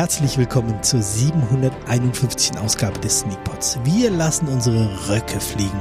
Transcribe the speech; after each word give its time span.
herzlich 0.00 0.38
willkommen 0.38 0.82
zur 0.82 1.02
751. 1.02 2.58
Ausgabe 2.58 2.98
des 3.00 3.20
Sneakpots. 3.20 3.78
Wir 3.84 4.10
lassen 4.10 4.48
unsere 4.48 4.88
Röcke 5.10 5.38
fliegen 5.38 5.78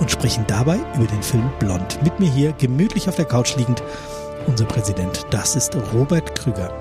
und 0.00 0.10
sprechen 0.10 0.44
dabei 0.48 0.80
über 0.96 1.06
den 1.06 1.22
Film 1.22 1.48
Blond. 1.60 2.02
Mit 2.02 2.18
mir 2.18 2.28
hier, 2.28 2.52
gemütlich 2.54 3.08
auf 3.08 3.14
der 3.14 3.26
Couch 3.26 3.54
liegend, 3.54 3.80
unser 4.48 4.64
Präsident. 4.64 5.24
Das 5.30 5.54
ist 5.54 5.76
Robert 5.94 6.34
Krüger. 6.34 6.72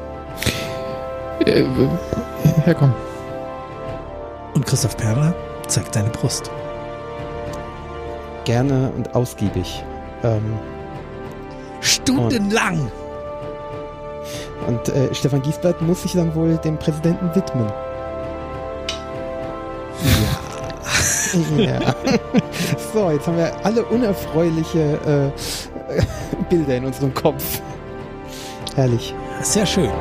Äh, 1.46 1.64
herkommen. 2.66 2.96
Und 4.56 4.66
Christoph 4.66 4.98
Perler 4.98 5.36
zeigt 5.68 5.94
seine 5.94 6.10
Brust. 6.10 6.50
Gerne 8.46 8.92
und 8.98 9.14
ausgiebig. 9.14 9.84
Ähm, 10.24 10.58
Stundenlang! 11.82 12.92
Und 14.68 14.90
äh, 14.90 15.14
Stefan 15.14 15.42
Giesbert 15.42 15.82
muss 15.82 16.04
sich 16.04 16.14
dann 16.14 16.34
wohl 16.36 16.58
dem 16.58 16.78
Präsidenten 16.78 17.34
widmen. 17.36 17.72
Ja. 21.58 21.80
ja. 21.80 21.96
So, 22.94 23.12
jetzt 23.12 23.28
haben 23.28 23.38
wir 23.38 23.54
alle 23.64 23.86
unerfreuliche 23.86 25.32
äh, 25.38 26.02
Bilder 26.50 26.78
in 26.78 26.86
unserem 26.86 27.14
Kopf. 27.14 27.62
Herrlich. 28.76 29.14
Sehr 29.42 29.66
schön. 29.66 29.92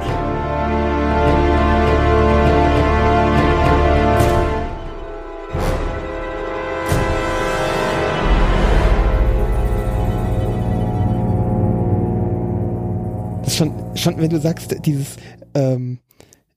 Schon, 13.59 13.73
schon, 13.97 14.17
wenn 14.19 14.31
du 14.31 14.41
sagst, 14.41 14.75
dieses, 14.87 15.17
ähm, 15.55 15.99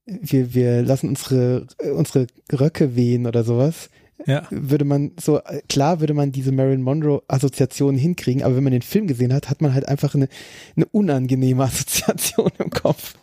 wir, 0.06 0.54
wir 0.54 0.82
lassen 0.84 1.10
unsere, 1.10 1.68
unsere 1.96 2.28
Röcke 2.52 2.96
wehen 2.96 3.26
oder 3.28 3.44
sowas, 3.44 3.90
Ja. 4.26 4.46
würde 4.52 4.86
man 4.86 5.12
so, 5.20 5.40
klar 5.68 6.00
würde 6.00 6.14
man 6.14 6.32
diese 6.32 6.52
Marilyn 6.52 6.82
Monroe 6.82 7.24
Assoziation 7.28 7.96
hinkriegen, 7.96 8.44
aber 8.44 8.56
wenn 8.56 8.64
man 8.64 8.74
den 8.74 8.82
Film 8.84 9.08
gesehen 9.08 9.34
hat, 9.34 9.50
hat 9.50 9.62
man 9.62 9.74
halt 9.74 9.88
einfach 9.88 10.14
eine, 10.16 10.28
eine 10.76 10.86
unangenehme 10.86 11.64
Assoziation 11.66 12.52
im 12.60 12.70
Kopf. 12.70 13.16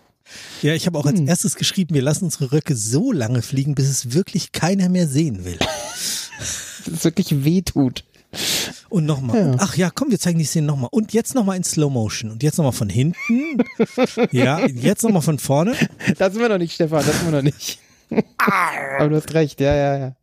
Ja, 0.60 0.74
ich 0.74 0.86
habe 0.86 0.98
auch 0.98 1.06
als 1.06 1.20
Hm. 1.20 1.28
erstes 1.28 1.54
geschrieben, 1.56 1.94
wir 1.94 2.02
lassen 2.02 2.24
unsere 2.26 2.52
Röcke 2.52 2.74
so 2.76 3.12
lange 3.12 3.40
fliegen, 3.42 3.74
bis 3.74 3.88
es 3.88 4.12
wirklich 4.12 4.52
keiner 4.52 4.88
mehr 4.88 5.06
sehen 5.08 5.44
will. 5.44 5.58
Das 6.84 6.94
ist 6.94 7.04
wirklich 7.04 7.44
wehtut. 7.44 8.04
Und 8.88 9.06
nochmal. 9.06 9.52
Ja. 9.52 9.56
Ach 9.58 9.76
ja, 9.76 9.90
komm, 9.90 10.10
wir 10.10 10.18
zeigen 10.18 10.38
die 10.38 10.44
Szene 10.44 10.66
nochmal. 10.66 10.88
Und 10.92 11.12
jetzt 11.12 11.34
nochmal 11.34 11.56
in 11.56 11.64
Slow 11.64 11.90
Motion. 11.90 12.30
Und 12.30 12.42
jetzt 12.42 12.58
nochmal 12.58 12.72
von 12.72 12.88
hinten. 12.88 13.58
ja, 14.32 14.66
jetzt 14.66 15.02
nochmal 15.02 15.22
von 15.22 15.38
vorne. 15.38 15.74
Da 16.18 16.30
sind 16.30 16.40
wir 16.40 16.48
noch 16.48 16.58
nicht, 16.58 16.74
Stefan, 16.74 17.04
da 17.04 17.12
sind 17.12 17.24
wir 17.26 17.32
noch 17.32 17.42
nicht. 17.42 17.78
aber 18.38 19.08
du 19.08 19.16
hast 19.16 19.32
recht, 19.34 19.60
ja, 19.60 19.74
ja, 19.74 19.98
ja. 19.98 20.16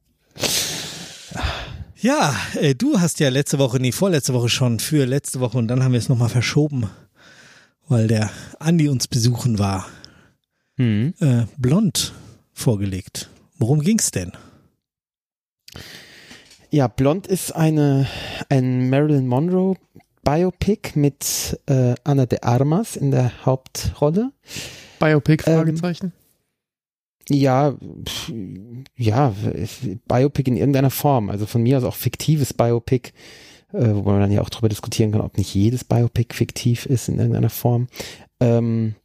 Ja, 1.98 2.36
äh, 2.60 2.76
du 2.76 3.00
hast 3.00 3.20
ja 3.20 3.30
letzte 3.30 3.58
Woche, 3.58 3.80
nee, 3.80 3.92
vorletzte 3.92 4.34
Woche 4.34 4.50
schon 4.50 4.80
für 4.80 5.06
letzte 5.06 5.40
Woche 5.40 5.58
und 5.58 5.68
dann 5.68 5.84
haben 5.84 5.94
wir 5.94 6.00
es 6.00 6.10
nochmal 6.10 6.30
verschoben, 6.30 6.90
weil 7.88 8.08
der 8.08 8.30
Andi 8.60 8.90
uns 8.90 9.08
besuchen 9.08 9.58
war. 9.58 9.88
Hm. 10.78 11.14
Äh, 11.20 11.46
blond 11.58 12.14
vorgelegt. 12.54 13.30
Worum 13.58 13.82
ging's 13.82 14.12
denn? 14.12 14.34
Ja, 16.76 16.90
Blond 16.90 17.26
ist 17.26 17.56
eine, 17.56 18.06
ein 18.50 18.90
Marilyn 18.90 19.28
Monroe 19.28 19.78
Biopic 20.26 21.00
mit 21.00 21.58
äh, 21.68 21.96
Anna 22.04 22.26
de 22.26 22.40
Armas 22.42 22.98
in 22.98 23.12
der 23.12 23.46
Hauptrolle. 23.46 24.34
Biopic, 25.00 25.48
Ähm, 25.48 25.56
Fragezeichen. 25.56 26.12
Ja, 27.30 27.78
pf, 28.04 28.34
ja, 28.98 29.34
Biopic 30.06 30.50
in 30.50 30.58
irgendeiner 30.58 30.90
Form. 30.90 31.30
Also 31.30 31.46
von 31.46 31.64
mir 31.64 31.78
aus 31.78 31.86
auch 31.86 31.96
fiktives 31.96 32.54
Biopic, 32.54 33.14
äh, 33.72 33.94
wo 33.94 34.12
man 34.12 34.20
dann 34.20 34.34
ja 34.34 34.42
auch 34.42 34.50
drüber 34.50 34.68
diskutieren 34.68 35.14
kann, 35.14 35.22
ob 35.22 35.38
nicht 35.38 35.56
jedes 35.56 35.86
Biopic 35.86 36.36
fiktiv 36.36 36.88
ist 36.88 37.08
in 37.08 37.20
irgendeiner 37.20 37.50
Form. 37.50 37.88
Ähm, 38.42 38.96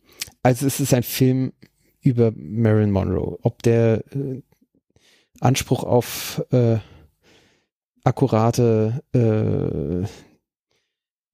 also 0.42 0.66
es 0.66 0.80
ist 0.80 0.92
ein 0.92 1.04
Film 1.04 1.52
über 2.00 2.32
Marilyn 2.34 2.90
Monroe. 2.90 3.38
Ob 3.42 3.62
der 3.62 4.02
äh, 4.12 4.42
Anspruch 5.38 5.84
auf 5.84 6.44
äh, 6.50 6.78
akkurate 8.04 9.02
äh, 9.12 10.06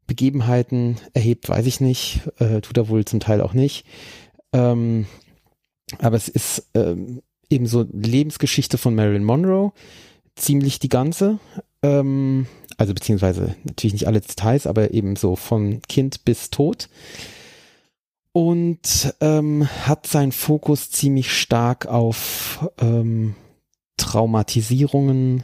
Begebenheiten 0.07 0.97
erhebt, 1.15 1.49
weiß 1.49 1.67
ich 1.67 1.81
nicht. 1.81 2.21
Äh, 2.39 2.61
tut 2.61 2.77
er 2.77 2.89
wohl 2.89 3.05
zum 3.05 3.21
Teil 3.21 3.41
auch 3.41 3.53
nicht. 3.53 3.87
Ähm, 4.53 5.07
aber 5.99 6.17
es 6.17 6.29
ist 6.29 6.69
ähm, 6.75 7.23
eben 7.51 7.67
so 7.67 7.87
Lebensgeschichte 7.93 8.79
von 8.79 8.95
Marilyn 8.95 9.25
Monroe, 9.25 9.73
ziemlich 10.35 10.79
die 10.79 10.89
ganze. 10.89 11.39
Ähm, 11.83 12.47
also 12.77 12.95
beziehungsweise 12.95 13.57
natürlich 13.65 13.95
nicht 13.95 14.07
alle 14.07 14.21
Details, 14.21 14.67
aber 14.67 14.93
eben 14.93 15.17
so 15.17 15.37
von 15.37 15.81
Kind 15.83 16.25
bis 16.25 16.51
Tod. 16.51 16.89
Und 18.33 19.15
ähm, 19.21 19.67
hat 19.87 20.07
seinen 20.07 20.33
Fokus 20.33 20.91
ziemlich 20.91 21.33
stark 21.33 21.87
auf 21.87 22.69
ähm, 22.79 23.35
Traumatisierungen 23.97 25.43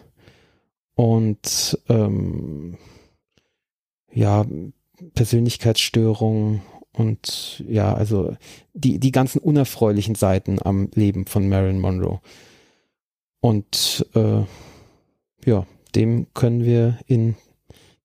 und 1.03 1.81
ähm, 1.89 2.79
ja, 4.13 4.47
Persönlichkeitsstörungen 5.15 6.63
und 6.93 7.65
ja, 7.69 7.93
also 7.93 8.37
die, 8.73 9.01
die 9.01 9.11
ganzen 9.11 9.41
unerfreulichen 9.41 10.15
Seiten 10.15 10.61
am 10.63 10.91
Leben 10.95 11.27
von 11.27 11.49
Marilyn 11.49 11.81
Monroe. 11.81 12.21
Und 13.41 14.07
äh, 14.15 14.45
ja, 15.45 15.67
dem 15.97 16.29
können 16.35 16.65
wir 16.65 17.01
in 17.09 17.35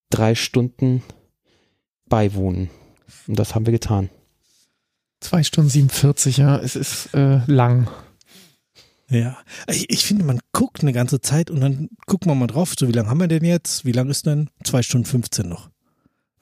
drei 0.09 0.33
Stunden 0.33 1.03
beiwohnen. 2.09 2.71
Und 3.27 3.37
das 3.37 3.53
haben 3.53 3.67
wir 3.67 3.73
getan. 3.73 4.09
Zwei 5.19 5.43
Stunden 5.43 5.69
47, 5.69 6.37
ja. 6.37 6.57
Es 6.57 6.75
ist 6.75 7.13
äh, 7.13 7.41
lang. 7.45 7.89
Ja, 9.09 9.37
ich, 9.69 9.89
ich 9.89 10.05
finde, 10.05 10.25
man 10.25 10.39
guckt 10.51 10.81
eine 10.81 10.91
ganze 10.91 11.21
Zeit 11.21 11.49
und 11.49 11.61
dann 11.61 11.89
guckt 12.07 12.25
man 12.25 12.37
mal 12.37 12.47
drauf, 12.47 12.73
so 12.77 12.87
wie 12.87 12.91
lange 12.91 13.09
haben 13.09 13.19
wir 13.21 13.27
denn 13.29 13.45
jetzt? 13.45 13.85
Wie 13.85 13.93
lang 13.93 14.09
ist 14.09 14.25
denn? 14.25 14.49
Zwei 14.65 14.81
Stunden 14.83 15.05
15 15.05 15.47
noch. 15.47 15.69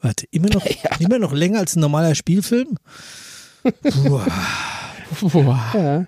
Warte, 0.01 0.25
immer 0.31 0.49
noch, 0.49 0.65
Ja. 0.83 0.95
immer 0.99 1.19
noch 1.19 1.31
länger 1.33 1.59
als 1.59 1.75
ein 1.75 1.81
normaler 1.81 2.15
Spielfilm? 2.15 2.77
Puh. 3.63 4.21
Boah. 5.29 5.71
Ja. 5.73 6.05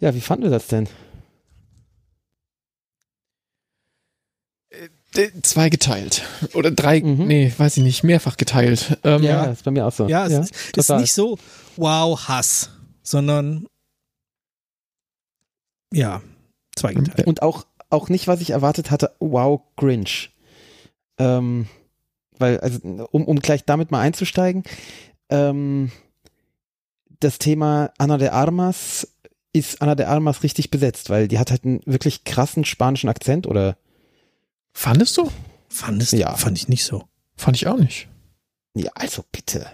Ja, 0.00 0.14
wie 0.14 0.20
fanden 0.20 0.44
wir 0.44 0.50
das 0.50 0.66
denn? 0.68 0.88
D- 5.14 5.30
Zwei 5.42 5.68
geteilt. 5.68 6.22
Oder 6.54 6.70
drei, 6.70 7.00
Mhm. 7.02 7.26
nee, 7.26 7.52
weiß 7.56 7.76
ich 7.76 7.82
nicht, 7.82 8.02
mehrfach 8.02 8.38
geteilt. 8.38 8.98
Ähm, 9.04 9.22
Ja, 9.22 9.44
ist 9.44 9.64
bei 9.64 9.70
mir 9.70 9.86
auch 9.86 9.92
so. 9.92 10.08
Ja, 10.08 10.26
es 10.26 10.50
ist, 10.50 10.76
ist 10.76 10.90
nicht 10.90 11.12
so, 11.12 11.38
wow, 11.76 12.18
Hass, 12.28 12.70
sondern 13.02 13.66
ja, 15.92 16.22
zweigeteilt. 16.74 17.26
Und 17.26 17.42
auch, 17.42 17.66
auch 17.90 18.08
nicht, 18.08 18.28
was 18.28 18.40
ich 18.40 18.50
erwartet 18.50 18.90
hatte, 18.90 19.12
wow, 19.20 19.60
Grinch. 19.76 20.30
Ähm, 21.18 21.68
weil, 22.38 22.58
also, 22.60 22.78
um, 23.10 23.24
um 23.24 23.40
gleich 23.40 23.64
damit 23.64 23.90
mal 23.90 24.00
einzusteigen, 24.00 24.64
ähm, 25.28 25.92
das 27.20 27.38
Thema 27.38 27.92
Ana 27.98 28.18
de 28.18 28.28
Armas 28.28 29.08
ist 29.52 29.82
Ana 29.82 29.94
de 29.94 30.06
Armas 30.06 30.42
richtig 30.42 30.70
besetzt, 30.70 31.10
weil 31.10 31.28
die 31.28 31.38
hat 31.38 31.50
halt 31.50 31.64
einen 31.64 31.80
wirklich 31.84 32.24
krassen 32.24 32.64
spanischen 32.64 33.08
Akzent 33.08 33.46
oder 33.46 33.76
Fandest 34.72 35.18
du? 35.18 35.30
Fandest 35.68 36.12
Ja. 36.12 36.34
Fand 36.34 36.58
ich 36.58 36.68
nicht 36.68 36.84
so. 36.84 37.04
Fand 37.36 37.56
ich 37.56 37.66
auch 37.66 37.76
nicht. 37.76 38.08
ja, 38.74 38.90
also 38.94 39.24
bitte. 39.30 39.66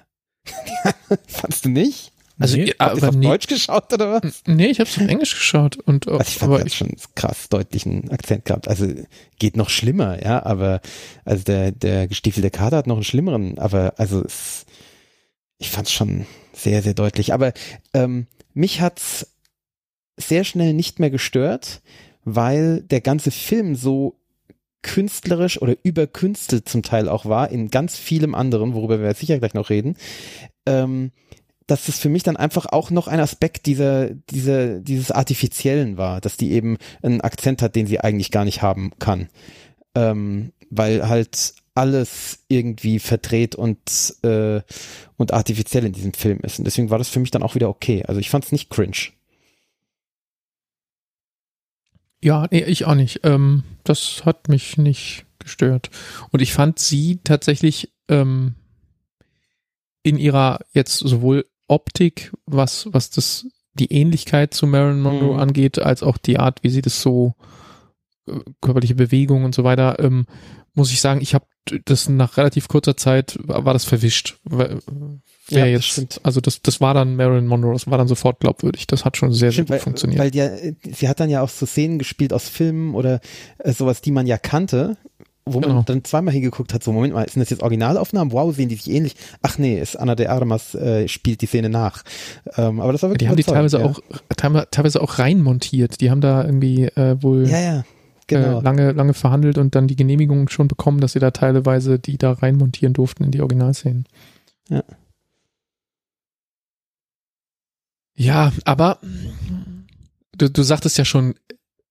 Fandst 1.26 1.64
du 1.64 1.69
nicht? 1.69 2.12
Also, 2.38 2.56
Nee, 2.56 2.73
Habt 2.79 3.02
ihr 3.02 3.08
auf 3.08 3.17
nee, 3.17 3.26
Deutsch 3.26 3.46
geschaut 3.49 3.93
oder 3.93 4.12
was? 4.23 4.43
nee, 4.46 4.67
ich 4.67 4.81
habe 4.81 4.88
es 4.88 4.96
auf 4.96 5.06
Englisch 5.08 5.35
geschaut. 5.35 5.76
Und, 5.79 6.06
Also 6.08 6.23
ich 6.23 6.37
fand, 6.38 6.52
aber 6.52 6.61
hat 6.61 6.73
schon 6.73 6.94
krass 7.14 7.49
deutlichen 7.49 8.11
Akzent 8.11 8.44
gehabt. 8.44 8.69
Also 8.69 8.87
geht 9.38 9.56
noch 9.56 9.70
schlimmer, 9.70 10.23
ja, 10.23 10.44
aber 10.44 10.81
also 11.25 11.43
der, 11.44 11.73
der 11.73 12.06
gestiefelte 12.06 12.50
Kater 12.50 12.76
hat 12.79 12.87
noch 12.87 12.96
einen 12.96 13.05
schlimmeren, 13.05 13.58
aber 13.58 13.94
also 13.96 14.25
es, 14.25 14.67
ich 15.58 15.70
fand 15.70 15.88
es 15.88 15.93
schon 15.93 16.26
sehr, 16.52 16.82
sehr 16.82 16.94
deutlich. 16.94 17.32
Aber 17.32 17.52
ähm, 17.93 18.26
mich 18.55 18.81
hat's 18.81 19.26
sehr 20.17 20.44
schnell 20.44 20.75
nicht 20.75 21.00
mehr 21.00 21.11
gestört, 21.11 21.81
weil 22.25 22.82
der 22.82 23.00
ganze 23.00 23.31
Film 23.31 23.75
so 23.75 24.17
künstlerisch 24.82 25.61
oder 25.61 25.76
überkünstelt 25.82 26.69
zum 26.69 26.82
Teil 26.82 27.08
auch 27.08 27.26
war, 27.26 27.50
in 27.50 27.70
ganz 27.70 27.96
vielem 27.96 28.35
anderen, 28.35 28.75
worüber 28.75 29.00
wir 29.00 29.12
sicher 29.14 29.38
gleich 29.38 29.55
noch 29.55 29.70
reden, 29.70 29.96
ähm, 30.67 31.11
dass 31.68 31.86
das 31.86 31.98
für 31.98 32.08
mich 32.08 32.22
dann 32.24 32.36
einfach 32.36 32.66
auch 32.66 32.90
noch 32.90 33.06
ein 33.06 33.20
Aspekt 33.20 33.66
dieser, 33.66 34.10
dieser, 34.10 34.80
dieses 34.80 35.10
Artifiziellen 35.10 35.98
war, 35.98 36.20
dass 36.20 36.36
die 36.36 36.50
eben 36.52 36.78
einen 37.02 37.20
Akzent 37.20 37.62
hat, 37.62 37.76
den 37.76 37.86
sie 37.86 38.00
eigentlich 38.00 38.30
gar 38.30 38.44
nicht 38.44 38.62
haben 38.62 38.90
kann. 38.98 39.28
Ähm, 39.94 40.52
weil 40.70 41.08
halt 41.08 41.54
alles 41.74 42.44
irgendwie 42.48 42.98
verdreht 42.98 43.54
und, 43.54 43.78
äh, 44.22 44.62
und 45.16 45.32
artifiziell 45.32 45.84
in 45.84 45.92
diesem 45.92 46.14
Film 46.14 46.40
ist. 46.40 46.58
Und 46.58 46.64
deswegen 46.64 46.90
war 46.90 46.98
das 46.98 47.08
für 47.08 47.20
mich 47.20 47.30
dann 47.30 47.42
auch 47.42 47.54
wieder 47.54 47.68
okay. 47.68 48.02
Also 48.06 48.18
ich 48.18 48.30
fand 48.30 48.44
es 48.44 48.52
nicht 48.52 48.70
cringe. 48.70 49.12
Ja, 52.22 52.48
nee, 52.50 52.64
ich 52.64 52.86
auch 52.86 52.94
nicht. 52.94 53.20
Ähm, 53.24 53.62
das 53.84 54.24
hat 54.24 54.48
mich 54.48 54.78
nicht 54.78 55.26
gestört. 55.38 55.90
Und 56.30 56.40
ich 56.40 56.52
fand 56.52 56.78
sie 56.78 57.20
tatsächlich 57.22 57.92
ähm, 58.08 58.54
in 60.02 60.16
ihrer 60.16 60.60
jetzt 60.72 60.98
sowohl 60.98 61.46
Optik, 61.68 62.32
was, 62.46 62.88
was 62.92 63.10
das, 63.10 63.46
die 63.74 63.92
Ähnlichkeit 63.92 64.54
zu 64.54 64.66
Marilyn 64.66 65.00
Monroe 65.00 65.34
Mhm. 65.34 65.40
angeht, 65.40 65.78
als 65.78 66.02
auch 66.02 66.16
die 66.18 66.38
Art, 66.38 66.62
wie 66.62 66.70
sie 66.70 66.82
das 66.82 67.00
so 67.00 67.34
äh, 68.26 68.32
körperliche 68.60 68.94
Bewegung 68.94 69.44
und 69.44 69.54
so 69.54 69.64
weiter, 69.64 69.98
ähm, 70.00 70.26
muss 70.74 70.90
ich 70.92 71.00
sagen, 71.00 71.20
ich 71.20 71.34
habe 71.34 71.46
das 71.84 72.08
nach 72.08 72.36
relativ 72.38 72.68
kurzer 72.68 72.96
Zeit 72.96 73.38
war 73.42 73.74
das 73.74 73.84
verwischt. 73.84 74.38
Wer 74.44 74.78
Ja, 75.50 75.66
jetzt, 75.66 75.84
stimmt. 75.84 76.20
also 76.22 76.40
das, 76.40 76.62
das 76.62 76.80
war 76.80 76.94
dann 76.94 77.14
Marilyn 77.16 77.46
Monroe, 77.46 77.74
das 77.74 77.86
war 77.90 77.98
dann 77.98 78.08
sofort 78.08 78.40
glaubwürdig. 78.40 78.86
Das 78.86 79.04
hat 79.04 79.16
schon 79.18 79.32
sehr, 79.32 79.50
sehr 79.50 79.52
Stimmt, 79.52 79.68
gut 79.68 79.72
weil, 79.74 79.80
funktioniert. 79.80 80.20
weil 80.20 80.30
die, 80.30 80.76
sie 80.94 81.08
hat 81.08 81.20
dann 81.20 81.28
ja 81.28 81.42
auch 81.42 81.48
so 81.50 81.66
Szenen 81.66 81.98
gespielt 81.98 82.32
aus 82.32 82.48
Filmen 82.48 82.94
oder 82.94 83.20
äh, 83.58 83.72
sowas, 83.72 84.00
die 84.00 84.12
man 84.12 84.26
ja 84.26 84.38
kannte, 84.38 84.96
wo 85.52 85.60
man 85.60 85.70
Genau. 85.70 85.82
dann 85.82 86.04
zweimal 86.04 86.32
hingeguckt 86.34 86.72
hat, 86.74 86.82
so 86.82 86.92
Moment 86.92 87.14
mal, 87.14 87.28
sind 87.28 87.40
das 87.40 87.50
jetzt 87.50 87.62
Originalaufnahmen? 87.62 88.32
Wow, 88.32 88.54
sehen 88.54 88.68
die 88.68 88.76
sich 88.76 88.90
ähnlich? 88.90 89.16
Ach 89.42 89.58
nee, 89.58 89.78
ist 89.80 89.96
Anna 89.96 90.14
de 90.14 90.26
Armas 90.26 90.74
äh, 90.74 91.08
spielt 91.08 91.40
die 91.42 91.46
Szene 91.46 91.68
nach. 91.68 92.02
Ähm, 92.56 92.80
aber 92.80 92.92
das 92.92 93.02
war 93.02 93.10
wirklich 93.10 93.26
die 93.26 93.28
haben 93.28 93.36
die 93.36 93.42
teilweise 93.44 93.78
ja. 93.80 93.84
auch 93.86 94.00
teilweise- 94.36 94.68
teilweise 94.70 95.00
auch 95.02 95.18
reinmontiert. 95.18 96.00
Die 96.00 96.10
haben 96.10 96.20
da 96.20 96.44
irgendwie 96.44 96.84
äh, 96.84 97.16
wohl 97.22 97.48
Ja, 97.48 97.60
ja, 97.60 97.84
genau. 98.26 98.60
äh, 98.60 98.62
lange, 98.62 98.92
lange 98.92 99.14
verhandelt 99.14 99.58
und 99.58 99.74
dann 99.74 99.86
die 99.88 99.96
Genehmigung 99.96 100.48
schon 100.48 100.68
bekommen, 100.68 101.00
dass 101.00 101.12
sie 101.12 101.18
da 101.20 101.30
teilweise 101.30 101.98
die 101.98 102.18
da 102.18 102.32
reinmontieren 102.32 102.92
durften 102.94 103.24
in 103.24 103.30
die 103.30 103.40
Originalszenen. 103.40 104.06
Ja. 104.68 104.82
Ja, 108.16 108.52
aber 108.64 108.98
du, 110.36 110.50
du 110.50 110.62
sagtest 110.62 110.98
ja 110.98 111.04
schon 111.04 111.34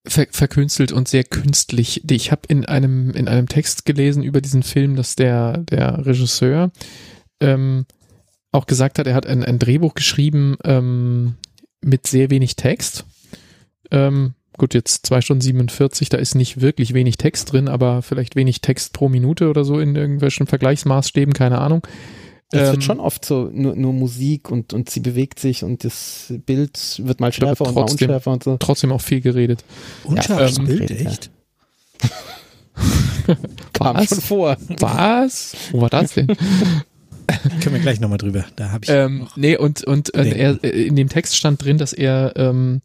ver, 0.07 0.27
verkünstelt 0.31 0.91
und 0.91 1.07
sehr 1.07 1.23
künstlich. 1.23 2.03
Ich 2.09 2.31
habe 2.31 2.41
in 2.47 2.65
einem 2.65 3.11
in 3.11 3.27
einem 3.27 3.47
Text 3.47 3.85
gelesen 3.85 4.23
über 4.23 4.41
diesen 4.41 4.63
Film, 4.63 4.95
dass 4.95 5.15
der 5.15 5.59
der 5.59 6.05
Regisseur 6.05 6.71
ähm, 7.39 7.85
auch 8.51 8.65
gesagt 8.65 8.99
hat, 8.99 9.07
er 9.07 9.13
hat 9.13 9.27
ein, 9.27 9.43
ein 9.43 9.59
Drehbuch 9.59 9.93
geschrieben 9.93 10.57
ähm, 10.63 11.35
mit 11.81 12.07
sehr 12.07 12.29
wenig 12.29 12.55
Text. 12.55 13.05
Ähm, 13.91 14.33
gut, 14.57 14.73
jetzt 14.73 15.05
zwei 15.05 15.21
Stunden 15.21 15.41
47, 15.41 16.09
da 16.09 16.17
ist 16.17 16.35
nicht 16.35 16.61
wirklich 16.61 16.93
wenig 16.93 17.17
Text 17.17 17.51
drin, 17.51 17.67
aber 17.67 18.01
vielleicht 18.01 18.35
wenig 18.35 18.61
Text 18.61 18.93
pro 18.93 19.09
Minute 19.09 19.49
oder 19.49 19.63
so 19.63 19.79
in 19.79 19.95
irgendwelchen 19.95 20.47
Vergleichsmaßstäben, 20.47 21.33
keine 21.33 21.59
Ahnung. 21.59 21.85
Es 22.51 22.59
Ähm, 22.61 22.71
wird 22.73 22.83
schon 22.85 22.99
oft 23.01 23.25
so 23.25 23.49
nur, 23.53 23.75
nur 23.75 23.91
Musik 23.93 24.49
und, 24.49 24.71
und 24.73 24.89
sie 24.89 25.01
bewegt 25.01 25.39
sich 25.39 25.63
und 25.65 25.83
das 25.83 26.33
Bild 26.45 27.01
wird 27.03 27.19
mal 27.19 27.33
schärfer 27.33 27.65
und 27.65 27.75
mal 27.75 27.81
unschärfer 27.81 28.31
und 28.31 28.43
so. 28.43 28.55
trotzdem 28.57 28.91
auch 28.93 29.01
viel 29.01 29.19
geredet. 29.21 29.65
Unscharfes 30.05 30.57
ähm, 30.59 30.65
Bild, 30.65 30.89
ja. 30.89 30.95
echt? 31.11 31.29
Kam 33.73 33.97
Was? 33.97 34.07
schon 34.09 34.21
vor. 34.21 34.57
Was? 34.79 35.55
Wo 35.71 35.81
war 35.81 35.89
das 35.89 36.13
denn? 36.13 36.27
Können 37.61 37.75
wir 37.75 37.79
gleich 37.81 37.99
nochmal 37.99 38.17
drüber. 38.17 38.45
Da 38.55 38.71
habe 38.71 38.85
ich 38.85 38.89
ähm, 38.89 39.19
noch- 39.19 39.35
nee, 39.35 39.57
und, 39.57 39.83
und 39.83 40.15
äh, 40.15 40.29
er, 40.29 40.63
äh, 40.63 40.69
in 40.85 40.95
dem 40.95 41.09
Text 41.09 41.35
stand 41.35 41.61
drin, 41.63 41.77
dass 41.77 41.91
er, 41.91 42.31
ähm, 42.37 42.81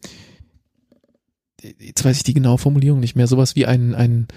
jetzt 1.79 2.03
weiß 2.03 2.17
ich 2.17 2.23
die 2.23 2.33
genaue 2.33 2.57
Formulierung 2.57 2.99
nicht 2.99 3.15
mehr, 3.15 3.27
sowas 3.27 3.55
wie 3.55 3.65
ein, 3.65 3.95
ein 3.95 4.27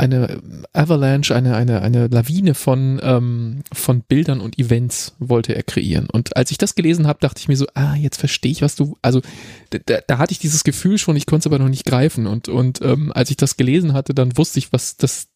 eine 0.00 0.40
Avalanche, 0.72 1.36
eine, 1.36 1.54
eine, 1.54 1.82
eine 1.82 2.06
Lawine 2.06 2.54
von, 2.54 2.98
ähm, 3.02 3.62
von 3.70 4.00
Bildern 4.00 4.40
und 4.40 4.58
Events 4.58 5.14
wollte 5.18 5.54
er 5.54 5.62
kreieren. 5.62 6.08
Und 6.10 6.36
als 6.36 6.50
ich 6.50 6.58
das 6.58 6.74
gelesen 6.74 7.06
habe, 7.06 7.20
dachte 7.20 7.38
ich 7.38 7.48
mir 7.48 7.56
so, 7.56 7.66
ah, 7.74 7.94
jetzt 7.96 8.16
verstehe 8.16 8.50
ich, 8.50 8.62
was 8.62 8.76
du, 8.76 8.96
also 9.02 9.20
da, 9.68 9.98
da 10.06 10.18
hatte 10.18 10.32
ich 10.32 10.38
dieses 10.38 10.64
Gefühl 10.64 10.96
schon, 10.96 11.16
ich 11.16 11.26
konnte 11.26 11.40
es 11.40 11.46
aber 11.46 11.58
noch 11.58 11.68
nicht 11.68 11.84
greifen. 11.84 12.26
Und, 12.26 12.48
und 12.48 12.80
ähm, 12.80 13.12
als 13.14 13.30
ich 13.30 13.36
das 13.36 13.58
gelesen 13.58 13.92
hatte, 13.92 14.14
dann 14.14 14.38
wusste 14.38 14.58
ich, 14.58 14.72
was 14.72 14.96
das, 14.96 15.28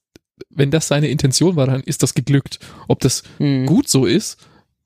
wenn 0.49 0.71
das 0.71 0.89
seine 0.89 1.09
Intention 1.09 1.57
war, 1.57 1.67
dann 1.67 1.83
ist 1.83 2.03
das 2.03 2.15
geglückt. 2.15 2.59
Ob 2.89 3.01
das 3.01 3.23
Hm. 3.37 3.67
gut 3.67 3.89
so 3.89 4.07
ist, 4.07 4.39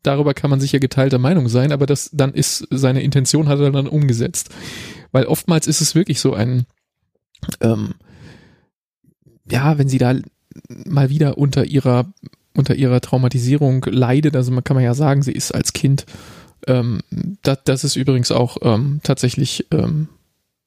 darüber 0.03 0.35
kann 0.35 0.51
man 0.51 0.59
sicher 0.61 0.81
geteilter 0.81 1.19
Meinung 1.19 1.49
sein, 1.49 1.71
aber 1.71 1.87
das 1.87 2.11
dann 2.13 2.35
ist 2.35 2.67
seine 2.71 3.03
Intention 3.03 3.49
hat 3.49 3.61
er 3.61 3.71
dann 3.71 3.87
umgesetzt. 3.87 4.51
Weil 5.13 5.27
oftmals 5.27 5.69
ist 5.69 5.81
es 5.81 5.95
wirklich 5.95 6.21
so 6.21 6.35
ein, 6.35 6.67
ähm, 7.61 7.95
ja, 9.51 9.79
wenn 9.79 9.89
sie 9.89 9.99
da 9.99 10.15
mal 10.87 11.11
wieder 11.11 11.39
unter 11.39 11.65
ihrer 11.65 12.07
unter 12.55 12.75
ihrer 12.75 13.01
Traumatisierung 13.01 13.85
leidet, 13.89 14.35
also 14.35 14.51
man 14.51 14.65
kann 14.65 14.75
man 14.75 14.83
ja 14.83 14.95
sagen, 14.95 15.23
sie 15.23 15.33
ist 15.33 15.53
als 15.55 15.73
Kind, 15.73 16.07
ähm, 16.67 17.01
das, 17.43 17.59
das 17.65 17.85
ist 17.85 17.95
übrigens 17.95 18.33
auch 18.33 18.57
ähm, 18.63 19.01
tatsächlich 19.05 19.67
ähm, 19.71 20.09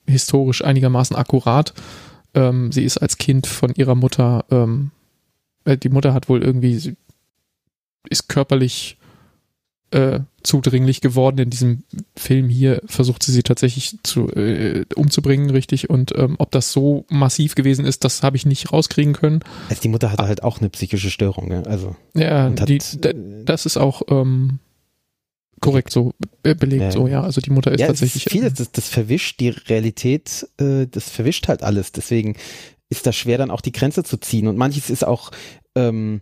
historisch 0.08 0.64
einigermaßen 0.64 1.16
akkurat. 1.16 1.74
Ähm, 2.34 2.72
sie 2.72 2.86
ist 2.86 2.98
als 2.98 3.18
Kind 3.18 3.46
von 3.46 3.74
ihrer 3.76 3.96
Mutter, 3.96 4.46
ähm, 4.52 4.92
äh, 5.66 5.78
die 5.78 5.90
Mutter 5.90 6.14
hat 6.14 6.30
wohl 6.30 6.42
irgendwie, 6.42 6.78
sie 6.78 6.96
ist 8.10 8.30
körperlich 8.30 8.98
äh, 9.92 10.22
zudringlich 10.44 11.02
geworden. 11.02 11.38
In 11.38 11.50
diesem 11.50 11.84
Film 12.18 12.50
hier 12.50 12.82
versucht 12.86 13.24
sie 13.24 13.32
sie 13.32 13.44
tatsächlich 13.44 13.98
zu, 14.04 14.30
äh, 14.30 14.86
umzubringen, 14.96 15.50
richtig. 15.50 15.90
Und 15.90 16.14
ähm, 16.18 16.36
ob 16.40 16.52
das 16.52 16.72
so 16.72 17.06
massiv 17.10 17.56
gewesen 17.56 17.86
ist, 17.86 18.04
das 18.04 18.24
habe 18.24 18.38
ich 18.38 18.46
nicht 18.46 18.72
rauskriegen 18.72 19.14
können. 19.14 19.42
Also 19.70 19.82
die 19.82 19.90
Mutter 19.90 20.12
hatte 20.12 20.24
halt 20.24 20.44
auch 20.44 20.60
eine 20.60 20.70
psychische 20.70 21.10
Störung, 21.10 21.50
ne? 21.50 21.64
also 21.68 21.96
Ja, 22.16 22.52
hat, 22.58 22.70
die, 22.70 22.80
da, 23.00 23.12
das 23.46 23.66
ist 23.66 23.78
auch 23.78 24.02
ähm, 24.10 24.60
korrekt 25.60 25.92
so 25.92 26.14
be 26.42 26.56
belegt, 26.56 26.82
Ja. 26.82 26.92
so, 26.92 27.08
ja. 27.08 27.22
Also 27.22 27.42
die 27.42 27.52
Mutter 27.52 27.72
ist 27.72 27.82
ja, 27.82 27.88
tatsächlich. 27.88 28.26
ist 28.26 28.32
vieles, 28.32 28.54
das, 28.56 28.72
das 28.72 28.88
verwischt 28.88 29.40
die 29.40 29.50
Realität, 29.50 30.48
äh, 30.58 30.88
das 30.88 31.10
verwischt 31.10 31.48
halt 31.48 31.64
alles. 31.64 31.92
Deswegen 31.92 32.36
ist 32.90 33.06
das 33.06 33.16
schwer, 33.16 33.38
dann 33.38 33.52
auch 33.52 33.62
die 33.62 33.72
Grenze 33.72 34.04
zu 34.04 34.18
ziehen. 34.18 34.48
Und 34.48 34.58
manches 34.58 34.90
ist 34.90 35.06
auch 35.06 35.32
ähm, 35.76 36.22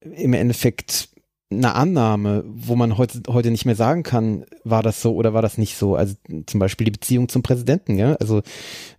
im 0.00 0.32
Endeffekt 0.34 1.08
eine 1.50 1.74
Annahme, 1.74 2.44
wo 2.46 2.76
man 2.76 2.98
heute, 2.98 3.22
heute 3.28 3.50
nicht 3.50 3.64
mehr 3.64 3.74
sagen 3.74 4.02
kann, 4.02 4.44
war 4.64 4.82
das 4.82 5.00
so 5.00 5.14
oder 5.14 5.32
war 5.32 5.40
das 5.42 5.56
nicht 5.56 5.76
so. 5.76 5.96
Also 5.96 6.14
zum 6.46 6.60
Beispiel 6.60 6.84
die 6.84 6.90
Beziehung 6.90 7.30
zum 7.30 7.42
Präsidenten, 7.42 7.96
ja, 7.96 8.16
also 8.16 8.42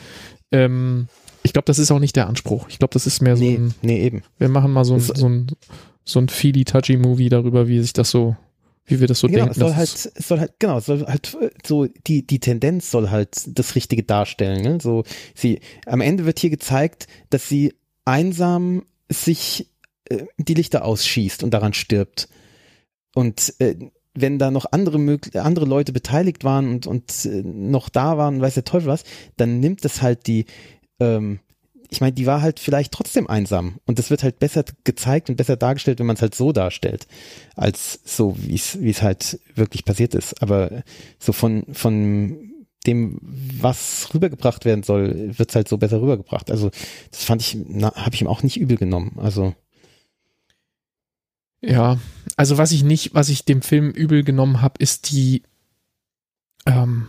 ähm, 0.53 1.09
ich 1.43 1.53
glaube, 1.53 1.67
das 1.67 1.79
ist 1.79 1.93
auch 1.93 2.01
nicht 2.01 2.17
der 2.17 2.27
Anspruch. 2.27 2.67
Ich 2.69 2.81
glaube, 2.81 2.93
das 2.93 3.07
ist 3.07 3.23
mehr 3.23 3.37
so 3.37 3.45
nee, 3.45 3.55
ein 3.55 3.75
nee, 3.81 4.03
eben. 4.05 4.25
Wir 4.39 4.49
machen 4.49 4.73
mal 4.73 4.85
so 4.85 4.95
ein, 4.95 5.01
so 5.01 5.29
ein, 5.29 5.47
so 6.05 6.19
ein 6.19 6.29
feely 6.29 6.65
touchy 6.65 6.97
Movie 6.97 7.29
darüber, 7.29 7.69
wie 7.69 7.79
sich 7.81 7.93
das 7.93 8.11
so, 8.11 8.35
wie 8.87 9.01
wir 9.01 9.09
das 9.09 9.21
so 9.21 9.27
genau, 9.27 9.47
denken. 9.47 9.53
es 9.53 9.59
soll 9.59 9.75
halt, 9.75 10.13
es 10.15 10.29
soll 10.29 10.41
halt, 10.41 10.55
genau, 10.59 10.79
es 10.79 10.87
soll 10.87 11.05
halt 11.07 11.37
äh, 11.41 11.51
so, 11.65 11.87
die, 11.87 12.27
die 12.27 12.41
Tendenz 12.41 12.91
soll 12.91 13.11
halt 13.11 13.43
das 13.47 13.75
Richtige 13.75 14.05
darstellen. 14.05 14.63
Ne? 14.63 14.79
So, 14.81 15.05
sie, 15.35 15.61
am 15.87 16.01
Ende 16.01 16.25
wird 16.25 16.39
hier 16.39 16.51
gezeigt, 16.51 17.07
dass 17.31 17.49
sie 17.49 17.75
einsam 18.05 18.85
sich 19.09 19.69
äh, 20.09 20.25
die 20.39 20.55
Lichter 20.55 20.85
ausschießt 20.85 21.43
und 21.43 21.51
daran 21.53 21.75
stirbt. 21.75 22.29
Und 23.15 23.55
äh, 23.59 23.77
wenn 24.15 24.39
da 24.39 24.51
noch 24.51 24.67
andere 24.71 25.19
andere 25.35 25.67
Leute 25.67 25.93
beteiligt 25.93 26.45
waren 26.45 26.69
und, 26.69 26.87
und 26.87 27.25
äh, 27.27 27.43
noch 27.43 27.89
da 27.89 28.17
waren, 28.17 28.41
weiß 28.41 28.55
der 28.55 28.65
Teufel 28.65 28.89
was, 28.89 29.05
dann 29.37 29.61
nimmt 29.61 29.85
das 29.85 30.01
halt 30.01 30.27
die, 30.27 30.47
ähm, 31.01 31.41
ich 31.91 32.01
meine, 32.01 32.13
die 32.13 32.27
war 32.27 32.43
halt 32.43 32.61
vielleicht 32.61 32.93
trotzdem 32.93 33.29
einsam 33.29 33.79
und 33.87 33.99
das 33.99 34.11
wird 34.11 34.23
halt 34.23 34.39
besser 34.39 34.65
gezeigt 34.85 35.29
und 35.29 35.37
besser 35.37 35.57
dargestellt, 35.57 35.99
wenn 35.99 36.07
man 36.07 36.17
es 36.17 36.23
halt 36.23 36.35
so 36.35 36.53
darstellt, 36.53 37.07
als 37.55 38.01
so, 38.05 38.37
wie 38.39 38.55
es 38.55 39.03
halt 39.03 39.41
wirklich 39.55 39.85
passiert 39.85 40.15
ist. 40.15 40.43
Aber 40.43 40.83
so 41.19 41.33
von, 41.33 41.65
von 41.73 42.53
dem, 42.87 43.19
was 43.23 44.09
rübergebracht 44.15 44.65
werden 44.65 44.83
soll, 44.83 45.39
wird 45.39 45.51
es 45.51 45.57
halt 45.57 45.69
so 45.69 45.79
besser 45.79 46.01
rübergebracht. 46.01 46.51
Also 46.51 46.71
das 47.11 47.25
fand 47.25 47.43
ich, 47.43 47.57
habe 47.83 48.15
ich 48.15 48.21
ihm 48.21 48.29
auch 48.29 48.43
nicht 48.43 48.59
übel 48.59 48.77
genommen. 48.77 49.19
Also 49.19 49.55
ja, 51.61 51.99
also 52.37 52.59
was 52.59 52.73
ich 52.73 52.85
nicht, 52.85 53.15
was 53.15 53.29
ich 53.29 53.45
dem 53.45 53.63
Film 53.63 53.91
übel 53.91 54.23
genommen 54.23 54.63
habe, 54.63 54.75
ist 54.79 55.11
die, 55.11 55.43
ähm, 56.67 57.09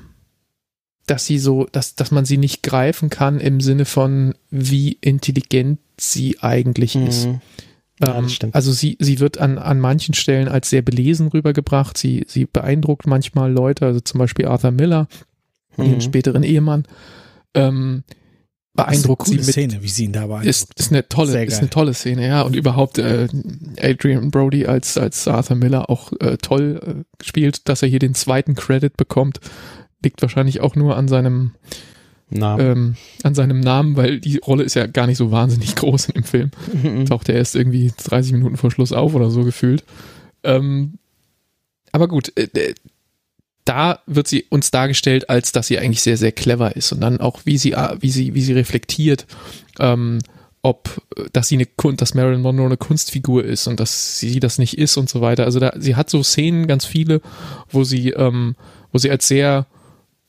dass 1.08 1.26
sie 1.26 1.40
so, 1.40 1.66
dass, 1.72 1.96
dass 1.96 2.12
man 2.12 2.26
sie 2.26 2.38
nicht 2.38 2.62
greifen 2.64 3.10
kann 3.10 3.40
im 3.40 3.60
Sinne 3.62 3.86
von, 3.86 4.36
wie 4.52 4.98
intelligent 5.02 5.80
sie 6.00 6.38
eigentlich 6.42 6.96
ist. 6.96 7.26
Mhm. 7.26 7.42
Ja, 8.00 8.20
Ähm, 8.20 8.28
also 8.52 8.72
sie, 8.72 8.96
sie 9.00 9.20
wird 9.20 9.40
an, 9.40 9.58
an 9.58 9.80
manchen 9.80 10.14
Stellen 10.14 10.48
als 10.48 10.70
sehr 10.70 10.84
belesen 10.84 11.30
rübergebracht. 11.30 11.98
Sie, 11.98 12.26
sie 12.28 12.46
beeindruckt 12.46 13.08
manchmal 13.08 13.52
Leute, 13.52 13.86
also 13.88 14.00
zum 14.02 14.20
Beispiel 14.20 14.46
Arthur 14.46 14.72
Miller, 14.72 15.08
ihren 15.78 15.96
Mhm. 15.96 16.02
späteren 16.02 16.44
Ehemann. 16.44 16.84
Ähm, 17.56 18.04
beeindruckt 18.76 19.22
das 19.22 19.30
ist 19.30 19.32
sie 19.32 19.38
eine 19.40 19.46
mit, 19.48 19.56
coole 19.56 19.70
Szene, 19.72 19.84
wie 19.84 19.88
sie 19.88 20.04
ihn 20.04 20.12
da 20.12 20.22
ist, 20.22 20.28
beeindruckt. 20.28 20.80
ist 20.80 20.92
eine 20.92 21.08
tolle, 21.10 21.32
Sehr 21.32 21.46
ist 21.48 21.60
eine 21.60 21.70
tolle 21.70 21.94
Szene, 21.96 22.28
ja. 22.28 22.42
Und 22.44 22.56
überhaupt 22.56 23.00
äh, 23.00 23.28
Adrian 23.82 24.30
Brody 24.30 24.68
als 24.68 24.98
als 25.00 25.28
Arthur 25.28 25.56
Miller 25.56 25.90
auch 25.90 26.12
äh, 26.20 26.38
toll 26.38 26.80
äh, 26.86 27.04
gespielt, 27.18 27.68
dass 27.68 27.82
er 27.82 27.88
hier 27.88 28.00
den 28.00 28.14
zweiten 28.14 28.54
Credit 28.54 28.96
bekommt, 28.96 29.40
liegt 30.04 30.22
wahrscheinlich 30.22 30.62
auch 30.62 30.76
nur 30.76 30.96
an 30.96 31.08
seinem 31.08 31.52
ähm, 32.60 32.96
an 33.24 33.36
seinem 33.36 33.60
Namen, 33.62 33.96
weil 33.96 34.20
die 34.20 34.38
Rolle 34.38 34.64
ist 34.64 34.74
ja 34.74 34.86
gar 34.86 35.08
nicht 35.08 35.18
so 35.18 35.32
wahnsinnig 35.32 35.76
groß 35.78 36.08
in 36.08 36.16
dem 36.16 36.24
Film. 36.24 36.52
mhm. 36.72 37.06
Taucht 37.06 37.30
er 37.30 37.36
erst 37.36 37.56
irgendwie 37.56 37.92
30 38.04 38.34
Minuten 38.34 38.58
vor 38.58 38.72
Schluss 38.72 38.92
auf 38.92 39.16
oder 39.16 39.30
so 39.30 39.44
gefühlt. 39.44 39.84
Ähm, 40.44 41.00
aber 41.92 42.08
gut, 42.08 42.32
äh, 42.36 42.48
äh, 42.54 42.76
da 43.66 44.00
wird 44.06 44.28
sie 44.28 44.46
uns 44.50 44.72
dargestellt, 44.72 45.30
als 45.30 45.52
dass 45.52 45.68
sie 45.68 45.80
eigentlich 45.80 46.02
sehr, 46.02 46.18
sehr 46.18 46.32
clever 46.32 46.76
ist 46.76 46.92
und 46.92 47.02
dann 47.02 47.20
auch, 47.20 47.42
wie 47.46 47.58
sie, 47.58 47.74
äh, 47.74 47.98
wie 48.00 48.12
sie, 48.12 48.34
wie 48.34 48.42
sie 48.42 48.54
reflektiert, 48.54 49.26
ähm, 49.80 50.20
ob, 50.62 51.02
äh, 51.16 51.24
dass 51.34 51.48
sie 51.48 51.56
eine 51.56 51.66
Kunst, 51.66 52.02
dass 52.02 52.14
Marilyn 52.14 52.42
Monroe 52.42 52.66
eine 52.66 52.78
Kunstfigur 52.78 53.44
ist 53.44 53.68
und 53.68 53.80
dass 53.80 54.20
sie 54.20 54.40
das 54.40 54.58
nicht 54.58 54.78
ist 54.78 54.98
und 54.98 55.10
so 55.10 55.22
weiter. 55.22 55.46
Also 55.46 55.60
da, 55.60 55.74
sie 55.78 55.96
hat 55.96 56.10
so 56.10 56.24
Szenen, 56.24 56.68
ganz 56.68 56.86
viele, 56.86 57.22
wo 57.70 57.84
sie, 57.84 58.10
ähm, 58.12 58.56
wo 58.92 58.98
sie 58.98 59.12
als 59.12 59.28
sehr, 59.28 59.66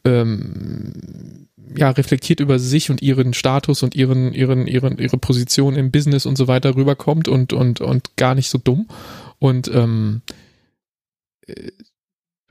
ähm, 0.04 1.48
ja, 1.76 1.90
reflektiert 1.90 2.40
über 2.40 2.58
sich 2.58 2.90
und 2.90 3.02
ihren 3.02 3.34
Status 3.34 3.82
und 3.82 3.94
ihren, 3.94 4.32
ihren, 4.32 4.66
ihren, 4.66 4.98
ihre 4.98 5.18
Position 5.18 5.76
im 5.76 5.90
Business 5.90 6.26
und 6.26 6.36
so 6.36 6.48
weiter 6.48 6.74
rüberkommt 6.76 7.28
und, 7.28 7.52
und, 7.52 7.80
und 7.80 8.16
gar 8.16 8.34
nicht 8.34 8.48
so 8.48 8.58
dumm. 8.58 8.88
Und 9.38 9.68
ähm, 9.68 10.22
äh, 11.46 11.70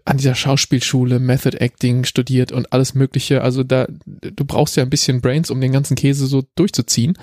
an 0.05 0.17
dieser 0.17 0.35
Schauspielschule 0.35 1.19
Method 1.19 1.57
Acting 1.57 2.05
studiert 2.05 2.53
und 2.53 2.71
alles 2.71 2.93
Mögliche. 2.93 3.41
Also 3.41 3.63
da, 3.63 3.87
du 4.05 4.45
brauchst 4.45 4.77
ja 4.77 4.83
ein 4.83 4.89
bisschen 4.89 5.19
Brains, 5.19 5.51
um 5.51 5.59
den 5.59 5.73
ganzen 5.73 5.95
Käse 5.95 6.27
so 6.27 6.45
durchzuziehen. 6.55 7.17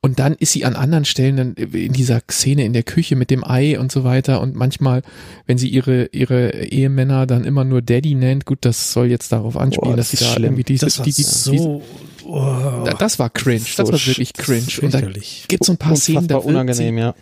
Und 0.00 0.18
dann 0.18 0.34
ist 0.34 0.52
sie 0.52 0.64
an 0.64 0.76
anderen 0.76 1.04
Stellen 1.04 1.36
dann 1.36 1.54
in 1.54 1.92
dieser 1.92 2.20
Szene 2.30 2.64
in 2.64 2.72
der 2.72 2.82
Küche 2.84 3.16
mit 3.16 3.30
dem 3.30 3.42
Ei 3.44 3.78
und 3.78 3.90
so 3.90 4.04
weiter. 4.04 4.40
Und 4.40 4.54
manchmal, 4.54 5.02
wenn 5.46 5.58
sie 5.58 5.68
ihre, 5.68 6.06
ihre 6.12 6.64
Ehemänner 6.66 7.26
dann 7.26 7.44
immer 7.44 7.64
nur 7.64 7.82
Daddy 7.82 8.14
nennt, 8.14 8.44
gut, 8.46 8.58
das 8.60 8.92
soll 8.92 9.06
jetzt 9.06 9.32
darauf 9.32 9.56
anspielen, 9.56 9.92
Boah, 9.92 9.96
dass 9.96 10.10
das 10.10 10.18
sie 10.20 10.24
ist 10.24 10.30
da 10.30 10.34
schlimm. 10.36 10.44
irgendwie 10.52 10.64
diese, 10.64 10.86
Das 10.86 10.98
war 10.98 11.04
die, 11.06 11.12
die, 11.12 11.22
so, 11.22 11.82
oh, 12.24 12.88
das 12.98 13.18
war 13.18 13.30
cringe, 13.30 13.60
so 13.60 13.82
das 13.82 13.92
war 13.92 14.06
wirklich 14.06 14.32
cringe. 14.34 14.66
Und 14.82 14.94
da 14.94 15.00
gibt 15.00 15.62
es 15.62 15.66
so 15.66 15.72
ein 15.72 15.78
paar 15.78 15.96
Szenen, 15.96 16.28
da 16.28 16.34
wirkt, 16.34 16.44
sie, 16.44 16.50
unangenehm, 16.50 16.98
ja. 16.98 17.14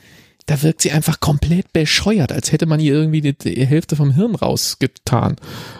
da 0.46 0.62
wirkt 0.62 0.82
sie 0.82 0.90
einfach 0.90 1.20
komplett 1.20 1.72
bescheuert, 1.72 2.32
als 2.32 2.52
hätte 2.52 2.66
man 2.66 2.80
ihr 2.80 2.92
irgendwie 2.92 3.20
die, 3.22 3.32
die 3.38 3.64
Hälfte 3.66 3.96
vom 3.96 4.10
Hirn 4.12 4.34
rausgetan. 4.34 5.36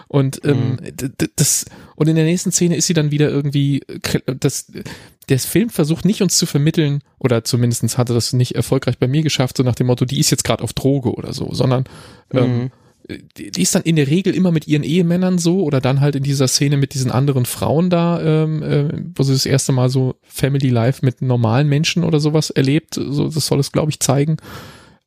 Und 0.07 0.41
ähm, 0.45 0.77
d- 0.81 1.09
das 1.35 1.65
und 1.95 2.07
in 2.07 2.15
der 2.15 2.25
nächsten 2.25 2.51
Szene 2.51 2.75
ist 2.75 2.87
sie 2.87 2.93
dann 2.93 3.11
wieder 3.11 3.29
irgendwie 3.29 3.81
das 4.39 4.71
der 5.29 5.39
Film 5.39 5.69
versucht 5.69 6.05
nicht 6.05 6.21
uns 6.21 6.37
zu 6.37 6.45
vermitteln 6.45 7.01
oder 7.19 7.43
zumindest 7.43 7.97
hatte 7.97 8.13
das 8.13 8.33
nicht 8.33 8.55
erfolgreich 8.55 8.97
bei 8.97 9.07
mir 9.07 9.21
geschafft, 9.23 9.57
so 9.57 9.63
nach 9.63 9.75
dem 9.75 9.87
Motto, 9.87 10.05
die 10.05 10.19
ist 10.19 10.29
jetzt 10.31 10.43
gerade 10.43 10.63
auf 10.63 10.73
Droge 10.73 11.13
oder 11.13 11.33
so, 11.33 11.53
sondern 11.53 11.85
ähm, 12.31 12.71
Mhm. 13.07 13.17
die, 13.37 13.51
die 13.51 13.61
ist 13.61 13.75
dann 13.75 13.83
in 13.83 13.95
der 13.97 14.07
Regel 14.07 14.33
immer 14.33 14.51
mit 14.51 14.67
ihren 14.67 14.83
Ehemännern 14.83 15.37
so 15.37 15.61
oder 15.63 15.79
dann 15.81 16.01
halt 16.01 16.15
in 16.15 16.23
dieser 16.23 16.47
Szene 16.47 16.77
mit 16.77 16.93
diesen 16.95 17.11
anderen 17.11 17.45
Frauen 17.45 17.89
da, 17.89 18.19
ähm, 18.21 18.63
äh, 18.63 18.89
wo 19.15 19.23
sie 19.23 19.33
das 19.33 19.45
erste 19.45 19.71
Mal 19.73 19.89
so 19.89 20.15
Family 20.23 20.69
Life 20.69 21.05
mit 21.05 21.21
normalen 21.21 21.67
Menschen 21.69 22.03
oder 22.03 22.19
sowas 22.19 22.49
erlebt. 22.49 22.95
So, 22.95 23.29
das 23.29 23.45
soll 23.45 23.59
es, 23.59 23.71
glaube 23.71 23.91
ich, 23.91 23.99
zeigen. 23.99 24.37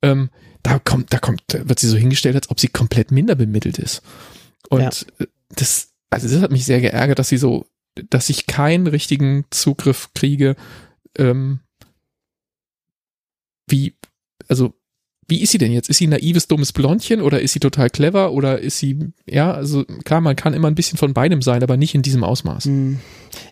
Ähm, 0.03 0.31
da 0.63 0.79
kommt, 0.79 1.13
da 1.13 1.19
kommt, 1.19 1.43
da 1.49 1.69
wird 1.69 1.79
sie 1.81 1.89
so 1.89 1.97
hingestellt, 1.97 2.37
als 2.37 2.51
ob 2.51 2.61
sie 2.61 2.69
komplett 2.69 3.11
minder 3.11 3.35
bemittelt 3.35 3.79
ist. 3.79 4.03
Und 4.69 4.81
Ja. 4.83 4.91
äh, 5.19 5.27
das, 5.57 5.89
also 6.11 6.29
das 6.29 6.41
hat 6.41 6.53
mich 6.53 6.65
sehr 6.65 6.81
geärgert, 6.81 7.19
dass 7.19 7.29
sie 7.29 7.37
so, 7.39 7.67
dass 8.11 8.31
ich 8.31 8.47
keinen 8.47 8.87
richtigen 8.87 9.45
Zugriff 9.51 10.11
kriege, 10.15 10.57
ähm, 11.17 11.61
wie, 13.69 13.95
also 14.49 14.75
wie 15.29 15.43
ist 15.43 15.53
sie 15.53 15.59
denn 15.59 15.73
jetzt? 15.73 15.91
Ist 15.91 15.99
sie 15.99 16.07
ein 16.07 16.11
naives, 16.11 16.49
dummes 16.49 16.73
Blondchen 16.73 17.21
oder 17.21 17.43
ist 17.43 17.53
sie 17.53 17.61
total 17.61 17.91
clever 17.91 18.33
oder 18.33 18.61
ist 18.61 18.79
sie, 18.79 19.13
ja, 19.27 19.53
also 19.53 19.85
klar, 20.05 20.23
man 20.23 20.37
kann 20.37 20.55
immer 20.55 20.69
ein 20.69 20.75
bisschen 20.75 20.97
von 20.97 21.13
beidem 21.13 21.43
sein, 21.43 21.63
aber 21.63 21.77
nicht 21.77 21.95
in 21.95 22.01
diesem 22.01 22.25
Ausmaß. 22.25 22.65
Hm. 22.65 22.99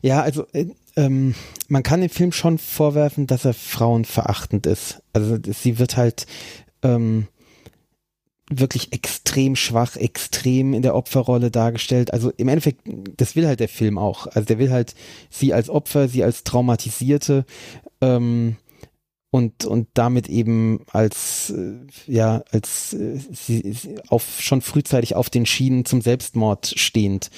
Ja, 0.00 0.22
also 0.22 0.46
äh, 0.52 0.66
ähm, 0.96 1.34
man 1.68 1.82
kann 1.82 2.00
dem 2.00 2.08
Film 2.08 2.32
schon 2.32 2.56
vorwerfen, 2.56 3.26
dass 3.26 3.44
er 3.44 3.52
frauenverachtend 3.52 4.66
ist. 4.66 5.02
Also 5.12 5.38
sie 5.44 5.78
wird 5.78 5.98
halt 5.98 6.26
ähm, 6.82 7.28
wirklich 8.50 8.92
extrem 8.92 9.56
schwach, 9.56 9.96
extrem 9.96 10.72
in 10.72 10.82
der 10.82 10.94
Opferrolle 10.94 11.50
dargestellt. 11.50 12.12
Also 12.12 12.30
im 12.36 12.48
Endeffekt, 12.48 12.82
das 13.16 13.34
will 13.34 13.46
halt 13.46 13.60
der 13.60 13.68
Film 13.68 13.98
auch. 13.98 14.26
Also 14.28 14.46
der 14.46 14.58
will 14.58 14.70
halt 14.70 14.94
sie 15.30 15.52
als 15.52 15.68
Opfer, 15.68 16.08
sie 16.08 16.22
als 16.22 16.44
Traumatisierte 16.44 17.44
ähm, 18.00 18.56
und 19.30 19.64
und 19.64 19.88
damit 19.94 20.28
eben 20.28 20.80
als 20.92 21.50
äh, 21.50 21.74
ja 22.06 22.42
als 22.52 22.94
äh, 22.94 23.18
sie, 23.32 23.76
auf 24.08 24.40
schon 24.40 24.62
frühzeitig 24.62 25.16
auf 25.16 25.28
den 25.28 25.44
Schienen 25.44 25.84
zum 25.84 26.00
Selbstmord 26.00 26.72
stehend 26.76 27.30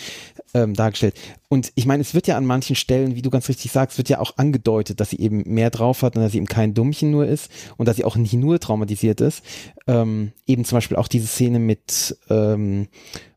ähm, 0.55 0.75
dargestellt. 0.75 1.15
Und 1.49 1.73
ich 1.75 1.87
meine, 1.87 2.01
es 2.01 2.15
wird 2.15 2.27
ja 2.27 2.37
an 2.37 2.47
manchen 2.47 2.77
Stellen, 2.77 3.15
wie 3.17 3.23
du 3.23 3.31
ganz 3.31 3.49
richtig 3.49 3.71
sagst, 3.73 3.99
wird 3.99 4.09
ja 4.09 4.21
auch 4.21 4.37
angedeutet, 4.39 5.01
dass 5.01 5.11
sie 5.11 5.19
eben 5.19 5.43
mehr 5.47 5.71
drauf 5.71 6.03
hat 6.03 6.17
und 6.17 6.23
dass 6.23 6.33
sie 6.33 6.39
eben 6.39 6.47
kein 6.47 6.75
Dummchen 6.75 7.11
nur 7.11 7.27
ist 7.27 7.51
und 7.77 7.87
dass 7.87 7.97
sie 7.97 8.05
auch 8.05 8.17
nicht 8.17 8.33
nur 8.35 8.59
traumatisiert 8.61 9.21
ist. 9.21 9.43
Ähm, 9.87 10.33
eben 10.47 10.65
zum 10.65 10.77
Beispiel 10.77 10.97
auch 10.97 11.09
diese 11.09 11.27
Szene 11.27 11.59
mit, 11.59 12.17
ähm, 12.31 12.89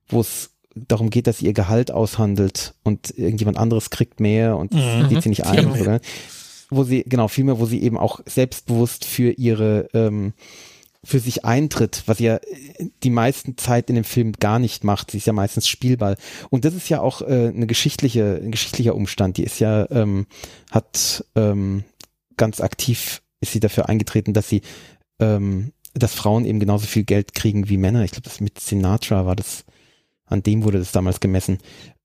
wo 0.07 0.21
es 0.21 0.51
darum 0.73 1.09
geht, 1.09 1.27
dass 1.27 1.39
sie 1.39 1.45
ihr 1.47 1.53
Gehalt 1.53 1.91
aushandelt 1.91 2.75
und 2.83 3.13
irgendjemand 3.17 3.57
anderes 3.57 3.89
kriegt 3.89 4.19
mehr 4.19 4.55
und 4.57 4.73
Mhm. 4.73 5.09
sieht 5.09 5.21
sie 5.23 5.29
nicht 5.29 5.45
ein. 5.45 5.57
Genau. 5.57 5.75
Oder? 5.81 5.99
Wo 6.69 6.85
sie, 6.85 7.03
genau, 7.05 7.27
vielmehr, 7.27 7.59
wo 7.59 7.65
sie 7.65 7.81
eben 7.83 7.97
auch 7.97 8.21
selbstbewusst 8.25 9.03
für 9.03 9.31
ihre 9.31 9.89
ähm, 9.93 10.31
für 11.03 11.19
sich 11.19 11.45
eintritt, 11.45 12.03
was 12.05 12.19
ja 12.19 12.35
äh, 12.35 12.89
die 13.03 13.09
meisten 13.09 13.57
Zeit 13.57 13.89
in 13.89 13.95
dem 13.95 14.03
Film 14.03 14.33
gar 14.33 14.59
nicht 14.59 14.83
macht. 14.83 15.11
Sie 15.11 15.17
ist 15.17 15.27
ja 15.27 15.33
meistens 15.33 15.67
Spielball. 15.67 16.17
Und 16.49 16.65
das 16.65 16.73
ist 16.73 16.89
ja 16.89 17.01
auch 17.01 17.21
äh, 17.21 17.51
eine 17.53 17.67
geschichtliche, 17.67 18.39
ein 18.43 18.51
geschichtlicher 18.51 18.95
Umstand. 18.95 19.37
Die 19.37 19.43
ist 19.43 19.59
ja, 19.59 19.89
ähm, 19.91 20.27
hat 20.69 21.25
ähm, 21.35 21.83
ganz 22.37 22.61
aktiv 22.61 23.21
ist 23.39 23.53
sie 23.53 23.59
dafür 23.59 23.89
eingetreten, 23.89 24.33
dass 24.33 24.47
sie, 24.47 24.61
ähm, 25.19 25.73
dass 25.93 26.13
Frauen 26.13 26.45
eben 26.45 26.59
genauso 26.59 26.85
viel 26.85 27.03
Geld 27.03 27.33
kriegen 27.33 27.69
wie 27.69 27.77
Männer. 27.77 28.03
Ich 28.03 28.11
glaube, 28.11 28.29
das 28.29 28.39
mit 28.39 28.59
Sinatra 28.59 29.25
war 29.25 29.35
das, 29.35 29.65
an 30.25 30.43
dem 30.43 30.63
wurde 30.63 30.77
das 30.77 30.91
damals 30.91 31.19
gemessen. 31.19 31.57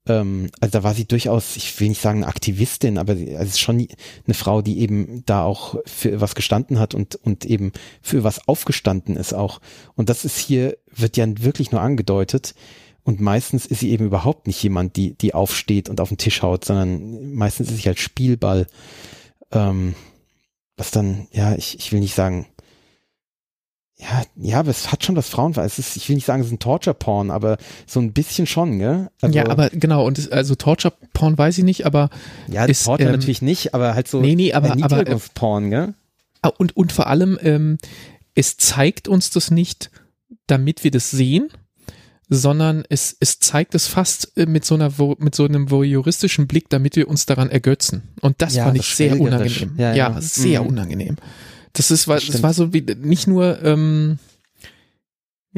Ähm, 0.07 0.51
also 0.61 0.73
da 0.73 0.83
war 0.83 0.95
sie 0.95 1.07
durchaus, 1.07 1.57
ich 1.57 1.79
will 1.81 1.89
nicht 1.89 2.01
sagen 2.01 2.25
Aktivistin, 2.25 2.99
aber 2.99 3.17
sie, 3.17 3.37
also 3.37 3.49
es 3.49 3.55
ist 3.55 3.61
schon 3.61 3.87
eine 4.27 4.35
Frau, 4.35 4.63
die 4.63 4.81
eben 4.81 5.25
da 5.27 5.43
auch 5.43 5.77
für 5.85 6.21
was 6.21 6.35
gestanden 6.35 6.79
hat 6.79 6.95
und, 6.95 7.17
und 7.17 7.45
eben 7.45 7.73
für 8.03 8.25
was 8.25 8.47
aufgestanden 8.49 9.17
ist 9.17 9.35
auch. 9.35 9.61
Und 9.95 10.09
das 10.09 10.25
ist 10.25 10.39
hier, 10.39 10.77
wird 10.95 11.17
ja 11.17 11.27
wirklich 11.39 11.73
nur 11.73 11.81
angedeutet. 11.81 12.55
Und 13.03 13.21
meistens 13.21 13.67
ist 13.67 13.81
sie 13.81 13.91
eben 13.91 14.07
überhaupt 14.07 14.49
nicht 14.49 14.61
jemand, 14.63 14.97
die, 14.97 15.15
die 15.15 15.33
aufsteht 15.33 15.89
und 15.89 16.01
auf 16.01 16.09
den 16.09 16.19
Tisch 16.19 16.43
haut, 16.43 16.65
sondern 16.65 17.35
meistens 17.35 17.71
ist 17.71 17.77
sie 17.77 17.89
halt 17.89 18.01
Spielball. 18.01 18.67
Ähm, 19.53 19.95
was 20.77 20.91
dann, 20.91 21.29
ja, 21.31 21.55
ich, 21.55 21.79
ich 21.79 21.93
will 21.93 22.01
nicht 22.01 22.15
sagen, 22.15 22.47
ja, 23.99 24.23
ja, 24.37 24.59
aber 24.61 24.71
es 24.71 24.93
hat 24.93 25.05
schon 25.05 25.17
was 25.17 25.29
Frauen, 25.29 25.55
es 25.57 25.79
ist, 25.79 25.97
ich 25.97 26.09
will 26.09 26.17
nicht 26.17 26.27
sagen, 26.27 26.41
es 26.43 26.49
ist 26.49 26.53
ein 26.53 26.59
Torture-Porn, 26.59 27.31
aber 27.31 27.57
so 27.87 27.99
ein 27.99 28.13
bisschen 28.13 28.47
schon, 28.47 28.79
gell? 28.79 29.09
Also, 29.23 29.35
ja, 29.35 29.49
aber 29.49 29.71
genau, 29.71 30.07
und 30.07 30.19
es, 30.19 30.31
also 30.31 30.55
Torture-Porn 30.55 31.39
weiß 31.39 31.57
ich 31.59 31.65
nicht, 31.65 31.87
aber 31.87 32.11
ja, 32.47 32.67
ist, 32.67 32.85
Torture 32.85 33.09
ähm, 33.09 33.17
natürlich 33.17 33.41
nicht, 33.41 33.75
aber 33.75 33.95
halt 33.95 34.07
so 34.09 34.21
nee, 34.21 34.35
nee, 34.35 34.53
aber, 34.53 34.73
aber 34.73 34.77
äh, 34.79 34.83
Erniedrigungsporn, 34.83 35.71
gell? 35.71 35.95
Ah, 36.43 36.49
Und, 36.59 36.77
und 36.77 36.93
vor 36.93 37.07
allem, 37.07 37.39
ähm, 37.41 37.79
es 38.35 38.59
zeigt 38.59 39.09
uns 39.09 39.31
das 39.31 39.51
nicht, 39.51 39.91
damit 40.47 40.85
wir 40.85 40.91
das 40.91 41.11
sehen, 41.11 41.49
sondern 42.29 42.85
es, 42.89 43.17
es 43.21 43.39
zeigt 43.39 43.75
es 43.75 43.87
fast 43.87 44.37
äh, 44.37 44.47
mit 44.47 44.65
so 44.65 44.75
einer 44.75 44.93
mit 45.19 45.35
so 45.35 45.45
einem 45.45 45.71
voyeuristischen 45.71 46.47
Blick, 46.47 46.69
damit 46.69 46.97
wir 46.97 47.09
uns 47.09 47.25
daran 47.25 47.51
ergötzen. 47.51 48.03
Und 48.21 48.43
das 48.43 48.55
Ja, 48.57 48.65
fand 48.65 48.77
so 48.77 48.81
ich 48.81 48.95
sehr 48.95 49.19
unangenehm. 49.21 49.75
Ja, 49.79 49.95
Ja, 49.95 50.11
ja. 50.11 50.21
sehr 50.21 50.63
Mhm. 50.63 50.69
unangenehm. 50.69 51.17
Das 51.77 51.91
ist, 51.91 52.09
war, 52.09 52.17
Das 52.17 52.27
das 52.27 52.43
war 52.43 52.53
so 52.55 52.73
wie 52.73 52.81
nicht 53.03 53.27
nur 53.27 53.63
ähm, 53.63 54.19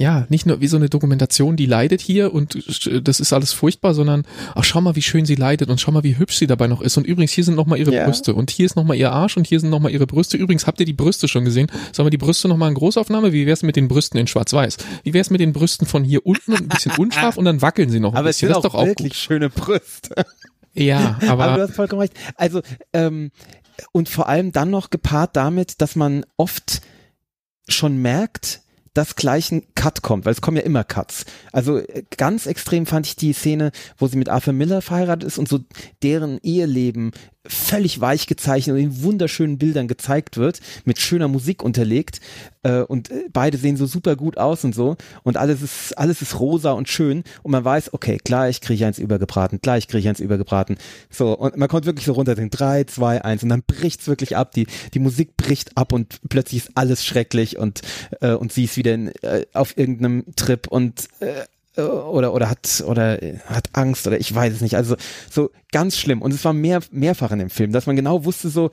ja, 0.01 0.27
nicht 0.29 0.47
nur 0.47 0.61
wie 0.61 0.69
so 0.69 0.77
eine 0.77 0.89
Dokumentation, 0.89 1.57
die 1.57 1.67
leidet 1.67 2.01
hier 2.01 2.33
und 2.33 2.55
äh, 2.87 3.03
das 3.03 3.19
ist 3.19 3.33
alles 3.33 3.53
furchtbar, 3.53 3.95
sondern 3.95 4.23
ach, 4.55 4.63
schau 4.63 4.81
mal, 4.81 4.95
wie 4.95 5.03
schön 5.03 5.27
sie 5.27 5.35
leidet 5.35 5.71
und 5.71 5.81
schau 5.81 5.91
mal, 5.91 6.05
wie 6.05 6.17
hübsch 6.17 6.37
sie 6.37 6.47
dabei 6.47 6.69
noch 6.69 6.81
ist. 6.83 6.97
Und 6.99 7.05
übrigens, 7.05 7.33
hier 7.33 7.43
sind 7.43 7.57
nochmal 7.57 7.81
ihre 7.81 7.93
Ja. 7.93 8.05
Brüste 8.05 8.33
und 8.37 8.51
hier 8.53 8.67
ist 8.67 8.77
nochmal 8.77 8.97
ihr 8.97 9.11
Arsch 9.11 9.37
und 9.37 9.49
hier 9.49 9.59
sind 9.59 9.71
nochmal 9.71 9.91
ihre 9.91 10.07
Brüste. 10.07 10.37
Übrigens, 10.37 10.69
habt 10.69 10.79
ihr 10.79 10.87
die 10.87 10.93
Brüste 10.93 11.27
schon 11.27 11.45
gesehen? 11.45 11.67
Sollen 11.93 12.07
wir 12.07 12.11
die 12.11 12.17
Brüste 12.17 12.47
nochmal 12.47 12.69
in 12.69 12.77
Großaufnahme? 12.77 13.33
Wie 13.33 13.45
wär's 13.47 13.65
mit 13.65 13.75
den 13.75 13.89
Brüsten 13.89 14.21
in 14.21 14.29
Schwarz-Weiß? 14.29 14.77
Wie 15.03 15.15
wär's 15.15 15.31
mit 15.31 15.41
den 15.41 15.53
Brüsten 15.53 15.85
von 15.85 16.05
hier 16.05 16.25
unten 16.25 16.53
und 16.53 16.61
ein 16.61 16.69
bisschen 16.69 16.93
unscharf 16.97 17.37
und 17.37 17.45
dann 17.45 17.61
wackeln 17.61 17.91
sie 17.91 17.99
noch 17.99 18.13
ein 18.13 18.19
Aber 18.19 18.29
es 18.31 18.37
bisschen? 18.37 18.55
sind 18.55 18.57
Das 18.57 18.65
ist 18.65 18.67
auch 18.71 18.79
doch 18.79 18.81
auch 18.85 18.87
wirklich 18.87 19.15
gut. 19.15 19.17
schöne 19.17 19.51
Brüste. 19.51 20.25
Ja, 20.75 21.19
Aber, 21.27 21.45
aber, 21.47 21.57
du 21.57 21.63
hast 21.63 21.75
vollkommen 21.75 22.03
recht. 22.03 22.13
Also, 22.37 22.61
ähm, 22.93 23.33
und 23.93 24.09
vor 24.09 24.29
allem 24.29 24.53
dann 24.53 24.71
noch 24.71 24.91
gepaart 24.91 25.37
damit, 25.37 25.81
dass 25.81 25.97
man 25.97 26.25
oft 26.37 26.81
schon 27.69 27.99
merkt, 27.99 28.63
dass 28.95 29.17
gleich 29.17 29.53
ein 29.53 29.67
Cut 29.89 30.03
kommt, 30.03 30.27
weil 30.27 30.33
es 30.33 30.43
kommen 30.43 30.59
ja 30.59 30.63
immer 30.65 30.85
Cuts. 30.85 31.25
Also 31.51 31.79
äh, 31.79 32.03
ganz 32.17 32.47
extrem 32.47 32.85
fand 32.85 33.07
ich 33.07 33.17
die 33.17 33.33
Szene, 33.33 33.73
wo 33.97 34.07
sie 34.07 34.19
mit 34.19 34.29
Arthur 34.29 34.53
Miller 34.53 34.83
verheiratet 34.83 35.27
ist 35.27 35.39
und 35.39 35.49
so 35.49 35.61
deren 36.03 36.39
Eheleben 36.43 37.13
völlig 37.49 38.01
weich 38.01 38.27
gezeichnet 38.27 38.77
und 38.77 38.83
in 38.83 39.03
wunderschönen 39.03 39.59
Bildern 39.59 39.89
gezeigt 39.89 40.37
wird, 40.37 40.61
mit 40.85 41.01
schöner 41.01 41.29
Musik 41.29 41.63
unterlegt 41.63 42.21
äh, 42.63 42.81
und 42.81 43.11
äh, 43.11 43.25
beide 43.33 43.57
sehen 43.59 43.77
so 43.77 43.87
super 43.87 44.17
gut 44.17 44.39
aus 44.39 44.65
und 44.65 44.75
so 44.75 44.97
und 45.23 45.37
alles 45.37 45.63
ist 45.63 45.97
alles 45.97 46.23
ist 46.23 46.39
rosa 46.39 46.73
und 46.73 46.89
schön 46.89 47.25
und 47.43 47.53
man 47.53 47.65
weiß, 47.65 47.95
okay, 47.95 48.19
gleich 48.23 48.61
kriege 48.61 48.75
ich 48.75 48.85
eins 48.85 48.99
übergebraten, 48.99 49.61
gleich 49.63 49.89
kriege 49.89 50.01
ich 50.01 50.09
eins 50.09 50.21
übergebraten. 50.21 50.77
So 51.11 51.37
und 51.37 51.57
man 51.57 51.69
kommt 51.69 51.87
wirklich 51.87 52.07
so 52.07 52.13
runterdenken, 52.13 52.57
drei, 52.57 52.85
zwei, 52.85 53.25
eins 53.25 53.43
und 53.43 53.49
dann 53.49 53.63
bricht's 53.67 54.07
wirklich 54.07 54.37
ab, 54.37 54.53
die 54.53 54.67
die 54.95 54.99
Musik 54.99 55.37
bricht 55.37 55.77
ab 55.77 55.93
und 55.93 56.21
plötzlich 56.29 56.65
ist 56.65 56.73
alles 56.75 57.05
schrecklich 57.05 57.59
und 57.59 57.81
äh, 58.21 58.33
und 58.33 58.53
sie 58.53 58.65
ist 58.65 58.77
wieder 58.77 58.95
in, 58.95 59.09
äh, 59.23 59.47
auf 59.55 59.77
irgendeinem 59.79 60.25
Trip 60.37 60.67
und 60.69 61.09
äh, 61.21 61.45
oder 61.81 62.35
oder 62.35 62.51
hat 62.51 62.83
oder 62.85 63.21
hat 63.47 63.69
Angst 63.75 64.07
oder 64.09 64.19
ich 64.19 64.35
weiß 64.35 64.53
es 64.55 64.61
nicht. 64.61 64.75
Also 64.75 64.97
so 65.31 65.51
ganz 65.71 65.97
schlimm 65.97 66.23
und 66.23 66.35
es 66.35 66.45
war 66.45 66.53
mehr 66.53 66.81
mehrfach 66.91 67.31
in 67.31 67.39
dem 67.39 67.51
Film, 67.51 67.71
dass 67.71 67.87
man 67.87 67.95
genau 67.95 68.25
wusste 68.25 68.49
so 68.49 68.71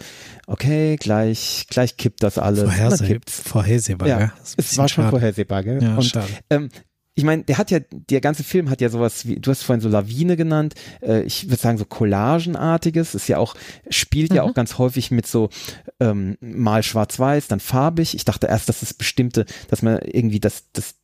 okay, 0.47 0.95
gleich 0.95 1.67
gleich 1.69 1.97
kippt 1.97 2.23
das 2.23 2.39
alles. 2.39 2.63
Vorherseh 2.63 3.05
kippt's. 3.05 3.41
vorhersehbar, 3.41 4.07
Ja, 4.07 4.19
ja. 4.19 4.33
es 4.57 4.75
war 4.77 4.89
schon 4.89 5.07
vorhersehbar, 5.11 5.61
gell? 5.63 5.83
Ja, 5.83 5.95
und 5.97 6.03
schade. 6.05 6.27
ähm, 6.49 6.69
ich 7.17 7.23
meine, 7.23 7.43
der 7.43 7.57
hat 7.57 7.71
ja, 7.71 7.79
der 7.91 8.19
ganze 8.19 8.43
Film 8.43 8.69
hat 8.69 8.81
ja 8.81 8.89
sowas 8.89 9.25
wie, 9.25 9.37
du 9.39 9.49
hast 9.49 9.63
vorhin 9.63 9.79
so 9.81 9.87
Lawine 9.87 10.35
genannt, 10.35 10.75
äh, 11.01 11.21
ich 11.23 11.45
würde 11.49 11.61
sagen 11.61 11.77
so 11.77 11.85
Collagenartiges, 11.85 13.15
ist 13.15 13.29
ja 13.29 13.37
auch, 13.37 13.55
spielt 13.89 14.33
ja 14.33 14.43
Mhm. 14.43 14.49
auch 14.49 14.53
ganz 14.53 14.77
häufig 14.77 15.11
mit 15.11 15.25
so 15.25 15.49
ähm, 16.01 16.37
mal 16.41 16.83
schwarz-weiß, 16.83 17.47
dann 17.47 17.61
farbig. 17.61 18.15
Ich 18.15 18.25
dachte 18.25 18.47
erst, 18.47 18.67
dass 18.67 18.81
es 18.81 18.93
bestimmte, 18.93 19.45
dass 19.69 19.81
man 19.81 19.99
irgendwie 19.99 20.41
das, 20.41 20.65
das 20.73 20.95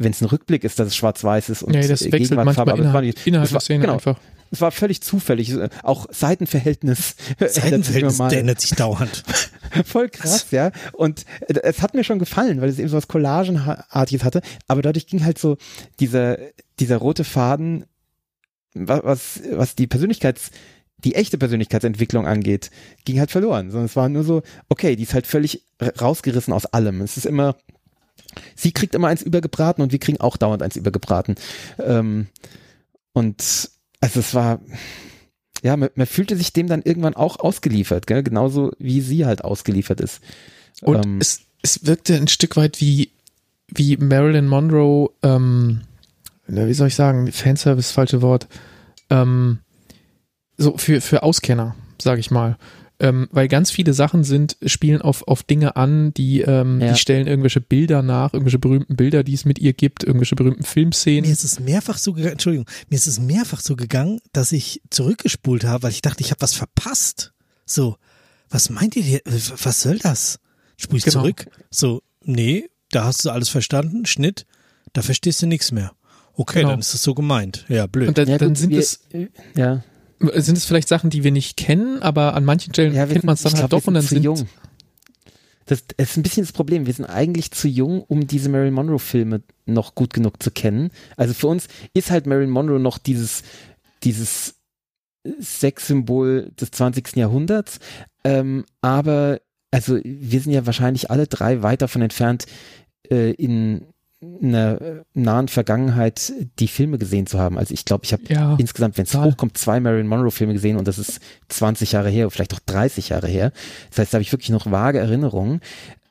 wenn 0.00 0.12
es 0.12 0.20
ein 0.22 0.26
Rückblick 0.26 0.64
ist, 0.64 0.78
dass 0.78 0.86
es 0.88 0.96
schwarz-weiß 0.96 1.48
ist 1.50 1.62
und 1.62 1.74
Ja, 1.74 1.80
das 1.80 1.90
wechselt 2.02 2.12
Gegenwart 2.12 2.46
manchmal 2.46 2.54
Farbe, 2.54 2.72
aber 2.72 2.80
es 2.80 2.84
war 2.94 3.02
innerhalb, 3.02 3.04
nicht- 3.16 3.26
innerhalb 3.26 3.46
es 3.46 3.52
war, 3.52 3.58
der 3.58 3.64
Szene 3.64 3.80
genau, 3.80 3.94
einfach. 3.94 4.18
es 4.50 4.60
war 4.60 4.70
völlig 4.70 5.00
zufällig, 5.02 5.54
auch 5.82 6.06
Seitenverhältnis. 6.10 7.16
ändert 7.38 7.52
sich 7.54 7.62
Seitenverhältnis, 7.64 8.32
ändert 8.32 8.60
sich 8.60 8.70
dauernd. 8.70 9.24
Voll 9.84 10.08
krass, 10.08 10.46
ja. 10.52 10.70
Und 10.92 11.24
äh, 11.48 11.58
es 11.64 11.82
hat 11.82 11.94
mir 11.94 12.04
schon 12.04 12.18
gefallen, 12.18 12.60
weil 12.60 12.68
es 12.70 12.78
eben 12.78 12.88
so 12.88 12.96
was 12.96 13.08
Collagenartiges 13.08 14.24
hatte. 14.24 14.40
Aber 14.68 14.80
dadurch 14.82 15.06
ging 15.06 15.24
halt 15.24 15.38
so 15.38 15.56
dieser, 16.00 16.38
dieser 16.78 16.96
rote 16.98 17.24
Faden, 17.24 17.84
wa- 18.74 19.00
was, 19.04 19.40
was 19.52 19.74
die 19.74 19.86
Persönlichkeits, 19.86 20.50
die 21.04 21.14
echte 21.16 21.38
Persönlichkeitsentwicklung 21.38 22.26
angeht, 22.26 22.70
ging 23.04 23.18
halt 23.20 23.30
verloren. 23.30 23.70
Sondern 23.70 23.86
es 23.86 23.96
war 23.96 24.08
nur 24.08 24.24
so, 24.24 24.42
okay, 24.68 24.96
die 24.96 25.02
ist 25.02 25.14
halt 25.14 25.26
völlig 25.26 25.64
rausgerissen 26.00 26.52
aus 26.54 26.66
allem. 26.66 27.00
Es 27.02 27.16
ist 27.16 27.26
immer, 27.26 27.56
sie 28.54 28.72
kriegt 28.72 28.94
immer 28.94 29.08
eins 29.08 29.22
übergebraten 29.22 29.82
und 29.82 29.92
wir 29.92 29.98
kriegen 29.98 30.20
auch 30.20 30.36
dauernd 30.36 30.62
eins 30.62 30.76
übergebraten. 30.76 31.36
Ähm, 31.78 32.26
und 33.12 33.70
also 34.00 34.20
es 34.20 34.34
war, 34.34 34.60
ja, 35.62 35.76
man, 35.76 35.90
man 35.94 36.06
fühlte 36.06 36.36
sich 36.36 36.52
dem 36.52 36.68
dann 36.68 36.82
irgendwann 36.82 37.14
auch 37.14 37.40
ausgeliefert, 37.40 38.06
gell? 38.06 38.22
genauso 38.22 38.72
wie 38.78 39.00
sie 39.00 39.26
halt 39.26 39.44
ausgeliefert 39.44 40.00
ist. 40.00 40.20
Und 40.82 41.04
Ähm, 41.04 41.18
es, 41.20 41.40
es 41.62 41.86
wirkte 41.86 42.14
ein 42.14 42.28
Stück 42.28 42.56
weit 42.56 42.80
wie, 42.80 43.10
wie 43.68 43.96
Marilyn 43.96 44.46
Monroe, 44.46 45.10
ähm, 45.22 45.82
wie 46.46 46.74
soll 46.74 46.88
ich 46.88 46.94
sagen, 46.94 47.30
Fanservice, 47.32 47.90
falsche 47.90 48.22
Wort, 48.22 48.46
ähm, 49.10 49.58
so 50.56 50.76
für, 50.76 51.00
für 51.00 51.22
Auskenner, 51.22 51.74
sage 52.00 52.20
ich 52.20 52.30
mal. 52.30 52.56
Ähm, 53.00 53.28
weil 53.30 53.46
ganz 53.46 53.70
viele 53.70 53.92
Sachen 53.94 54.24
sind, 54.24 54.56
spielen 54.66 55.00
auf, 55.02 55.26
auf 55.28 55.44
Dinge 55.44 55.76
an, 55.76 56.12
die, 56.14 56.40
ähm, 56.40 56.80
Ja. 56.80 56.92
die 56.92 56.98
stellen 56.98 57.28
irgendwelche 57.28 57.60
Bilder 57.60 58.02
nach, 58.02 58.32
irgendwelche 58.32 58.58
berühmten 58.58 58.96
Bilder, 58.96 59.22
die 59.22 59.34
es 59.34 59.44
mit 59.44 59.60
ihr 59.60 59.72
gibt, 59.72 60.02
irgendwelche 60.02 60.34
berühmten 60.34 60.62
Mir 60.62 60.66
Filmszenen. 60.66 61.30
ist 61.30 61.44
es 61.44 61.60
mehrfach 61.60 61.96
so 61.98 62.12
gegangen, 62.12 62.32
Entschuldigung, 62.32 62.66
mir 62.88 62.96
ist 62.96 63.06
es 63.06 63.20
mehrfach 63.20 63.60
so 63.60 63.76
gegangen, 63.76 64.20
dass 64.32 64.50
ich 64.50 64.82
zurückgespult 64.90 65.62
habe, 65.64 65.84
weil 65.84 65.92
ich 65.92 66.02
dachte, 66.02 66.22
ich 66.24 66.30
habe 66.32 66.40
was 66.40 66.54
verpasst. 66.54 67.32
So, 67.64 67.96
was 68.50 68.68
meint 68.68 68.96
ihr, 68.96 69.02
hier? 69.04 69.20
was 69.24 69.80
soll 69.82 69.98
das? 69.98 70.40
Spul 70.76 70.98
ich 70.98 71.04
Genau. 71.04 71.20
zurück? 71.20 71.46
So, 71.70 72.02
nee, 72.24 72.68
da 72.90 73.04
hast 73.04 73.24
du 73.24 73.30
alles 73.30 73.48
verstanden, 73.48 74.06
Schnitt, 74.06 74.44
da 74.92 75.02
verstehst 75.02 75.40
du 75.42 75.46
nichts 75.46 75.70
mehr. 75.70 75.92
Okay, 76.34 76.60
Genau. 76.60 76.70
dann 76.70 76.80
ist 76.80 76.94
es 76.94 77.02
so 77.02 77.14
gemeint. 77.14 77.64
Ja, 77.68 77.86
blöd. 77.86 78.08
Und 78.08 78.18
dann, 78.18 78.28
ja, 78.28 78.38
dann 78.38 78.54
sind 78.56 78.70
wir, 78.70 78.78
es 78.80 79.00
ja, 79.56 79.84
sind 80.20 80.58
es 80.58 80.64
vielleicht 80.64 80.88
Sachen, 80.88 81.10
die 81.10 81.24
wir 81.24 81.30
nicht 81.30 81.56
kennen, 81.56 82.02
aber 82.02 82.34
an 82.34 82.44
manchen 82.44 82.72
Stellen 82.72 82.94
ja, 82.94 83.06
kennt 83.06 83.24
man 83.24 83.34
es 83.34 83.42
dann 83.42 83.52
halt 83.52 83.68
glaub, 83.68 83.82
doch 83.82 83.86
und 83.88 83.94
wir 83.94 84.00
dann 84.00 84.08
zu 84.08 84.14
sind 84.14 84.24
jung. 84.24 84.48
Das, 85.66 85.84
ist 85.98 86.16
ein 86.16 86.22
bisschen 86.22 86.44
das 86.44 86.52
Problem. 86.52 86.86
Wir 86.86 86.94
sind 86.94 87.04
eigentlich 87.04 87.50
zu 87.50 87.68
jung, 87.68 88.02
um 88.02 88.26
diese 88.26 88.48
Marilyn 88.48 88.72
Monroe 88.72 88.98
Filme 88.98 89.42
noch 89.66 89.94
gut 89.94 90.14
genug 90.14 90.42
zu 90.42 90.50
kennen. 90.50 90.90
Also 91.16 91.34
für 91.34 91.46
uns 91.46 91.68
ist 91.92 92.10
halt 92.10 92.26
Marilyn 92.26 92.50
Monroe 92.50 92.80
noch 92.80 92.96
dieses, 92.96 93.42
dieses 94.02 94.54
Sexsymbol 95.40 96.52
des 96.58 96.70
20. 96.70 97.16
Jahrhunderts. 97.16 97.80
Ähm, 98.24 98.64
aber 98.80 99.40
also 99.70 99.98
wir 100.02 100.40
sind 100.40 100.52
ja 100.52 100.64
wahrscheinlich 100.64 101.10
alle 101.10 101.26
drei 101.26 101.62
weit 101.62 101.82
davon 101.82 102.02
entfernt, 102.02 102.46
äh, 103.10 103.32
in 103.32 103.86
einer 104.20 104.80
äh, 104.80 105.02
nahen 105.14 105.48
Vergangenheit 105.48 106.32
die 106.58 106.68
Filme 106.68 106.98
gesehen 106.98 107.26
zu 107.26 107.38
haben. 107.38 107.56
Also 107.56 107.72
ich 107.72 107.84
glaube, 107.84 108.04
ich 108.04 108.12
habe 108.12 108.22
ja, 108.28 108.56
insgesamt, 108.58 108.98
wenn 108.98 109.04
es 109.04 109.14
hochkommt, 109.14 109.56
zwei 109.56 109.78
Marilyn 109.78 110.08
Monroe 110.08 110.30
Filme 110.30 110.54
gesehen 110.54 110.76
und 110.76 110.88
das 110.88 110.98
ist 110.98 111.20
20 111.48 111.92
Jahre 111.92 112.10
her, 112.10 112.28
vielleicht 112.30 112.54
auch 112.54 112.60
30 112.66 113.10
Jahre 113.10 113.28
her. 113.28 113.52
Das 113.90 113.98
heißt, 113.98 114.12
da 114.12 114.16
habe 114.16 114.22
ich 114.22 114.32
wirklich 114.32 114.50
noch 114.50 114.70
vage 114.70 114.98
Erinnerungen. 114.98 115.60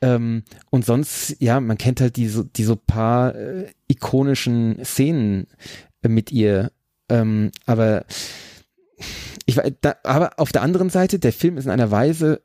Ähm, 0.02 0.44
und 0.70 0.86
sonst, 0.86 1.36
ja, 1.40 1.60
man 1.60 1.78
kennt 1.78 2.00
halt 2.00 2.16
die 2.16 2.28
so, 2.28 2.44
die 2.44 2.64
so 2.64 2.76
paar 2.76 3.36
äh, 3.36 3.68
ikonischen 3.88 4.80
Szenen 4.86 5.48
äh, 6.02 6.08
mit 6.08 6.32
ihr. 6.32 6.72
Ähm, 7.10 7.52
aber 7.66 8.06
ich 9.46 9.60
da, 9.82 9.96
aber 10.04 10.40
auf 10.40 10.52
der 10.52 10.62
anderen 10.62 10.90
Seite, 10.90 11.20
der 11.20 11.34
Film 11.34 11.58
ist 11.58 11.66
in 11.66 11.72
einer 11.72 11.92
Weise 11.92 12.42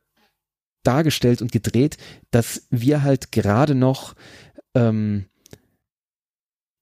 dargestellt 0.83 1.43
und 1.43 1.53
gedreht, 1.53 1.99
dass 2.31 2.67
wir 2.71 3.03
halt 3.03 3.33
gerade 3.33 3.75
noch 3.75 4.15
ähm, 4.75 5.27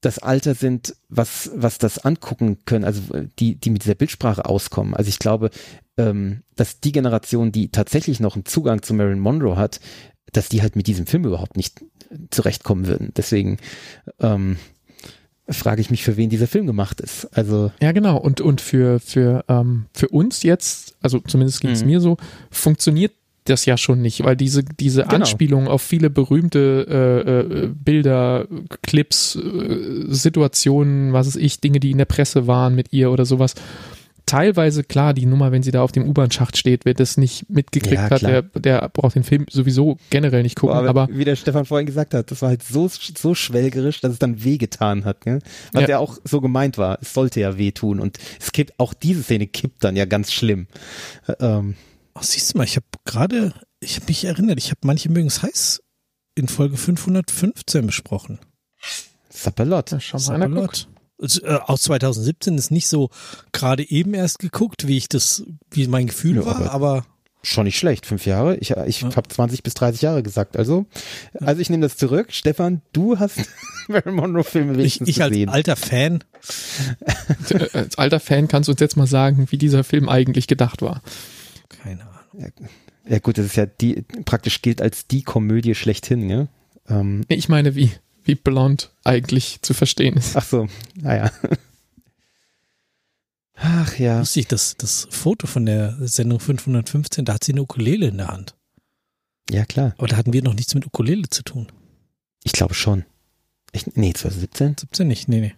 das 0.00 0.18
Alter 0.18 0.54
sind, 0.54 0.94
was, 1.08 1.50
was 1.54 1.78
das 1.78 1.98
angucken 1.98 2.58
können, 2.64 2.84
also 2.84 3.14
äh, 3.14 3.28
die, 3.38 3.56
die 3.56 3.70
mit 3.70 3.84
dieser 3.84 3.94
Bildsprache 3.94 4.44
auskommen. 4.46 4.94
Also 4.94 5.08
ich 5.08 5.18
glaube, 5.18 5.50
ähm, 5.98 6.42
dass 6.56 6.80
die 6.80 6.92
Generation, 6.92 7.52
die 7.52 7.70
tatsächlich 7.70 8.20
noch 8.20 8.34
einen 8.34 8.46
Zugang 8.46 8.82
zu 8.82 8.94
Marilyn 8.94 9.20
Monroe 9.20 9.56
hat, 9.56 9.80
dass 10.32 10.48
die 10.48 10.62
halt 10.62 10.76
mit 10.76 10.86
diesem 10.86 11.06
Film 11.06 11.24
überhaupt 11.24 11.56
nicht 11.56 11.84
zurechtkommen 12.30 12.86
würden. 12.86 13.12
Deswegen 13.16 13.58
ähm, 14.20 14.56
frage 15.48 15.80
ich 15.80 15.90
mich, 15.90 16.02
für 16.04 16.16
wen 16.16 16.30
dieser 16.30 16.46
Film 16.46 16.66
gemacht 16.66 17.00
ist. 17.00 17.26
Also 17.36 17.72
Ja, 17.80 17.92
genau. 17.92 18.16
Und, 18.16 18.40
und 18.40 18.60
für, 18.60 19.00
für, 19.00 19.44
ähm, 19.48 19.86
für 19.92 20.08
uns 20.08 20.42
jetzt, 20.42 20.94
also 21.02 21.18
zumindest 21.20 21.60
ging 21.60 21.70
es 21.70 21.82
Mhm. 21.82 21.88
mir 21.88 22.00
so, 22.00 22.16
funktioniert 22.50 23.12
das 23.44 23.64
ja 23.66 23.76
schon 23.76 24.02
nicht, 24.02 24.22
weil 24.24 24.36
diese, 24.36 24.62
diese 24.64 25.02
Genau. 25.02 25.14
Anspielung 25.16 25.68
auf 25.68 25.82
viele 25.82 26.10
berühmte 26.10 26.86
äh, 26.88 27.64
äh, 27.64 27.68
Bilder, 27.68 28.46
Clips, 28.82 29.36
äh, 29.36 30.04
Situationen, 30.08 31.12
was 31.12 31.26
weiß 31.26 31.36
ich, 31.36 31.60
Dinge, 31.60 31.80
die 31.80 31.90
in 31.90 31.98
der 31.98 32.04
Presse 32.04 32.46
waren 32.46 32.74
mit 32.74 32.92
ihr 32.92 33.10
oder 33.10 33.24
sowas. 33.24 33.54
Teilweise, 34.26 34.84
klar, 34.84 35.12
die 35.12 35.26
Nummer, 35.26 35.50
wenn 35.50 35.64
sie 35.64 35.72
da 35.72 35.82
auf 35.82 35.90
dem 35.90 36.06
U-Bahn-Schacht 36.08 36.56
steht, 36.56 36.84
wer 36.84 36.94
das 36.94 37.16
nicht 37.16 37.50
mitgekriegt 37.50 37.94
Ja, 37.94 38.10
hat, 38.10 38.22
der, 38.22 38.42
der 38.42 38.88
braucht 38.92 39.16
den 39.16 39.24
Film 39.24 39.46
sowieso 39.50 39.96
generell 40.10 40.44
nicht 40.44 40.54
gucken, 40.54 40.76
Boah, 40.76 40.88
aber 40.88 41.08
wie 41.10 41.24
der 41.24 41.34
Stefan 41.34 41.64
vorhin 41.64 41.86
gesagt 41.86 42.14
hat, 42.14 42.30
das 42.30 42.40
war 42.42 42.50
halt 42.50 42.62
so, 42.62 42.88
so 43.18 43.34
schwelgerisch, 43.34 44.00
dass 44.00 44.12
es 44.12 44.18
dann 44.20 44.44
wehgetan 44.44 45.04
hat. 45.04 45.26
Ne? 45.26 45.40
Was 45.72 45.82
Ja. 45.82 45.88
ja. 45.88 45.98
auch 45.98 46.18
so 46.22 46.40
gemeint 46.40 46.78
war. 46.78 46.98
Es 47.00 47.12
sollte 47.12 47.40
ja 47.40 47.58
wehtun. 47.58 47.98
Und 47.98 48.18
es 48.38 48.52
kippt, 48.52 48.74
auch 48.78 48.94
diese 48.94 49.24
Szene 49.24 49.48
kippt 49.48 49.82
dann 49.82 49.96
ja 49.96 50.04
ganz 50.04 50.30
schlimm. 50.32 50.68
Ähm, 51.40 51.74
Ach, 52.12 52.24
siehst 52.24 52.52
du 52.54 52.58
mal, 52.58 52.64
ich 52.64 52.74
habe 52.76 52.86
gerade, 53.04 53.52
ich 53.80 53.96
habe 53.96 54.06
mich 54.08 54.24
erinnert, 54.24 54.58
ich 54.58 54.70
habe 54.70 54.80
manche 54.84 55.10
mögen 55.10 55.28
es 55.28 55.42
heiß 55.42 55.82
in 56.34 56.48
Folge 56.48 56.76
515 56.76 57.86
besprochen. 57.86 58.38
Sapperlot. 59.30 59.90
Ja, 59.92 60.00
schau 60.00 60.16
mal. 60.18 60.22
Sapperlot. 60.22 60.88
Also, 61.20 61.42
äh, 61.44 61.58
aus 61.66 61.82
2017 61.82 62.56
ist 62.56 62.70
nicht 62.70 62.88
so 62.88 63.10
gerade 63.52 63.88
eben 63.88 64.14
erst 64.14 64.38
geguckt, 64.38 64.86
wie 64.86 64.96
ich 64.96 65.08
das, 65.08 65.44
wie 65.70 65.86
mein 65.86 66.06
Gefühl 66.06 66.36
Ja, 66.36 66.46
war, 66.46 66.56
aber- 66.56 66.72
aber 66.72 67.06
Schon 67.42 67.64
nicht 67.64 67.78
schlecht, 67.78 68.04
fünf 68.04 68.26
Jahre. 68.26 68.56
Ich, 68.58 68.70
ich 68.72 69.00
Ja. 69.00 69.16
habe 69.16 69.26
20 69.28 69.62
bis 69.62 69.72
30 69.72 70.02
Jahre 70.02 70.22
gesagt. 70.22 70.58
Also, 70.58 70.84
also 71.40 71.58
ich 71.62 71.70
nehme 71.70 71.80
das 71.82 71.96
zurück. 71.96 72.32
Stefan, 72.34 72.82
du 72.92 73.18
hast 73.18 73.38
Marilyn 73.88 74.14
Monroe 74.16 74.44
Filme 74.44 74.72
ich, 74.72 74.78
wenigstens 74.78 75.08
ich 75.08 75.22
als 75.22 75.34
alter 75.48 75.76
Fan, 75.76 76.22
äh, 77.48 77.66
als 77.72 77.96
alter 77.96 78.20
Fan 78.20 78.46
kannst 78.46 78.68
du 78.68 78.72
uns 78.72 78.80
jetzt 78.82 78.98
mal 78.98 79.06
sagen, 79.06 79.46
wie 79.50 79.56
dieser 79.56 79.84
Film 79.84 80.10
eigentlich 80.10 80.48
gedacht 80.48 80.82
war. 80.82 81.00
keine 81.70 82.02
Ahnung. 82.02 82.68
Ja 83.10 83.18
gut, 83.18 83.36
das 83.38 83.46
ist 83.46 83.56
ja 83.56 83.66
die, 83.66 84.02
praktisch 84.24 84.62
gilt 84.62 84.80
als 84.80 85.06
die 85.06 85.22
Komödie 85.22 85.74
schlechthin, 85.74 86.30
ja. 86.30 86.48
Ähm, 86.88 87.24
Nee, 87.28 87.36
Ich 87.36 87.48
meine, 87.48 87.74
wie, 87.74 87.90
wie 88.24 88.34
blond 88.36 88.90
eigentlich 89.04 89.60
zu 89.62 89.74
verstehen 89.74 90.16
ist. 90.16 90.36
ach 90.36 90.44
so, 90.44 90.68
naja. 90.94 91.30
Ach 93.54 93.98
ja. 93.98 94.20
Lustig, 94.20 94.48
das, 94.48 94.76
das 94.76 95.06
Foto 95.10 95.46
von 95.46 95.66
der 95.66 95.96
Sendung 96.00 96.40
515, 96.40 97.24
da 97.26 97.34
hat 97.34 97.44
sie 97.44 97.52
eine 97.52 97.62
Ukulele 97.62 98.08
in 98.08 98.16
der 98.18 98.28
Hand. 98.28 98.54
Ja, 99.50 99.64
klar. 99.66 99.94
Aber 99.98 100.06
da 100.06 100.16
hatten 100.16 100.32
wir 100.32 100.42
noch 100.42 100.54
nichts 100.54 100.74
mit 100.74 100.86
Ukulele 100.86 101.28
zu 101.28 101.42
tun. 101.42 101.66
Ich 102.44 102.52
glaube 102.52 102.74
schon. 102.74 103.04
Ich, 103.72 103.86
nee, 103.96 104.12
2017? 104.14 104.76
17 104.78 105.08
nicht, 105.08 105.28
nee, 105.28 105.40
nee. 105.40 105.54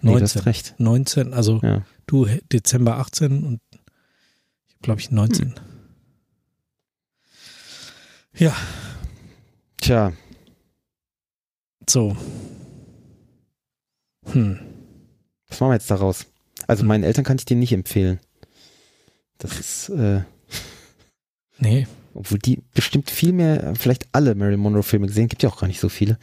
Nee, 0.00 0.12
19. 0.12 0.18
du 0.18 0.24
hast 0.40 0.46
recht. 0.46 0.74
19, 0.78 1.34
also 1.34 1.60
Ja. 1.62 1.84
du 2.06 2.26
Dezember 2.50 2.96
18 2.98 3.44
und 3.44 3.60
ich 4.68 4.78
glaube 4.80 5.00
ich 5.00 5.10
19. 5.10 5.48
Hm. 5.48 5.54
Ja, 8.40 8.56
Tja, 9.76 10.12
so. 11.88 12.16
Hm. 14.32 14.58
was 15.48 15.60
machen 15.60 15.70
wir 15.70 15.74
jetzt 15.74 15.90
daraus? 15.90 16.26
Also 16.66 16.84
meinen 16.84 17.04
Eltern 17.04 17.24
kann 17.24 17.36
ich 17.38 17.44
den 17.44 17.58
nicht 17.58 17.72
empfehlen. 17.72 18.18
Das 19.38 19.58
ist, 19.60 19.88
äh, 19.90 20.22
Nee, 21.58 21.86
obwohl 22.14 22.38
die 22.38 22.62
bestimmt 22.74 23.10
viel 23.10 23.32
mehr, 23.32 23.74
vielleicht 23.76 24.08
alle 24.12 24.34
Marilyn 24.34 24.60
Monroe 24.60 24.82
Filme 24.82 25.06
gesehen, 25.06 25.28
gibt 25.28 25.42
ja 25.42 25.50
auch 25.50 25.60
gar 25.60 25.66
nicht 25.66 25.80
so 25.80 25.90
viele. 25.90 26.18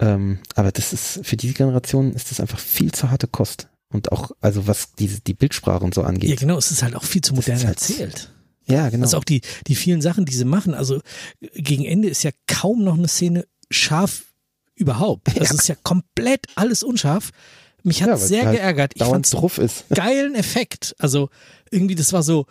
Ähm, 0.00 0.40
aber 0.56 0.72
das 0.72 0.92
ist, 0.92 1.20
für 1.24 1.36
diese 1.36 1.54
Generation 1.54 2.12
ist 2.14 2.32
das 2.32 2.40
einfach 2.40 2.58
viel 2.58 2.90
zu 2.90 3.10
harte 3.10 3.28
Kost. 3.28 3.68
Und 3.92 4.10
auch, 4.10 4.32
also 4.40 4.66
was 4.66 4.92
diese, 4.94 5.20
die 5.20 5.34
Bildsprache 5.34 5.84
und 5.84 5.94
so 5.94 6.00
ja 6.02 6.08
angeht. 6.08 6.40
genau, 6.40 6.58
es 6.58 6.72
ist 6.72 6.82
halt 6.82 6.96
auch 6.96 7.04
viel 7.04 7.22
zu 7.22 7.32
modern 7.34 7.58
halt- 7.58 7.68
erzählt. 7.68 8.33
Ja, 8.66 8.88
genau. 8.88 9.04
Also 9.04 9.18
auch 9.18 9.24
die, 9.24 9.40
die 9.66 9.74
vielen 9.74 10.00
Sachen, 10.02 10.24
die 10.24 10.34
sie 10.34 10.44
machen. 10.44 10.74
Also 10.74 11.00
gegen 11.54 11.84
Ende 11.84 12.08
ist 12.08 12.22
ja 12.22 12.30
kaum 12.46 12.82
noch 12.84 12.96
eine 12.96 13.08
Szene 13.08 13.46
scharf 13.70 14.24
überhaupt. 14.74 15.28
Das 15.28 15.34
Ja. 15.50 15.54
ist 15.54 15.68
ja 15.68 15.74
komplett 15.82 16.46
alles 16.54 16.82
unscharf. 16.82 17.30
Mich 17.82 18.02
hat 18.02 18.08
Ja, 18.08 18.16
sehr 18.16 18.46
halt 18.46 18.56
geärgert. 18.56 18.92
Ich 18.94 19.02
fand's 19.04 19.30
drauf 19.30 19.58
ist. 19.58 19.84
geilen 19.94 20.34
Effekt. 20.34 20.94
Also 20.98 21.28
irgendwie, 21.70 21.94
das 21.94 22.14
war 22.14 22.22
so, 22.22 22.46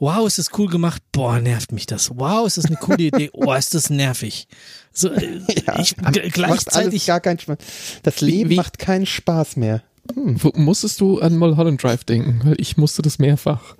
wow, 0.00 0.26
ist 0.26 0.38
das 0.38 0.50
cool 0.58 0.68
gemacht. 0.68 1.00
Boah, 1.12 1.38
nervt 1.38 1.70
mich 1.70 1.86
das. 1.86 2.10
Wow, 2.16 2.46
ist 2.48 2.56
das 2.58 2.64
eine 2.66 2.76
coole 2.76 3.04
Idee. 3.04 3.30
Oh, 3.34 3.52
ist 3.54 3.74
das 3.74 3.88
nervig. 3.90 4.48
So, 4.92 5.08
äh, 5.10 5.40
Ja, 5.66 5.78
ich, 5.78 5.94
gleichzeitig, 6.32 7.06
gar 7.06 7.20
keinen 7.20 7.38
Spaß. 7.38 7.56
Das 8.02 8.20
Leben 8.20 8.50
wie- 8.50 8.56
macht 8.56 8.80
keinen 8.80 9.06
Spaß 9.06 9.54
mehr. 9.56 9.84
Hm. 10.12 10.42
Wo, 10.42 10.50
musstest 10.56 11.00
du 11.00 11.20
an 11.20 11.36
Mulholland 11.36 11.80
Drive 11.80 12.02
denken? 12.02 12.40
Weil 12.42 12.60
ich 12.60 12.76
musste 12.76 13.02
das 13.02 13.20
mehrfach. 13.20 13.76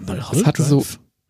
Mulholland 0.00 0.46
hatte 0.46 0.62
so-. 0.62 0.84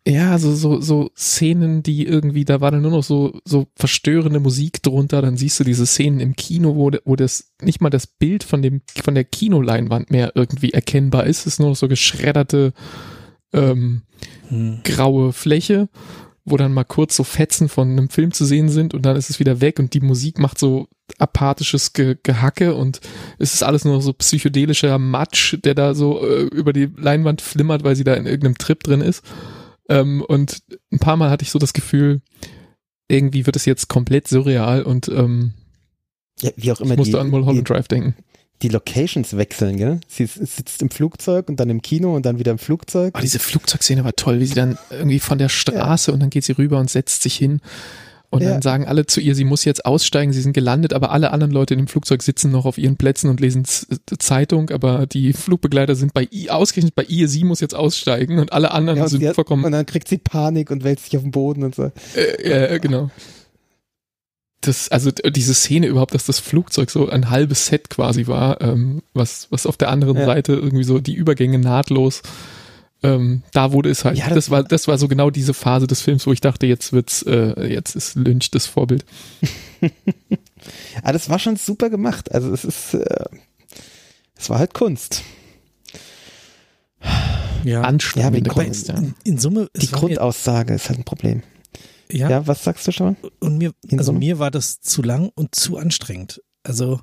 Ja, 0.07 0.39
so, 0.39 0.55
so, 0.55 0.81
so 0.81 1.11
Szenen, 1.15 1.83
die 1.83 2.07
irgendwie, 2.07 2.43
da 2.43 2.59
war 2.59 2.71
dann 2.71 2.81
nur 2.81 2.89
noch 2.89 3.03
so, 3.03 3.39
so 3.45 3.67
verstörende 3.75 4.39
Musik 4.39 4.81
drunter, 4.81 5.21
dann 5.21 5.37
siehst 5.37 5.59
du 5.59 5.63
diese 5.63 5.85
Szenen 5.85 6.19
im 6.19 6.35
Kino, 6.35 6.75
wo, 6.75 6.89
wo 7.05 7.15
das 7.15 7.51
nicht 7.61 7.81
mal 7.81 7.91
das 7.91 8.07
Bild 8.07 8.43
von 8.43 8.63
dem, 8.63 8.81
von 9.03 9.13
der 9.13 9.25
Kinoleinwand 9.25 10.09
mehr 10.09 10.31
irgendwie 10.33 10.71
erkennbar 10.71 11.27
ist, 11.27 11.41
es 11.41 11.53
ist 11.53 11.59
nur 11.59 11.69
noch 11.69 11.75
so 11.75 11.87
geschredderte, 11.87 12.73
ähm, 13.53 14.01
Hm. 14.47 14.79
graue 14.83 15.33
Fläche, 15.33 15.87
wo 16.51 16.57
dann 16.57 16.73
mal 16.73 16.83
kurz 16.83 17.15
so 17.15 17.23
Fetzen 17.23 17.69
von 17.69 17.89
einem 17.89 18.09
Film 18.09 18.31
zu 18.31 18.45
sehen 18.45 18.69
sind 18.69 18.93
und 18.93 19.03
dann 19.03 19.15
ist 19.15 19.29
es 19.29 19.39
wieder 19.39 19.61
weg 19.61 19.79
und 19.79 19.93
die 19.93 20.01
Musik 20.01 20.37
macht 20.37 20.59
so 20.59 20.87
apathisches 21.17 21.93
Ge 21.93 22.17
Gehacke 22.21 22.75
und 22.75 23.01
es 23.39 23.53
ist 23.53 23.63
alles 23.63 23.85
nur 23.85 24.01
so 24.01 24.13
psychedelischer 24.13 24.97
Matsch, 24.97 25.57
der 25.63 25.75
da 25.75 25.93
so 25.93 26.25
äh, 26.25 26.43
über 26.43 26.73
die 26.73 26.89
Leinwand 26.95 27.41
flimmert, 27.41 27.83
weil 27.83 27.95
sie 27.95 28.03
da 28.03 28.13
in 28.13 28.25
irgendeinem 28.25 28.57
Trip 28.57 28.81
drin 28.83 29.01
ist. 29.01 29.23
Ähm, 29.89 30.23
und 30.27 30.61
ein 30.91 30.99
paar 30.99 31.17
Mal 31.17 31.29
hatte 31.29 31.43
ich 31.43 31.51
so 31.51 31.59
das 31.59 31.73
Gefühl, 31.73 32.21
irgendwie 33.07 33.45
wird 33.45 33.55
es 33.55 33.65
jetzt 33.65 33.87
komplett 33.87 34.27
surreal 34.27 34.83
und 34.83 35.09
ähm, 35.09 35.53
Ja, 36.39 36.51
wie 36.55 36.71
auch 36.71 36.81
immer 36.81 36.91
ich 36.91 36.97
musste 36.97 37.13
die, 37.13 37.19
an 37.19 37.29
Mulholland 37.29 37.59
die, 37.59 37.63
Drive 37.63 37.87
denken. 37.87 38.15
Die 38.61 38.69
Locations 38.69 39.35
wechseln, 39.37 39.77
gell? 39.77 39.99
Sie 40.07 40.25
sitzt 40.25 40.81
im 40.81 40.89
Flugzeug 40.89 41.49
und 41.49 41.59
dann 41.59 41.69
im 41.69 41.81
Kino 41.81 42.15
und 42.15 42.25
dann 42.25 42.39
wieder 42.39 42.51
im 42.51 42.57
Flugzeug. 42.59 43.13
Oh, 43.17 43.21
diese 43.21 43.39
Flugzeugszene 43.39 44.03
war 44.03 44.13
toll, 44.13 44.39
wie 44.39 44.45
sie 44.45 44.55
dann 44.55 44.77
irgendwie 44.89 45.19
von 45.19 45.37
der 45.37 45.49
Straße 45.49 46.11
und 46.11 46.19
dann 46.19 46.29
geht 46.29 46.43
sie 46.43 46.53
rüber 46.53 46.79
und 46.79 46.89
setzt 46.89 47.23
sich 47.23 47.35
hin. 47.35 47.61
Und 48.33 48.43
Ja. 48.43 48.51
dann 48.51 48.61
sagen 48.61 48.85
alle 48.85 49.05
zu 49.05 49.19
ihr, 49.19 49.35
sie 49.35 49.43
muss 49.43 49.65
jetzt 49.65 49.85
aussteigen, 49.85 50.31
sie 50.31 50.41
sind 50.41 50.53
gelandet, 50.53 50.93
aber 50.93 51.11
alle 51.11 51.31
anderen 51.31 51.51
Leute 51.51 51.73
in 51.73 51.79
dem 51.81 51.87
Flugzeug 51.87 52.23
sitzen 52.23 52.49
noch 52.49 52.65
auf 52.65 52.77
ihren 52.77 52.95
Plätzen 52.95 53.29
und 53.29 53.41
lesen 53.41 53.65
Zeitung, 53.65 54.69
aber 54.69 55.05
die 55.05 55.33
Flugbegleiter 55.33 55.95
sind 55.95 56.13
bei 56.13 56.29
ihr, 56.31 56.55
ausgerechnet 56.55 56.95
bei 56.95 57.03
ihr, 57.03 57.27
sie 57.27 57.43
muss 57.43 57.59
jetzt 57.59 57.75
aussteigen 57.75 58.39
und 58.39 58.53
alle 58.53 58.71
anderen 58.71 58.99
Ja, 58.99 59.03
und, 59.03 59.09
sind 59.09 59.25
hat, 59.27 59.35
vollkommen 59.35 59.65
und 59.65 59.73
dann 59.73 59.85
kriegt 59.85 60.07
sie 60.07 60.17
Panik 60.17 60.71
und 60.71 60.85
wälzt 60.85 61.05
sich 61.05 61.17
auf 61.17 61.23
den 61.23 61.31
Boden 61.31 61.63
und 61.63 61.75
so. 61.75 61.91
Äh, 62.15 62.75
äh, 62.75 62.79
genau. 62.79 63.11
Das, 64.61 64.89
also 64.89 65.09
diese 65.11 65.53
Szene 65.55 65.87
überhaupt, 65.87 66.13
dass 66.13 66.25
das 66.25 66.39
Flugzeug 66.39 66.91
so 66.91 67.09
ein 67.09 67.29
halbes 67.31 67.65
Set 67.65 67.89
quasi 67.89 68.27
war, 68.27 68.61
ähm, 68.61 69.01
was, 69.13 69.47
was 69.49 69.65
auf 69.65 69.75
der 69.75 69.89
anderen 69.89 70.17
Ja. 70.17 70.25
Seite 70.25 70.53
irgendwie 70.53 70.83
so 70.83 70.99
die 70.99 71.15
Übergänge 71.15 71.57
nahtlos, 71.57 72.21
ähm, 73.03 73.41
da 73.53 73.71
wurde 73.71 73.89
es 73.89 74.05
halt, 74.05 74.17
Ja, 74.19 74.25
das, 74.27 74.35
das- 74.35 74.49
war, 74.51 74.63
das 74.63 74.87
war 74.87 74.99
so 74.99 75.07
genau 75.07 75.31
diese 75.31 75.55
Phase 75.55 75.87
des 75.87 76.01
Films, 76.01 76.27
wo 76.27 76.31
ich 76.33 76.41
dachte, 76.41 76.67
jetzt 76.67 76.93
wird's, 76.93 77.23
äh, 77.23 77.65
jetzt 77.73 77.95
ist 77.95 78.13
Lynch 78.15 78.51
das 78.51 78.67
Vorbild. 78.67 79.03
Aber 81.01 81.11
das 81.13 81.27
war 81.27 81.39
schon 81.39 81.55
super 81.55 81.89
gemacht. 81.89 82.31
Also 82.31 82.53
es 82.53 82.63
ist, 82.63 82.93
äh, 82.93 83.25
es 84.37 84.49
war 84.51 84.59
halt 84.59 84.75
Kunst. 84.75 85.23
Ja, 87.63 87.81
Anstrengende 87.81 88.49
Ja, 88.49 88.53
Kunst, 88.53 88.87
ja. 88.89 88.95
in, 88.95 89.13
in 89.23 89.37
Summe, 89.39 89.69
Die 89.75 89.87
Grundaussage 89.89 90.73
ist 90.73 90.89
halt 90.89 90.99
ein 90.99 91.03
Problem. 91.03 91.41
Ja, 92.11 92.29
Ja, 92.29 92.47
was 92.47 92.63
sagst 92.63 92.87
du 92.87 92.91
schon? 92.91 93.15
und 93.39 93.57
mir, 93.57 93.73
also 93.97 94.13
mir 94.13 94.39
war 94.39 94.51
das 94.51 94.79
zu 94.81 95.01
lang 95.01 95.29
und 95.35 95.55
zu 95.55 95.77
anstrengend. 95.77 96.41
Also 96.63 97.01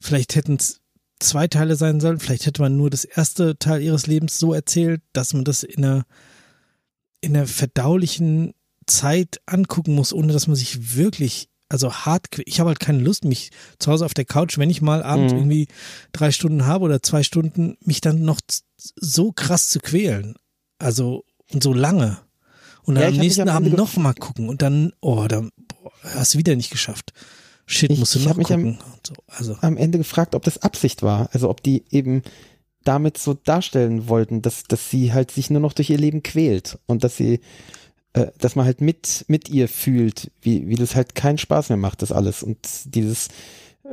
vielleicht 0.00 0.34
hätten 0.36 0.56
es 0.56 0.80
zwei 1.20 1.48
Teile 1.48 1.76
sein 1.76 2.00
sollen, 2.00 2.20
vielleicht 2.20 2.46
hätte 2.46 2.62
man 2.62 2.76
nur 2.76 2.90
das 2.90 3.04
erste 3.04 3.58
Teil 3.58 3.82
ihres 3.82 4.06
Lebens 4.06 4.38
so 4.38 4.52
erzählt, 4.52 5.00
dass 5.12 5.32
man 5.34 5.44
das 5.44 5.62
in 5.62 5.84
einer, 5.84 6.04
in 7.20 7.36
einer 7.36 7.46
verdaulichen 7.46 8.54
Zeit 8.86 9.40
angucken 9.46 9.94
muss, 9.94 10.12
ohne 10.12 10.32
dass 10.32 10.46
man 10.46 10.56
sich 10.56 10.96
wirklich, 10.96 11.48
also 11.68 11.92
hart, 11.92 12.26
ich 12.44 12.60
habe 12.60 12.68
halt 12.68 12.80
keine 12.80 13.02
Lust, 13.02 13.24
mich 13.24 13.50
zu 13.78 13.90
Hause 13.90 14.04
auf 14.04 14.14
der 14.14 14.24
Couch, 14.26 14.58
wenn 14.58 14.70
ich 14.70 14.82
mal 14.82 15.02
abends 15.02 15.32
Mhm. 15.32 15.38
irgendwie 15.40 15.68
drei 16.12 16.30
Stunden 16.30 16.66
habe 16.66 16.84
oder 16.84 17.02
zwei 17.02 17.22
Stunden, 17.22 17.76
mich 17.80 18.00
dann 18.00 18.22
noch 18.22 18.40
so 18.76 19.32
krass 19.32 19.68
zu 19.68 19.80
quälen. 19.80 20.36
Also, 20.78 21.24
und 21.52 21.62
so 21.62 21.72
lange. 21.72 22.18
Und 22.86 22.94
dann 22.94 23.02
Ja, 23.02 23.08
am 23.08 23.14
hab 23.16 23.20
nächsten 23.22 23.42
am 23.42 23.48
Abend 23.56 23.66
Ende 23.68 23.76
noch 23.78 23.96
mal 23.96 24.14
gucken 24.14 24.48
und 24.48 24.62
dann, 24.62 24.92
oh, 25.00 25.26
dann 25.28 25.50
boah, 25.68 25.92
hast 26.14 26.34
du 26.34 26.38
wieder 26.38 26.56
nicht 26.56 26.70
geschafft. 26.70 27.12
Shit, 27.66 27.90
Ich- 27.90 27.98
musst 27.98 28.14
du 28.14 28.18
ich 28.20 28.24
noch 28.24 28.30
hab 28.30 28.38
mich 28.38 28.50
am- 28.52 28.62
gucken. 28.78 28.78
Und 28.92 29.06
so, 29.06 29.14
also, 29.26 29.56
Am 29.60 29.76
Ende 29.76 29.98
gefragt, 29.98 30.34
ob 30.34 30.44
das 30.44 30.58
Absicht 30.62 31.02
war. 31.02 31.28
Also 31.32 31.50
ob 31.50 31.62
die 31.62 31.84
eben 31.90 32.22
damit 32.84 33.18
so 33.18 33.34
darstellen 33.34 34.08
wollten, 34.08 34.40
dass, 34.42 34.62
dass 34.62 34.88
sie 34.88 35.12
halt 35.12 35.32
sich 35.32 35.50
nur 35.50 35.60
noch 35.60 35.72
durch 35.72 35.90
ihr 35.90 35.98
Leben 35.98 36.22
quält 36.22 36.78
und 36.86 37.02
dass 37.02 37.16
sie, 37.16 37.40
äh, 38.12 38.28
dass 38.38 38.54
man 38.54 38.64
halt 38.64 38.80
mit, 38.80 39.24
mit 39.26 39.48
ihr 39.48 39.68
fühlt, 39.68 40.30
wie, 40.40 40.68
wie 40.68 40.76
das 40.76 40.94
halt 40.94 41.16
keinen 41.16 41.38
Spaß 41.38 41.68
mehr 41.70 41.78
macht, 41.78 42.02
das 42.02 42.12
alles. 42.12 42.44
Und 42.44 42.58
dieses, 42.84 43.26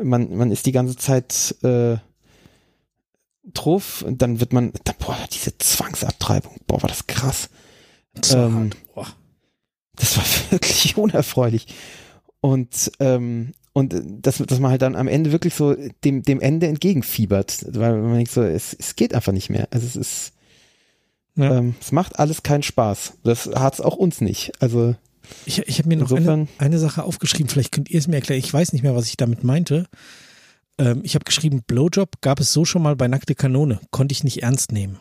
man, 0.04 0.36
man 0.38 0.52
ist 0.52 0.68
die 0.68 0.72
ganze 0.72 0.96
Zeit 0.96 1.56
äh, 1.64 1.98
drauf 3.54 4.04
und 4.04 4.22
dann 4.22 4.40
wird 4.40 4.54
man, 4.54 4.72
dann, 4.84 4.96
boah, 5.00 5.18
diese 5.32 5.58
Zwangsabtreibung, 5.58 6.58
boah, 6.68 6.82
war 6.82 6.90
das 6.90 7.08
krass. 7.08 7.50
So 8.24 8.38
ähm, 8.38 8.56
hart. 8.56 8.78
Boah. 8.96 9.08
Das 9.96 10.18
war 10.18 10.26
wirklich 10.52 10.98
unerfreulich. 10.98 11.68
Und, 12.42 12.92
ähm, 13.00 13.54
und 13.74 13.96
dass, 14.06 14.38
dass 14.38 14.60
man 14.60 14.72
halt 14.72 14.82
dann 14.82 14.96
am 14.96 15.08
Ende 15.08 15.32
wirklich 15.32 15.56
so 15.56 15.76
dem, 16.04 16.24
dem 16.24 16.42
Ende 16.42 16.68
entgegenfiebert, 16.68 17.66
weil 17.70 17.96
man 18.02 18.16
denkt 18.16 18.32
so, 18.32 18.44
es, 18.44 18.74
es 18.74 18.96
geht 18.96 19.14
einfach 19.16 19.32
nicht 19.32 19.50
mehr. 19.50 19.68
Also 19.72 19.88
es 19.88 19.96
ist, 19.96 20.34
Ja. 21.36 21.58
ähm, 21.58 21.76
es 21.80 21.92
macht 21.92 22.20
alles 22.20 22.44
keinen 22.44 22.64
Spaß. 22.64 23.14
Das 23.24 23.48
hat's 23.48 23.82
auch 23.82 23.96
uns 23.96 24.20
nicht. 24.22 24.52
Also 24.62 24.96
Ich, 25.46 25.60
ich 25.60 25.80
habe 25.80 25.88
mir 25.90 25.98
noch 25.98 26.12
eine, 26.12 26.48
eine 26.58 26.80
Sache 26.80 27.04
aufgeschrieben, 27.04 27.50
vielleicht 27.50 27.72
könnt 27.72 27.90
ihr 27.90 27.98
es 28.00 28.08
mir 28.08 28.18
erklären. 28.18 28.40
Ich 28.40 28.54
weiß 28.54 28.74
nicht 28.74 28.84
mehr, 28.84 28.96
was 28.96 29.08
ich 29.08 29.18
damit 29.18 29.44
meinte. 29.44 29.88
Ähm, 30.78 31.02
ich 31.04 31.16
habe 31.16 31.24
geschrieben, 31.26 31.64
Blowjob 31.66 32.22
gab 32.22 32.40
es 32.40 32.52
so 32.52 32.66
schon 32.66 32.82
mal 32.84 32.96
bei 32.96 33.08
Nackte 33.08 33.36
Kanone. 33.36 33.80
Konnte 33.92 34.12
ich 34.14 34.24
nicht 34.24 34.44
ernst 34.44 34.72
nehmen. 34.72 34.98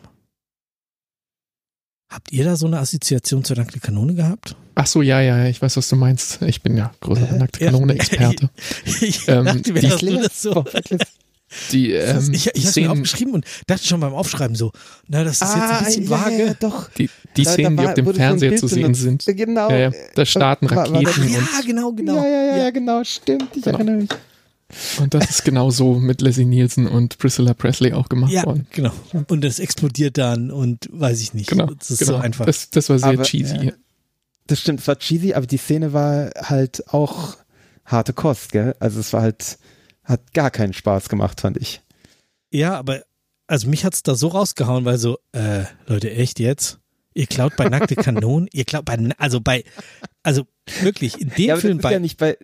Habt 2.13 2.31
ihr 2.31 2.43
da 2.45 2.55
so 2.55 2.67
eine 2.67 2.77
Assoziation 2.79 3.43
zur 3.43 3.57
Nackte 3.57 3.79
Kanone 3.79 4.13
gehabt? 4.13 4.55
Ach 4.75 4.85
so, 4.85 5.01
ja, 5.01 5.19
ja, 5.21 5.37
ja, 5.39 5.45
ich 5.49 5.59
weiß, 5.61 5.77
was 5.77 5.89
du 5.89 5.95
meinst. 5.95 6.41
Ich 6.43 6.61
bin 6.61 6.77
ja 6.77 6.91
großer 7.01 7.27
Äh, 7.31 7.37
nackte 7.39 7.59
ja. 7.63 7.71
Kanone-Experte. 7.71 8.49
ich 9.01 9.27
Ähm, 9.27 9.45
dachte 9.45 9.73
die 9.73 10.27
so. 10.31 10.63
Die, 11.71 11.91
ähm, 11.91 12.29
ich 12.33 12.47
ich 12.55 12.63
die 12.63 12.67
habe 12.67 12.81
mir 12.81 12.91
aufgeschrieben 13.03 13.33
und 13.35 13.45
dachte 13.67 13.85
schon 13.85 13.99
beim 13.99 14.13
Aufschreiben 14.15 14.55
so, 14.55 14.71
na, 15.07 15.23
das 15.23 15.33
ist 15.35 15.41
jetzt 15.41 15.55
Ah, 15.55 15.77
ein 15.79 15.85
bisschen 15.85 16.03
ja, 16.05 16.09
vage. 16.09 16.37
ja, 16.39 16.45
ja, 16.47 16.53
doch. 16.59 16.89
die, 16.91 17.09
die 17.37 17.43
Da- 17.43 17.49
da 17.49 17.53
Szenen, 17.53 17.77
die 17.77 17.83
war- 17.83 17.89
auf 17.89 17.93
dem 17.93 18.13
Fernseher 18.13 18.55
zu 18.55 18.67
sehen 18.67 18.93
sind. 18.95 19.23
Genau. 19.27 19.69
Ja, 19.69 19.77
ja, 19.77 19.91
da 20.15 20.25
starten 20.25 20.67
War- 20.71 20.77
war 20.91 21.03
Raketen 21.03 21.31
Ja, 21.31 21.39
genau, 21.65 21.91
genau. 21.91 22.15
Ja, 22.15 22.25
ja, 22.25 22.43
ja, 22.45 22.57
ja, 22.57 22.69
genau, 22.71 23.03
stimmt. 23.03 23.55
Ich 23.55 23.61
Genau. 23.63 23.77
erinnere 23.77 23.95
mich. 23.97 24.09
Und 24.99 25.13
das 25.13 25.29
ist 25.29 25.43
genau 25.45 25.69
so 25.69 25.95
mit 25.95 26.21
Leslie 26.21 26.45
Nielsen 26.45 26.87
und 26.87 27.17
Priscilla 27.17 27.53
Presley 27.53 27.93
auch 27.93 28.09
gemacht 28.09 28.31
Ja, 28.31 28.45
worden. 28.45 28.67
genau. 28.71 28.91
Und 29.27 29.43
das 29.43 29.59
explodiert 29.59 30.17
dann 30.17 30.51
und 30.51 30.89
weiß 30.91 31.21
ich 31.21 31.33
nicht. 31.33 31.49
Genau. 31.49 31.67
Das 31.67 31.91
ist 31.91 31.99
genau. 31.99 32.13
so 32.13 32.17
einfach. 32.17 32.45
Das, 32.45 32.69
das 32.69 32.89
war 32.89 32.99
sehr 32.99 33.09
Aber, 33.09 33.23
cheesy. 33.23 33.57
ja. 33.67 33.71
Das 34.47 34.59
stimmt, 34.59 34.81
es 34.81 34.87
war 34.87 34.97
cheesy, 34.97 35.33
aber 35.33 35.47
die 35.47 35.57
Szene 35.57 35.93
war 35.93 36.31
halt 36.35 36.83
auch 36.93 37.37
harte 37.85 38.13
Kost, 38.13 38.51
gell? 38.51 38.75
Also 38.79 38.99
es 38.99 39.13
war 39.13 39.21
halt, 39.21 39.57
hat 40.03 40.33
gar 40.33 40.51
keinen 40.51 40.73
Spaß 40.73 41.09
gemacht, 41.09 41.41
fand 41.41 41.57
ich. 41.57 41.81
Ja, 42.51 42.77
aber 42.77 43.03
also 43.47 43.67
mich 43.69 43.85
hat's 43.85 44.03
da 44.03 44.15
so 44.15 44.29
rausgehauen, 44.29 44.85
weil 44.85 44.97
so, 44.97 45.17
äh, 45.33 45.63
Leute, 45.87 46.11
echt 46.11 46.39
jetzt? 46.39 46.79
Ihr 47.13 47.27
klaut 47.27 47.55
bei 47.57 47.69
nackte 47.69 47.95
Kanonen, 47.97 48.47
ihr 48.51 48.65
klaut 48.65 48.85
bei, 48.85 48.97
also 49.17 49.39
bei, 49.39 49.63
also 50.23 50.47
wirklich, 50.81 51.19
in 51.21 51.29
dem 51.29 51.45
Ja, 51.45 51.53
aber 51.53 51.61
Film 51.61 51.77
das 51.77 51.79
ist 51.79 51.83
bei, 51.83 51.91
ja 51.93 51.99
nicht 51.99 52.17
bei, 52.17 52.37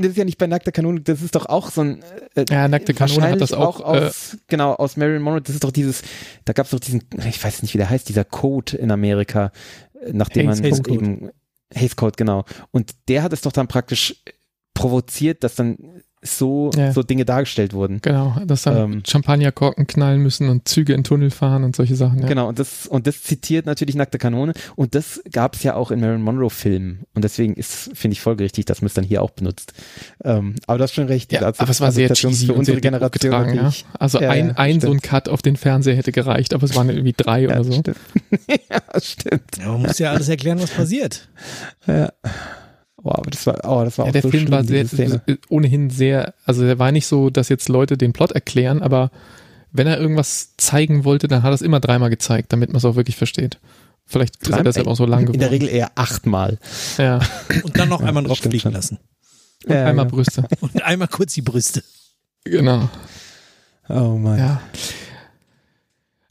das 0.00 0.10
ist 0.10 0.16
ja 0.16 0.24
nicht 0.24 0.38
bei 0.38 0.46
nackter 0.46 0.72
Kanone, 0.72 1.00
das 1.00 1.22
ist 1.22 1.34
doch 1.34 1.46
auch 1.46 1.70
so 1.70 1.80
ein, 1.82 2.02
äh, 2.34 2.44
Ja, 2.50 2.68
nackte 2.68 2.94
Kanone 2.94 3.30
hat 3.30 3.40
das 3.40 3.52
wahrscheinlich 3.52 3.84
auch, 3.84 3.94
äh, 3.94 4.06
aus, 4.06 4.36
genau, 4.46 4.74
aus 4.74 4.96
Marilyn 4.96 5.22
Monroe, 5.22 5.40
das 5.40 5.54
ist 5.54 5.64
doch 5.64 5.70
dieses, 5.72 6.02
da 6.44 6.52
gab 6.52 6.66
es 6.66 6.70
doch 6.72 6.80
diesen, 6.80 7.02
ich 7.28 7.42
weiß 7.42 7.62
nicht, 7.62 7.74
wie 7.74 7.78
der 7.78 7.90
heißt, 7.90 8.08
dieser 8.08 8.24
Code 8.24 8.76
in 8.76 8.90
Amerika, 8.90 9.52
äh, 10.00 10.12
nachdem 10.12 10.48
Hays- 10.48 10.60
man 10.60 10.82
Code. 10.82 10.94
eben, 10.94 11.30
Hays 11.74 11.96
Code, 11.96 12.14
genau. 12.16 12.44
Und 12.70 12.92
der 13.08 13.22
hat 13.22 13.32
es 13.32 13.42
doch 13.42 13.52
dann 13.52 13.68
praktisch 13.68 14.22
provoziert, 14.74 15.42
dass 15.44 15.54
dann 15.54 15.76
so, 16.22 16.70
Ja. 16.76 16.92
so 16.92 17.02
Dinge 17.02 17.24
dargestellt 17.24 17.72
wurden. 17.72 18.00
Genau, 18.02 18.36
dass 18.44 18.62
dann 18.62 18.76
Ähm. 18.94 19.02
Champagnerkorken 19.06 19.86
knallen 19.86 20.20
müssen 20.20 20.48
und 20.48 20.66
Züge 20.68 20.92
in 20.92 21.04
Tunnel 21.04 21.30
fahren 21.30 21.64
und 21.64 21.76
solche 21.76 21.94
Sachen. 21.96 22.20
Ja. 22.22 22.26
Genau, 22.26 22.48
und 22.48 22.58
das, 22.58 22.86
und 22.86 23.06
das 23.06 23.22
zitiert 23.22 23.66
natürlich 23.66 23.94
Nackte 23.94 24.18
Kanone 24.18 24.52
und 24.76 24.94
das 24.94 25.22
gab 25.32 25.54
es 25.54 25.62
ja 25.62 25.74
auch 25.74 25.90
in 25.90 26.00
Marilyn 26.00 26.22
Monroe 26.22 26.50
Filmen 26.50 27.04
und 27.14 27.22
deswegen 27.22 27.54
ist, 27.54 27.90
finde 27.94 28.12
ich 28.14 28.20
folgerichtig, 28.20 28.64
dass 28.64 28.82
man 28.82 28.86
es 28.88 28.94
dann 28.94 29.04
hier 29.04 29.22
auch 29.22 29.30
benutzt. 29.30 29.72
Ähm, 30.24 30.56
aber 30.66 30.78
du 30.78 30.84
hast 30.84 30.94
schon 30.94 31.06
recht. 31.06 31.32
Ja, 31.32 31.50
die 31.52 31.58
aber 31.60 31.70
es 31.70 31.80
war 31.80 31.92
sehr 31.92 32.12
cheesy 32.12 32.46
für 32.46 32.54
unsere 32.54 32.80
Generation 32.80 33.10
getragen, 33.30 33.54
ja. 33.54 33.72
Also 33.98 34.20
Ja, 34.20 34.30
ein, 34.30 34.48
ja, 34.48 34.54
ein 34.56 34.80
so 34.80 34.90
ein. 34.90 35.00
Cut 35.00 35.28
auf 35.28 35.42
den 35.42 35.56
Fernseher 35.56 35.94
hätte 35.96 36.12
gereicht, 36.12 36.52
aber 36.54 36.64
es 36.64 36.74
waren 36.74 36.88
irgendwie 36.88 37.14
drei 37.16 37.42
Ja, 37.42 37.48
oder 37.50 37.64
so. 37.64 37.72
stimmt. 37.72 37.96
ja, 38.48 39.00
stimmt. 39.00 39.42
ja, 39.58 39.66
man 39.68 39.82
muss 39.82 39.98
ja 39.98 40.10
alles 40.12 40.28
erklären, 40.28 40.60
was 40.60 40.70
passiert. 40.70 41.28
Ja. 41.86 42.12
Oh, 43.02 43.10
aber 43.12 43.30
das 43.30 43.46
war, 43.46 43.58
oh, 43.64 43.84
das 43.84 43.96
war 43.98 44.06
Ja, 44.06 44.10
auch 44.10 44.12
der 44.12 44.22
so 44.22 44.30
Film 44.30 44.42
schlimm, 44.42 44.52
war 44.52 44.64
sehr, 44.64 44.82
diese 44.84 44.96
Szene. 44.96 45.38
ohnehin 45.48 45.88
sehr, 45.90 46.34
also 46.44 46.62
der 46.64 46.78
war 46.78 46.90
nicht 46.92 47.06
so, 47.06 47.30
dass 47.30 47.48
jetzt 47.48 47.68
Leute 47.68 47.96
den 47.96 48.12
Plot 48.12 48.32
erklären, 48.32 48.82
aber 48.82 49.10
wenn 49.70 49.86
er 49.86 49.98
irgendwas 50.00 50.54
zeigen 50.56 51.04
wollte, 51.04 51.28
dann 51.28 51.42
hat 51.42 51.50
er 51.50 51.54
es 51.54 51.62
immer 51.62 51.78
dreimal 51.80 52.10
gezeigt, 52.10 52.52
damit 52.52 52.70
man 52.70 52.76
es 52.78 52.84
auch 52.84 52.96
wirklich 52.96 53.16
versteht. 53.16 53.58
Vielleicht 54.06 54.36
ist 54.42 54.50
er 54.50 54.62
deshalb 54.64 54.86
auch 54.86 54.96
so 54.96 55.04
lang 55.04 55.20
geworden. 55.26 55.34
In 55.34 55.40
der 55.40 55.50
Regel 55.50 55.68
eher 55.68 55.92
achtmal. 55.94 56.58
Ja, 56.96 57.20
Und 57.62 57.78
dann 57.78 57.88
noch 57.90 58.00
einmal 58.00 58.24
drauf 58.24 58.38
fliegen 58.38 58.58
schon. 58.60 58.72
lassen. 58.72 58.98
und 59.66 59.74
Ja, 59.74 59.84
einmal 59.86 60.06
ja. 60.06 60.10
Brüste. 60.10 60.44
Und 60.60 60.82
einmal 60.82 61.08
kurz 61.08 61.34
die 61.34 61.42
Brüste. 61.42 61.82
Genau. 62.44 62.88
Oh 63.90 64.16
mein. 64.18 64.38
Ja. 64.38 64.60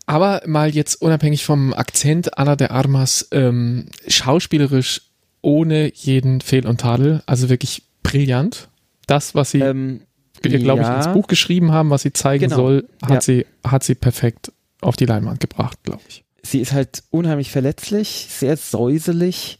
Aber 0.06 0.41
mal 0.45 0.69
jetzt 0.73 1.01
unabhängig 1.01 1.45
vom 1.45 1.73
Akzent 1.73 2.38
Anna 2.38 2.56
de 2.56 2.69
Armas, 2.69 3.27
ähm, 3.32 3.89
schauspielerisch 4.08 5.01
ohne 5.41 5.91
jeden 5.93 6.41
Fehl 6.41 6.65
und 6.67 6.82
Tadel, 6.82 7.21
also 7.26 7.50
wirklich 7.50 7.84
brillant. 8.04 8.69
Das, 9.06 9.36
was 9.36 9.52
sie, 9.52 9.60
Ähm, 9.62 10.02
glaube 10.41 10.82
ich, 10.82 10.88
ja. 10.88 10.97
ins 10.97 11.13
Buch 11.13 11.28
geschrieben 11.28 11.71
haben, 11.71 11.89
was 11.89 12.02
sie 12.04 12.13
zeigen 12.13 12.45
Genau. 12.45 12.56
soll, 12.56 12.89
hat 13.02 13.12
Ja. 13.12 13.21
sie, 13.21 13.45
hat 13.65 13.84
sie 13.84 13.95
perfekt 13.95 14.52
auf 14.82 14.95
die 14.95 15.06
Leinwand 15.06 15.39
gebracht, 15.39 15.80
glaube 15.84 16.02
ich. 16.08 16.23
sie 16.43 16.60
ist 16.60 16.71
halt 16.71 17.04
unheimlich 17.10 17.52
verletzlich, 17.52 18.28
sehr 18.30 18.56
säuselig 18.56 19.60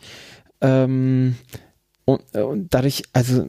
ähm, 0.61 1.35
und, 2.05 2.21
und 2.35 2.73
dadurch, 2.73 3.03
also 3.13 3.45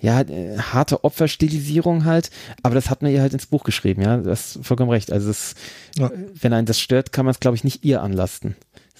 ja, 0.00 0.22
äh, 0.22 0.56
harte 0.58 1.04
Opferstilisierung 1.04 2.06
halt, 2.06 2.30
aber 2.62 2.74
das 2.74 2.88
hat 2.90 3.02
man 3.02 3.12
ihr 3.12 3.20
halt 3.20 3.34
ins 3.34 3.46
Buch 3.46 3.64
geschrieben, 3.64 4.02
ja, 4.02 4.16
du 4.16 4.30
hast 4.30 4.58
vollkommen 4.62 4.90
recht. 4.90 5.12
Also 5.12 5.30
es, 5.30 5.54
Ja. 5.98 6.10
wenn 6.40 6.52
einen 6.54 6.66
das 6.66 6.80
stört, 6.80 7.12
kann 7.12 7.26
man 7.26 7.32
es, 7.32 7.40
glaube 7.40 7.56
ich, 7.56 7.64
nicht 7.64 7.84
ihr 7.84 8.02
anlasten. 8.02 8.56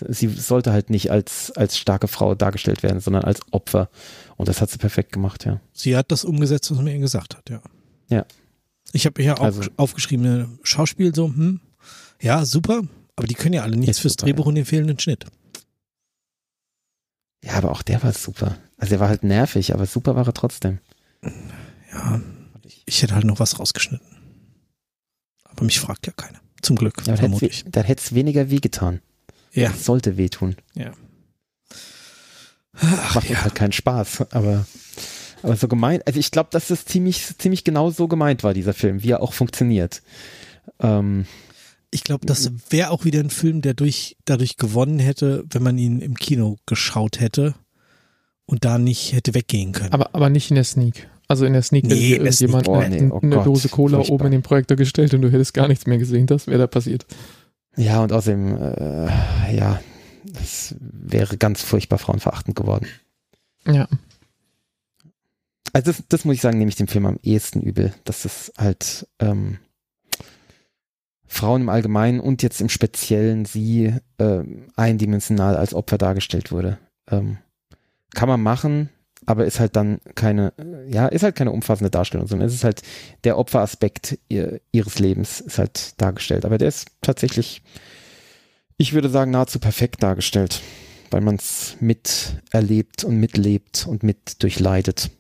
Sie 0.09 0.29
sollte 0.29 0.73
halt 0.73 0.91
nicht 0.91 1.11
als, 1.11 1.51
als 1.53 1.77
starke 1.79 2.09
Frau 2.09 2.35
dargestellt 2.35 2.83
werden, 2.83 3.01
sondern 3.01 3.25
als 3.25 3.41
Opfer. 3.53 3.89
Und 4.37 4.49
das 4.49 4.61
hat 4.61 4.71
sie 4.71 4.79
perfekt 4.79 5.13
gemacht, 5.13 5.45
ja. 5.45 5.61
Sie 5.73 5.97
hat 5.97 6.11
das 6.11 6.25
umgesetzt, 6.25 6.71
was 6.71 6.79
man 6.79 6.87
ihr 6.89 6.99
gesagt 6.99 7.37
hat, 7.37 7.49
ja. 7.51 7.61
Ja. 8.09 8.25
Ich 8.93 9.07
habe 9.07 9.23
ja 9.23 9.37
auch 9.37 9.41
Also- 9.43 9.63
aufgeschrieben, 9.77 10.59
Schauspiel 10.63 11.15
so, 11.15 11.27
hm, 11.29 11.61
ja, 12.21 12.45
super, 12.45 12.83
aber 13.17 13.27
die 13.27 13.35
können 13.35 13.55
ja 13.55 13.63
alle 13.63 13.77
nichts 13.77 13.99
fürs 13.99 14.15
super, 14.15 14.25
Drehbuch 14.27 14.47
und 14.47 14.55
den 14.57 14.65
fehlenden 14.65 14.99
Schnitt. 14.99 15.27
Ja, 17.45 17.55
aber 17.55 17.71
auch 17.71 17.83
der 17.83 18.03
war 18.03 18.13
super. 18.13 18.57
Also 18.77 18.95
er 18.95 19.01
war 19.01 19.09
halt 19.09 19.23
nervig, 19.25 19.73
aber 19.73 19.87
super 19.87 20.15
war 20.17 20.27
er 20.27 20.35
trotzdem. 20.35 20.79
Ja, 21.93 22.21
ich 22.85 23.03
hätte 23.03 23.15
halt 23.15 23.25
noch 23.25 23.41
was 23.41 23.59
rausgeschnitten. 23.59 24.07
Aber 25.45 25.65
mich 25.65 25.81
fragt 25.81 26.07
ja 26.07 26.13
keiner. 26.13 26.41
Zum 26.63 26.77
Glück, 26.77 27.03
Ja, 27.07 27.17
vermutlich. 27.17 27.65
da 27.69 27.81
hätte 27.83 28.03
es 28.05 28.15
weniger 28.15 28.51
wehgetan. 28.51 29.01
Ja. 29.53 29.71
Es 29.71 29.85
sollte 29.85 30.17
wehtun. 30.17 30.57
Ach, 32.75 33.15
macht 33.15 33.29
uns 33.29 33.39
ja. 33.39 33.43
halt 33.45 33.55
keinen 33.55 33.73
Spaß, 33.73 34.33
aber, 34.33 34.67
aber 35.43 35.57
so 35.57 35.69
gemeint, 35.69 36.07
also 36.07 36.19
ich 36.19 36.31
glaube, 36.31 36.49
dass 36.53 36.69
das 36.69 36.85
ziemlich, 36.85 37.27
ziemlich 37.39 37.65
genau 37.65 37.91
so 37.91 38.09
gemeint 38.09 38.43
war, 38.43 38.55
dieser 38.55 38.73
Film, 38.75 39.03
wie 39.03 39.11
er 39.11 39.23
auch 39.23 39.33
funktioniert. 39.33 40.03
Ähm, 40.81 41.27
Ich 41.91 42.05
glaube, 42.05 42.25
das 42.27 42.53
wäre 42.71 42.91
auch 42.91 43.05
wieder 43.05 43.21
ein 43.21 43.31
Film, 43.31 43.61
der 43.63 43.75
durch, 43.75 44.17
dadurch 44.25 44.57
gewonnen 44.57 44.99
hätte, 45.01 45.45
wenn 45.51 45.63
man 45.63 45.77
ihn 45.77 46.01
im 46.01 46.15
Kino 46.15 46.57
geschaut 46.67 47.21
hätte 47.21 47.55
und 48.47 48.65
da 48.65 48.79
nicht 48.79 49.13
hätte 49.13 49.35
weggehen 49.35 49.73
können. 49.73 49.93
Aber, 49.93 50.15
aber 50.15 50.31
nicht 50.31 50.51
in 50.51 50.55
der 50.55 50.65
Sneak. 50.65 51.09
Also 51.27 51.45
in 51.45 51.53
der 51.53 51.63
Sneak 51.63 51.85
Nee, 51.85 52.15
hätte 52.19 52.33
Sneak, 52.33 52.69
oh 52.69 52.75
eine, 52.75 52.97
nee, 52.97 53.11
oh 53.11 53.19
eine 53.21 53.37
Gott, 53.37 53.47
Dose 53.47 53.69
Cola 53.69 53.99
furchtbar. 53.99 54.15
oben 54.15 54.27
in 54.27 54.33
den 54.33 54.43
Projektor 54.43 54.77
gestellt 54.77 55.13
und 55.15 55.23
du 55.23 55.31
hättest 55.31 55.53
gar 55.55 55.69
nichts 55.69 55.87
mehr 55.87 55.99
gesehen. 55.99 56.27
Das 56.27 56.47
wäre 56.47 56.59
da 56.59 56.67
passiert. 56.67 57.05
Ja, 57.81 58.03
und 58.03 58.13
außerdem, 58.13 58.57
äh, 58.57 59.57
ja, 59.57 59.81
das 60.25 60.75
wäre 60.79 61.37
ganz 61.39 61.63
furchtbar 61.63 61.99
frauenverachtend 61.99 62.57
geworden. 62.57 62.87
Ja. 63.67 63.89
Also 65.73 65.93
das, 65.93 66.03
das 66.09 66.25
muss 66.25 66.35
ich 66.35 66.41
sagen, 66.41 66.59
nehme 66.59 66.69
ich 66.69 66.77
dem 66.77 66.89
Film 66.89 67.07
am 67.07 67.19
ehesten 67.23 67.61
übel, 67.61 67.95
dass 68.05 68.25
es 68.25 68.53
halt 68.59 69.09
ähm, 69.19 69.59
Frauen 71.27 71.63
im 71.63 71.69
Allgemeinen 71.69 72.21
und 72.21 72.43
jetzt 72.43 72.61
im 72.61 72.69
Speziellen 72.69 73.45
sie 73.45 73.95
ähm, 74.19 74.67
eindimensional 74.77 75.57
als 75.57 75.75
Opfer 75.75 75.97
dargestellt 75.97 76.53
wurde. 76.53 76.79
Ähm, 77.09 77.39
kann 78.15 78.29
man 78.29 78.43
machen, 78.43 78.91
aber 79.31 79.45
ist 79.45 79.61
halt 79.61 79.77
dann 79.77 80.01
keine, 80.15 80.53
ja, 80.89 81.07
ist 81.07 81.23
halt 81.23 81.37
keine 81.37 81.53
umfassende 81.53 81.91
Darstellung, 81.91 82.27
sondern 82.27 82.49
es 82.49 82.55
ist 82.55 82.65
halt 82.65 82.83
der 83.25 83.39
Opferaspekt 83.39 84.19
ihr, 84.29 84.61
ihres 84.73 84.99
Lebens 84.99 85.41
ist 85.41 85.59
halt 85.59 86.01
dargestellt. 86.01 86.45
Aber 86.45 86.59
der 86.59 86.69
ist 86.69 86.89
tatsächlich, 87.01 87.63
ich 88.77 88.93
würde 88.93 89.09
sagen, 89.09 89.31
nahezu 89.31 89.59
perfekt 89.59 90.03
dargestellt, 90.03 90.61
weil 91.11 91.21
man 91.21 91.37
es 91.37 91.77
miterlebt 91.81 93.05
und 93.05 93.17
mitlebt 93.17 93.87
und 93.87 94.03
mit 94.03 94.43
durchleidet. 94.43 95.11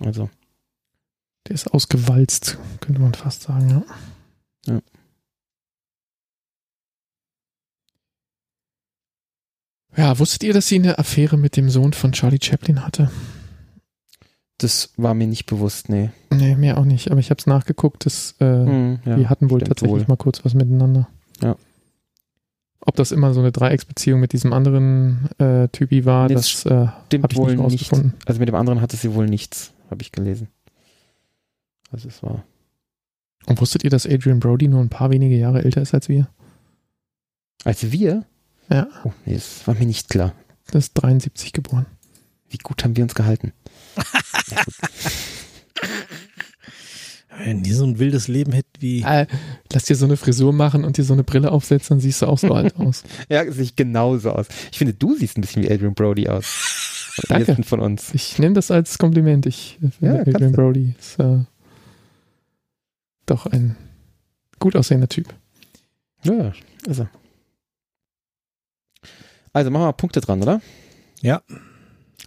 Also, 0.00 0.30
Der 1.46 1.54
ist 1.54 1.72
ausgewalzt, 1.72 2.58
könnte 2.80 3.00
man 3.00 3.14
fast 3.14 3.42
sagen, 3.42 3.68
ja. 3.68 3.82
Ja. 4.74 4.80
Ja, 9.98 10.18
wusstet 10.18 10.44
ihr, 10.44 10.52
dass 10.54 10.68
sie 10.68 10.76
eine 10.76 10.98
Affäre 10.98 11.36
mit 11.36 11.56
dem 11.56 11.68
Sohn 11.68 11.92
von 11.92 12.12
Charlie 12.12 12.38
Chaplin 12.42 12.84
hatte? 12.86 13.10
das 14.60 14.92
war 14.96 15.14
mir 15.14 15.28
nicht 15.28 15.46
bewusst, 15.46 15.88
nee. 15.88 16.10
Nee, 16.32 16.56
mir 16.56 16.78
auch 16.78 16.84
nicht, 16.84 17.12
aber 17.12 17.20
ich 17.20 17.30
habe 17.30 17.38
es 17.38 17.46
nachgeguckt, 17.46 18.04
dass, 18.06 18.34
äh, 18.40 18.44
Hm, 18.44 18.98
ja, 19.04 19.16
die 19.16 19.28
hatten 19.28 19.50
wohl 19.50 19.60
tatsächlich 19.60 20.00
wohl. 20.00 20.04
mal 20.08 20.16
kurz 20.16 20.44
was 20.44 20.54
miteinander. 20.54 21.08
Ja. 21.40 21.54
Ob 22.80 22.96
das 22.96 23.12
immer 23.12 23.32
so 23.34 23.40
eine 23.40 23.52
Dreiecksbeziehung 23.52 24.18
mit 24.18 24.32
diesem 24.32 24.52
anderen 24.52 25.28
äh, 25.38 25.68
Typi 25.68 26.04
war, 26.04 26.26
Nee, 26.26 26.34
das 26.34 26.62
das 26.64 26.66
äh, 26.72 26.74
habe 26.86 27.28
ich 27.30 27.36
wohl 27.36 27.54
nicht 27.54 27.58
nicht. 27.70 27.82
rausgefunden. 27.82 28.14
Also 28.26 28.40
mit 28.40 28.48
dem 28.48 28.56
anderen 28.56 28.80
hatte 28.80 28.96
sie 28.96 29.14
wohl 29.14 29.26
nichts, 29.26 29.72
habe 29.90 30.02
ich 30.02 30.10
gelesen. 30.10 30.48
Also 31.92 32.08
es 32.08 32.20
war. 32.24 32.42
Und 33.46 33.60
wusstet 33.60 33.84
ihr, 33.84 33.90
dass 33.90 34.06
Adrian 34.06 34.40
Brody 34.40 34.66
nur 34.66 34.80
ein 34.80 34.88
paar 34.90 35.10
wenige 35.10 35.36
Jahre 35.36 35.62
älter 35.62 35.82
ist 35.82 35.94
als 35.94 36.08
wir? 36.08 36.28
Also 37.64 37.92
wir? 37.92 38.24
Ja, 38.70 38.86
Oh, 39.04 39.12
nee, 39.24 39.34
das 39.34 39.66
war 39.66 39.74
mir 39.74 39.86
nicht 39.86 40.08
klar. 40.10 40.34
das 40.70 40.86
ist 40.86 40.94
73 40.94 41.52
geboren. 41.52 41.86
Wie 42.50 42.58
gut 42.58 42.82
haben 42.84 42.96
wir 42.96 43.02
uns 43.04 43.14
gehalten? 43.14 43.52
Wenn 47.44 47.62
die 47.62 47.72
so 47.72 47.84
ein 47.84 47.98
wildes 47.98 48.26
Leben 48.26 48.52
hätten 48.52 48.70
wie. 48.80 49.02
Äh, 49.02 49.26
lass 49.72 49.84
dir 49.84 49.94
so 49.94 50.06
eine 50.06 50.16
Frisur 50.16 50.52
machen 50.52 50.84
und 50.84 50.96
dir 50.96 51.04
so 51.04 51.12
eine 51.12 51.22
Brille 51.24 51.52
aufsetzen, 51.52 51.96
dann 51.96 52.00
siehst 52.00 52.22
du 52.22 52.26
auch 52.26 52.38
so 52.38 52.52
alt 52.52 52.76
aus. 52.78 53.04
Ja, 53.28 53.50
sieht 53.52 53.76
genauso 53.76 54.32
aus. 54.32 54.46
Ich 54.72 54.78
finde, 54.78 54.94
du 54.94 55.14
siehst 55.14 55.38
ein 55.38 55.42
bisschen 55.42 55.62
wie 55.62 55.70
Adrian 55.70 55.94
Brody 55.94 56.28
aus. 56.28 57.14
Am 57.28 57.44
Danke. 57.44 57.62
von 57.64 57.80
uns. 57.80 58.12
Ich 58.14 58.38
nehme 58.38 58.54
das 58.54 58.70
als 58.70 58.98
Kompliment. 58.98 59.46
Ich 59.46 59.78
finde 59.80 59.96
Ja, 60.00 60.20
Adrian. 60.20 60.52
Brody 60.52 60.94
ist 60.98 61.18
äh, 61.20 61.38
doch 63.26 63.46
ein 63.46 63.76
gut 64.58 64.74
aussehender 64.74 65.08
Typ. 65.08 65.32
Ja, 66.24 66.52
ist 66.86 66.98
er. 67.00 67.10
Also 69.52 69.70
machen 69.70 69.84
wir 69.84 69.92
Punkte 69.92 70.20
dran, 70.20 70.42
oder? 70.42 70.60
Ja. 71.20 71.42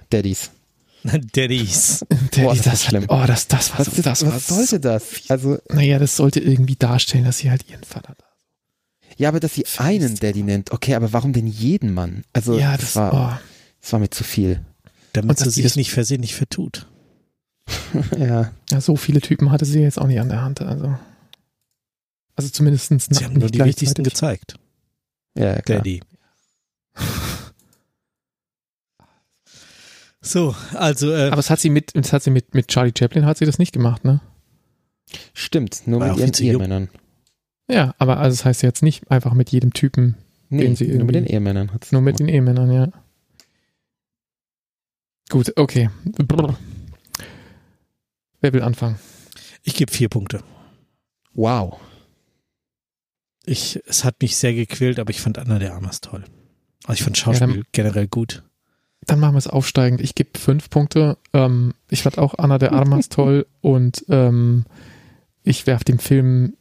Daddies. 0.10 0.52
Daddies. 1.34 2.06
Der, 2.36 2.44
Boah, 2.44 2.56
das 2.56 2.74
ist 2.74 2.84
schlimm. 2.86 3.06
Oh, 3.08 3.24
das, 3.26 3.48
das 3.48 3.72
war 3.72 3.80
Was, 3.80 3.88
so, 3.96 4.02
das 4.02 4.26
war 4.26 4.34
was 4.36 4.48
sollte 4.48 4.80
das? 4.80 5.04
Also, 5.30 5.58
Naja, 5.70 6.00
das 6.00 6.16
sollte 6.16 6.40
irgendwie 6.40 6.76
darstellen, 6.76 7.24
dass 7.26 7.40
sie 7.40 7.50
halt 7.50 7.68
ihren 7.70 7.84
Vater 7.84 8.16
da. 8.18 8.26
ja, 9.18 9.30
aber 9.30 9.40
dass 9.40 9.56
sie 9.56 9.62
Fies. 9.66 9.80
einen 9.80 10.16
Daddy 10.16 10.44
nennt. 10.44 10.72
Okay, 10.72 10.96
aber 10.96 11.12
warum 11.14 11.34
denn 11.34 11.48
jeden 11.48 11.94
Mann? 11.94 12.24
Also, 12.34 12.58
ja, 12.58 12.72
das, 12.74 12.82
das 12.82 12.96
war, 12.98 13.14
war. 13.14 13.42
das 13.82 13.94
war 13.94 14.00
mir 14.00 14.10
zu 14.10 14.24
viel. 14.24 14.62
Damit 15.14 15.40
sie 15.40 15.50
sich 15.50 15.64
das- 15.64 15.76
nicht 15.76 15.92
versehentlich 15.92 16.36
vertut. 16.36 16.88
ja. 18.18 18.52
ja, 18.70 18.82
so 18.82 18.96
viele 18.96 19.22
Typen 19.22 19.52
hatte 19.52 19.66
sie 19.66 19.80
jetzt 19.80 20.00
auch 20.00 20.08
nicht 20.08 20.20
an 20.20 20.30
der 20.30 20.42
Hand. 20.42 20.62
Also, 20.62 20.96
also 22.36 22.50
zumindest 22.50 22.90
Sie 23.14 23.24
haben 23.26 23.34
nur 23.36 23.50
die 23.50 23.64
wichtigsten 23.64 24.04
gezeigt. 24.04 24.56
Ja, 25.38 25.62
klar. 25.62 25.80
Daddy. 25.80 26.02
So, 30.22 30.56
also 30.74 31.12
äh, 31.12 31.30
Aber 31.30 31.40
es 31.40 31.50
hat 31.50 31.60
sie 31.60 31.70
mit, 31.72 31.96
es 31.96 32.14
hat 32.14 32.22
sie 32.24 32.30
mit, 32.30 32.54
mit 32.54 32.68
Charlie 32.68 32.94
Chaplin 32.98 33.26
hat 33.26 33.38
sie 33.38 33.46
das 33.46 33.58
nicht 33.58 33.72
gemacht, 33.72 34.06
ne? 34.06 34.22
Stimmt, 35.34 35.88
nur 35.88 36.00
War 36.00 36.16
mit 36.16 36.40
ihren. 36.40 36.62
Ehemännern. 36.62 36.90
Ja, 37.70 37.96
aber 37.98 38.18
also 38.18 38.38
das 38.38 38.46
heißt 38.46 38.62
jetzt 38.64 38.84
nicht 38.84 39.10
einfach 39.10 39.34
mit 39.34 39.50
jedem 39.52 39.74
Typen, 39.74 40.18
Nee, 40.50 40.64
Den 40.64 40.76
sie 40.76 40.88
nur 40.90 41.06
mit 41.06 41.16
den 41.16 41.24
irgendwie- 41.24 41.34
Ehemännern 41.34 41.74
hat's 41.74 41.92
nur 41.94 42.02
mit 42.02 42.20
den 42.20 42.28
Ehemännern, 42.28 42.72
ja. 42.72 42.90
Gut, 45.30 45.54
okay. 45.58 45.90
Brr. 46.04 46.58
Wer 48.42 48.54
will 48.54 48.62
anfangen? 48.62 49.00
ich 49.64 49.76
gebe 49.76 49.92
vier 49.92 50.10
Punkte. 50.10 50.44
Wow. 51.34 51.80
Ich, 53.46 53.80
es 53.88 54.04
hat 54.04 54.22
mich 54.22 54.36
sehr 54.36 54.54
gequält, 54.54 55.00
aber 55.00 55.10
ich 55.12 55.22
fand 55.22 55.38
Anna 55.38 55.58
de 55.58 55.70
Armas 55.70 56.02
toll. 56.02 56.24
Also 56.86 56.94
ich 57.00 57.04
fand 57.04 57.18
Schauspiel 57.18 57.48
Ja, 57.48 57.54
dann- 57.56 57.64
generell 57.72 58.08
gut. 58.08 58.44
Dann 59.08 59.20
machen 59.20 59.34
wir 59.34 59.40
es 59.40 59.48
aufsteigend. 59.48 60.00
Ich 60.02 60.14
gebe 60.14 60.38
fünf 60.38 60.70
Punkte. 60.70 61.18
Ähm, 61.34 61.74
ich 61.90 62.04
fand 62.04 62.20
auch 62.20 62.36
Anna 62.38 62.60
de 62.60 62.70
Armas 62.70 63.10
toll 63.10 63.48
und 63.62 64.06
ähm, 64.10 64.66
ich 65.44 65.66
werfe 65.66 65.86
dem 65.86 65.98
Film 65.98 66.54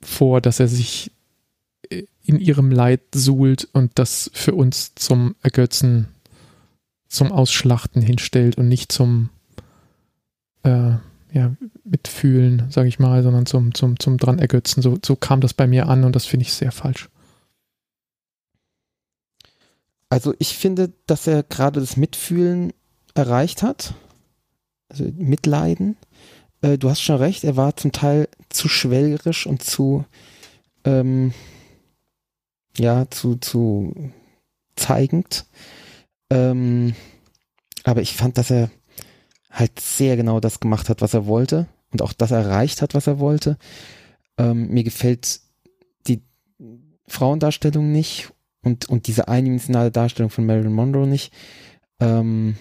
vor, 0.00 0.40
dass 0.40 0.58
er 0.58 0.66
sich 0.66 1.12
äh, 1.90 2.02
in 2.24 2.40
ihrem 2.40 2.72
Leid 2.72 3.02
suhlt 3.14 3.68
und 3.72 3.92
das 4.00 4.30
für 4.34 4.54
uns 4.54 4.96
zum 4.96 5.36
Ergötzen, 5.42 6.08
zum 7.06 7.30
Ausschlachten 7.30 8.02
hinstellt 8.02 8.58
und 8.58 8.66
nicht 8.66 8.90
zum 8.90 9.30
äh, 10.64 10.94
ja, 11.32 11.54
Mitfühlen, 11.84 12.64
sage 12.70 12.88
ich 12.88 12.98
mal, 12.98 13.22
sondern 13.22 13.46
zum, 13.46 13.74
zum, 13.74 14.00
zum 14.00 14.16
dran 14.18 14.40
ergötzen. 14.40 14.82
So, 14.82 14.98
so 15.04 15.14
kam 15.14 15.40
das 15.40 15.54
bei 15.54 15.68
mir 15.68 15.88
an 15.88 16.02
und 16.02 16.16
das 16.16 16.26
finde 16.26 16.42
ich 16.46 16.52
sehr 16.52 16.72
falsch. 16.72 17.08
Also 20.08 20.34
ich 20.38 20.56
finde, 20.56 20.92
dass 21.06 21.26
er 21.26 21.42
gerade 21.42 21.80
das 21.80 21.96
Mitfühlen 21.96 22.72
erreicht 23.14 23.62
hat. 23.62 23.94
Also 24.88 25.04
Mitleiden. 25.16 25.96
Äh, 26.60 26.78
du 26.78 26.88
hast 26.90 27.00
schon 27.00 27.16
recht, 27.16 27.44
er 27.44 27.56
war 27.56 27.76
zum 27.76 27.92
Teil 27.92 28.28
zu 28.48 28.68
schwelgerisch 28.68 29.46
und 29.46 29.62
zu 29.62 30.04
ähm, 30.84 31.32
ja, 32.78 33.10
zu, 33.10 33.36
zu 33.36 34.12
zeigend. 34.76 35.46
Ähm, 36.30 36.94
aber 37.84 38.02
ich 38.02 38.14
fand, 38.14 38.38
dass 38.38 38.50
er 38.50 38.70
halt 39.50 39.80
sehr 39.80 40.16
genau 40.16 40.40
das 40.40 40.60
gemacht 40.60 40.88
hat, 40.88 41.00
was 41.00 41.14
er 41.14 41.26
wollte 41.26 41.66
und 41.92 42.02
auch 42.02 42.12
das 42.12 42.30
erreicht 42.30 42.82
hat, 42.82 42.94
was 42.94 43.06
er 43.06 43.18
wollte. 43.18 43.58
Ähm, 44.38 44.68
mir 44.68 44.84
gefällt 44.84 45.40
die 46.06 46.22
Frauendarstellung 47.06 47.90
nicht 47.90 48.32
und, 48.66 48.88
und 48.88 49.06
diese 49.06 49.28
eindimensionale 49.28 49.92
Darstellung 49.92 50.28
von 50.28 50.44
Marilyn 50.44 50.72
Monroe 50.72 51.06
nicht. 51.06 51.32
Ähm, 52.00 52.56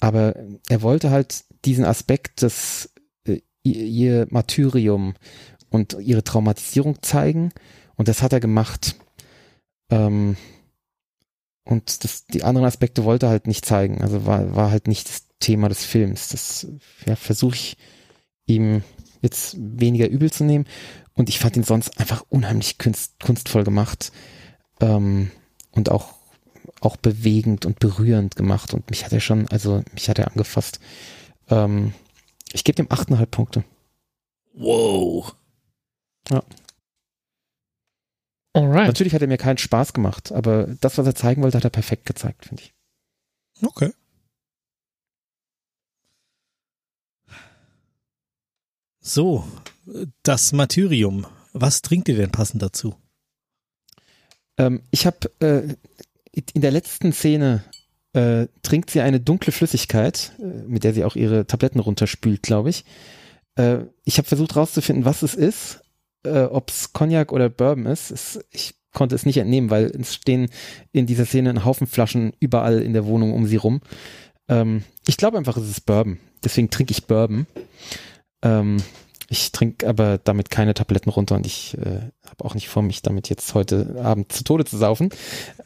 aber 0.00 0.36
er 0.68 0.82
wollte 0.82 1.10
halt 1.10 1.44
diesen 1.64 1.86
Aspekt 1.86 2.42
des 2.42 2.92
äh, 3.26 3.40
ihr, 3.62 3.86
ihr 3.86 4.26
Martyrium 4.28 5.14
und 5.70 5.96
ihre 5.98 6.22
Traumatisierung 6.22 7.02
zeigen 7.02 7.52
und 7.96 8.08
das 8.08 8.20
hat 8.20 8.34
er 8.34 8.40
gemacht. 8.40 8.96
Ähm, 9.90 10.36
und 11.64 12.04
das, 12.04 12.26
die 12.26 12.44
anderen 12.44 12.66
Aspekte 12.66 13.04
wollte 13.04 13.24
er 13.24 13.30
halt 13.30 13.46
nicht 13.46 13.64
zeigen. 13.64 14.02
Also 14.02 14.26
war, 14.26 14.54
war 14.54 14.70
halt 14.70 14.86
nicht 14.86 15.08
das 15.08 15.26
Thema 15.40 15.70
des 15.70 15.86
Films. 15.86 16.28
Das 16.28 16.66
ja, 17.06 17.16
versuche 17.16 17.54
ich 17.54 17.78
ihm 18.44 18.82
jetzt 19.22 19.56
weniger 19.58 20.10
übel 20.10 20.30
zu 20.30 20.44
nehmen. 20.44 20.66
Und 21.14 21.30
ich 21.30 21.38
fand 21.38 21.56
ihn 21.56 21.64
sonst 21.64 21.98
einfach 21.98 22.26
unheimlich 22.28 22.76
kunst, 22.76 23.18
kunstvoll 23.20 23.64
gemacht. 23.64 24.12
Ähm, 24.80 25.30
und 25.76 25.90
auch, 25.90 26.14
auch 26.80 26.96
bewegend 26.96 27.66
und 27.66 27.78
berührend 27.78 28.36
gemacht. 28.36 28.74
Und 28.74 28.90
mich 28.90 29.04
hat 29.04 29.12
er 29.12 29.20
schon, 29.20 29.48
also 29.48 29.82
mich 29.92 30.08
hat 30.08 30.18
er 30.18 30.30
angefasst. 30.30 30.80
Ähm, 31.48 31.92
ich 32.52 32.64
gebe 32.64 32.82
ihm 32.82 32.88
8,5 32.88 33.26
Punkte. 33.26 33.64
Wow. 34.54 35.34
Alright. 38.54 38.86
Natürlich 38.86 39.14
hat 39.14 39.20
er 39.20 39.28
mir 39.28 39.36
keinen 39.36 39.58
Spaß 39.58 39.92
gemacht, 39.92 40.32
aber 40.32 40.66
das, 40.80 40.96
was 40.96 41.06
er 41.06 41.14
zeigen 41.14 41.42
wollte, 41.42 41.58
hat 41.58 41.64
er 41.64 41.70
perfekt 41.70 42.06
gezeigt, 42.06 42.46
finde 42.46 42.62
ich. 42.62 42.74
Okay. 43.62 43.92
So, 49.00 49.46
das 50.22 50.52
Martyrium. 50.52 51.26
Was 51.52 51.82
trinkt 51.82 52.08
ihr 52.08 52.16
denn 52.16 52.32
passend 52.32 52.62
dazu? 52.62 52.96
Ähm, 54.58 54.82
ich 54.90 55.06
habe 55.06 55.18
äh, 55.40 55.74
in 56.52 56.60
der 56.60 56.70
letzten 56.70 57.12
Szene 57.12 57.64
äh, 58.12 58.46
trinkt 58.62 58.90
sie 58.90 59.00
eine 59.00 59.20
dunkle 59.20 59.52
Flüssigkeit, 59.52 60.32
äh, 60.38 60.44
mit 60.66 60.84
der 60.84 60.94
sie 60.94 61.04
auch 61.04 61.16
ihre 61.16 61.46
Tabletten 61.46 61.80
runterspült, 61.80 62.42
glaube 62.42 62.70
ich. 62.70 62.84
Äh, 63.56 63.78
ich 64.04 64.18
habe 64.18 64.28
versucht 64.28 64.56
rauszufinden, 64.56 65.04
was 65.04 65.22
es 65.22 65.34
ist, 65.34 65.80
äh, 66.24 66.42
ob 66.42 66.70
es 66.70 66.92
Cognac 66.92 67.32
oder 67.32 67.48
Bourbon 67.48 67.86
ist. 67.86 68.10
Es, 68.10 68.40
ich 68.50 68.74
konnte 68.92 69.14
es 69.14 69.26
nicht 69.26 69.36
entnehmen, 69.36 69.70
weil 69.70 69.86
es 69.86 70.14
stehen 70.14 70.48
in 70.92 71.06
dieser 71.06 71.26
Szene 71.26 71.50
ein 71.50 71.64
Haufen 71.64 71.86
Flaschen 71.86 72.32
überall 72.40 72.80
in 72.80 72.94
der 72.94 73.04
Wohnung 73.04 73.34
um 73.34 73.46
sie 73.46 73.56
rum. 73.56 73.80
Ähm, 74.48 74.84
ich 75.06 75.16
glaube 75.16 75.36
einfach, 75.36 75.56
es 75.56 75.68
ist 75.68 75.86
Bourbon. 75.86 76.18
Deswegen 76.42 76.70
trinke 76.70 76.92
ich 76.92 77.06
Bourbon. 77.06 77.46
Ähm, 78.42 78.78
ich 79.28 79.52
trinke 79.52 79.88
aber 79.88 80.18
damit 80.18 80.50
keine 80.50 80.74
Tabletten 80.74 81.10
runter 81.10 81.34
und 81.34 81.46
ich 81.46 81.76
äh, 81.78 82.10
habe 82.28 82.44
auch 82.44 82.54
nicht 82.54 82.68
vor, 82.68 82.82
mich 82.82 83.02
damit 83.02 83.28
jetzt 83.28 83.54
heute 83.54 83.96
Abend 84.02 84.32
zu 84.32 84.44
Tode 84.44 84.64
zu 84.64 84.76
saufen. 84.76 85.10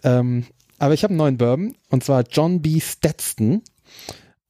Ähm, 0.03 0.47
aber 0.79 0.95
ich 0.95 1.03
habe 1.03 1.13
einen 1.13 1.19
neuen 1.19 1.39
Bourbon 1.39 1.77
und 1.89 2.05
zwar 2.05 2.25
John 2.31 2.63
B. 2.63 2.81
Stetson. 2.81 3.63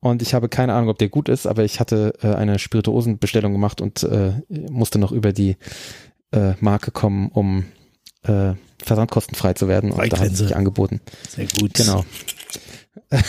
Und 0.03 0.23
ich 0.23 0.33
habe 0.33 0.49
keine 0.49 0.73
Ahnung, 0.73 0.89
ob 0.89 0.99
der 0.99 1.11
gut 1.11 1.29
ist, 1.29 1.47
aber 1.47 1.63
ich 1.63 1.79
hatte 1.79 2.15
äh, 2.23 2.29
eine 2.29 2.59
Spirituosenbestellung 2.59 3.53
gemacht 3.53 3.83
und 3.83 4.03
äh, 4.03 4.33
musste 4.49 4.99
noch 4.99 5.13
über 5.13 5.33
die 5.33 5.57
äh, 6.33 6.55
Marke 6.61 6.91
kommen, 6.91 7.29
um 7.29 7.67
äh, 8.23 8.55
versandkostenfrei 8.83 9.53
zu 9.55 9.69
werden. 9.69 9.93
Und 9.93 10.11
da 10.11 10.19
hat 10.19 10.35
sich 10.35 10.57
angeboten. 10.57 11.01
Sehr 11.29 11.47
gut. 11.47 11.75
Genau. 11.75 12.05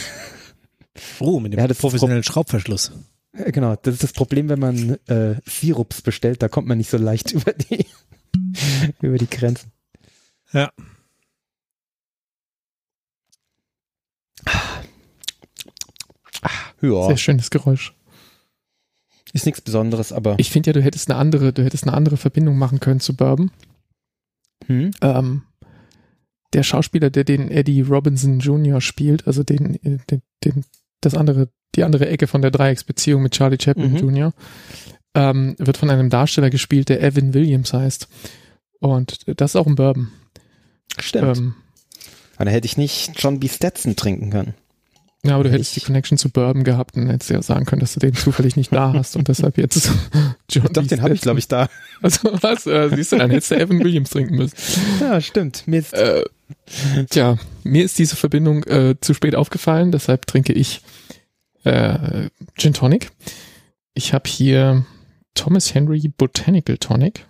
Oh, 1.19 1.39
mit 1.39 1.53
dem 1.53 1.75
professionellen 1.75 2.23
Schraubverschluss. 2.23 2.91
Äh, 3.33 3.51
Genau, 3.51 3.75
das 3.75 3.95
ist 3.95 4.03
das 4.03 4.13
Problem, 4.13 4.49
wenn 4.49 4.59
man 4.59 4.97
äh, 5.07 5.35
Sirups 5.45 6.01
bestellt, 6.01 6.41
da 6.41 6.47
kommt 6.49 6.67
man 6.67 6.77
nicht 6.77 6.89
so 6.89 6.97
leicht 6.97 7.31
über 7.33 7.53
die 7.53 7.85
über 9.01 9.17
die 9.17 9.29
Grenzen. 9.29 9.71
Ja. 10.53 10.71
Ja, 16.81 17.07
Sehr 17.07 17.17
schönes 17.17 17.49
Geräusch. 17.51 17.93
ist 19.33 19.45
nichts 19.45 19.61
Besonderes, 19.61 20.11
aber 20.11 20.35
Ich 20.39 20.49
finde 20.49 20.69
ja, 20.69 20.73
du 20.73 20.81
hättest 20.81 21.09
eine 21.09 21.19
andere, 21.19 21.53
du 21.53 21.63
hättest 21.63 21.83
eine 21.83 21.93
andere 21.93 22.17
Verbindung 22.17 22.57
machen 22.57 22.79
können 22.79 22.99
zu 22.99 23.15
Bourbon. 23.15 23.51
hm? 24.65 24.91
Ähm, 25.01 25.43
der 26.53 26.63
Schauspieler, 26.63 27.09
der 27.09 27.23
den 27.23 27.49
Eddie 27.49 27.81
Robinson 27.81 28.39
Jr. 28.39 28.81
spielt, 28.81 29.25
also 29.27 29.43
den, 29.43 29.75
äh, 29.83 29.99
den, 30.09 30.21
den 30.43 30.65
das 31.01 31.15
andere, 31.15 31.49
die 31.75 31.83
andere 31.83 32.07
Ecke 32.07 32.27
von 32.27 32.41
der 32.41 32.51
Dreiecksbeziehung 32.51 33.21
mit 33.23 33.33
Charlie 33.33 33.57
Chaplin 33.61 33.91
Mhm. 33.93 33.97
Jr., 33.97 34.33
ähm, 35.13 35.55
wird 35.57 35.77
von 35.77 35.89
einem 35.89 36.09
Darsteller 36.09 36.49
gespielt, 36.49 36.89
der 36.89 37.03
Evan 37.03 37.33
Williams 37.33 37.73
heißt. 37.73 38.07
Und 38.79 39.19
das 39.39 39.51
ist 39.51 39.55
auch 39.55 39.67
ein 39.67 39.75
Bourbon. 39.75 40.09
stimmt. 40.99 41.37
Ähm, 41.37 41.55
Aber 42.37 42.45
da 42.45 42.51
hätte 42.51 42.65
ich 42.65 42.77
nicht 42.77 43.11
John 43.17 43.39
B. 43.39 43.47
Stetson 43.49 43.95
trinken 43.95 44.29
können. 44.31 44.53
Ja, 45.25 45.35
aber 45.35 45.43
du 45.43 45.51
hättest 45.51 45.75
Ich- 45.77 45.83
die 45.83 45.85
Connection 45.85 46.17
zu 46.17 46.29
Bourbon 46.29 46.63
gehabt 46.63 46.95
und 46.95 47.07
hättest 47.09 47.29
ja 47.29 47.41
sagen 47.41 47.65
können, 47.65 47.79
dass 47.81 47.93
du 47.93 47.99
den 47.99 48.13
zufällig 48.15 48.55
nicht 48.55 48.73
da 48.73 48.93
hast 48.93 49.15
und 49.15 49.27
deshalb 49.27 49.57
jetzt 49.57 49.91
John 50.49 50.67
Doch, 50.73 50.85
den 50.87 51.01
habe 51.01 51.13
ich, 51.13 51.21
glaube 51.21 51.39
ich, 51.39 51.47
da. 51.47 51.67
Also 52.01 52.29
was? 52.41 52.65
Äh, 52.65 52.89
siehst 52.95 53.11
du, 53.11 53.17
dann 53.17 53.29
hättest 53.29 53.51
du 53.51 53.55
Evan 53.59 53.79
Williams 53.83 54.09
trinken 54.09 54.35
müssen. 54.35 54.55
Ja, 54.99 55.21
stimmt. 55.21 55.67
Mist. 55.67 55.93
Äh, 55.93 56.23
tja, 57.11 57.37
mir 57.63 57.85
ist 57.85 57.99
diese 57.99 58.15
Verbindung 58.15 58.63
äh, 58.63 58.95
zu 58.99 59.13
spät 59.13 59.35
aufgefallen, 59.35 59.91
deshalb 59.91 60.25
trinke 60.25 60.53
ich 60.53 60.81
äh, 61.63 62.29
Gin 62.57 62.73
Tonic. 62.73 63.11
Ich 63.93 64.13
habe 64.13 64.27
hier 64.27 64.83
Thomas 65.35 65.75
Henry 65.75 66.07
Botanical 66.17 66.77
Tonic. 66.79 67.27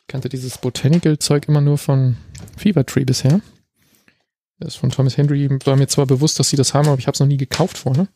Ich 0.00 0.06
kannte 0.08 0.28
dieses 0.28 0.58
Botanical 0.58 1.18
Zeug 1.18 1.48
immer 1.48 1.62
nur 1.62 1.78
von 1.78 2.16
Fever 2.58 2.84
Tree 2.84 3.04
bisher. 3.04 3.40
Das 4.58 4.74
ist 4.74 4.76
von 4.80 4.90
Thomas 4.90 5.16
Henry. 5.16 5.48
War 5.64 5.76
mir 5.76 5.86
zwar 5.86 6.06
bewusst, 6.06 6.38
dass 6.38 6.48
sie 6.50 6.56
das 6.56 6.72
haben, 6.74 6.88
aber 6.88 6.98
ich 6.98 7.06
habe 7.06 7.14
es 7.14 7.20
noch 7.20 7.26
nie 7.26 7.36
gekauft 7.36 7.76
vorher. 7.78 8.08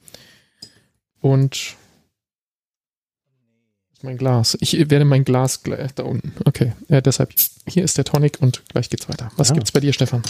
Und 1.20 1.76
das 3.90 3.98
ist 3.98 4.04
mein 4.04 4.16
Glas. 4.16 4.56
Ich 4.60 4.72
werde 4.90 5.04
mein 5.04 5.24
Glas 5.24 5.62
gleich 5.62 5.92
da 5.94 6.04
unten. 6.04 6.32
Okay, 6.46 6.72
äh, 6.88 7.02
deshalb 7.02 7.34
hier 7.68 7.84
ist 7.84 7.98
der 7.98 8.04
Tonic 8.04 8.38
und 8.40 8.62
gleich 8.68 8.88
geht's 8.88 9.08
weiter. 9.08 9.30
Was 9.36 9.50
Ah. 9.50 9.54
gibt's 9.54 9.72
bei 9.72 9.80
dir, 9.80 9.92
Stefan? 9.92 10.22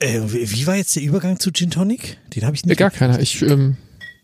Äh, 0.00 0.20
wie 0.26 0.66
war 0.66 0.76
jetzt 0.76 0.94
der 0.96 1.02
Übergang 1.02 1.38
zu 1.40 1.50
Gin 1.50 1.70
Tonic? 1.70 2.18
Den 2.34 2.44
habe 2.44 2.54
ich 2.56 2.64
Äh, 2.64 2.68
nicht. 2.68 2.78
gar 2.78 2.90
keiner. 2.90 3.18
Ich, 3.20 3.40
ähm, 3.40 3.78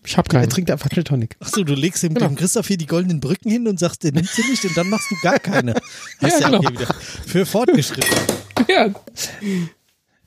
ich 0.04 0.18
habe 0.18 0.28
Er 0.28 0.40
keinen. 0.40 0.50
trinkt 0.50 0.70
einfach 0.70 0.90
Gin 0.90 1.04
Tonic. 1.04 1.36
Achso, 1.40 1.64
du 1.64 1.72
legst 1.74 2.02
dem, 2.02 2.12
Genau. 2.12 2.26
dem 2.28 2.36
Christoph 2.36 2.66
hier 2.68 2.76
die 2.76 2.86
goldenen 2.86 3.20
Brücken 3.20 3.50
hin 3.50 3.66
und 3.66 3.78
sagst, 3.80 4.04
der 4.04 4.12
nimmt 4.12 4.28
sie 4.28 4.42
nicht 4.50 4.62
und 4.66 4.76
dann 4.76 4.90
machst 4.90 5.10
du 5.10 5.16
gar 5.22 5.38
keine. 5.38 5.72
Hast 6.20 6.40
Ja, 6.40 6.50
ja, 6.50 6.58
genau. 6.58 6.58
okay 6.58 6.72
wieder. 6.80 6.94
Für 7.26 7.46
fortgeschritten. 7.46 8.10
Ja, 8.68 8.92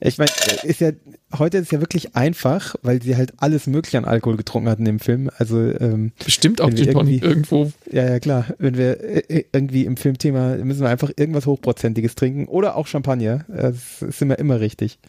Ich 0.06 0.18
meine, 0.18 0.32
ist 0.64 0.82
ja, 0.82 0.92
heute 1.38 1.60
ist 1.60 1.72
ja 1.72 1.80
wirklich 1.80 2.14
einfach, 2.14 2.76
weil 2.82 3.02
sie 3.02 3.16
halt 3.16 3.34
alles 3.38 3.68
mögliche 3.68 3.98
an 3.98 4.04
Alkohol 4.04 4.36
getrunken 4.36 4.70
hatten 4.70 4.86
im 4.86 5.00
Film. 5.00 5.30
Also, 5.38 5.58
ähm, 5.60 6.12
Bestimmt 6.26 6.60
auch 6.60 6.70
wir 6.70 6.76
Gin 6.76 6.92
Tonic 6.92 7.24
irgendwo. 7.24 7.72
ja, 7.90 8.10
ja, 8.10 8.20
klar. 8.20 8.48
Wenn 8.58 8.76
wir 8.76 9.00
äh, 9.02 9.46
irgendwie 9.54 9.86
im 9.86 9.96
Filmthema 9.96 10.58
müssen 10.58 10.82
wir 10.82 10.90
einfach 10.90 11.12
irgendwas 11.16 11.46
Hochprozentiges 11.46 12.16
trinken 12.16 12.48
oder 12.48 12.76
auch 12.76 12.88
Champagner. 12.88 13.46
Das 13.48 14.02
ist 14.02 14.22
immer, 14.22 14.38
immer 14.40 14.60
richtig. 14.60 15.00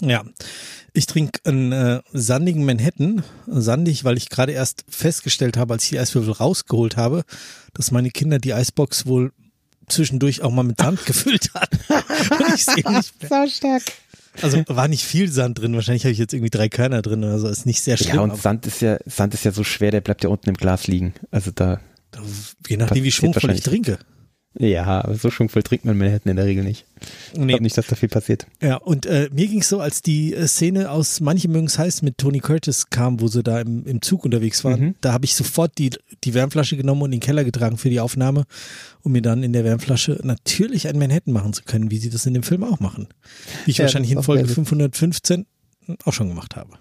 Ja, 0.00 0.24
ich 0.92 1.06
trinke 1.06 1.38
einen 1.44 1.70
äh, 1.70 2.00
sandigen 2.12 2.64
Manhattan. 2.64 3.22
Sandig, 3.46 4.02
weil 4.02 4.16
ich 4.16 4.28
gerade 4.28 4.52
erst 4.52 4.84
festgestellt 4.88 5.56
habe, 5.56 5.74
als 5.74 5.84
ich 5.84 5.90
die 5.90 5.98
Eiswürfel 6.00 6.32
rausgeholt 6.32 6.96
habe, 6.96 7.22
dass 7.74 7.92
meine 7.92 8.10
Kinder 8.10 8.40
die 8.40 8.54
Eisbox 8.54 9.06
wohl 9.06 9.32
zwischendurch 9.88 10.42
auch 10.42 10.50
mal 10.50 10.62
mit 10.62 10.80
Sand 10.80 11.04
gefüllt 11.06 11.50
hatten. 11.54 11.78
Und 11.88 12.54
ich 12.54 12.64
sehe 12.64 12.76
nicht 12.76 13.22
mehr. 13.22 13.28
So 13.28 13.50
stark. 13.50 13.82
Also 14.42 14.62
war 14.66 14.88
nicht 14.88 15.04
viel 15.04 15.30
Sand 15.30 15.58
drin. 15.60 15.74
Wahrscheinlich 15.74 16.04
habe 16.04 16.12
ich 16.12 16.18
jetzt 16.18 16.34
irgendwie 16.34 16.50
drei 16.50 16.68
Körner 16.68 17.02
drin 17.02 17.24
oder 17.24 17.38
so. 17.38 17.48
Ist 17.48 17.66
nicht 17.66 17.80
sehr 17.80 17.96
schlimm. 17.96 18.16
Ja, 18.16 18.20
und 18.20 18.36
Sand 18.40 18.66
ist 18.66 18.82
ja, 18.82 18.98
Sand 19.06 19.34
ist 19.34 19.44
ja 19.44 19.52
so 19.52 19.64
schwer, 19.64 19.90
der 19.90 20.02
bleibt 20.02 20.24
ja 20.24 20.30
unten 20.30 20.50
im 20.50 20.56
Glas 20.56 20.86
liegen. 20.86 21.14
Also 21.30 21.50
da, 21.54 21.80
je 22.68 22.76
nachdem, 22.76 23.04
wie 23.04 23.12
schwungvoll 23.12 23.50
ich 23.52 23.62
trinke. 23.62 23.98
Ja, 24.58 24.84
aber 25.02 25.14
so 25.16 25.30
schwungvoll 25.30 25.62
trinkt 25.62 25.84
man 25.84 25.98
Manhattan 25.98 26.30
in 26.30 26.36
der 26.36 26.46
Regel 26.46 26.64
nicht. 26.64 26.86
Ich 27.34 27.38
Nee. 27.38 27.46
glaube 27.48 27.62
nicht, 27.62 27.76
dass 27.76 27.86
da 27.88 27.94
viel 27.96 28.08
passiert. 28.08 28.46
Ja, 28.62 28.76
und 28.76 29.04
äh, 29.04 29.28
mir 29.32 29.46
ging's 29.48 29.68
so, 29.68 29.80
als 29.80 30.00
die 30.02 30.32
äh, 30.34 30.46
Szene 30.46 30.90
aus 30.90 31.20
Manche 31.20 31.48
mögen's 31.48 31.78
heiß 31.78 32.02
mit 32.02 32.16
Tony 32.18 32.40
Curtis 32.40 32.88
kam, 32.88 33.20
wo 33.20 33.28
sie 33.28 33.42
da 33.42 33.60
im, 33.60 33.84
im 33.86 34.00
Zug 34.02 34.24
unterwegs 34.24 34.64
waren, 34.64 34.80
Mhm. 34.80 34.94
da 35.02 35.12
habe 35.12 35.24
ich 35.26 35.34
sofort 35.34 35.76
die, 35.78 35.90
die 36.24 36.32
Wärmflasche 36.34 36.76
genommen 36.76 37.02
und 37.02 37.08
in 37.12 37.20
den 37.20 37.24
Keller 37.26 37.44
getragen 37.44 37.76
für 37.76 37.90
die 37.90 38.00
Aufnahme, 38.00 38.44
um 39.02 39.12
mir 39.12 39.22
dann 39.22 39.42
in 39.42 39.52
der 39.52 39.64
Wärmflasche 39.64 40.20
natürlich 40.22 40.88
ein 40.88 40.98
Manhattan 40.98 41.34
machen 41.34 41.52
zu 41.52 41.62
können, 41.64 41.90
wie 41.90 41.98
sie 41.98 42.08
das 42.10 42.24
in 42.24 42.32
dem 42.34 42.42
Film 42.42 42.64
auch 42.64 42.80
machen. 42.80 43.08
Wie 43.66 43.72
ich 43.72 43.78
Ja, 43.78 43.84
wahrscheinlich 43.84 44.12
in 44.12 44.22
Folge 44.22 44.46
sehr 44.46 44.56
gut. 44.56 44.66
515 44.68 45.46
auch 46.04 46.12
schon 46.12 46.28
gemacht 46.28 46.56
habe. 46.56 46.78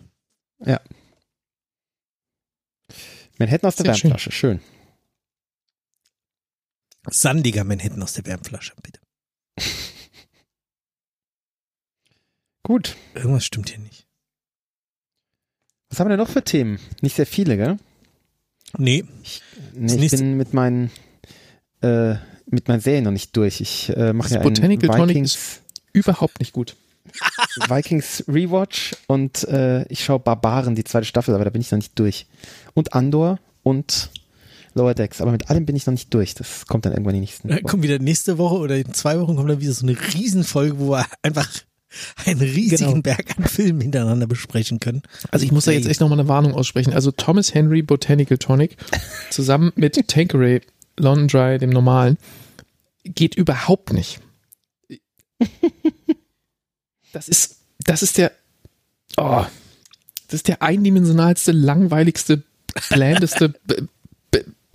Manhattan 3.37 3.67
aus 3.67 3.75
der 3.75 3.85
Sehr 3.85 3.93
schön. 3.95 4.09
Wärmflasche, 4.11 4.31
schön. 4.31 4.59
Sandiger 7.09 7.63
Manhattan 7.63 8.01
aus 8.01 8.13
der 8.13 8.25
Wärmflasche, 8.25 8.73
bitte. 8.81 8.99
Gut. 12.63 12.95
Irgendwas 13.13 13.45
stimmt 13.45 13.69
hier 13.69 13.79
nicht. 13.79 14.07
Was 15.89 15.99
haben 15.99 16.07
wir 16.07 16.17
denn 16.17 16.25
noch 16.25 16.31
für 16.31 16.43
Themen? 16.43 16.79
Nicht 17.01 17.15
sehr 17.15 17.27
viele, 17.27 17.57
gell? 17.57 17.77
Nee, 18.77 19.05
Nee, 19.73 20.05
ich 20.05 20.11
bin 20.11 20.35
mit 20.37 20.53
meinen, 20.53 20.91
äh, 21.81 22.15
mit 22.47 22.67
meinen 22.67 22.79
Serien 22.79 23.03
noch 23.03 23.11
nicht 23.11 23.35
durch. 23.37 23.61
Ich 23.61 23.89
äh, 23.95 24.13
mache 24.13 24.33
ja 24.33 24.41
einen 24.41 24.53
Botanical 24.53 24.89
Tonic 24.89 25.15
Vikings, 25.15 25.61
Überhaupt 25.93 26.39
nicht 26.39 26.53
gut. 26.53 26.75
Vikings 27.69 28.23
Rewatch 28.27 28.95
und 29.07 29.43
äh, 29.45 29.85
ich 29.87 30.03
schaue 30.03 30.19
Barbaren, 30.19 30.75
die 30.75 30.83
zweite 30.83 31.05
Staffel, 31.05 31.35
aber 31.35 31.45
da 31.45 31.49
bin 31.51 31.61
ich 31.61 31.71
noch 31.71 31.77
nicht 31.77 31.97
durch. 31.99 32.25
Und 32.73 32.93
Andor 32.93 33.39
und 33.63 34.09
Lower 34.75 34.93
Decks, 34.93 35.21
aber 35.21 35.31
mit 35.31 35.49
allem 35.49 35.65
bin 35.65 35.75
ich 35.75 35.85
noch 35.87 35.93
nicht 35.93 36.13
durch. 36.13 36.35
Das 36.35 36.67
kommt 36.67 36.85
dann 36.85 36.91
irgendwann 36.93 37.15
in 37.15 37.21
die 37.21 37.27
nächsten 37.27 37.47
Dann 37.47 37.63
kommt 37.63 37.81
wieder 37.81 37.97
nächste 37.97 38.37
Woche 38.37 38.55
oder 38.55 38.75
in 38.77 38.93
zwei 38.93 39.19
Wochen 39.19 39.35
kommt 39.35 39.49
dann 39.49 39.61
wieder 39.61 39.73
so 39.73 39.87
eine 39.87 39.97
Riesenfolge, 40.13 40.77
wo 40.79 40.91
wir 40.91 41.05
einfach 41.21 41.49
einen 42.25 42.41
riesigen 42.41 42.85
Genau. 42.89 43.01
Berg 43.01 43.37
an 43.37 43.45
Filmen 43.45 43.79
hintereinander 43.79 44.27
besprechen 44.27 44.81
können. 44.81 45.01
Also 45.31 45.45
ich 45.45 45.53
muss 45.53 45.65
da 45.65 45.71
jetzt 45.71 45.87
echt 45.87 46.01
nochmal 46.01 46.19
eine 46.19 46.27
Warnung 46.27 46.53
aussprechen. 46.53 46.93
Also 46.93 47.11
Thomas 47.11 47.53
Henry 47.53 47.81
Botanical 47.81 48.37
Tonic 48.37 48.75
zusammen 49.29 49.71
mit 49.75 49.95
Tanqueray 50.09 50.61
London 50.97 51.27
Dry, 51.29 51.57
dem 51.57 51.69
normalen, 51.69 52.17
geht 53.05 53.35
überhaupt 53.35 53.93
nicht. 53.93 54.19
Das 57.13 57.29
ist, 57.29 57.57
das 57.79 58.03
ist 58.03 58.17
der, 58.17 58.31
oh, 59.17 59.45
das 60.27 60.33
ist 60.33 60.47
der 60.49 60.61
eindimensionalste, 60.61 61.51
langweiligste, 61.53 62.43
blandeste, 62.89 63.53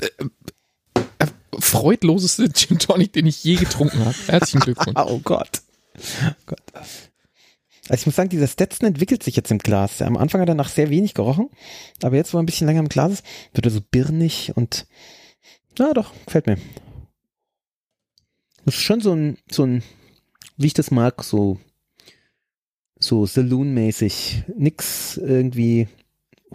äh, 0.01 1.27
freudloseste 1.59 2.53
Gin 2.53 2.79
Tonic, 2.79 3.13
den 3.13 3.27
ich 3.27 3.45
je 3.45 3.57
getrunken 3.57 4.05
habe. 4.05 4.17
Herzlichen 4.27 4.61
Glückwunsch. 4.61 4.99
Oh 5.07 5.21
Gott. 5.21 5.63
Oh 5.97 6.33
Gott. 6.47 6.63
Also 7.89 8.03
ich 8.03 8.07
muss 8.07 8.17
sagen, 8.17 8.29
dieser 8.29 8.47
Stetson 8.47 8.87
entwickelt 8.87 9.23
sich 9.23 9.35
jetzt 9.37 9.51
im 9.51 9.59
Glas. 9.59 10.01
Am 10.01 10.17
Anfang 10.17 10.41
hat 10.41 10.49
er 10.49 10.55
nach 10.55 10.69
sehr 10.69 10.91
wenig 10.91 11.15
gerochen, 11.15 11.51
aber 12.03 12.17
jetzt, 12.17 12.33
wo 12.33 12.39
er 12.39 12.43
ein 12.43 12.47
bisschen 12.47 12.67
länger 12.67 12.81
im 12.81 12.89
Glas 12.89 13.13
ist, 13.15 13.25
wird 13.53 13.67
er 13.67 13.73
so 13.73 13.81
birnig 13.81 14.53
und 14.55 14.87
na 15.79 15.93
doch, 15.93 16.13
gefällt 16.27 16.47
mir. 16.47 16.59
Das 18.65 18.75
ist 18.75 18.83
schon 18.83 19.01
so 19.01 19.13
ein, 19.13 19.39
so 19.51 19.65
ein, 19.65 19.83
wie 20.57 20.67
ich 20.67 20.75
das 20.75 20.91
mag, 20.91 21.25
so, 21.25 21.59
so 22.99 23.27
Saloon-mäßig. 23.27 24.45
Nix 24.57 25.17
irgendwie 25.17 25.89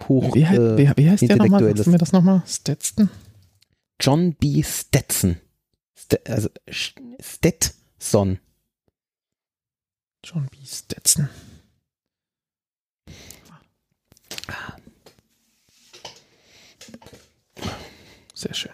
hoch. 0.08 0.34
Wie, 0.34 0.42
äh, 0.42 0.78
wie, 0.78 0.90
wie 0.96 1.10
heißt 1.10 1.22
der 1.28 1.36
nochmal? 1.36 1.64
Sagst 1.64 1.86
du 1.86 1.90
mir 1.90 1.98
das 1.98 2.12
nochmal? 2.12 2.42
Stetson? 2.46 3.10
John 4.00 4.34
B. 4.34 4.62
Stetson. 4.62 5.40
Ste 5.94 6.20
also 6.26 6.48
Stetson. 7.20 8.38
John 10.24 10.48
B. 10.50 10.58
Stetson. 10.64 11.28
Sehr 18.34 18.54
schön. 18.54 18.72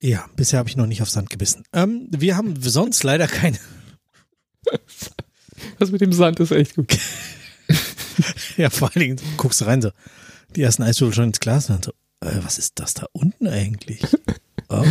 Ja, 0.00 0.28
bisher 0.36 0.58
habe 0.58 0.68
ich 0.68 0.76
noch 0.76 0.86
nicht 0.86 1.02
auf 1.02 1.10
Sand 1.10 1.30
gebissen. 1.30 1.64
Ähm, 1.72 2.08
wir 2.10 2.36
haben 2.36 2.60
sonst 2.60 3.02
leider 3.02 3.26
keine. 3.28 3.58
Das 5.78 5.90
mit 5.90 6.00
dem 6.00 6.12
Sand 6.12 6.40
ist 6.40 6.50
echt 6.50 6.76
gut. 6.76 6.98
Ja, 8.56 8.70
vor 8.70 8.88
allen 8.88 9.00
Dingen 9.00 9.20
guckst 9.36 9.60
du 9.60 9.64
rein 9.64 9.82
so. 9.82 9.90
Die 10.54 10.62
ersten 10.62 10.84
Eiswürfel 10.84 11.14
schon 11.14 11.24
ins 11.24 11.40
Glas 11.40 11.68
und 11.68 11.74
dann 11.74 11.82
so, 11.82 11.92
was 12.42 12.58
ist 12.58 12.80
das 12.80 12.94
da 12.94 13.06
unten 13.12 13.46
eigentlich? 13.46 14.02
Oh. 14.70 14.82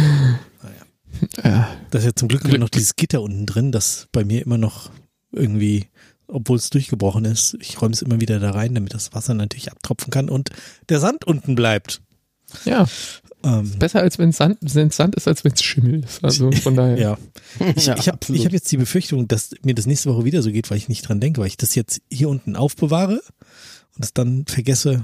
Ja, 1.43 1.75
Da 1.89 1.97
ist 1.97 2.05
ja 2.05 2.13
zum 2.13 2.27
Glück 2.27 2.45
immer 2.45 2.59
noch 2.59 2.69
dieses 2.69 2.95
Gitter 2.95 3.21
unten 3.21 3.47
drin, 3.47 3.71
das 3.71 4.07
bei 4.11 4.23
mir 4.23 4.43
immer 4.43 4.59
noch 4.59 4.91
irgendwie, 5.31 5.88
obwohl 6.27 6.57
es 6.57 6.69
durchgebrochen 6.69 7.25
ist, 7.25 7.57
ich 7.59 7.81
räume 7.81 7.93
es 7.93 8.03
immer 8.03 8.21
wieder 8.21 8.39
da 8.39 8.51
rein, 8.51 8.75
damit 8.75 8.93
das 8.93 9.13
Wasser 9.13 9.34
natürlich 9.34 9.71
abtropfen 9.71 10.11
kann 10.11 10.29
und 10.29 10.51
der 10.89 10.99
Sand 10.99 11.25
unten 11.25 11.55
bleibt. 11.55 12.01
ja 12.65 12.86
Ähm, 13.43 13.77
besser 13.77 13.99
als 13.99 14.19
wenn 14.19 14.31
Sand, 14.31 14.57
wenn 14.61 14.89
Sand 14.89 15.15
ist, 15.15 15.27
als 15.27 15.43
wenn 15.43 15.51
es 15.51 15.61
Schimmel 15.61 16.03
ist. 16.03 16.23
Also 16.23 16.51
von 16.63 16.75
daher. 16.75 16.97
ja. 16.97 17.17
Ich, 17.75 17.88
Ja, 17.88 17.97
ich 17.97 18.07
habe 18.07 18.19
hab 18.25 18.51
jetzt 18.53 18.71
die 18.71 18.77
Befürchtung, 18.77 19.27
dass 19.27 19.51
mir 19.63 19.75
das 19.75 19.86
nächste 19.86 20.13
Woche 20.13 20.23
wieder 20.23 20.41
so 20.41 20.51
geht, 20.51 20.69
weil 20.71 20.77
ich 20.77 20.88
nicht 20.88 21.07
dran 21.07 21.19
denke, 21.19 21.41
weil 21.41 21.47
ich 21.47 21.57
das 21.57 21.75
jetzt 21.75 22.01
hier 22.09 22.29
unten 22.29 22.55
aufbewahre 22.55 23.21
und 23.95 24.03
es 24.05 24.13
dann 24.13 24.45
vergesse, 24.47 25.03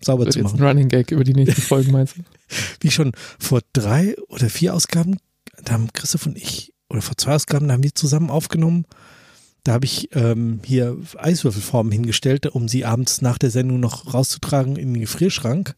sauber 0.00 0.24
Wird 0.24 0.34
zu 0.34 0.38
jetzt 0.40 0.52
ein 0.54 0.60
machen. 0.60 0.66
Running 0.66 0.88
Gag 0.88 1.10
über 1.10 1.24
die 1.24 1.34
nächsten 1.34 1.60
Folgen, 1.62 1.92
meinst 1.92 2.16
du? 2.16 2.22
Wie 2.80 2.90
schon 2.90 3.12
vor 3.38 3.60
drei 3.72 4.16
oder 4.28 4.48
vier 4.48 4.74
Ausgaben, 4.74 5.18
da 5.64 5.74
haben 5.74 5.92
Christoph 5.92 6.26
und 6.26 6.36
ich, 6.36 6.72
oder 6.88 7.02
vor 7.02 7.16
zwei 7.16 7.34
Ausgaben, 7.34 7.68
da 7.68 7.74
haben 7.74 7.82
wir 7.82 7.94
zusammen 7.94 8.30
aufgenommen. 8.30 8.86
Da 9.64 9.72
habe 9.72 9.84
ich 9.84 10.10
ähm, 10.14 10.60
hier 10.64 10.96
Eiswürfelformen 11.16 11.90
hingestellt, 11.90 12.46
um 12.46 12.68
sie 12.68 12.84
abends 12.84 13.20
nach 13.20 13.36
der 13.36 13.50
Sendung 13.50 13.80
noch 13.80 14.14
rauszutragen 14.14 14.76
in 14.76 14.94
den 14.94 15.00
Gefrierschrank. 15.00 15.74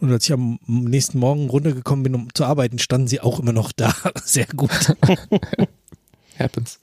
Und 0.00 0.10
als 0.12 0.24
ich 0.24 0.32
am 0.32 0.58
nächsten 0.66 1.18
Morgen 1.18 1.48
runtergekommen 1.48 2.02
bin, 2.02 2.14
um 2.14 2.34
zu 2.34 2.44
arbeiten, 2.44 2.78
standen 2.78 3.06
sie 3.06 3.20
auch 3.20 3.38
immer 3.38 3.52
noch 3.52 3.72
da. 3.72 3.94
Sehr 4.24 4.46
gut. 4.46 4.70
Happens. 6.38 6.80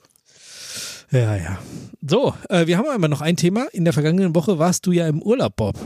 Ja, 1.10 1.36
ja. 1.36 1.58
So, 2.00 2.34
äh, 2.48 2.66
wir 2.66 2.78
haben 2.78 2.88
aber 2.88 3.08
noch 3.08 3.20
ein 3.20 3.36
Thema. 3.36 3.66
In 3.72 3.84
der 3.84 3.92
vergangenen 3.92 4.34
Woche 4.34 4.58
warst 4.58 4.86
du 4.86 4.92
ja 4.92 5.06
im 5.06 5.22
Urlaub, 5.22 5.56
Bob. 5.56 5.78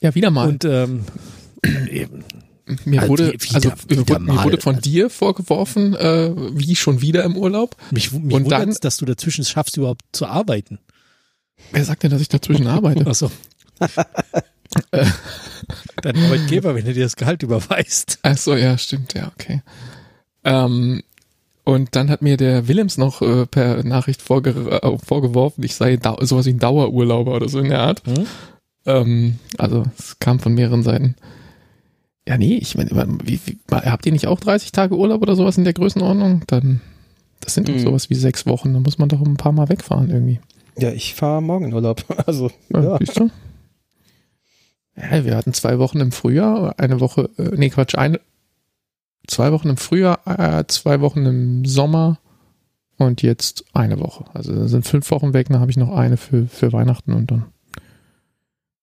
Ja, 0.00 0.14
wieder 0.14 0.30
mal. 0.30 0.48
Und 0.48 0.64
ähm, 0.64 1.04
eben, 1.90 2.24
mir 2.84 3.00
Also 3.00 3.10
wurde, 3.10 3.32
wieder- 3.32 3.54
also 3.54 3.68
mir 3.70 3.96
wieder 3.98 4.08
wurde, 4.08 4.20
mir 4.32 4.44
wurde 4.44 4.60
von 4.60 4.80
dir 4.80 5.10
vorgeworfen, 5.10 5.94
äh, 5.96 6.30
wie 6.52 6.76
schon 6.76 7.00
wieder 7.00 7.24
im 7.24 7.36
Urlaub. 7.36 7.76
mich, 7.90 8.12
mich 8.12 8.34
Und 8.34 8.50
dann- 8.50 8.74
dass 8.80 8.96
du 8.98 9.04
dazwischen 9.06 9.40
es 9.42 9.50
schaffst, 9.50 9.76
überhaupt 9.76 10.02
zu 10.12 10.26
arbeiten. 10.26 10.78
Wer 11.72 11.84
sagt 11.84 12.02
denn, 12.02 12.10
dass 12.10 12.20
ich 12.20 12.28
dazwischen 12.28 12.66
arbeite? 12.68 13.06
Achso. 13.06 13.30
Dein 16.02 16.16
Arbeitgeber, 16.16 16.74
wenn 16.74 16.86
er 16.86 16.92
dir 16.94 17.04
das 17.04 17.16
Gehalt 17.16 17.42
überweist. 17.42 18.18
Ach 18.22 18.36
so, 18.36 18.54
ja, 18.54 18.78
stimmt, 18.78 19.14
ja, 19.14 19.30
okay. 19.34 19.62
Ähm, 20.44 21.02
und 21.64 21.96
dann 21.96 22.10
hat 22.10 22.22
mir 22.22 22.36
der 22.36 22.68
Willems 22.68 22.96
noch 22.96 23.20
äh, 23.22 23.46
per 23.46 23.82
Nachricht 23.84 24.22
vorge 24.22 24.50
äh, 24.82 24.98
vorgeworfen, 25.04 25.64
ich 25.64 25.74
sei 25.74 25.98
sowas 26.20 26.46
wie 26.46 26.50
ein 26.50 26.58
Dauerurlauber 26.58 27.34
oder 27.34 27.48
so 27.48 27.58
in 27.58 27.68
der 27.70 27.80
Art. 27.80 28.02
Hm? 28.06 28.26
Ähm, 28.88 29.38
also 29.58 29.84
es 29.98 30.18
kam 30.18 30.40
von 30.40 30.54
mehreren 30.54 30.82
Seiten. 30.82 31.14
Ja, 32.26 32.36
nee, 32.36 32.56
ich 32.56 32.74
meine, 32.76 32.90
wie, 33.24 33.40
wie, 33.46 33.58
habt 33.70 34.04
ihr 34.06 34.12
nicht 34.12 34.26
auch 34.26 34.40
30 34.40 34.72
Tage 34.72 34.96
Urlaub 34.96 35.22
oder 35.22 35.36
sowas 35.36 35.56
in 35.56 35.64
der 35.64 35.72
Größenordnung? 35.72 36.42
Dann, 36.46 36.80
das 37.40 37.54
sind 37.54 37.68
doch 37.68 37.74
Mhm. 37.74 37.78
sowas 37.80 38.10
wie 38.10 38.14
sechs 38.14 38.46
Wochen, 38.46 38.74
da 38.74 38.80
muss 38.80 38.98
man 38.98 39.08
doch 39.08 39.20
ein 39.20 39.36
paar 39.36 39.52
Mal 39.52 39.68
wegfahren 39.68 40.10
irgendwie. 40.10 40.40
Ja, 40.78 40.90
ich 40.92 41.14
fahre 41.14 41.42
morgen 41.42 41.66
in 41.66 41.74
Urlaub. 41.74 42.04
Also, 42.26 42.50
Ja, 42.70 42.82
ja. 42.82 42.98
Ja, 45.10 45.24
wir 45.24 45.36
hatten 45.36 45.52
zwei 45.52 45.78
Wochen 45.78 46.00
im 46.00 46.10
Frühjahr, 46.12 46.74
eine 46.78 47.00
Woche, 47.00 47.30
äh, 47.38 47.56
nee, 47.56 47.70
Quatsch, 47.70 47.94
eine, 47.94 48.20
zwei 49.28 49.52
Wochen 49.52 49.68
im 49.68 49.76
Frühjahr, 49.76 50.18
äh, 50.26 50.64
zwei 50.66 51.00
Wochen 51.00 51.24
im 51.24 51.64
Sommer, 51.64 52.18
und 52.96 53.22
jetzt 53.22 53.64
eine 53.74 54.00
Woche. 54.00 54.24
Also 54.34 54.52
da 54.54 54.66
sind 54.66 54.84
fünf 54.86 55.10
Wochen 55.12 55.32
weg, 55.32 55.46
dann 55.48 55.60
habe 55.60 55.70
ich 55.70 55.76
noch 55.76 55.90
eine 55.94 56.16
für, 56.16 56.46
für 56.48 56.72
Weihnachten 56.72 57.12
und 57.12 57.30
dann 57.30 57.44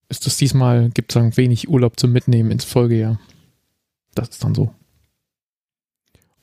ist 0.10 0.26
das 0.26 0.38
diesmal, 0.38 0.90
gibt 0.90 1.12
es 1.12 1.14
dann 1.16 1.36
wenig 1.38 1.70
Urlaub 1.70 2.00
zum 2.00 2.12
Mitnehmen 2.12 2.52
ins 2.52 2.64
Folgejahr. 2.64 3.20
Das 4.14 4.30
ist 4.30 4.44
dann 4.44 4.56
so. 4.56 4.74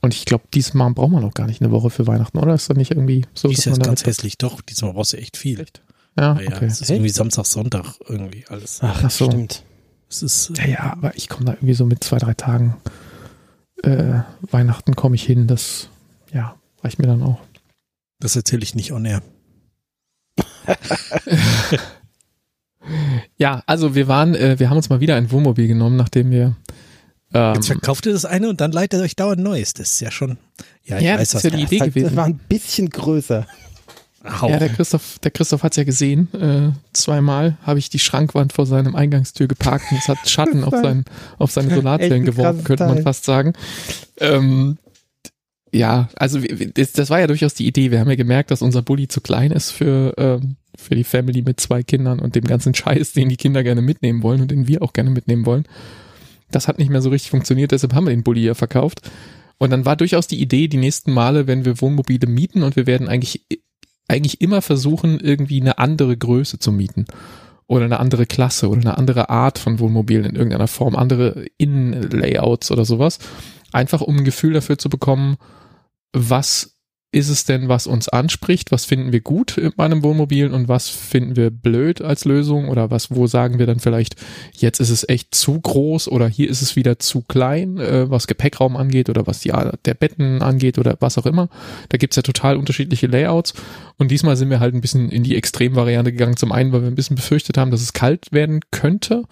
Und 0.00 0.14
ich 0.14 0.24
glaube, 0.24 0.44
diesmal 0.52 0.92
braucht 0.92 1.12
man 1.12 1.22
noch 1.22 1.34
gar 1.34 1.46
nicht 1.46 1.62
eine 1.62 1.70
Woche 1.70 1.88
für 1.90 2.06
Weihnachten, 2.08 2.38
oder? 2.38 2.54
Ist 2.54 2.68
das 2.68 2.76
nicht 2.76 2.90
irgendwie 2.90 3.24
so? 3.34 3.48
Die 3.48 3.54
ist 3.54 3.82
ganz 3.82 4.04
hässlich. 4.04 4.36
Doch, 4.36 4.60
diesmal 4.60 4.92
brauchst 4.92 5.12
du 5.12 5.16
echt 5.16 5.36
viel. 5.36 5.60
Echt? 5.60 5.82
Ja, 6.18 6.34
Ja, 6.34 6.40
ja, 6.40 6.56
okay. 6.56 6.66
Es 6.66 6.80
ist 6.80 6.90
irgendwie 6.90 7.08
Samstag, 7.08 7.46
Sonntag 7.46 7.94
irgendwie 8.08 8.44
alles. 8.48 8.80
Ach, 8.82 9.04
Ach 9.04 9.10
so. 9.10 9.26
stimmt. 9.26 9.62
Es 10.10 10.22
ist, 10.22 10.58
Ja, 10.58 10.66
ja, 10.66 10.92
aber 10.92 11.16
ich 11.16 11.28
komme 11.28 11.46
da 11.46 11.52
irgendwie 11.52 11.74
so 11.74 11.86
mit 11.86 12.02
zwei, 12.04 12.18
drei 12.18 12.34
Tagen 12.34 12.76
äh, 13.82 14.20
Weihnachten 14.42 14.94
komme 14.96 15.14
ich 15.14 15.24
hin. 15.24 15.46
Das, 15.46 15.88
ja, 16.32 16.56
reicht 16.82 16.98
mir 16.98 17.06
dann 17.06 17.22
auch. 17.22 17.40
das 18.18 18.36
erzähle 18.36 18.62
ich 18.62 18.74
nicht 18.74 18.92
on 18.92 19.04
air. 19.04 19.22
Ja, 23.36 23.62
also 23.66 23.94
wir 23.94 24.08
waren, 24.08 24.34
äh, 24.34 24.58
wir 24.58 24.70
haben 24.70 24.76
uns 24.76 24.88
mal 24.88 25.00
wieder 25.00 25.16
ein 25.16 25.30
Wohnmobil 25.30 25.68
genommen, 25.68 25.96
nachdem 25.96 26.30
wir 26.30 26.56
ähm, 27.34 27.54
Jetzt 27.54 27.66
verkauft 27.68 28.04
ihr 28.06 28.12
das 28.12 28.24
eine 28.24 28.48
und 28.48 28.60
dann 28.60 28.72
leitet 28.72 29.00
euch 29.00 29.16
dauernd 29.16 29.42
Neues. 29.42 29.72
Das 29.74 29.92
ist 29.92 30.00
ja 30.00 30.10
schon. 30.10 30.36
Ja, 30.84 30.98
ich 30.98 31.04
Ja, 31.04 31.18
weiß, 31.18 31.30
das 31.30 31.34
was 31.36 31.44
ist 31.44 31.50
ja 31.52 31.56
die 31.56 31.62
Das 31.64 31.72
Idee 31.72 31.80
halt- 31.80 31.90
gewesen. 31.94 32.06
Das 32.08 32.16
war 32.16 32.24
ein 32.26 32.40
bisschen 32.48 32.90
größer. 32.90 33.46
Ja, 34.24 34.56
der 34.58 34.68
Christoph, 34.68 35.18
der 35.18 35.32
Christoph 35.32 35.64
hat's 35.64 35.76
ja 35.76 35.82
gesehen. 35.82 36.28
Äh, 36.32 36.70
zweimal 36.92 37.56
habe 37.62 37.80
ich 37.80 37.90
die 37.90 37.98
Schrankwand 37.98 38.52
vor 38.52 38.66
seinem 38.66 38.94
Eingangstür 38.94 39.48
geparkt 39.48 39.86
und 39.90 39.98
es 39.98 40.06
hat 40.06 40.28
Schatten 40.28 40.62
auf, 40.62 40.74
sein, 40.80 41.04
auf 41.38 41.50
seine 41.50 41.74
Solarzellen 41.74 42.24
geworfen, 42.24 42.62
könnte 42.62 42.86
man 42.86 43.02
fast 43.02 43.24
sagen. 43.24 43.54
Ähm, 44.20 44.78
ja, 45.74 46.10
also 46.16 46.38
das 46.38 47.10
war 47.10 47.20
ja 47.20 47.26
durchaus 47.26 47.54
die 47.54 47.66
Idee. 47.66 47.90
Wir 47.90 48.00
haben 48.00 48.10
ja 48.10 48.16
gemerkt, 48.16 48.50
dass 48.50 48.60
unser 48.60 48.82
Bulli 48.82 49.08
zu 49.08 49.22
klein 49.22 49.50
ist 49.50 49.70
für, 49.70 50.14
ähm, 50.18 50.56
für 50.76 50.94
die 50.94 51.04
Family 51.04 51.40
mit 51.42 51.60
zwei 51.60 51.82
Kindern 51.82 52.20
und 52.20 52.34
dem 52.34 52.44
ganzen 52.44 52.74
Scheiß, 52.74 53.14
den 53.14 53.30
die 53.30 53.36
Kinder 53.36 53.62
gerne 53.62 53.80
mitnehmen 53.80 54.22
wollen 54.22 54.42
und 54.42 54.50
den 54.50 54.68
wir 54.68 54.82
auch 54.82 54.92
gerne 54.92 55.10
mitnehmen 55.10 55.46
wollen. 55.46 55.64
Das 56.50 56.68
hat 56.68 56.78
nicht 56.78 56.90
mehr 56.90 57.00
so 57.00 57.08
richtig 57.08 57.30
funktioniert, 57.30 57.72
deshalb 57.72 57.94
haben 57.94 58.04
wir 58.04 58.10
den 58.10 58.22
Bulli 58.22 58.44
ja 58.44 58.54
verkauft. 58.54 59.10
Und 59.56 59.70
dann 59.70 59.86
war 59.86 59.96
durchaus 59.96 60.26
die 60.26 60.40
Idee, 60.40 60.68
die 60.68 60.76
nächsten 60.76 61.12
Male, 61.12 61.46
wenn 61.46 61.64
wir 61.64 61.80
Wohnmobile 61.80 62.26
mieten 62.26 62.62
und 62.62 62.76
wir 62.76 62.86
werden 62.86 63.08
eigentlich, 63.08 63.46
eigentlich 64.08 64.42
immer 64.42 64.60
versuchen, 64.60 65.20
irgendwie 65.20 65.60
eine 65.60 65.78
andere 65.78 66.16
Größe 66.16 66.58
zu 66.58 66.72
mieten. 66.72 67.06
Oder 67.66 67.86
eine 67.86 68.00
andere 68.00 68.26
Klasse 68.26 68.68
oder 68.68 68.80
eine 68.80 68.98
andere 68.98 69.30
Art 69.30 69.58
von 69.58 69.78
Wohnmobil 69.78 70.26
in 70.26 70.34
irgendeiner 70.34 70.66
Form, 70.66 70.96
andere 70.96 71.46
Innenlayouts 71.56 72.70
oder 72.70 72.84
sowas. 72.84 73.18
Einfach 73.72 74.02
um 74.02 74.18
ein 74.18 74.24
Gefühl 74.24 74.52
dafür 74.52 74.76
zu 74.76 74.90
bekommen, 74.90 75.38
was 76.12 76.72
ist 77.14 77.28
es 77.28 77.44
denn, 77.44 77.68
was 77.68 77.86
uns 77.86 78.08
anspricht? 78.08 78.72
Was 78.72 78.86
finden 78.86 79.12
wir 79.12 79.20
gut 79.20 79.58
in 79.58 79.72
meinem 79.76 80.02
Wohnmobil 80.02 80.50
und 80.50 80.68
was 80.68 80.88
finden 80.88 81.36
wir 81.36 81.50
blöd 81.50 82.00
als 82.00 82.24
Lösung? 82.24 82.70
Oder 82.70 82.90
was, 82.90 83.10
wo 83.10 83.26
sagen 83.26 83.58
wir 83.58 83.66
dann 83.66 83.80
vielleicht, 83.80 84.16
jetzt 84.54 84.80
ist 84.80 84.88
es 84.88 85.06
echt 85.06 85.34
zu 85.34 85.60
groß 85.60 86.08
oder 86.08 86.26
hier 86.26 86.48
ist 86.48 86.62
es 86.62 86.74
wieder 86.74 86.98
zu 86.98 87.20
klein, 87.20 87.76
äh, 87.76 88.08
was 88.10 88.26
Gepäckraum 88.26 88.78
angeht 88.78 89.10
oder 89.10 89.26
was 89.26 89.40
die 89.40 89.52
Art 89.52 89.78
der 89.84 89.92
Betten 89.92 90.40
angeht 90.40 90.78
oder 90.78 90.96
was 91.00 91.18
auch 91.18 91.26
immer. 91.26 91.50
Da 91.90 91.98
gibt's 91.98 92.16
ja 92.16 92.22
total 92.22 92.56
unterschiedliche 92.56 93.08
Layouts. 93.08 93.52
Und 93.98 94.10
diesmal 94.10 94.36
sind 94.36 94.48
wir 94.48 94.60
halt 94.60 94.74
ein 94.74 94.80
bisschen 94.80 95.10
in 95.10 95.22
die 95.22 95.36
Extremvariante 95.36 96.12
gegangen. 96.12 96.38
Zum 96.38 96.50
einen, 96.50 96.72
weil 96.72 96.80
wir 96.80 96.88
ein 96.88 96.94
bisschen 96.94 97.16
befürchtet 97.16 97.58
haben, 97.58 97.70
dass 97.70 97.82
es 97.82 97.92
kalt 97.92 98.32
werden 98.32 98.60
könnte. 98.70 99.24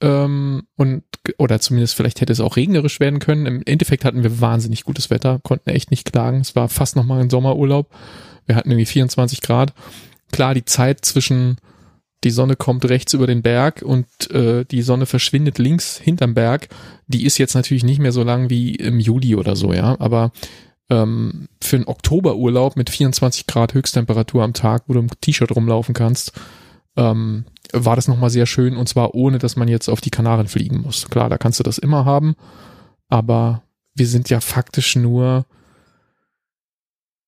Ähm, 0.00 0.66
und 0.76 1.02
oder 1.38 1.60
zumindest 1.60 1.94
vielleicht 1.94 2.20
hätte 2.20 2.32
es 2.32 2.40
auch 2.40 2.56
regnerisch 2.56 3.00
werden 3.00 3.18
können. 3.18 3.46
Im 3.46 3.62
Endeffekt 3.64 4.04
hatten 4.04 4.22
wir 4.22 4.40
wahnsinnig 4.40 4.84
gutes 4.84 5.10
Wetter, 5.10 5.40
konnten 5.42 5.70
echt 5.70 5.90
nicht 5.90 6.10
klagen. 6.10 6.40
Es 6.40 6.56
war 6.56 6.68
fast 6.68 6.96
nochmal 6.96 7.20
ein 7.20 7.30
Sommerurlaub. 7.30 7.90
Wir 8.46 8.56
hatten 8.56 8.70
irgendwie 8.70 8.86
24 8.86 9.42
Grad. 9.42 9.74
Klar, 10.32 10.54
die 10.54 10.64
Zeit 10.64 11.04
zwischen 11.04 11.56
die 12.24 12.30
Sonne 12.30 12.56
kommt 12.56 12.88
rechts 12.88 13.14
über 13.14 13.26
den 13.26 13.42
Berg 13.42 13.82
und 13.82 14.06
äh, 14.32 14.64
die 14.64 14.82
Sonne 14.82 15.06
verschwindet 15.06 15.58
links 15.58 15.98
hinterm 15.98 16.34
Berg, 16.34 16.68
die 17.06 17.24
ist 17.24 17.38
jetzt 17.38 17.54
natürlich 17.54 17.84
nicht 17.84 18.00
mehr 18.00 18.12
so 18.12 18.24
lang 18.24 18.50
wie 18.50 18.74
im 18.74 18.98
Juli 18.98 19.36
oder 19.36 19.54
so, 19.54 19.72
ja. 19.72 19.96
Aber 20.00 20.32
ähm, 20.90 21.48
für 21.62 21.76
einen 21.76 21.86
Oktoberurlaub 21.86 22.76
mit 22.76 22.90
24 22.90 23.46
Grad 23.46 23.74
Höchsttemperatur 23.74 24.42
am 24.42 24.52
Tag, 24.52 24.84
wo 24.86 24.94
du 24.94 25.00
im 25.00 25.08
T-Shirt 25.20 25.54
rumlaufen 25.54 25.94
kannst, 25.94 26.32
ähm, 26.98 27.44
war 27.72 27.96
das 27.96 28.08
nochmal 28.08 28.30
sehr 28.30 28.46
schön 28.46 28.76
und 28.76 28.88
zwar 28.88 29.14
ohne, 29.14 29.38
dass 29.38 29.56
man 29.56 29.68
jetzt 29.68 29.88
auf 29.88 30.00
die 30.00 30.10
Kanaren 30.10 30.48
fliegen 30.48 30.80
muss. 30.80 31.08
Klar, 31.08 31.30
da 31.30 31.38
kannst 31.38 31.60
du 31.60 31.62
das 31.62 31.78
immer 31.78 32.04
haben, 32.04 32.34
aber 33.08 33.62
wir 33.94 34.06
sind 34.06 34.28
ja 34.28 34.40
faktisch 34.40 34.96
nur 34.96 35.46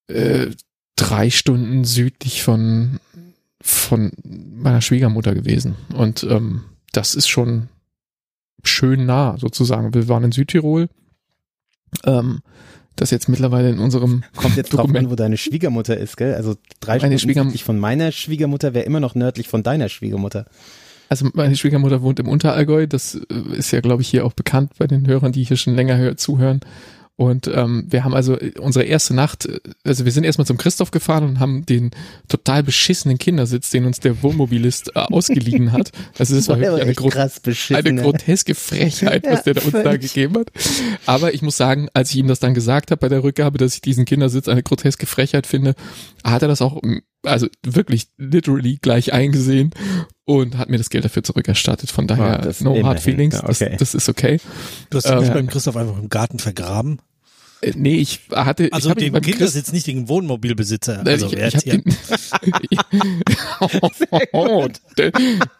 äh, 0.07 0.47
drei 0.95 1.29
Stunden 1.29 1.85
südlich 1.85 2.43
von, 2.43 2.99
von 3.61 4.11
meiner 4.23 4.81
Schwiegermutter 4.81 5.33
gewesen 5.33 5.75
und 5.95 6.23
ähm, 6.23 6.65
das 6.91 7.15
ist 7.15 7.29
schon 7.29 7.69
schön 8.63 9.05
nah 9.05 9.37
sozusagen. 9.37 9.93
Wir 9.93 10.09
waren 10.09 10.25
in 10.25 10.31
Südtirol, 10.33 10.89
ähm, 12.03 12.41
das 12.95 13.11
jetzt 13.11 13.29
mittlerweile 13.29 13.69
in 13.69 13.79
unserem 13.79 14.23
Kommt 14.35 14.57
jetzt 14.57 14.73
drauf 14.73 14.81
Dokument- 14.81 15.05
an, 15.07 15.11
wo 15.11 15.15
deine 15.15 15.37
Schwiegermutter 15.37 15.97
ist, 15.97 16.17
gell? 16.17 16.35
Also 16.35 16.55
drei 16.79 16.99
Meine 16.99 17.17
Stunden 17.19 17.43
südlich 17.43 17.63
von 17.63 17.79
meiner 17.79 18.11
Schwiegermutter 18.11 18.73
wäre 18.73 18.85
immer 18.85 18.99
noch 18.99 19.15
nördlich 19.15 19.47
von 19.47 19.63
deiner 19.63 19.89
Schwiegermutter. 19.89 20.45
Also 21.09 21.27
meine 21.33 21.57
Schwiegermutter 21.57 22.01
wohnt 22.01 22.19
im 22.19 22.29
Unterallgäu, 22.29 22.87
das 22.87 23.15
äh, 23.15 23.57
ist 23.57 23.71
ja, 23.71 23.81
glaube 23.81 24.01
ich, 24.01 24.07
hier 24.07 24.25
auch 24.25 24.33
bekannt 24.33 24.71
bei 24.77 24.87
den 24.87 25.07
Hörern, 25.07 25.33
die 25.33 25.43
hier 25.43 25.57
schon 25.57 25.75
länger 25.75 25.97
hör 25.97 26.15
zuhören. 26.15 26.61
Und 27.21 27.47
ähm, 27.53 27.85
wir 27.87 28.03
haben 28.03 28.15
also 28.15 28.35
äh, 28.39 28.53
unsere 28.59 28.83
erste 28.85 29.13
Nacht, 29.13 29.45
äh, 29.45 29.59
also 29.83 30.05
wir 30.05 30.11
sind 30.11 30.23
erstmal 30.23 30.47
zum 30.47 30.57
Christoph 30.57 30.89
gefahren 30.89 31.23
und 31.23 31.39
haben 31.39 31.67
den 31.67 31.91
total 32.27 32.63
beschissenen 32.63 33.19
Kindersitz, 33.19 33.69
den 33.69 33.85
uns 33.85 33.99
der 33.99 34.23
Wohnmobilist 34.23 34.95
äh, 34.95 34.99
ausgeliehen 35.01 35.71
hat. 35.71 35.91
Also 36.17 36.33
das 36.35 36.47
war 36.49 36.55
Der 36.57 36.71
wirklich 36.71 36.83
eine, 36.83 36.95
gro 36.95 37.09
krass 37.09 37.39
beschissen. 37.39 37.75
eine 37.75 37.93
ne? 37.93 38.01
groteske 38.01 38.55
Frechheit, 38.55 39.23
was 39.29 39.43
der 39.43 39.53
da 39.53 39.61
uns 39.61 39.71
da 39.71 39.97
gegeben 39.97 40.35
hat. 40.39 40.49
Aber 41.05 41.31
ich 41.35 41.43
muss 41.43 41.57
sagen, 41.57 41.89
als 41.93 42.09
ich 42.09 42.17
ihm 42.17 42.27
das 42.27 42.39
dann 42.39 42.55
gesagt 42.55 42.89
habe 42.89 42.99
bei 42.99 43.09
der 43.09 43.23
Rückgabe, 43.23 43.59
dass 43.59 43.75
ich 43.75 43.81
diesen 43.81 44.05
Kindersitz 44.05 44.47
eine 44.47 44.63
groteske 44.63 45.05
Frechheit 45.05 45.45
finde, 45.45 45.75
hat 46.23 46.41
er 46.41 46.47
das 46.47 46.59
auch, 46.63 46.81
mm, 46.81 47.01
also 47.23 47.45
wirklich 47.63 48.07
literally 48.17 48.79
gleich 48.81 49.13
eingesehen 49.13 49.69
und 50.25 50.57
hat 50.57 50.69
mir 50.69 50.79
das 50.79 50.89
Geld 50.89 51.05
dafür 51.05 51.23
zurückerstattet. 51.23 51.91
Von 51.91 52.07
daher, 52.07 52.39
Ah, 52.39 52.41
das 52.41 52.61
no 52.61 52.71
immerhin. 52.71 52.87
hard 52.87 52.99
feelings, 52.99 53.35
Ja, 53.35 53.43
okay. 53.43 53.69
das, 53.77 53.91
das 53.91 53.93
ist 53.93 54.09
okay. 54.09 54.39
Du 54.89 54.97
hast 54.97 55.05
ihn 55.07 55.19
nicht 55.19 55.29
Äh, 55.29 55.33
beim 55.35 55.45
Christoph 55.45 55.77
einfach 55.77 55.99
im 55.99 56.09
Garten 56.09 56.39
vergraben. 56.39 56.97
Äh, 57.61 57.73
Nee, 57.75 57.95
ich 57.95 58.21
hatte, 58.31 58.67
ich 58.67 58.73
Also 58.73 58.89
habe 58.89 58.99
ihn 59.01 59.05
dem 59.07 59.13
beim 59.13 59.21
Christ- 59.21 59.37
Kindersitz, 59.37 59.71
nicht 59.71 59.87
den 59.87 60.07
Wohnmobilbesitzer. 60.09 61.03
Also 61.05 61.27
ich, 61.27 61.33
wer 61.33 61.47
ich 61.47 61.53
jetzt 61.53 61.63
hier- 61.63 61.81
den, 61.81 61.95
oh, 64.33 64.67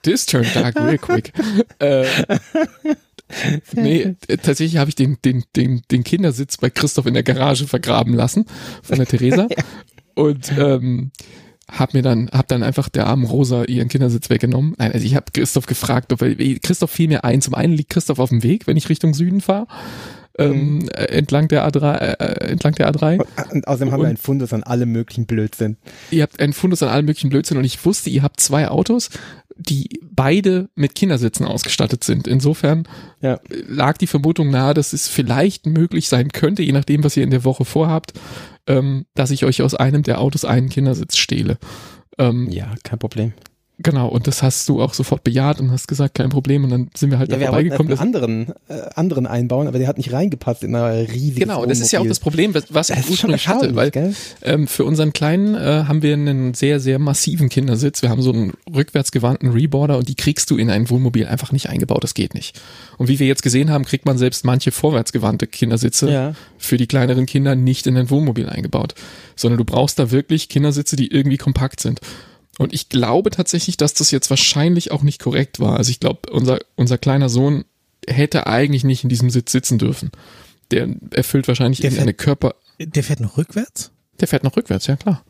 this 0.03 0.25
turned 0.25 0.55
dark 0.55 0.75
real 0.77 0.97
quick. 0.97 1.31
Äh, 1.79 2.05
nee, 3.73 4.15
tatsächlich 4.41 4.77
habe 4.77 4.89
ich 4.89 4.95
den, 4.95 5.17
den, 5.23 5.43
den, 5.55 5.81
den 5.91 6.03
Kindersitz 6.03 6.57
bei 6.57 6.69
Christoph 6.69 7.05
in 7.05 7.13
der 7.13 7.23
Garage 7.23 7.67
vergraben 7.67 8.13
lassen 8.13 8.45
von 8.83 8.97
der 8.97 9.07
Theresa 9.07 9.47
und 10.15 10.51
ähm, 10.57 11.11
hab 11.71 11.93
mir 11.93 12.01
dann, 12.01 12.29
hab 12.31 12.47
dann 12.49 12.63
einfach 12.63 12.89
der 12.89 13.07
armen 13.07 13.25
Rosa 13.25 13.63
ihren 13.63 13.87
Kindersitz 13.87 14.29
weggenommen. 14.29 14.75
Nein, 14.77 14.91
also 14.91 15.05
ich 15.05 15.15
habe 15.15 15.31
Christoph 15.31 15.65
gefragt, 15.67 16.11
ob 16.11 16.21
er, 16.21 16.35
Christoph 16.59 16.91
fiel 16.91 17.07
mir 17.07 17.23
ein. 17.23 17.41
Zum 17.41 17.53
einen 17.55 17.73
liegt 17.73 17.91
Christoph 17.91 18.19
auf 18.19 18.29
dem 18.29 18.43
Weg, 18.43 18.67
wenn 18.67 18.75
ich 18.75 18.89
Richtung 18.89 19.13
Süden 19.13 19.39
fahre, 19.39 19.67
ähm, 20.39 20.88
äh, 20.93 21.05
entlang 21.05 21.47
der 21.47 21.67
A3, 21.67 21.95
äh, 21.97 22.47
entlang 22.51 22.73
der 22.75 22.89
A3. 22.91 23.19
Und 23.51 23.67
außerdem 23.67 23.91
haben 23.91 23.99
Und- 23.99 24.05
wir 24.05 24.09
einen 24.09 24.17
Fundus 24.17 24.53
an 24.53 24.63
allem 24.63 24.91
möglichen 24.91 25.25
Blödsinn. 25.25 25.77
ihr 26.11 26.23
habt 26.23 26.39
einen 26.41 26.53
Fundus 26.53 26.82
an 26.84 26.89
allem 26.89 27.05
möglichen 27.05 27.29
Blödsinn 27.29 27.57
und 27.57 27.63
ich 27.65 27.84
wusste, 27.86 28.09
ihr 28.09 28.23
habt 28.23 28.39
zwei 28.39 28.67
Autos, 28.69 29.09
die 29.57 29.99
beide 30.01 30.69
mit 30.75 30.95
Kindersitzen 30.95 31.45
ausgestattet 31.45 32.03
sind. 32.03 32.27
Insofern 32.27 32.88
Ja. 33.21 33.39
lag 33.67 33.97
die 33.97 34.07
Vermutung 34.07 34.49
nahe, 34.49 34.73
dass 34.73 34.93
es 34.93 35.07
vielleicht 35.07 35.65
möglich 35.67 36.07
sein 36.09 36.29
könnte, 36.29 36.63
je 36.63 36.71
nachdem, 36.71 37.03
was 37.03 37.15
ihr 37.17 37.23
in 37.23 37.29
der 37.32 37.43
Woche 37.43 37.65
vorhabt, 37.65 38.13
ähm, 38.67 39.05
dass 39.13 39.32
ich 39.32 39.45
euch 39.45 39.61
aus 39.61 39.75
einem 39.75 40.03
der 40.03 40.19
Autos 40.21 40.45
einen 40.45 40.69
Kindersitz 40.69 41.17
stehle. 41.17 41.57
Ähm, 42.17 42.47
Ja, 42.49 42.73
kein 42.84 42.99
Problem. 42.99 43.34
Genau, 43.84 44.07
und 44.07 44.27
das 44.27 44.43
hast 44.43 44.67
du 44.69 44.82
auch 44.82 44.93
sofort 44.93 45.23
bejaht 45.23 45.59
und 45.59 45.71
hast 45.71 45.88
gesagt, 45.88 46.15
kein 46.15 46.29
Problem. 46.29 46.63
Und 46.63 46.69
dann 46.69 46.89
sind 46.95 47.11
wir 47.11 47.19
halt 47.19 47.32
Ja, 47.32 47.38
da 47.38 47.45
vorbeigekommen. 47.45 47.91
einen 47.91 47.99
anderen, 47.99 48.53
äh, 48.67 48.82
anderen 48.95 49.27
einbauen, 49.27 49.67
aber 49.67 49.79
der 49.79 49.88
hat 49.88 49.97
nicht 49.97 50.11
reingepasst 50.11 50.63
in 50.63 50.75
ein 50.75 51.05
riesiges 51.05 51.39
Genau, 51.39 51.65
das 51.65 51.79
ist 51.79 51.91
ja 51.91 51.99
auch 51.99 52.07
das 52.07 52.19
Problem, 52.19 52.53
was, 52.53 52.89
ich 52.89 53.09
ursprünglich 53.09 53.47
hatte, 53.47 53.75
weil? 53.75 53.91
Ähm, 54.43 54.67
für 54.67 54.86
unseren 54.86 55.13
Kleinen 55.13 55.55
äh, 55.55 55.86
haben 55.88 56.01
wir 56.01 56.13
einen 56.13 56.53
sehr, 56.53 56.79
sehr 56.79 56.99
massiven 56.99 57.49
Kindersitz. 57.49 58.01
Wir 58.01 58.09
haben 58.09 58.21
so 58.21 58.32
einen 58.32 58.53
rückwärtsgewandten 58.73 59.51
Reboarder 59.51 59.97
und 59.97 60.07
die 60.09 60.15
kriegst 60.15 60.49
du 60.51 60.57
in 60.57 60.69
ein 60.69 60.89
Wohnmobil 60.89 61.25
einfach 61.27 61.51
nicht 61.51 61.69
eingebaut. 61.69 62.03
Das 62.03 62.13
geht 62.13 62.34
nicht. 62.34 62.59
Und 62.97 63.07
wie 63.07 63.19
wir 63.19 63.27
jetzt 63.27 63.43
gesehen 63.43 63.69
haben, 63.71 63.86
kriegt 63.86 64.05
man 64.05 64.17
selbst 64.17 64.45
manche 64.45 64.71
vorwärtsgewandte 64.71 65.47
Kindersitze 65.47 66.11
Ja. 66.11 66.34
für 66.57 66.77
die 66.77 66.88
kleineren 66.88 67.25
Kinder 67.25 67.55
nicht 67.55 67.88
in 67.88 67.97
ein 67.97 68.09
Wohnmobil 68.09 68.47
eingebaut. 68.49 68.93
Sondern 69.36 69.57
du 69.57 69.65
brauchst 69.65 69.97
da 69.97 70.11
wirklich 70.11 70.49
Kindersitze, 70.49 70.95
die 70.95 71.07
irgendwie 71.07 71.38
kompakt 71.38 71.79
sind. 71.79 71.99
Und 72.62 72.74
ich 72.74 72.89
glaube 72.89 73.30
tatsächlich, 73.32 73.78
dass 73.78 73.93
das 73.93 74.12
jetzt 74.12 74.30
wahrscheinlich 74.30 74.91
auch 74.91 75.01
nicht 75.03 75.20
korrekt 75.22 75.59
war. 75.59 75.78
Also 75.78 75.89
ich 75.91 75.99
glaube, 75.99 76.32
unser, 76.32 76.59
unser 76.76 76.97
kleiner 76.97 77.30
Sohn 77.30 77.66
hätte 78.07 78.47
eigentlich 78.47 78.84
nicht 78.84 79.03
in 79.03 79.09
diesem 79.09 79.30
Sitz 79.30 79.51
sitzen 79.51 79.78
dürfen. 79.80 80.12
Der 80.72 80.88
erfüllt 81.12 81.47
wahrscheinlich 81.47 81.80
Der 81.82 81.89
irgendeine 81.89 82.14
Körper, 82.14 82.55
Der 82.80 83.03
fährt 83.03 83.20
noch 83.20 83.38
rückwärts? 83.38 83.91
Der 84.20 84.28
fährt 84.28 84.43
noch 84.43 84.55
rückwärts, 84.55 84.88
ja 84.88 84.95
klar. 84.95 85.24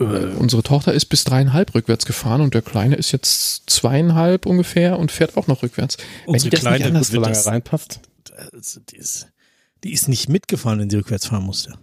Äh, 0.00 0.04
unsere 0.04 0.62
Tochter 0.62 0.92
ist 0.92 1.06
bis 1.06 1.24
dreieinhalb 1.24 1.74
rückwärts 1.74 2.06
gefahren 2.06 2.40
und 2.40 2.54
der 2.54 2.62
Kleine 2.62 2.96
ist 2.96 3.12
jetzt 3.12 3.68
zweieinhalb 3.70 4.46
ungefähr 4.46 4.98
und 4.98 5.10
fährt 5.12 5.36
auch 5.36 5.46
noch 5.48 5.62
rückwärts. 5.62 5.96
Unsere 6.26 6.56
Kleine, 6.56 6.84
Anders, 6.86 7.12
wird 7.12 7.16
solange 7.22 7.34
das- 7.34 7.46
reinpasst. 7.46 8.00
Die, 8.92 8.96
ist, 8.96 9.26
die 9.84 9.92
ist 9.92 10.08
nicht 10.08 10.28
mitgefahren, 10.28 10.78
wenn 10.78 10.88
sie 10.90 10.96
rückwärts 10.96 11.26
fahren 11.26 11.42
musste. 11.44 11.74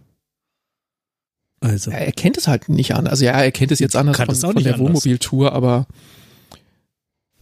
Also, 1.66 1.90
er 1.90 2.12
kennt 2.12 2.38
es 2.38 2.48
halt 2.48 2.70
nicht 2.70 2.94
an. 2.94 3.08
Also 3.08 3.26
ja, 3.26 3.32
er 3.32 3.52
kennt 3.52 3.72
es 3.72 3.80
jetzt 3.80 3.96
anders 3.96 4.18
von, 4.18 4.36
von 4.36 4.64
der. 4.64 4.78
Wohnmobiltour, 4.78 5.52
aber 5.52 5.88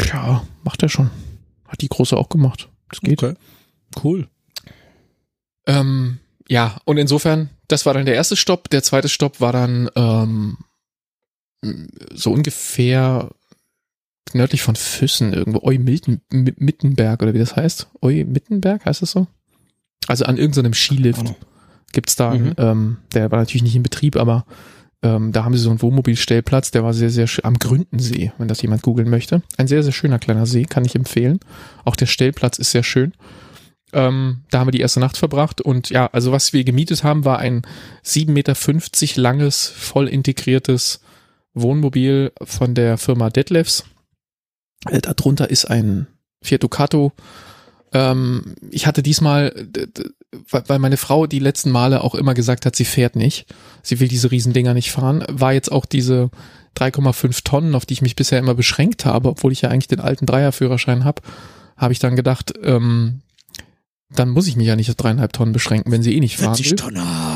ja, 0.02 0.46
macht 0.64 0.82
er 0.82 0.90
schon. 0.90 1.12
Hat 1.68 1.82
die 1.82 1.90
große 1.90 2.16
auch 2.16 2.30
gemacht. 2.30 2.70
Das 2.90 3.02
geht. 3.02 3.22
okay. 3.22 3.36
Cool. 4.02 4.28
Ähm, 5.68 6.20
ja, 6.48 6.80
und 6.86 6.98
insofern, 6.98 7.50
das 7.68 7.86
war 7.86 7.94
dann 7.94 8.06
der 8.06 8.16
erste 8.16 8.36
Stopp. 8.36 8.70
Der 8.70 8.82
zweite 8.82 9.10
Stopp 9.10 9.42
war 9.42 9.52
dann 9.52 9.90
ähm, 9.96 10.58
so 12.14 12.32
ungefähr 12.32 13.30
nördlich 14.34 14.62
von 14.62 14.76
Füssen, 14.76 15.34
irgendwo 15.34 15.60
Eu-Mittenberg 15.68 17.22
oder 17.22 17.34
wie 17.34 17.40
das 17.40 17.56
heißt. 17.56 17.88
Eu-Mittenberg 18.02 18.86
heißt 18.86 19.02
das 19.02 19.12
so? 19.12 19.28
Also 20.08 20.26
an 20.26 20.38
irgendeinem 20.38 20.74
Skilift 20.74 21.36
gibt's 21.94 22.16
da, 22.16 22.32
einen, 22.32 22.48
Mhm. 22.50 22.54
ähm, 22.58 22.98
der 23.14 23.32
war 23.32 23.40
natürlich 23.40 23.64
nicht 23.64 23.76
in 23.76 23.84
Betrieb, 23.84 24.18
aber 24.18 24.46
ähm, 25.02 25.32
da 25.32 25.44
haben 25.44 25.54
sie 25.56 25.62
so 25.64 25.70
einen 25.70 25.82
Wohnmobilstellplatz, 25.82 26.72
der 26.72 26.84
war 26.84 26.94
sehr, 26.94 27.10
sehr 27.10 27.28
schön, 27.28 27.46
am 27.46 27.60
Gründensee, 27.60 28.32
wenn 28.38 28.48
das 28.48 28.62
jemand 28.62 28.82
googeln 28.84 29.10
möchte. 29.10 29.42
Ein 29.58 29.68
sehr, 29.68 29.84
sehr 29.84 29.92
schöner 29.92 30.20
kleiner 30.20 30.46
See, 30.46 30.64
kann 30.64 30.86
ich 30.86 30.96
empfehlen. 30.96 31.40
Auch 31.84 31.96
der 31.96 32.06
Stellplatz 32.06 32.58
ist 32.58 32.72
sehr 32.72 32.84
schön. 32.84 33.14
Ähm, 33.92 34.42
da 34.50 34.60
haben 34.60 34.68
wir 34.68 34.72
die 34.72 34.80
erste 34.80 35.00
Nacht 35.00 35.18
verbracht 35.18 35.62
und 35.62 35.90
ja, 35.90 36.08
also 36.12 36.32
was 36.32 36.52
wir 36.52 36.64
gemietet 36.64 37.04
haben, 37.04 37.26
war 37.26 37.40
ein 37.40 37.62
7,50 38.04 38.32
Meter 38.32 39.22
langes, 39.22 39.68
voll 39.68 40.08
integriertes 40.08 41.02
Wohnmobil 41.54 42.32
von 42.42 42.74
der 42.74 42.98
Firma 42.98 43.30
Detlefs. 43.30 43.84
Äh, 44.90 45.02
Darunter 45.02 45.50
ist 45.50 45.66
ein 45.66 46.08
Fiat 46.42 46.64
Ducato. 46.64 47.12
Ähm, 47.94 48.56
ich 48.72 48.88
hatte 48.88 49.04
diesmal, 49.04 49.68
weil 50.50 50.80
meine 50.80 50.98
Frau 50.98 51.28
die 51.28 51.40
letzten 51.40 51.72
Male 51.72 52.04
auch 52.04 52.16
immer 52.16 52.34
gesagt 52.34 52.66
hat, 52.66 52.76
sie 52.76 52.86
fährt 52.86 53.16
nicht. 53.16 53.46
Sie 53.82 54.00
will 54.00 54.08
diese 54.08 54.32
Riesendinger 54.32 54.74
nicht 54.74 54.92
fahren. 54.92 55.24
War 55.30 55.54
jetzt 55.54 55.72
auch 55.72 55.86
diese 55.86 56.30
3,5 56.78 57.44
Tonnen, 57.44 57.76
auf 57.76 57.86
die 57.86 57.94
ich 57.94 58.02
mich 58.02 58.16
bisher 58.16 58.40
immer 58.40 58.56
beschränkt 58.56 59.06
habe, 59.06 59.30
obwohl 59.30 59.52
ich 59.52 59.62
ja 59.62 59.70
eigentlich 59.70 59.88
den 59.88 60.00
alten 60.00 60.26
Dreierführerschein 60.26 61.04
habe, 61.04 61.22
habe 61.78 61.94
ich 61.94 62.00
dann 62.00 62.16
gedacht, 62.16 62.54
ähm, 62.64 63.22
dann 64.10 64.30
muss 64.30 64.48
ich 64.48 64.56
mich 64.56 64.68
ja 64.68 64.76
nicht 64.76 64.90
auf 64.90 64.96
dreieinhalb 64.96 65.34
Tonnen 65.34 65.54
beschränken, 65.54 65.92
wenn 65.92 66.04
sie 66.04 66.16
eh 66.16 66.20
nicht 66.20 66.38
fahren 66.38 66.56
40 66.56 66.72
will. 66.72 66.78
Tonner. 66.78 67.33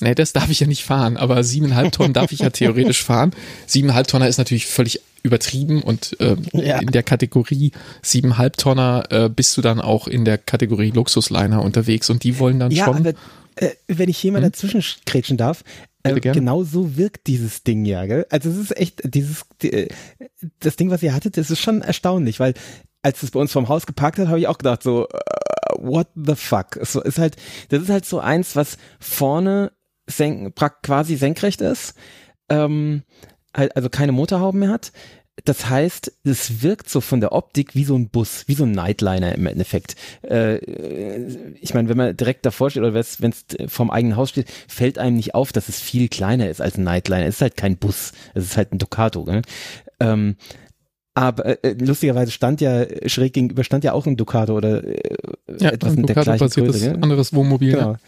Nee, 0.00 0.14
das 0.14 0.32
darf 0.32 0.48
ich 0.50 0.60
ja 0.60 0.66
nicht 0.66 0.84
fahren, 0.84 1.16
aber 1.16 1.44
siebeneinhalb 1.44 1.92
Tonnen 1.92 2.12
darf 2.14 2.32
ich 2.32 2.40
ja 2.40 2.50
theoretisch 2.50 3.02
fahren. 3.02 3.32
Siebeneinhalb 3.66 4.06
Tonner 4.06 4.28
ist 4.28 4.38
natürlich 4.38 4.66
völlig 4.66 5.00
übertrieben 5.22 5.82
und 5.82 6.16
ähm, 6.20 6.44
Ja. 6.54 6.78
in 6.78 6.88
der 6.88 7.02
Kategorie 7.02 7.72
siebeneinhalb 8.02 8.56
Tonner 8.56 9.04
äh, 9.10 9.28
bist 9.28 9.56
du 9.56 9.60
dann 9.60 9.80
auch 9.80 10.08
in 10.08 10.24
der 10.24 10.38
Kategorie 10.38 10.90
Luxusliner 10.90 11.62
unterwegs 11.62 12.08
und 12.08 12.24
die 12.24 12.38
wollen 12.38 12.58
dann 12.58 12.70
Ja, 12.70 12.86
schon. 12.86 12.96
aber 12.96 13.10
äh, 13.56 13.70
wenn 13.86 14.08
ich 14.08 14.16
hier 14.18 14.32
mal 14.32 14.38
Hm? 14.42 14.50
dazwischen 14.50 14.82
kretschen 15.04 15.36
darf, 15.36 15.62
äh, 16.04 16.18
genau 16.18 16.64
so 16.64 16.96
wirkt 16.96 17.26
dieses 17.26 17.62
Ding 17.62 17.84
ja, 17.84 18.06
gell? 18.06 18.24
Also 18.30 18.48
es 18.48 18.56
ist 18.56 18.76
echt, 18.78 19.02
dieses, 19.04 19.42
die, 19.60 19.70
äh, 19.72 19.88
das 20.60 20.76
Ding, 20.76 20.90
was 20.90 21.02
ihr 21.02 21.12
hattet, 21.14 21.36
das 21.36 21.50
ist 21.50 21.60
schon 21.60 21.82
erstaunlich, 21.82 22.40
weil 22.40 22.54
als 23.02 23.22
es 23.22 23.30
bei 23.30 23.40
uns 23.40 23.52
vorm 23.52 23.68
Haus 23.68 23.84
geparkt 23.84 24.18
hat, 24.18 24.28
habe 24.28 24.38
ich 24.40 24.46
auch 24.46 24.56
gedacht 24.56 24.82
so, 24.82 25.06
äh, 25.08 25.18
what 25.76 26.08
the 26.14 26.34
fuck? 26.34 26.76
Es 26.76 26.94
ist 26.94 27.18
halt, 27.18 27.36
das 27.68 27.82
ist 27.82 27.90
halt 27.90 28.06
so 28.06 28.18
eins, 28.20 28.56
was 28.56 28.78
vorne 28.98 29.72
senk, 30.10 30.54
quasi 30.82 31.16
senkrecht 31.16 31.60
ist, 31.60 31.94
ähm, 32.48 33.02
also 33.52 33.88
keine 33.88 34.12
Motorhauben 34.12 34.60
mehr 34.60 34.70
hat. 34.70 34.92
Das 35.44 35.70
heißt, 35.70 36.12
es 36.24 36.62
wirkt 36.62 36.90
so 36.90 37.00
von 37.00 37.20
der 37.20 37.32
Optik 37.32 37.74
wie 37.74 37.84
so 37.84 37.96
ein 37.96 38.08
Bus, 38.10 38.44
wie 38.46 38.54
so 38.54 38.64
ein 38.64 38.72
Nightliner 38.72 39.34
im 39.34 39.46
Endeffekt. 39.46 39.96
Äh, 40.22 40.58
ich 41.60 41.72
meine, 41.72 41.88
wenn 41.88 41.96
man 41.96 42.16
direkt 42.16 42.44
davor 42.44 42.70
steht 42.70 42.82
oder 42.82 42.92
wenn 42.92 43.30
es 43.30 43.46
vorm 43.68 43.90
eigenen 43.90 44.16
Haus 44.16 44.30
steht, 44.30 44.50
fällt 44.68 44.98
einem 44.98 45.16
nicht 45.16 45.34
auf, 45.34 45.52
dass 45.52 45.68
es 45.68 45.80
viel 45.80 46.08
kleiner 46.08 46.50
ist 46.50 46.60
als 46.60 46.76
ein 46.76 46.84
Nightliner. 46.84 47.26
Es 47.26 47.36
ist 47.36 47.42
halt 47.42 47.56
kein 47.56 47.76
Bus, 47.76 48.12
es 48.34 48.44
ist 48.44 48.56
halt 48.56 48.72
ein 48.72 48.78
Ducato. 48.78 49.24
Gell? 49.24 49.42
Ähm, 49.98 50.36
aber 51.14 51.64
äh, 51.64 51.74
lustigerweise 51.78 52.30
stand 52.30 52.60
ja 52.60 52.86
schräg 53.06 53.32
gegenüber 53.32 53.64
stand 53.64 53.84
ja 53.84 53.92
auch 53.92 54.06
ein 54.06 54.16
Ducato 54.16 54.54
oder 54.56 54.84
äh, 54.84 55.00
ja, 55.58 55.70
etwas 55.70 55.92
ein 55.92 56.00
in 56.00 56.06
der 56.06 56.14
gleichen 56.14 56.32
Ducato-basiertes 56.32 56.72
Größe. 56.72 56.92
gell? 56.92 57.02
anderes 57.02 57.32
Wohnmobil. 57.32 57.72
Genau. 57.72 57.92
Ja. 57.92 57.98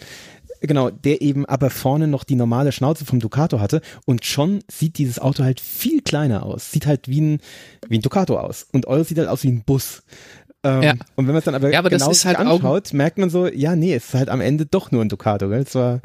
Genau, 0.62 0.90
der 0.90 1.20
eben 1.22 1.44
aber 1.46 1.70
vorne 1.70 2.06
noch 2.08 2.24
die 2.24 2.36
normale 2.36 2.72
Schnauze 2.72 3.04
vom 3.04 3.20
Ducato 3.20 3.60
hatte 3.60 3.80
und 4.06 4.24
schon 4.24 4.60
sieht 4.70 4.96
dieses 4.98 5.18
Auto 5.18 5.42
halt 5.44 5.60
viel 5.60 6.00
kleiner 6.02 6.44
aus. 6.46 6.70
Sieht 6.70 6.86
halt 6.86 7.08
wie 7.08 7.20
ein, 7.20 7.40
wie 7.88 7.98
ein 7.98 8.02
Ducato 8.02 8.38
aus. 8.38 8.66
Und 8.72 8.86
eures 8.86 9.08
sieht 9.08 9.18
halt 9.18 9.28
aus 9.28 9.42
wie 9.42 9.48
ein 9.48 9.62
Bus. 9.64 10.02
Ähm, 10.64 10.82
Ja. 10.82 10.92
Und 11.16 11.26
wenn 11.26 11.34
man 11.34 11.38
es 11.38 11.44
dann 11.44 11.56
aber 11.56 11.72
Ja, 11.72 11.80
aber 11.80 11.90
genau 11.90 12.06
halt 12.12 12.38
Augen- 12.38 12.48
anschaut, 12.48 12.92
merkt 12.92 13.18
man 13.18 13.28
so, 13.30 13.48
ja, 13.48 13.74
nee, 13.74 13.92
es 13.94 14.04
ist 14.06 14.14
halt 14.14 14.28
am 14.28 14.40
Ende 14.40 14.64
doch 14.64 14.92
nur 14.92 15.02
ein 15.02 15.08
Ducato. 15.08 15.48
Gell? 15.48 15.62
Es 15.66 15.74
war 15.74 16.00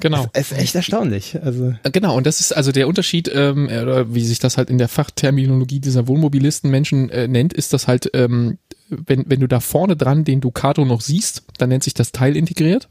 Genau. 0.00 0.26
es 0.32 0.52
ist 0.52 0.58
echt 0.58 0.74
erstaunlich. 0.74 1.38
Also 1.42 1.74
Genau, 1.92 2.16
und 2.16 2.26
das 2.26 2.40
ist 2.40 2.52
also 2.56 2.72
der 2.72 2.88
Unterschied, 2.88 3.30
ähm, 3.34 3.66
oder 3.66 4.14
wie 4.14 4.24
sich 4.24 4.38
das 4.38 4.56
halt 4.56 4.70
in 4.70 4.78
der 4.78 4.88
Fachterminologie 4.88 5.80
dieser 5.80 6.08
Wohnmobilisten 6.08 6.70
Menschen 6.70 7.10
äh, 7.10 7.28
nennt, 7.28 7.52
ist 7.52 7.74
das 7.74 7.86
halt, 7.86 8.10
ähm, 8.14 8.56
wenn, 8.88 9.24
wenn 9.28 9.40
du 9.40 9.46
da 9.48 9.60
vorne 9.60 9.96
dran 9.96 10.24
den 10.24 10.40
Ducato 10.40 10.86
noch 10.86 11.02
siehst, 11.02 11.42
dann 11.58 11.68
nennt 11.68 11.84
sich 11.84 11.92
das 11.92 12.10
Teil 12.12 12.34
integriert. 12.38 12.88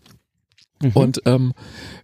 Mhm. 0.82 0.91
Und 0.93 1.21
ähm, 1.25 1.53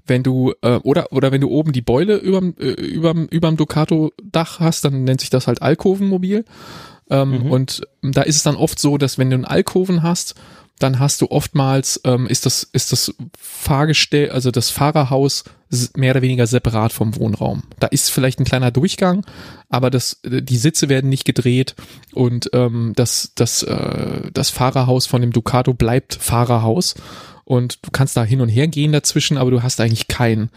wenn 0.05 0.24
du 0.24 0.53
äh, 0.61 0.78
oder 0.78 1.11
oder 1.11 1.32
wenn 1.32 1.41
du 1.41 1.49
oben 1.49 1.71
die 1.74 1.82
Beule 1.82 2.17
überm 2.17 2.55
äh, 2.59 2.71
überm 2.71 3.28
überm 3.30 3.57
Ducato 3.57 4.11
Dach 4.21 4.59
hast, 4.59 4.86
dann 4.86 5.03
nennt 5.03 5.21
sich 5.21 5.30
das 5.30 5.47
halt 5.47 5.61
Alkovenmobil. 5.61 6.45
Ähm, 7.09 7.43
Mhm. 7.43 7.51
Und 7.51 7.82
da 8.01 8.21
ist 8.21 8.38
es 8.38 8.43
dann 8.43 8.55
oft 8.55 8.80
so, 8.80 8.97
dass 8.97 9.17
wenn 9.17 9.30
du 9.30 9.36
einen 9.36 9.45
Alkoven 9.45 10.03
hast, 10.03 10.36
dann 10.80 10.99
hast 10.99 11.21
du 11.21 11.30
oftmals 11.30 12.01
ähm, 12.03 12.28
ist 12.28 12.45
das 12.45 12.63
ist 12.63 12.91
das 12.91 13.13
Fahrgestell, 13.38 14.32
also 14.32 14.51
das 14.51 14.69
Fahrerhaus 14.69 15.43
mehr 15.95 16.11
oder 16.11 16.21
weniger 16.21 16.45
separat 16.45 16.93
vom 16.93 17.15
Wohnraum. 17.15 17.63
Da 17.80 17.88
ist 17.88 18.11
vielleicht 18.11 18.39
ein 18.39 18.45
kleiner 18.45 18.71
Durchgang, 18.71 19.26
aber 19.69 19.89
das 19.89 20.19
die 20.24 20.57
Sitze 20.57 20.89
werden 20.89 21.09
nicht 21.09 21.26
gedreht 21.26 21.76
und 22.13 22.49
ähm, 22.53 22.93
das 22.95 23.32
das 23.36 23.63
äh, 23.63 24.32
das 24.34 24.49
Fahrerhaus 24.49 25.05
von 25.05 25.21
dem 25.21 25.32
Ducato 25.32 25.74
bleibt 25.74 26.15
Fahrerhaus 26.15 26.95
und 27.53 27.85
du 27.85 27.91
kannst 27.91 28.17
da 28.17 28.23
hin 28.23 28.41
und 28.41 28.49
her 28.49 28.67
gehen 28.67 28.91
dazwischen, 28.91 29.37
aber 29.37 29.51
du 29.51 29.61
hast 29.61 29.79
eigentlich 29.79 30.07
kein 30.07 30.49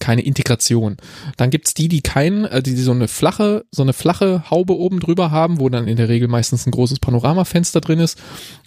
keine 0.00 0.22
Integration. 0.22 0.96
Dann 1.36 1.50
gibt's 1.50 1.74
die, 1.74 1.88
die 1.88 2.02
keinen, 2.02 2.44
äh, 2.44 2.62
die 2.62 2.76
so 2.76 2.92
eine 2.92 3.08
flache, 3.08 3.64
so 3.72 3.82
eine 3.82 3.92
flache 3.92 4.48
Haube 4.48 4.78
oben 4.78 5.00
drüber 5.00 5.32
haben, 5.32 5.58
wo 5.58 5.68
dann 5.68 5.88
in 5.88 5.96
der 5.96 6.08
Regel 6.08 6.28
meistens 6.28 6.66
ein 6.66 6.70
großes 6.70 7.00
Panoramafenster 7.00 7.80
drin 7.80 7.98
ist. 7.98 8.16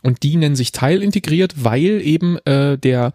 Und 0.03 0.23
die 0.23 0.35
nennen 0.35 0.57
sich 0.57 0.73
teilintegriert, 0.73 1.63
weil 1.63 2.01
eben 2.01 2.37
äh, 2.39 2.77
der 2.77 3.13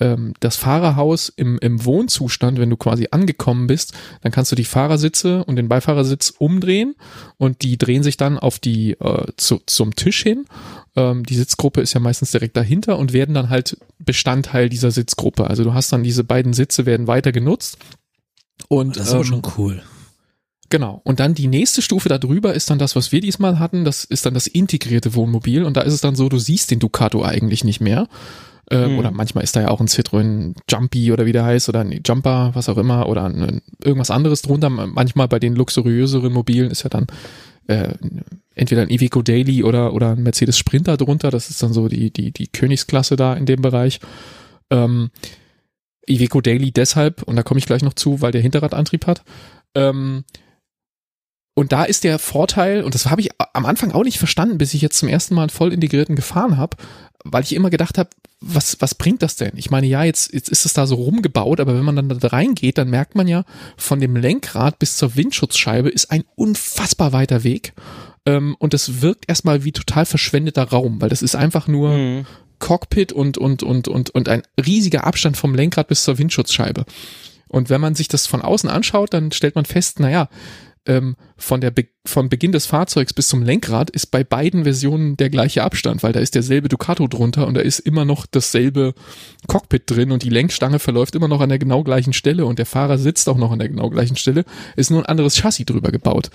ähm, 0.00 0.34
das 0.40 0.56
Fahrerhaus 0.56 1.28
im, 1.28 1.58
im 1.58 1.84
Wohnzustand, 1.84 2.58
wenn 2.58 2.70
du 2.70 2.76
quasi 2.76 3.08
angekommen 3.10 3.66
bist, 3.66 3.92
dann 4.22 4.32
kannst 4.32 4.52
du 4.52 4.56
die 4.56 4.64
Fahrersitze 4.64 5.44
und 5.44 5.56
den 5.56 5.68
Beifahrersitz 5.68 6.34
umdrehen 6.38 6.94
und 7.38 7.62
die 7.62 7.78
drehen 7.78 8.02
sich 8.02 8.16
dann 8.16 8.38
auf 8.38 8.58
die 8.58 8.92
äh, 8.92 9.26
zu, 9.36 9.60
zum 9.66 9.94
Tisch 9.94 10.22
hin. 10.22 10.46
Ähm, 10.96 11.24
die 11.24 11.36
Sitzgruppe 11.36 11.80
ist 11.80 11.92
ja 11.92 12.00
meistens 12.00 12.30
direkt 12.30 12.56
dahinter 12.56 12.98
und 12.98 13.12
werden 13.12 13.34
dann 13.34 13.50
halt 13.50 13.76
Bestandteil 13.98 14.68
dieser 14.68 14.90
Sitzgruppe. 14.90 15.48
Also 15.48 15.64
du 15.64 15.74
hast 15.74 15.92
dann 15.92 16.02
diese 16.02 16.24
beiden 16.24 16.52
Sitze 16.52 16.86
werden 16.86 17.06
weiter 17.06 17.32
genutzt. 17.32 17.78
Und 18.68 18.96
Das 18.96 19.08
ist 19.08 19.12
aber 19.12 19.20
ähm, 19.20 19.26
schon 19.26 19.42
cool. 19.56 19.82
Genau. 20.72 21.02
Und 21.04 21.20
dann 21.20 21.34
die 21.34 21.48
nächste 21.48 21.82
Stufe 21.82 22.08
darüber 22.08 22.54
ist 22.54 22.70
dann 22.70 22.78
das, 22.78 22.96
was 22.96 23.12
wir 23.12 23.20
diesmal 23.20 23.58
hatten. 23.58 23.84
Das 23.84 24.04
ist 24.04 24.24
dann 24.24 24.32
das 24.32 24.46
integrierte 24.46 25.14
Wohnmobil. 25.14 25.64
Und 25.64 25.76
da 25.76 25.82
ist 25.82 25.92
es 25.92 26.00
dann 26.00 26.16
so, 26.16 26.30
du 26.30 26.38
siehst 26.38 26.70
den 26.70 26.78
Ducato 26.78 27.22
eigentlich 27.22 27.62
nicht 27.62 27.82
mehr. 27.82 28.08
Ähm, 28.72 28.92
Mhm. 28.92 28.98
Oder 28.98 29.10
manchmal 29.10 29.44
ist 29.44 29.54
da 29.54 29.60
ja 29.60 29.68
auch 29.68 29.80
ein 29.80 29.86
Citroën 29.86 30.54
Jumpy 30.68 31.12
oder 31.12 31.26
wie 31.26 31.32
der 31.32 31.44
heißt 31.44 31.68
oder 31.68 31.80
ein 31.80 32.00
Jumper, 32.04 32.50
was 32.54 32.68
auch 32.68 32.78
immer, 32.78 33.08
oder 33.08 33.24
ein, 33.24 33.60
irgendwas 33.82 34.10
anderes 34.10 34.42
drunter. 34.42 34.70
Manchmal 34.70 35.28
bei 35.28 35.38
den 35.38 35.54
luxuriöseren 35.54 36.32
Mobilen 36.32 36.70
ist 36.70 36.82
ja 36.82 36.88
dann 36.88 37.06
äh, 37.66 37.94
entweder 38.54 38.82
ein 38.82 38.90
Iveco 38.90 39.22
Daily 39.22 39.62
oder, 39.62 39.92
oder 39.92 40.12
ein 40.12 40.22
Mercedes 40.22 40.56
Sprinter 40.58 40.96
drunter. 40.96 41.30
Das 41.30 41.50
ist 41.50 41.62
dann 41.62 41.72
so 41.72 41.86
die, 41.88 42.10
die, 42.10 42.32
die 42.32 42.48
Königsklasse 42.48 43.16
da 43.16 43.34
in 43.34 43.46
dem 43.46 43.60
Bereich. 43.60 44.00
Ähm, 44.70 45.10
Iveco 46.08 46.40
Daily 46.40 46.72
deshalb, 46.72 47.22
und 47.22 47.36
da 47.36 47.42
komme 47.42 47.58
ich 47.58 47.66
gleich 47.66 47.82
noch 47.82 47.94
zu, 47.94 48.20
weil 48.22 48.32
der 48.32 48.40
Hinterradantrieb 48.40 49.06
hat. 49.06 49.22
Ähm, 49.74 50.24
und 51.54 51.72
da 51.72 51.84
ist 51.84 52.04
der 52.04 52.18
Vorteil, 52.18 52.82
und 52.82 52.94
das 52.94 53.10
habe 53.10 53.20
ich 53.20 53.30
am 53.52 53.66
Anfang 53.66 53.92
auch 53.92 54.04
nicht 54.04 54.18
verstanden, 54.18 54.56
bis 54.56 54.72
ich 54.72 54.80
jetzt 54.80 54.98
zum 54.98 55.08
ersten 55.08 55.34
Mal 55.34 55.42
einen 55.42 55.50
voll 55.50 55.72
integrierten 55.72 56.16
gefahren 56.16 56.56
habe, 56.56 56.78
weil 57.24 57.42
ich 57.42 57.54
immer 57.54 57.70
gedacht 57.70 57.98
habe, 57.98 58.10
was, 58.40 58.80
was 58.80 58.94
bringt 58.94 59.22
das 59.22 59.36
denn? 59.36 59.52
Ich 59.56 59.70
meine, 59.70 59.86
ja, 59.86 60.02
jetzt, 60.04 60.32
jetzt 60.32 60.48
ist 60.48 60.66
es 60.66 60.72
da 60.72 60.86
so 60.86 60.96
rumgebaut, 60.96 61.60
aber 61.60 61.76
wenn 61.76 61.84
man 61.84 61.96
dann 61.96 62.08
da 62.08 62.28
reingeht, 62.28 62.78
dann 62.78 62.90
merkt 62.90 63.14
man 63.14 63.28
ja, 63.28 63.44
von 63.76 64.00
dem 64.00 64.16
Lenkrad 64.16 64.78
bis 64.78 64.96
zur 64.96 65.14
Windschutzscheibe 65.14 65.88
ist 65.88 66.10
ein 66.10 66.24
unfassbar 66.34 67.12
weiter 67.12 67.44
Weg. 67.44 67.72
Ähm, 68.26 68.56
und 68.58 68.74
das 68.74 69.00
wirkt 69.02 69.28
erstmal 69.28 69.64
wie 69.64 69.72
total 69.72 70.06
verschwendeter 70.06 70.64
Raum, 70.64 71.00
weil 71.00 71.08
das 71.08 71.22
ist 71.22 71.36
einfach 71.36 71.68
nur 71.68 71.90
Mhm. 71.96 72.26
Cockpit 72.58 73.12
und, 73.12 73.38
und, 73.38 73.64
und, 73.64 73.88
und, 73.88 74.10
und 74.10 74.28
ein 74.28 74.42
riesiger 74.64 75.04
Abstand 75.04 75.36
vom 75.36 75.54
Lenkrad 75.54 75.88
bis 75.88 76.04
zur 76.04 76.18
Windschutzscheibe. 76.18 76.84
Und 77.48 77.70
wenn 77.70 77.80
man 77.80 77.96
sich 77.96 78.06
das 78.06 78.28
von 78.28 78.40
außen 78.40 78.70
anschaut, 78.70 79.12
dann 79.12 79.32
stellt 79.32 79.56
man 79.56 79.64
fest, 79.64 79.98
naja, 79.98 80.28
ähm, 80.86 81.16
von 81.36 81.60
der 81.60 81.70
Be 81.70 81.88
vom 82.04 82.28
Beginn 82.28 82.50
des 82.50 82.66
Fahrzeugs 82.66 83.12
bis 83.12 83.28
zum 83.28 83.42
Lenkrad 83.42 83.88
ist 83.88 84.06
bei 84.06 84.24
beiden 84.24 84.64
Versionen 84.64 85.16
der 85.16 85.30
gleiche 85.30 85.62
Abstand, 85.62 86.02
weil 86.02 86.12
da 86.12 86.18
ist 86.18 86.34
derselbe 86.34 86.68
Ducato 86.68 87.06
drunter 87.06 87.46
und 87.46 87.54
da 87.54 87.60
ist 87.60 87.78
immer 87.78 88.04
noch 88.04 88.26
dasselbe 88.26 88.94
Cockpit 89.46 89.84
drin 89.86 90.10
und 90.10 90.24
die 90.24 90.28
Lenkstange 90.28 90.80
verläuft 90.80 91.14
immer 91.14 91.28
noch 91.28 91.40
an 91.40 91.48
der 91.48 91.60
genau 91.60 91.84
gleichen 91.84 92.12
Stelle 92.12 92.44
und 92.44 92.58
der 92.58 92.66
Fahrer 92.66 92.98
sitzt 92.98 93.28
auch 93.28 93.36
noch 93.36 93.52
an 93.52 93.60
der 93.60 93.68
genau 93.68 93.88
gleichen 93.88 94.16
Stelle, 94.16 94.44
ist 94.74 94.90
nur 94.90 95.00
ein 95.00 95.06
anderes 95.06 95.36
Chassis 95.36 95.66
drüber 95.66 95.92
gebaut. 95.92 96.30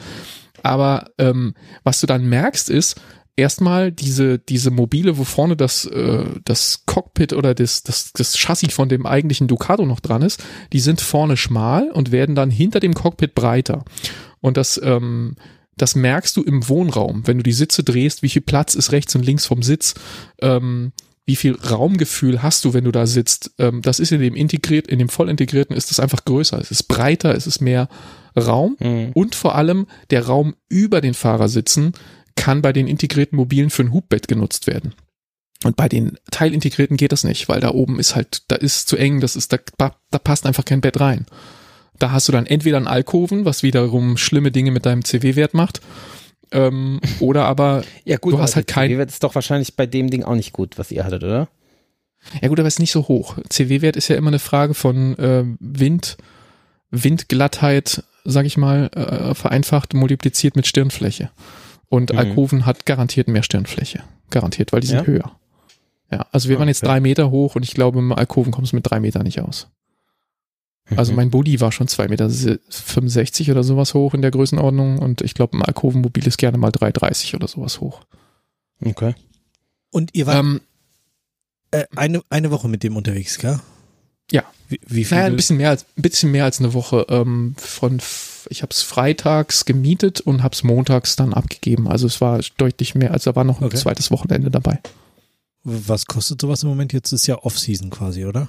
Aber 0.63 1.11
ähm, 1.17 1.53
was 1.83 1.99
du 1.99 2.07
dann 2.07 2.29
merkst 2.29 2.69
ist, 2.69 2.95
erstmal 3.37 3.91
diese, 3.91 4.39
diese 4.39 4.71
Mobile, 4.71 5.17
wo 5.17 5.23
vorne 5.23 5.55
das, 5.55 5.85
äh, 5.85 6.25
das 6.43 6.83
Cockpit 6.85 7.31
oder 7.33 7.53
das, 7.53 7.83
das, 7.83 8.11
das 8.11 8.37
Chassis 8.37 8.73
von 8.73 8.89
dem 8.89 9.05
eigentlichen 9.05 9.47
Ducato 9.47 9.85
noch 9.85 9.99
dran 9.99 10.23
ist, 10.23 10.43
die 10.73 10.79
sind 10.79 10.99
vorne 10.99 11.37
schmal 11.37 11.91
und 11.91 12.11
werden 12.11 12.35
dann 12.35 12.49
hinter 12.49 12.79
dem 12.79 12.93
Cockpit 12.93 13.35
breiter. 13.35 13.85
Und 14.41 14.57
das, 14.57 14.79
ähm, 14.83 15.35
das 15.75 15.95
merkst 15.95 16.35
du 16.37 16.43
im 16.43 16.67
Wohnraum, 16.69 17.25
wenn 17.27 17.37
du 17.37 17.43
die 17.43 17.53
Sitze 17.53 17.83
drehst, 17.83 18.23
wie 18.23 18.29
viel 18.29 18.41
Platz 18.41 18.75
ist 18.75 18.91
rechts 18.91 19.15
und 19.15 19.25
links 19.25 19.45
vom 19.45 19.61
Sitz, 19.63 19.93
ähm, 20.41 20.91
wie 21.25 21.35
viel 21.35 21.55
Raumgefühl 21.55 22.41
hast 22.41 22.63
du, 22.65 22.73
wenn 22.73 22.85
du 22.85 22.91
da 22.91 23.05
sitzt. 23.05 23.51
Ähm, 23.59 23.81
das 23.81 23.99
ist 23.99 24.11
in 24.11 24.21
dem 24.21 24.35
integriert, 24.35 24.87
in 24.87 24.97
dem 24.99 25.09
voll 25.09 25.29
integrierten 25.29 25.75
ist 25.75 25.91
es 25.91 25.99
einfach 25.99 26.23
größer, 26.25 26.59
es 26.59 26.71
ist 26.71 26.83
breiter, 26.83 27.35
es 27.35 27.47
ist 27.47 27.59
mehr 27.61 27.89
Raum 28.37 28.77
Mhm. 28.79 29.11
und 29.13 29.35
vor 29.35 29.55
allem 29.55 29.87
der 30.09 30.25
Raum 30.25 30.55
über 30.69 31.01
den 31.01 31.13
Fahrersitzen 31.15 31.93
kann 32.35 32.61
bei 32.61 32.71
den 32.71 32.87
integrierten 32.87 33.35
Mobilen 33.35 33.69
für 33.71 33.83
ein 33.83 33.91
Hubbett 33.91 34.27
genutzt 34.27 34.67
werden. 34.67 34.93
Und 35.63 35.75
bei 35.75 35.89
den 35.89 36.17
teilintegrierten 36.29 36.97
geht 36.97 37.11
das 37.11 37.23
nicht, 37.23 37.49
weil 37.49 37.59
da 37.59 37.71
oben 37.71 37.99
ist 37.99 38.15
halt, 38.15 38.43
da 38.47 38.55
ist 38.55 38.87
zu 38.87 38.95
eng, 38.95 39.21
das 39.21 39.35
ist, 39.35 39.51
da, 39.51 39.57
da 39.77 40.19
passt 40.19 40.45
einfach 40.45 40.63
kein 40.63 40.81
Bett 40.81 40.99
rein. 40.99 41.25
Da 41.99 42.11
hast 42.11 42.27
du 42.27 42.31
dann 42.31 42.45
entweder 42.45 42.77
einen 42.77 42.87
Alkoven, 42.87 43.45
was 43.45 43.63
wiederum 43.63 44.17
schlimme 44.17 44.51
Dinge 44.51 44.71
mit 44.71 44.85
deinem 44.85 45.03
CW-Wert 45.03 45.53
macht, 45.53 45.81
ähm, 46.51 46.99
oder 47.19 47.45
aber, 47.45 47.83
Ja 48.05 48.17
gut, 48.17 48.33
Du 48.33 48.39
hast 48.39 48.55
halt 48.55 48.67
kein- 48.67 48.97
wird 48.97 49.09
es 49.09 49.19
doch 49.19 49.35
wahrscheinlich 49.35 49.75
bei 49.75 49.85
dem 49.85 50.09
Ding 50.09 50.23
auch 50.23 50.35
nicht 50.35 50.53
gut, 50.53 50.77
was 50.77 50.91
ihr 50.91 51.03
hattet, 51.03 51.23
oder? 51.23 51.47
ja 52.41 52.47
gut, 52.49 52.59
aber 52.59 52.67
ist 52.67 52.79
nicht 52.79 52.91
so 52.91 53.07
hoch. 53.07 53.37
CW-Wert 53.49 53.95
ist 53.95 54.07
ja 54.09 54.15
immer 54.15 54.29
eine 54.29 54.39
Frage 54.39 54.73
von 54.73 55.17
äh, 55.17 55.43
Wind, 55.59 56.17
Windglattheit, 56.91 58.03
sag 58.25 58.45
ich 58.45 58.57
mal, 58.57 58.89
äh, 58.95 59.33
vereinfacht 59.35 59.93
multipliziert 59.93 60.55
mit 60.55 60.67
Stirnfläche. 60.67 61.29
Und 61.89 62.11
Mhm. 62.11 62.19
Alkoven 62.19 62.65
hat 62.65 62.85
garantiert 62.85 63.27
mehr 63.27 63.43
Stirnfläche. 63.43 64.01
Garantiert, 64.29 64.73
weil 64.73 64.81
die 64.81 64.87
sind 64.87 64.99
Ja? 64.99 65.05
höher. 65.05 65.31
Ja, 66.11 66.25
also 66.31 66.49
wir 66.49 66.57
waren 66.59 66.67
jetzt 66.67 66.83
Okay. 66.83 66.91
drei 66.93 66.99
Meter 66.99 67.29
hoch 67.31 67.55
und 67.55 67.63
ich 67.63 67.73
glaube, 67.73 67.99
im 67.99 68.11
Alkoven 68.13 68.51
kommst 68.51 68.71
du 68.71 68.75
mit 68.77 68.89
drei 68.89 68.99
Meter 68.99 69.23
nicht 69.23 69.41
aus. 69.41 69.69
Also 70.95 71.11
Mhm. 71.11 71.15
mein 71.17 71.29
Bulli 71.31 71.59
war 71.59 71.71
schon 71.71 71.87
zwei 71.87 72.07
Meter 72.07 72.29
65 72.29 73.51
oder 73.51 73.63
sowas 73.63 73.93
hoch 73.93 74.13
in 74.13 74.21
der 74.21 74.31
Größenordnung 74.31 74.99
und 74.99 75.21
ich 75.21 75.33
glaube, 75.33 75.57
ein 75.57 75.61
Alkovenmobil 75.63 76.25
ist 76.27 76.37
gerne 76.37 76.57
mal 76.57 76.71
3,30 76.71 77.35
oder 77.35 77.47
sowas 77.47 77.81
hoch. 77.81 78.01
Okay. 78.83 79.13
Und 79.91 80.11
ihr 80.13 80.25
wart 80.27 80.37
Ähm, 80.37 80.61
äh, 81.71 81.85
eine, 81.95 82.21
eine 82.29 82.51
Woche 82.51 82.69
mit 82.69 82.83
dem 82.83 82.95
unterwegs, 82.95 83.37
gell? 83.37 83.59
Ja. 84.31 84.43
Wie, 84.69 84.79
wie 84.85 85.03
viel? 85.05 85.17
Naja, 85.17 85.27
ein 85.29 85.35
bisschen 85.35 85.57
mehr 85.57 85.69
als 85.69 85.85
ein 85.97 86.01
bisschen 86.01 86.31
mehr 86.31 86.43
als 86.45 86.59
eine 86.59 86.73
Woche. 86.73 87.05
Ähm, 87.09 87.55
von 87.57 87.99
ich 88.49 88.61
habe 88.61 88.71
es 88.71 88.81
freitags 88.81 89.65
gemietet 89.65 90.21
und 90.21 90.43
habe 90.43 90.53
es 90.53 90.63
montags 90.63 91.15
dann 91.17 91.33
abgegeben. 91.33 91.87
Also 91.87 92.07
es 92.07 92.21
war 92.21 92.39
deutlich 92.57 92.95
mehr. 92.95 93.11
Also 93.11 93.31
da 93.31 93.35
war 93.35 93.43
noch 93.43 93.59
ein 93.59 93.65
Okay. 93.65 93.77
zweites 93.77 94.11
Wochenende 94.11 94.49
dabei. 94.51 94.79
was 95.63 96.05
kostet 96.05 96.39
sowas 96.41 96.63
im 96.63 96.69
Moment? 96.69 96.93
Jetzt 96.93 97.11
ist 97.11 97.27
ja 97.27 97.37
Off-Season 97.43 97.89
quasi, 97.89 98.25
oder? 98.25 98.47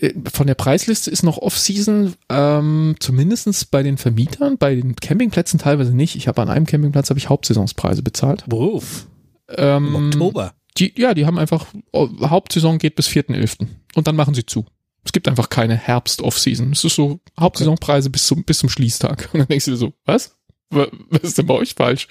Äh, 0.00 0.14
Von 0.32 0.46
der 0.46 0.54
Preisliste 0.54 1.10
ist 1.10 1.22
noch 1.22 1.38
Off-Season, 1.38 2.14
ähm, 2.28 2.96
zumindestens 3.00 3.64
bei 3.64 3.82
den 3.82 3.98
Vermietern, 3.98 4.58
bei 4.58 4.74
den 4.74 4.96
Campingplätzen 4.96 5.58
teilweise 5.58 5.94
nicht. 5.94 6.16
Ich 6.16 6.28
habe 6.28 6.42
an 6.42 6.48
einem 6.50 6.66
Campingplatz 6.66 7.10
habe 7.10 7.18
ich 7.18 7.28
Hauptsaisonspreise 7.28 8.02
bezahlt. 8.02 8.44
Beruf. 8.48 9.06
Ähm, 9.48 9.86
Im 9.88 10.06
Oktober. 10.06 10.54
Die, 10.78 10.92
ja, 10.96 11.14
die 11.14 11.26
haben 11.26 11.38
einfach, 11.38 11.66
oh, 11.92 12.08
Hauptsaison 12.22 12.78
geht 12.78 12.94
bis 12.96 13.08
4.11. 13.08 13.66
Und 13.94 14.06
dann 14.06 14.16
machen 14.16 14.34
sie 14.34 14.46
zu. 14.46 14.64
Es 15.04 15.12
gibt 15.12 15.28
einfach 15.28 15.48
keine 15.48 15.76
Herbst-Off-Season. 15.76 16.72
Es 16.72 16.84
ist 16.84 16.94
so 16.94 17.20
Hauptsaisonpreise 17.38 18.10
bis 18.10 18.26
zum, 18.26 18.44
bis 18.44 18.58
zum 18.58 18.68
Schließtag. 18.68 19.28
Und 19.32 19.40
dann 19.40 19.48
denkst 19.48 19.64
du 19.64 19.70
dir 19.72 19.76
so, 19.76 19.92
was? 20.04 20.36
Wa- 20.70 20.88
Was 21.08 21.22
ist 21.22 21.38
denn 21.38 21.46
bei 21.46 21.54
euch 21.54 21.74
falsch? 21.74 22.06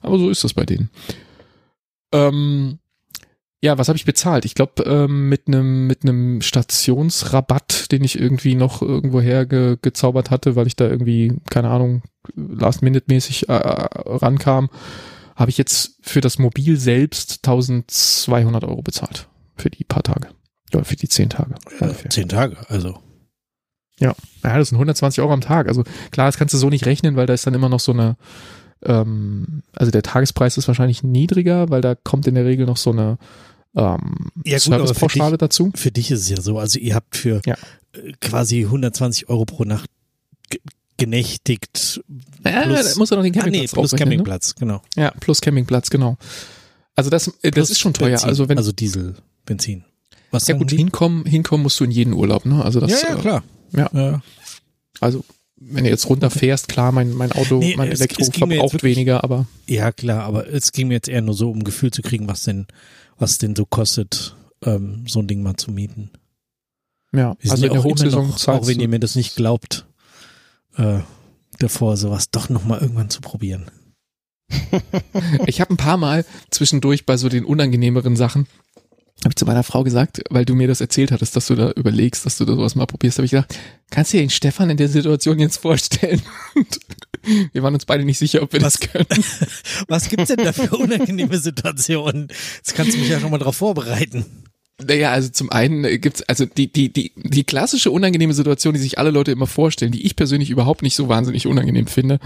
Aber 0.00 0.18
so 0.18 0.28
ist 0.28 0.44
das 0.44 0.52
bei 0.52 0.66
denen. 0.66 0.90
Ähm, 2.12 2.78
ja, 3.62 3.78
was 3.78 3.88
habe 3.88 3.96
ich 3.96 4.04
bezahlt? 4.04 4.44
Ich 4.44 4.56
glaube, 4.56 4.82
ähm, 4.82 5.28
mit 5.28 5.46
einem 5.46 5.86
mit 5.86 6.02
einem 6.02 6.42
Stationsrabatt, 6.42 7.92
den 7.92 8.02
ich 8.02 8.18
irgendwie 8.18 8.56
noch 8.56 8.82
irgendwoher 8.82 9.46
ge 9.46 9.76
gezaubert 9.80 10.30
hatte, 10.30 10.56
weil 10.56 10.66
ich 10.66 10.74
da 10.74 10.88
irgendwie, 10.88 11.34
keine 11.48 11.70
Ahnung, 11.70 12.02
last-minute-mäßig 12.34 13.48
äh, 13.48 13.52
rankam, 13.52 14.68
habe 15.36 15.50
ich 15.50 15.58
jetzt 15.58 15.96
für 16.02 16.20
das 16.20 16.40
Mobil 16.40 16.76
selbst 16.76 17.38
1200 17.46 18.64
Euro 18.64 18.82
bezahlt. 18.82 19.28
Für 19.54 19.70
die 19.70 19.84
paar 19.84 20.02
Tage. 20.02 20.28
Oder 20.74 20.84
für 20.84 20.96
die 20.96 21.08
zehn 21.08 21.30
Tage. 21.30 21.54
ungefähr. 21.80 22.10
Zehn 22.10 22.28
Tage, 22.28 22.56
also. 22.68 22.98
Ja, 24.00 24.16
das 24.42 24.70
sind 24.70 24.76
120 24.76 25.22
Euro 25.22 25.32
am 25.32 25.40
Tag. 25.40 25.68
Also 25.68 25.84
klar, 26.10 26.26
das 26.26 26.36
kannst 26.36 26.52
du 26.52 26.58
so 26.58 26.68
nicht 26.68 26.86
rechnen, 26.86 27.14
weil 27.14 27.26
da 27.26 27.34
ist 27.34 27.46
dann 27.46 27.54
immer 27.54 27.68
noch 27.68 27.78
so 27.78 27.92
eine, 27.92 28.16
ähm, 28.82 29.62
also 29.76 29.92
der 29.92 30.02
Tagespreis 30.02 30.58
ist 30.58 30.66
wahrscheinlich 30.66 31.04
niedriger, 31.04 31.70
weil 31.70 31.80
da 31.80 31.94
kommt 31.94 32.26
in 32.26 32.34
der 32.34 32.44
Regel 32.44 32.66
noch 32.66 32.78
so 32.78 32.90
eine 32.90 33.18
ähm, 33.76 34.30
Ja, 34.44 34.54
gut, 34.58 34.62
Servicepauschale 34.62 35.38
dazu. 35.38 35.70
Für 35.74 35.90
dich 35.90 36.10
ist 36.10 36.20
es 36.20 36.28
ja 36.28 36.40
so. 36.40 36.58
Also 36.58 36.78
ihr 36.78 36.94
habt 36.94 37.16
für 37.16 37.40
Ja. 37.46 37.56
äh, 37.94 38.12
quasi 38.20 38.62
120 38.62 39.28
Euro 39.28 39.44
pro 39.44 39.64
Nacht 39.64 39.88
ge 40.50 40.60
genächtigt. 40.98 42.00
Ja, 42.44 42.62
plus- 42.62 42.96
muss 42.96 43.10
er 43.10 43.16
noch 43.16 43.24
den 43.24 43.32
Ah, 43.32 43.36
nee, 43.36 43.66
Campingplatz 43.66 43.72
plus 43.72 43.90
draufrechnen, 43.90 43.98
Campingplatz, 43.98 44.54
genau. 44.54 44.82
Ne? 44.96 45.02
Ja, 45.02 45.10
plus 45.18 45.40
Campingplatz, 45.40 45.90
genau. 45.90 46.16
Also 46.94 47.10
das, 47.10 47.28
äh, 47.42 47.50
das 47.50 47.70
ist 47.70 47.80
schon 47.80 47.92
teuer. 47.94 48.10
Benzin, 48.10 48.28
Also 48.28 48.48
wenn, 48.48 48.58
also 48.58 48.72
Diesel, 48.72 49.14
Benzin. 49.46 49.84
Was 50.30 50.46
ja 50.46 50.56
gut, 50.56 50.70
die? 50.70 50.76
hinkommen, 50.76 51.24
hinkommen 51.26 51.62
musst 51.62 51.80
du 51.80 51.84
in 51.84 51.90
jeden 51.90 52.12
Urlaub, 52.12 52.44
ne? 52.46 52.64
Also 52.64 52.80
das, 52.80 52.90
ja, 53.02 53.08
ja, 53.08 53.16
äh, 53.16 53.20
klar. 53.20 53.44
ja. 53.76 53.90
ja. 53.92 54.22
Also, 55.00 55.24
wenn 55.56 55.84
du 55.84 55.90
jetzt 55.90 56.08
runterfährst, 56.08 56.68
klar, 56.68 56.92
mein, 56.92 57.12
mein 57.14 57.32
Auto, 57.32 57.58
Nee, 57.58 57.74
mein 57.76 57.90
es- 57.90 58.00
Elektro 58.00 58.24
verbraucht 58.24 58.74
wirklich- 58.74 58.96
weniger, 58.96 59.24
aber 59.24 59.46
Ja, 59.66 59.90
klar, 59.92 60.22
aber 60.24 60.48
es 60.48 60.72
ging 60.72 60.88
mir 60.88 60.94
jetzt 60.94 61.08
eher 61.08 61.22
nur 61.22 61.34
so, 61.34 61.50
um 61.50 61.58
ein 61.58 61.64
Gefühl 61.64 61.90
zu 61.90 62.02
kriegen, 62.02 62.28
was 62.28 62.44
denn, 62.44 62.66
was 63.22 63.38
denn 63.38 63.56
so 63.56 63.64
kostet, 63.64 64.36
ähm, 64.64 65.04
so 65.08 65.20
ein 65.20 65.28
Ding 65.28 65.42
mal 65.42 65.56
zu 65.56 65.70
mieten. 65.70 66.10
ja, 67.14 67.36
Wir 67.40 67.52
also 67.52 67.64
in 67.64 67.72
ja 67.72 67.78
der 67.78 67.84
Hochsaison 67.84 68.28
noch, 68.28 68.48
auch 68.48 68.66
wenn 68.66 68.80
ihr 68.80 68.88
mir 68.88 69.00
das 69.00 69.14
nicht 69.14 69.36
glaubt, 69.36 69.86
äh, 70.76 70.98
davor 71.58 71.96
sowas 71.96 72.30
doch 72.30 72.48
nochmal 72.48 72.80
irgendwann 72.80 73.08
zu 73.08 73.20
probieren. 73.20 73.70
Ich 75.46 75.60
habe 75.60 75.72
ein 75.72 75.76
paar 75.78 75.96
Mal 75.96 76.24
zwischendurch 76.50 77.06
bei 77.06 77.16
so 77.16 77.28
den 77.28 77.44
unangenehmeren 77.44 78.16
Sachen, 78.16 78.46
habe 79.24 79.30
ich 79.30 79.36
zu 79.36 79.44
meiner 79.46 79.62
Frau 79.62 79.84
gesagt, 79.84 80.22
weil 80.30 80.44
du 80.44 80.54
mir 80.54 80.66
das 80.68 80.80
erzählt 80.80 81.12
hattest, 81.12 81.36
dass 81.36 81.46
du 81.46 81.54
da 81.54 81.70
überlegst, 81.72 82.26
dass 82.26 82.38
du 82.38 82.44
da 82.44 82.54
sowas 82.54 82.74
mal 82.74 82.86
probierst, 82.86 83.18
habe 83.18 83.24
ich 83.26 83.30
gedacht, 83.32 83.56
kannst 83.90 84.12
du 84.12 84.16
dir 84.16 84.24
den 84.24 84.30
Stefan 84.30 84.70
in 84.70 84.76
der 84.76 84.88
Situation 84.88 85.38
jetzt 85.38 85.58
vorstellen? 85.58 86.20
Und 86.54 86.78
wir 87.52 87.62
waren 87.62 87.74
uns 87.74 87.84
beide 87.84 88.04
nicht 88.04 88.18
sicher, 88.18 88.42
ob 88.42 88.52
wir 88.52 88.60
Was- 88.62 88.78
das 88.80 88.90
können. 88.90 89.24
Was 89.88 90.08
gibt's 90.08 90.28
denn 90.28 90.44
da 90.44 90.52
für 90.52 90.76
unangenehme 90.76 91.38
Situationen? 91.38 92.28
Jetzt 92.56 92.74
kannst 92.74 92.94
du 92.94 92.98
mich 92.98 93.08
ja 93.08 93.20
schon 93.20 93.30
mal 93.30 93.38
drauf 93.38 93.56
vorbereiten. 93.56 94.24
Naja, 94.80 95.12
also 95.12 95.28
zum 95.28 95.50
einen 95.50 95.82
gibt's 96.00 96.22
also 96.22 96.44
die, 96.44 96.72
die, 96.72 96.92
die, 96.92 97.12
die 97.16 97.44
klassische 97.44 97.90
unangenehme 97.90 98.34
Situation, 98.34 98.74
die 98.74 98.80
sich 98.80 98.98
alle 98.98 99.10
Leute 99.10 99.30
immer 99.30 99.46
vorstellen, 99.46 99.92
die 99.92 100.04
ich 100.04 100.16
persönlich 100.16 100.50
überhaupt 100.50 100.82
nicht 100.82 100.96
so 100.96 101.08
wahnsinnig 101.08 101.46
unangenehm 101.46 101.86
finde, 101.86 102.18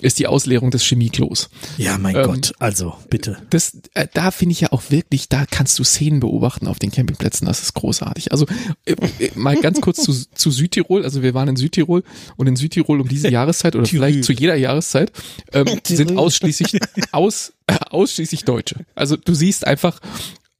ist 0.00 0.18
die 0.18 0.26
Ausleerung 0.26 0.70
des 0.70 0.84
Chemieklos. 0.84 1.48
Ja, 1.78 1.96
mein 1.96 2.14
Ähm, 2.16 2.24
Gott, 2.24 2.52
also 2.58 2.94
bitte. 3.08 3.38
Das, 3.50 3.78
äh, 3.94 4.06
da 4.12 4.30
finde 4.30 4.52
ich 4.52 4.60
ja 4.60 4.72
auch 4.72 4.90
wirklich, 4.90 5.28
da 5.28 5.46
kannst 5.50 5.78
du 5.78 5.84
Szenen 5.84 6.20
beobachten 6.20 6.66
auf 6.66 6.78
den 6.78 6.90
Campingplätzen, 6.90 7.46
das 7.46 7.62
ist 7.62 7.74
großartig. 7.74 8.32
Also 8.32 8.46
äh, 8.84 8.92
äh, 9.20 9.30
mal 9.34 9.56
ganz 9.56 9.80
kurz 9.80 10.02
zu, 10.02 10.12
zu 10.34 10.50
Südtirol, 10.50 11.04
also 11.04 11.22
wir 11.22 11.32
waren 11.32 11.48
in 11.48 11.56
Südtirol 11.56 12.02
und 12.36 12.46
in 12.46 12.56
Südtirol 12.56 13.00
um 13.00 13.08
diese 13.08 13.28
Jahreszeit 13.30 13.76
oder 13.76 13.86
vielleicht 13.86 14.24
zu 14.24 14.32
jeder 14.32 14.56
Jahreszeit 14.56 15.12
ähm, 15.52 15.66
sind 15.84 16.18
ausschließlich 16.18 16.78
aus, 17.12 17.52
ausschließlich 17.90 18.44
Deutsche. 18.44 18.84
Also 18.94 19.16
du 19.16 19.32
siehst 19.32 19.66
einfach, 19.66 20.00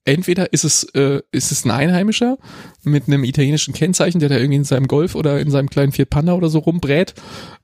entweder 0.04 0.52
ist 0.52 0.64
es, 0.64 0.84
äh, 0.94 1.22
ist 1.32 1.52
es 1.52 1.64
ein 1.64 1.70
Einheimischer 1.70 2.38
mit 2.82 3.06
einem 3.06 3.24
italienischen 3.24 3.74
Kennzeichen, 3.74 4.18
der 4.20 4.28
da 4.28 4.36
irgendwie 4.36 4.56
in 4.56 4.64
seinem 4.64 4.86
Golf 4.86 5.14
oder 5.14 5.40
in 5.40 5.50
seinem 5.50 5.70
kleinen 5.70 5.92
Fiat 5.92 6.10
Panda 6.10 6.34
oder 6.34 6.48
so 6.48 6.58
rumbrät, 6.58 7.14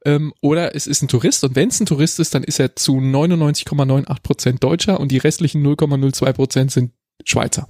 ähm, 0.05 0.33
oder 0.41 0.75
es 0.75 0.87
ist 0.87 1.03
ein 1.03 1.09
Tourist 1.09 1.45
und 1.45 1.55
wenn 1.57 1.69
es 1.69 1.81
ein 1.81 1.87
Tourist 1.87 2.19
ist, 2.21 2.35
dann 2.35 2.43
ist 2.43 2.59
er 2.59 2.77
zu 2.77 2.99
99,98 2.99 4.23
Prozent 4.23 4.65
Deutscher 4.65 5.01
und 5.01 5.13
die 5.13 5.19
restlichen 5.19 5.65
0,02 5.67 6.33
Prozent 6.33 6.73
sind 6.73 6.93
Schweizer. 7.25 7.67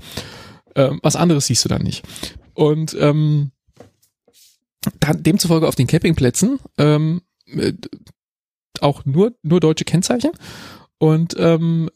Ähm, 0.77 1.01
was 1.03 1.17
anderes 1.17 1.47
siehst 1.47 1.65
du 1.65 1.69
dann 1.69 1.83
nicht. 1.83 2.05
Und 2.55 2.97
ähm, 2.99 3.51
dann, 5.01 5.23
demzufolge 5.23 5.67
auf 5.67 5.75
den 5.75 5.87
Campingplätzen 5.87 6.59
ähm, 6.79 7.23
äh, 7.47 7.73
auch 8.81 9.05
nur, 9.05 9.35
nur 9.43 9.61
deutsche 9.61 9.85
Kennzeichen. 9.85 10.31
Und 11.01 11.35
ähm, 11.39 11.89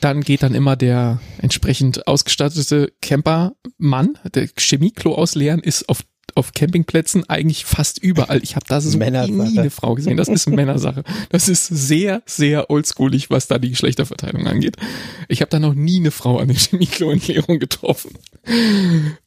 dann 0.00 0.20
geht 0.20 0.42
dann 0.42 0.52
immer 0.52 0.74
der 0.74 1.20
entsprechend 1.40 2.08
ausgestattete 2.08 2.92
Campermann, 3.00 4.18
der 4.34 4.48
Chemieklo 4.58 5.14
ausleeren, 5.14 5.60
ist 5.60 5.88
auf, 5.88 6.00
auf 6.34 6.52
Campingplätzen, 6.54 7.22
eigentlich 7.30 7.64
fast 7.64 8.02
überall. 8.02 8.42
Ich 8.42 8.56
habe 8.56 8.66
da 8.68 8.80
so 8.80 8.98
nie 8.98 9.04
eine 9.04 9.70
Frau 9.70 9.94
gesehen. 9.94 10.16
Das 10.16 10.26
ist 10.26 10.48
Männersache. 10.48 11.04
Das 11.30 11.48
ist 11.48 11.68
sehr, 11.68 12.20
sehr 12.26 12.68
oldschoolig, 12.68 13.30
was 13.30 13.46
da 13.46 13.60
die 13.60 13.70
Geschlechterverteilung 13.70 14.48
angeht. 14.48 14.76
Ich 15.28 15.40
habe 15.40 15.50
da 15.50 15.60
noch 15.60 15.74
nie 15.74 16.00
eine 16.00 16.10
Frau 16.10 16.38
an 16.38 16.48
der 16.48 16.56
Chemieklo-Entleerung 16.56 17.60
getroffen. 17.60 18.10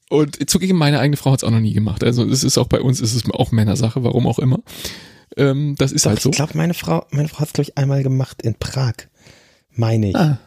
Und 0.10 0.50
zugegeben, 0.50 0.78
meine 0.78 1.00
eigene 1.00 1.16
Frau 1.16 1.32
hat 1.32 1.40
es 1.40 1.46
auch 1.46 1.52
noch 1.52 1.62
nie 1.62 1.74
gemacht. 1.74 2.04
Also 2.04 2.26
es 2.26 2.44
ist 2.44 2.58
auch 2.58 2.68
bei 2.68 2.82
uns, 2.82 3.00
ist 3.00 3.16
es 3.16 3.24
auch 3.32 3.54
Männersache, 3.54 4.04
warum 4.04 4.28
auch 4.28 4.40
immer. 4.40 4.60
Ähm, 5.38 5.76
das 5.78 5.94
ist 5.94 6.06
Doch, 6.06 6.10
halt 6.10 6.20
so. 6.20 6.32
Ich 6.32 6.36
glaube, 6.36 6.58
meine 6.58 6.74
Frau, 6.74 7.06
meine 7.12 7.30
Frau 7.30 7.40
hat 7.40 7.48
es, 7.48 7.54
glaube 7.54 7.70
ich, 7.70 7.78
einmal 7.78 8.04
gemacht 8.04 8.42
in 8.42 8.56
Prag. 8.56 8.94
Meine 9.82 10.10
ich. 10.10 10.16
Ah, 10.16 10.38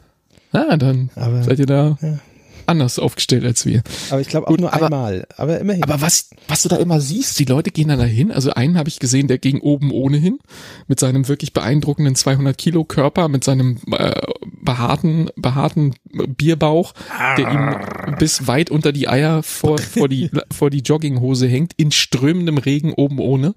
ah 0.53 0.76
dann 0.76 1.11
Aber- 1.16 1.43
seid 1.43 1.59
ihr 1.59 1.66
da 1.66 1.99
Ja. 2.01 2.18
anders 2.66 2.99
aufgestellt 3.01 3.45
als 3.45 3.66
wir. 3.66 3.82
Aber 4.11 4.20
ich 4.20 4.28
glaube 4.28 4.47
auch 4.47 4.51
Gut, 4.53 4.61
nur 4.61 4.72
aber- 4.72 4.87
einmal. 4.87 5.26
Aber 5.37 5.59
immerhin. 5.61 5.82
Aber 5.82 6.01
was, 6.01 6.30
was 6.49 6.62
du 6.62 6.68
da 6.68 6.76
immer 6.76 7.01
siehst, 7.01 7.37
die 7.41 7.45
Leute 7.45 7.72
gehen 7.72 7.89
dann 7.89 7.99
dahin. 7.99 8.30
Also 8.30 8.53
einen 8.53 8.78
habe 8.78 8.89
ich 8.89 9.01
gesehen, 9.01 9.26
der 9.26 9.39
ging 9.39 9.61
oben 9.61 9.91
ohne 9.91 10.16
hin 10.18 10.39
mit 10.87 11.01
seinem 11.01 11.26
wirklich 11.26 11.53
beeindruckenden 11.53 12.14
200 12.14 12.57
Kilo 12.57 12.85
Körper, 12.85 13.28
mit 13.28 13.43
seinem 13.43 13.78
äh, 13.91 14.14
behaarten, 14.62 15.30
behaarten 15.37 15.95
Bierbauch, 16.28 16.95
der 17.37 17.51
ihm 17.51 18.16
bis 18.18 18.47
weit 18.47 18.70
unter 18.70 18.93
die 18.93 19.09
Eier 19.09 19.43
vor, 19.43 19.78
vor 19.78 20.09
die, 20.09 20.30
vor 20.53 20.70
die 20.70 20.80
Jogginghose 20.80 21.49
hängt, 21.49 21.72
in 21.76 21.91
strömendem 21.91 22.57
Regen 22.59 22.93
oben 22.95 23.18
ohne. 23.18 23.55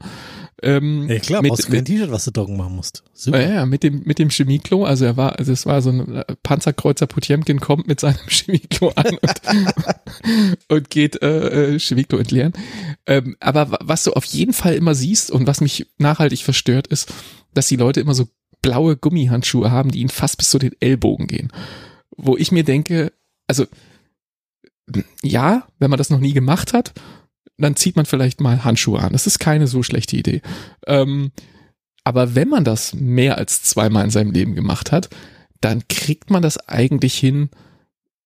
Ähm, 0.63 1.07
Ja, 1.07 1.19
klar, 1.19 1.41
mit- 1.43 1.49
brauchst 1.51 1.67
du 1.67 1.71
kein 1.71 1.85
T-Shirt, 1.85 2.09
was 2.09 2.25
du 2.25 2.31
trocken 2.31 2.57
machen 2.57 2.75
musst. 2.75 3.03
Super. 3.13 3.41
ja, 3.41 3.53
ja, 3.53 3.65
mit 3.67 3.83
dem, 3.83 4.01
mit 4.05 4.17
dem 4.17 4.29
Chemieklo, 4.29 4.85
also 4.85 5.05
er 5.05 5.15
war, 5.15 5.37
also 5.37 5.51
es 5.51 5.65
war 5.67 5.81
so 5.83 5.91
ein 5.91 6.15
äh, 6.15 6.25
Panzerkreuzer 6.41 7.05
Potemkin 7.05 7.59
kommt 7.59 7.87
mit 7.87 7.99
seinem 7.99 8.17
Chemieklo 8.27 8.89
an 8.95 9.17
und, 9.21 9.41
und 10.69 10.89
geht 10.89 11.21
äh, 11.21 11.75
äh, 11.75 11.79
Chemieklo 11.79 12.17
entleeren. 12.17 12.53
Ähm, 13.05 13.37
aber 13.39 13.71
wa- 13.71 13.79
was 13.83 14.03
du 14.03 14.13
auf 14.13 14.25
jeden 14.25 14.53
Fall 14.53 14.73
immer 14.73 14.95
siehst 14.95 15.29
und 15.29 15.45
was 15.45 15.61
mich 15.61 15.87
nachhaltig 15.99 16.41
verstört 16.43 16.87
ist, 16.87 17.13
dass 17.53 17.67
die 17.67 17.75
Leute 17.75 17.99
immer 17.99 18.13
so 18.15 18.27
blaue 18.63 18.97
Gummihandschuhe 18.97 19.69
haben, 19.69 19.91
die 19.91 19.99
ihnen 19.99 20.09
fast 20.09 20.37
bis 20.39 20.49
zu 20.49 20.57
den 20.57 20.73
Ellbogen 20.79 21.27
gehen. 21.27 21.51
Wo 22.15 22.35
ich 22.35 22.51
mir 22.51 22.63
denke, 22.63 23.13
also 23.45 23.65
ja, 25.21 25.67
wenn 25.79 25.89
man 25.89 25.97
das 25.97 26.09
noch 26.09 26.19
nie 26.19 26.33
gemacht 26.33 26.73
hat, 26.73 26.93
dann 27.57 27.75
zieht 27.75 27.95
man 27.95 28.05
vielleicht 28.05 28.39
mal 28.39 28.63
Handschuhe 28.63 28.99
an. 28.99 29.13
Das 29.13 29.27
ist 29.27 29.39
keine 29.39 29.67
so 29.67 29.83
schlechte 29.83 30.15
Idee. 30.15 30.41
Ähm, 30.85 31.31
aber 32.03 32.35
wenn 32.35 32.49
man 32.49 32.63
das 32.63 32.93
mehr 32.93 33.37
als 33.37 33.63
zweimal 33.63 34.05
in 34.05 34.11
seinem 34.11 34.31
Leben 34.31 34.55
gemacht 34.55 34.91
hat, 34.91 35.09
dann 35.59 35.87
kriegt 35.87 36.29
man 36.29 36.41
das 36.41 36.57
eigentlich 36.69 37.17
hin, 37.17 37.49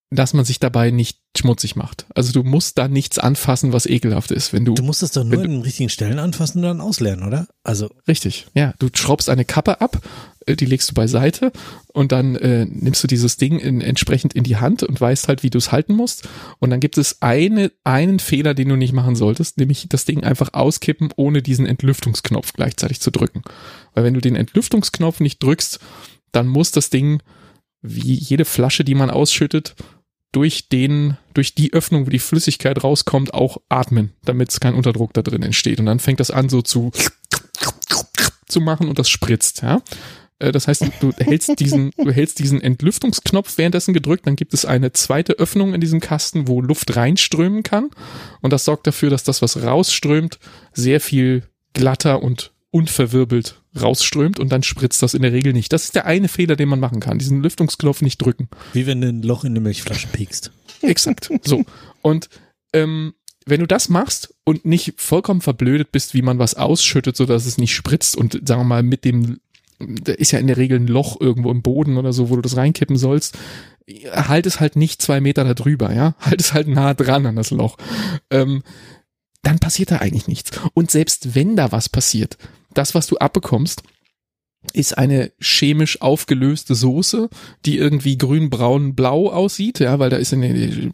dass 0.09 0.33
man 0.33 0.45
sich 0.45 0.59
dabei 0.59 0.91
nicht 0.91 1.20
schmutzig 1.37 1.75
macht. 1.75 2.05
Also 2.13 2.33
du 2.33 2.43
musst 2.43 2.77
da 2.77 2.87
nichts 2.87 3.17
anfassen, 3.17 3.71
was 3.73 3.85
ekelhaft 3.85 4.31
ist, 4.31 4.51
wenn 4.51 4.65
du, 4.65 4.73
Du 4.73 4.83
musst 4.83 5.01
es 5.01 5.11
doch 5.11 5.23
nur 5.23 5.43
in 5.43 5.51
den 5.51 5.61
richtigen 5.61 5.89
Stellen 5.89 6.19
anfassen 6.19 6.59
und 6.59 6.63
dann 6.63 6.81
auslernen, 6.81 7.25
oder? 7.25 7.47
Also, 7.63 7.89
richtig, 8.07 8.47
ja, 8.53 8.73
du 8.79 8.89
schraubst 8.93 9.29
eine 9.29 9.45
Kappe 9.45 9.79
ab, 9.79 10.01
äh, 10.45 10.55
die 10.55 10.65
legst 10.65 10.89
du 10.89 10.93
beiseite 10.93 11.51
und 11.93 12.11
dann 12.11 12.35
äh, 12.35 12.65
nimmst 12.65 13.03
du 13.03 13.07
dieses 13.07 13.37
Ding 13.37 13.59
in, 13.59 13.81
entsprechend 13.81 14.33
in 14.33 14.43
die 14.43 14.57
Hand 14.57 14.83
und 14.83 14.99
weißt 14.99 15.27
halt, 15.27 15.43
wie 15.43 15.49
du 15.49 15.57
es 15.57 15.71
halten 15.71 15.93
musst. 15.93 16.27
Und 16.59 16.69
dann 16.69 16.79
gibt 16.79 16.97
es 16.97 17.21
eine, 17.21 17.71
einen 17.83 18.19
Fehler, 18.19 18.53
den 18.53 18.69
du 18.69 18.75
nicht 18.75 18.93
machen 18.93 19.15
solltest, 19.15 19.57
nämlich 19.57 19.87
das 19.89 20.05
Ding 20.05 20.23
einfach 20.23 20.53
auskippen, 20.53 21.11
ohne 21.15 21.41
diesen 21.41 21.65
Entlüftungsknopf 21.65 22.53
gleichzeitig 22.53 22.99
zu 22.99 23.11
drücken. 23.11 23.41
Weil 23.93 24.03
wenn 24.03 24.13
du 24.13 24.21
den 24.21 24.35
Entlüftungsknopf 24.35 25.21
nicht 25.21 25.41
drückst, 25.41 25.79
dann 26.31 26.47
muss 26.47 26.71
das 26.71 26.89
Ding, 26.89 27.21
wie 27.81 28.13
jede 28.13 28.45
Flasche, 28.45 28.83
die 28.83 28.95
man 28.95 29.09
ausschüttet, 29.09 29.75
durch 30.31 30.69
den, 30.69 31.17
durch 31.33 31.55
die 31.55 31.73
Öffnung, 31.73 32.05
wo 32.05 32.09
die 32.09 32.19
Flüssigkeit 32.19 32.83
rauskommt, 32.83 33.33
auch 33.33 33.57
atmen, 33.69 34.13
damit 34.23 34.49
es 34.49 34.59
kein 34.59 34.75
Unterdruck 34.75 35.13
da 35.13 35.21
drin 35.21 35.43
entsteht. 35.43 35.79
Und 35.79 35.85
dann 35.87 35.99
fängt 35.99 36.19
das 36.19 36.31
an 36.31 36.49
so 36.49 36.61
zu, 36.61 36.91
zu 38.47 38.61
machen 38.61 38.87
und 38.87 38.99
das 38.99 39.09
spritzt, 39.09 39.61
ja. 39.61 39.81
Äh, 40.39 40.51
Das 40.51 40.67
heißt, 40.67 40.85
du 40.99 41.11
hältst 41.17 41.59
diesen, 41.59 41.91
du 41.97 42.11
hältst 42.11 42.39
diesen 42.39 42.61
Entlüftungsknopf 42.61 43.57
währenddessen 43.57 43.93
gedrückt, 43.93 44.25
dann 44.27 44.35
gibt 44.35 44.53
es 44.53 44.65
eine 44.65 44.93
zweite 44.93 45.33
Öffnung 45.33 45.73
in 45.73 45.81
diesem 45.81 45.99
Kasten, 45.99 46.47
wo 46.47 46.61
Luft 46.61 46.95
reinströmen 46.95 47.63
kann. 47.63 47.89
Und 48.41 48.53
das 48.53 48.65
sorgt 48.65 48.87
dafür, 48.87 49.09
dass 49.09 49.23
das, 49.23 49.41
was 49.41 49.63
rausströmt, 49.63 50.39
sehr 50.73 51.01
viel 51.01 51.43
glatter 51.73 52.21
und 52.23 52.51
unverwirbelt 52.71 53.61
rausströmt 53.79 54.39
und 54.39 54.51
dann 54.51 54.63
spritzt 54.63 55.03
das 55.03 55.13
in 55.13 55.21
der 55.21 55.33
Regel 55.33 55.53
nicht. 55.53 55.71
Das 55.73 55.83
ist 55.83 55.95
der 55.95 56.05
eine 56.05 56.27
Fehler, 56.27 56.55
den 56.55 56.69
man 56.69 56.79
machen 56.79 56.99
kann. 56.99 57.19
Diesen 57.19 57.43
Lüftungsknopf 57.43 58.01
nicht 58.01 58.21
drücken. 58.21 58.49
wie 58.73 58.87
wenn 58.87 59.01
du 59.01 59.09
ein 59.09 59.21
Loch 59.21 59.43
in 59.43 59.51
eine 59.51 59.59
Milchflasche 59.59 60.07
piekst. 60.07 60.51
Exakt. 60.81 61.29
So. 61.43 61.63
Und 62.01 62.29
ähm, 62.73 63.13
wenn 63.45 63.59
du 63.59 63.67
das 63.67 63.89
machst 63.89 64.33
und 64.43 64.65
nicht 64.65 64.93
vollkommen 64.97 65.41
verblödet 65.41 65.91
bist, 65.91 66.13
wie 66.13 66.21
man 66.21 66.39
was 66.39 66.55
ausschüttet, 66.55 67.17
so 67.17 67.25
dass 67.25 67.45
es 67.45 67.57
nicht 67.57 67.73
spritzt 67.73 68.15
und 68.15 68.33
sagen 68.47 68.61
wir 68.61 68.65
mal 68.65 68.83
mit 68.83 69.03
dem, 69.03 69.39
da 69.79 70.13
ist 70.13 70.31
ja 70.31 70.39
in 70.39 70.47
der 70.47 70.57
Regel 70.57 70.79
ein 70.79 70.87
Loch 70.87 71.19
irgendwo 71.19 71.51
im 71.51 71.61
Boden 71.61 71.97
oder 71.97 72.13
so, 72.13 72.29
wo 72.29 72.35
du 72.35 72.41
das 72.41 72.55
reinkippen 72.55 72.97
sollst, 72.97 73.37
halt 74.13 74.45
es 74.45 74.59
halt 74.59 74.75
nicht 74.75 75.01
zwei 75.01 75.19
Meter 75.19 75.43
da 75.43 75.53
drüber, 75.53 75.93
ja, 75.93 76.15
halt 76.19 76.39
es 76.39 76.53
halt 76.53 76.67
nah 76.67 76.93
dran 76.93 77.25
an 77.25 77.35
das 77.35 77.51
Loch. 77.51 77.77
Ähm, 78.29 78.63
dann 79.41 79.59
passiert 79.59 79.91
da 79.91 79.97
eigentlich 79.97 80.27
nichts. 80.27 80.51
Und 80.73 80.91
selbst 80.91 81.33
wenn 81.35 81.55
da 81.55 81.71
was 81.71 81.89
passiert, 81.89 82.37
das, 82.73 82.95
was 82.95 83.07
du 83.07 83.17
abbekommst, 83.17 83.83
ist 84.73 84.95
eine 84.97 85.31
chemisch 85.41 86.01
aufgelöste 86.01 86.75
Soße, 86.75 87.29
die 87.65 87.77
irgendwie 87.77 88.17
grün, 88.17 88.49
braun, 88.51 88.93
blau 88.93 89.31
aussieht, 89.31 89.79
ja, 89.79 89.97
weil 89.97 90.11
da 90.11 90.17
ist 90.17 90.33
eine 90.33 90.91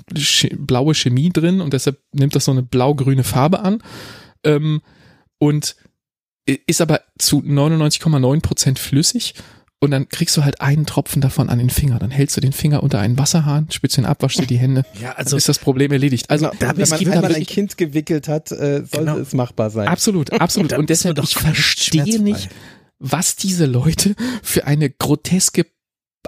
blaue 0.58 0.96
Chemie 0.96 1.32
drin 1.32 1.60
und 1.60 1.74
deshalb 1.74 2.00
nimmt 2.14 2.34
das 2.36 2.46
so 2.46 2.52
eine 2.52 2.64
blau-grüne 2.64 3.26
Farbe 3.26 3.60
an. 3.60 3.84
Ähm, 4.46 4.82
und 5.38 5.76
i- 6.50 6.62
ist 6.66 6.80
aber 6.80 7.02
zu 7.20 7.42
99,9 7.42 8.42
Prozent 8.42 8.80
flüssig 8.80 9.34
und 9.80 9.92
dann 9.92 10.10
kriegst 10.10 10.36
du 10.36 10.44
halt 10.44 10.60
einen 10.62 10.86
Tropfen 10.86 11.22
davon 11.22 11.50
an 11.50 11.60
den 11.60 11.70
Finger. 11.70 12.00
Dann 12.00 12.10
hältst 12.10 12.36
du 12.36 12.42
den 12.42 12.54
Finger 12.54 12.82
unter 12.82 13.00
einen 13.00 13.18
Wasserhahn, 13.20 13.68
spitzt 13.72 13.98
ihn 13.98 14.06
ab, 14.06 14.22
waschst 14.22 14.40
dir 14.40 14.48
die 14.48 14.58
Hände. 14.58 14.84
Ja, 14.96 15.10
Dann 15.10 15.18
also, 15.18 15.38
ist 15.38 15.48
das 15.48 15.60
Problem 15.60 15.92
erledigt. 15.92 16.30
Also 16.30 16.50
Genau, 16.50 16.72
wenn 16.76 16.82
es 16.82 16.90
man 16.90 17.00
gibt 17.00 17.12
da 17.12 17.16
einmal 17.16 17.36
ein 17.36 17.46
Kind 17.46 17.78
gewickelt 17.78 18.28
hat, 18.28 18.52
äh, 18.52 18.78
sollte 18.78 18.98
Genau. 18.98 19.18
es 19.18 19.34
machbar 19.34 19.70
sein. 19.70 19.88
Absolut, 19.88 20.32
absolut. 20.42 20.72
Dann 20.72 20.80
Und 20.80 20.90
deshalb, 20.90 21.20
ich 21.22 21.36
verstehe 21.38 22.20
nicht, 22.22 22.50
was 23.00 23.36
diese 23.36 23.66
Leute 23.68 24.16
für 24.42 24.66
eine 24.66 24.90
groteske 24.90 25.66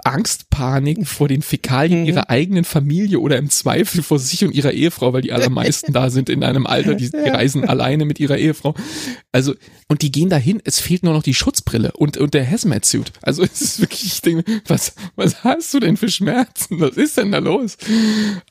Angstpanik 0.04 1.06
vor 1.06 1.28
den 1.28 1.42
Fäkalien 1.42 2.00
Mhm. 2.02 2.06
ihrer 2.06 2.30
eigenen 2.30 2.64
Familie 2.64 3.20
oder 3.20 3.36
im 3.38 3.50
Zweifel 3.50 4.02
vor 4.02 4.18
sich 4.18 4.44
und 4.44 4.52
ihrer 4.52 4.72
Ehefrau, 4.72 5.12
weil 5.12 5.22
die 5.22 5.32
allermeisten 5.32 5.92
da 5.92 6.10
sind 6.10 6.28
in 6.28 6.44
einem 6.44 6.66
Alter, 6.66 6.94
die, 6.94 7.10
die 7.10 7.16
reisen 7.28 7.64
alleine 7.68 8.04
mit 8.04 8.20
ihrer 8.20 8.36
Ehefrau. 8.38 8.74
Also, 9.32 9.54
und 9.88 10.02
die 10.02 10.12
gehen 10.12 10.28
dahin, 10.30 10.60
es 10.64 10.80
fehlt 10.80 11.02
nur 11.02 11.12
noch 11.14 11.22
die 11.22 11.34
Schutzbrille 11.34 11.92
und, 11.92 12.16
und 12.16 12.34
der 12.34 12.48
Hazmat-Suit. 12.50 13.12
Also, 13.22 13.42
es 13.42 13.60
ist 13.60 13.80
wirklich, 13.80 14.04
ich 14.04 14.20
denke, 14.22 14.44
was, 14.66 14.94
was 15.16 15.44
hast 15.44 15.72
du 15.74 15.80
denn 15.80 15.96
für 15.96 16.08
Schmerzen? 16.08 16.80
Was 16.80 16.96
ist 16.96 17.16
denn 17.16 17.32
da 17.32 17.38
los? 17.38 17.76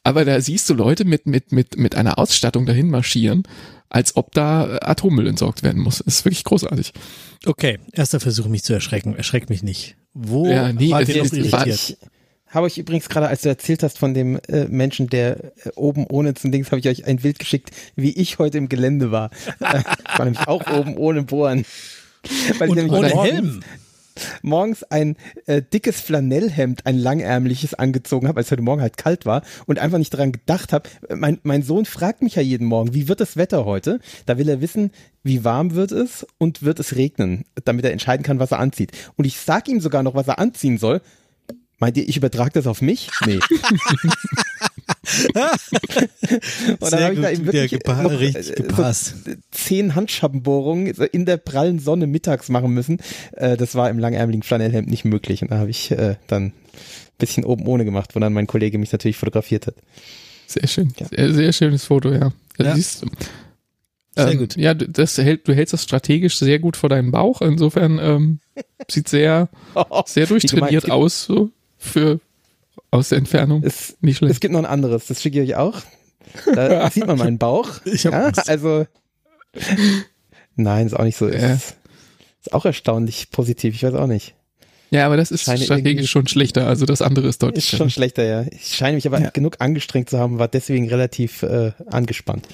Aber 0.04 0.26
da 0.26 0.40
siehst 0.42 0.70
du 0.70 0.74
Leute 0.74 1.06
mit, 1.06 1.26
mit, 1.26 1.52
mit, 1.52 1.78
mit 1.78 1.96
einer 1.96 2.18
Ausstattung 2.20 2.66
dahin 2.66 2.90
marschieren, 2.90 3.44
als 3.90 4.16
ob 4.16 4.34
da 4.34 4.76
äh, 4.76 4.80
Atommüll 4.86 5.28
entsorgt 5.28 5.64
werden 5.64 5.82
muss. 5.82 6.04
Das 6.06 6.18
ist 6.18 6.26
wirklich 6.26 6.44
großartig. 6.44 6.94
okay, 7.46 7.80
erster 7.92 8.20
Versuch, 8.20 8.48
mich 8.48 8.64
zu 8.64 8.74
erschrecken. 8.74 9.16
Erschreck 9.16 9.50
mich 9.50 9.64
nicht. 9.64 9.96
Wo 10.14 10.48
Ja, 10.48 10.74
nee, 10.74 10.92
wart 10.92 11.04
es 11.04 11.10
ihr 11.10 11.18
noch 11.18 11.26
ist- 11.26 11.34
es 11.34 11.52
war- 11.52 11.68
irritiert? 11.68 11.98
Ich 12.52 12.56
habe 12.56 12.66
euch 12.66 12.78
übrigens 12.80 13.10
gerade, 13.10 13.28
als 13.28 13.42
du 13.44 13.50
erzählt 13.50 13.84
hast 13.84 14.00
von 14.00 14.16
dem 14.16 14.40
äh, 14.48 14.66
Menschen, 14.66 15.08
der 15.08 15.38
äh, 15.66 15.70
oben 15.76 16.08
ohne 16.08 16.34
zum 16.34 16.52
Dings, 16.52 16.72
habe 16.72 16.80
ich 16.80 16.88
euch 16.88 17.06
ein 17.06 17.18
Bild 17.18 17.38
geschickt, 17.38 17.70
wie 17.96 18.10
ich 18.12 18.40
heute 18.40 18.58
im 18.58 18.70
Gelände 18.70 19.12
war. 19.12 19.30
Ich 19.60 19.60
war 20.18 20.26
nämlich 20.26 20.48
auch 20.48 20.66
oben 20.76 20.98
ohne 20.98 21.22
Bohren. 21.24 21.64
Weil 22.58 22.68
ich 22.68 22.72
Und 22.72 22.76
nämlich 22.78 22.92
ohne 22.94 23.10
morgens- 23.10 23.32
Helm. 23.34 23.60
Morgens 24.42 24.84
ein 24.84 25.16
äh, 25.46 25.62
dickes 25.62 26.02
Flanellhemd, 26.02 26.86
ein 26.86 26.98
langärmliches 26.98 27.74
angezogen 27.74 28.28
habe, 28.28 28.40
als 28.40 28.48
es 28.48 28.52
heute 28.52 28.62
Morgen 28.62 28.82
halt 28.82 28.98
kalt 28.98 29.26
war 29.26 29.44
und 29.66 29.80
einfach 29.80 29.98
nicht 29.98 30.14
daran 30.14 30.32
gedacht 30.32 30.74
habe. 30.74 30.90
Mein, 31.16 31.40
mein 31.44 31.64
Sohn 31.64 31.86
fragt 31.86 32.22
mich 32.22 32.36
ja 32.36 32.42
jeden 32.42 32.66
Morgen, 32.66 32.94
wie 32.94 33.08
wird 33.08 33.20
das 33.20 33.38
Wetter 33.38 33.66
heute? 33.66 34.00
Da 34.26 34.38
will 34.38 34.50
er 34.50 34.62
wissen, 34.62 34.92
wie 35.24 35.44
warm 35.44 35.74
wird 35.74 35.92
es 35.92 36.26
und 36.38 36.64
wird 36.64 36.80
es 36.80 36.96
regnen, 36.96 37.46
damit 37.66 37.86
er 37.86 37.92
entscheiden 37.92 38.24
kann, 38.24 38.40
was 38.40 38.52
er 38.52 38.60
anzieht. 38.60 38.92
Und 39.16 39.26
ich 39.26 39.38
sag 39.38 39.68
ihm 39.68 39.82
sogar 39.82 40.04
noch, 40.04 40.16
was 40.16 40.28
er 40.28 40.40
anziehen 40.40 40.78
soll. 40.78 41.02
Meint 41.80 41.96
ihr, 41.98 42.08
ich 42.08 42.18
übertrage 42.18 42.52
das 42.52 42.68
auf 42.68 42.82
mich? 42.82 43.10
Nee. 43.26 43.40
und 45.34 46.82
dann 46.82 46.90
Sehr 46.90 47.04
habe 47.06 47.14
ich 47.14 47.22
da 47.22 47.30
gut, 47.30 47.40
eben 47.40 47.46
wirklich 47.46 47.74
gepa- 47.74 48.02
noch, 48.04 48.12
richtig 48.20 48.52
äh, 48.52 48.54
gepasst. 48.62 49.16
So 49.26 49.32
zehn 49.52 49.96
Handschabbenbohrungen 49.96 50.94
so 50.94 51.04
in 51.04 51.26
der 51.26 51.38
prallen 51.38 51.80
Sonne 51.80 52.08
mittags 52.08 52.50
machen 52.50 52.72
müssen. 52.74 53.00
Äh, 53.34 53.58
das 53.58 53.76
war 53.76 53.90
im 53.90 54.00
langärmeligen 54.00 54.44
Flanellhemd 54.44 54.90
nicht 54.90 55.06
möglich. 55.06 55.42
Und 55.42 55.52
da 55.52 55.58
habe 55.60 55.70
ich 55.70 55.92
äh, 55.92 56.16
dann 56.28 56.46
ein 56.48 56.54
bisschen 57.18 57.44
oben 57.46 57.66
ohne 57.68 57.86
gemacht, 57.86 58.16
wo 58.16 58.20
dann 58.20 58.34
mein 58.34 58.48
Kollege 58.48 58.78
mich 58.78 58.92
natürlich 58.92 59.18
fotografiert 59.18 59.68
hat. 59.68 59.76
Sehr 60.48 60.68
schön. 60.68 60.94
Ja. 61.00 61.08
Sehr, 61.08 61.34
sehr 61.34 61.54
schönes 61.54 61.86
Foto, 61.86 62.12
ja. 62.12 62.32
Da 62.58 62.66
Ja. 62.66 62.76
siehst 62.76 63.04
du. 63.04 63.08
Sehr 64.16 64.32
ähm, 64.32 64.38
gut. 64.40 64.56
Ja, 64.58 64.74
du- 64.74 64.90
das 64.90 65.18
hält, 65.18 65.48
du 65.48 65.54
hältst 65.54 65.74
das 65.74 65.84
strategisch 65.84 66.38
sehr 66.40 66.60
gut 66.60 66.76
vor 66.78 66.90
deinem 66.90 67.12
Bauch. 67.12 67.42
Insofern 67.42 68.00
ähm, 68.02 68.40
sieht 68.90 69.08
sehr, 69.08 69.50
sehr 70.06 70.26
durchtrainiert 70.26 70.90
aus, 70.90 71.24
so 71.26 71.52
für 71.78 72.20
aus 72.92 73.10
der 73.10 73.18
Entfernung. 73.20 73.64
Es, 73.64 73.98
Nicht 74.02 74.18
schlecht. 74.18 74.34
es 74.34 74.40
gibt 74.40 74.52
noch 74.54 74.60
ein 74.60 74.66
anderes, 74.66 75.08
das 75.08 75.22
schicke 75.22 75.42
ich 75.42 75.52
euch 75.52 75.56
auch. 75.58 75.82
Da 76.54 76.90
sieht 76.92 77.08
man 77.08 77.18
meinen 77.18 77.38
Bauch. 77.38 77.70
Ich 77.86 78.06
hab 78.06 78.14
ja, 78.14 78.26
Angst. 78.28 78.50
also 78.50 78.86
nein, 80.56 80.88
ist 80.88 80.94
auch 80.94 81.04
nicht 81.04 81.18
so. 81.18 81.28
Ja. 81.28 81.54
Ist, 81.54 81.76
ist 82.42 82.54
auch 82.54 82.66
erstaunlich 82.66 83.32
positiv. 83.32 83.76
Ich 83.76 83.84
weiß 83.84 83.94
auch 83.94 84.08
nicht. 84.08 84.36
Ja, 84.92 85.06
aber 85.06 85.18
das 85.18 85.30
ist 85.30 85.44
Scheine 85.44 85.64
strategisch 85.64 86.10
schon 86.10 86.26
schlechter. 86.28 86.66
Also 86.68 86.86
das 86.88 87.04
andere 87.04 87.28
ist 87.28 87.44
deutlich 87.44 87.72
Ist 87.72 87.78
schon 87.78 87.92
schlechter, 87.92 88.24
ja. 88.26 88.46
Ich 88.52 88.76
scheine 88.76 88.96
mich 88.96 89.06
aber 89.06 89.22
Ja. 89.22 89.30
genug 89.30 89.58
angestrengt 89.60 90.10
zu 90.10 90.18
haben, 90.18 90.40
war 90.40 90.48
deswegen 90.48 90.90
relativ 90.90 91.44
äh, 91.44 91.74
angespannt. 91.88 92.48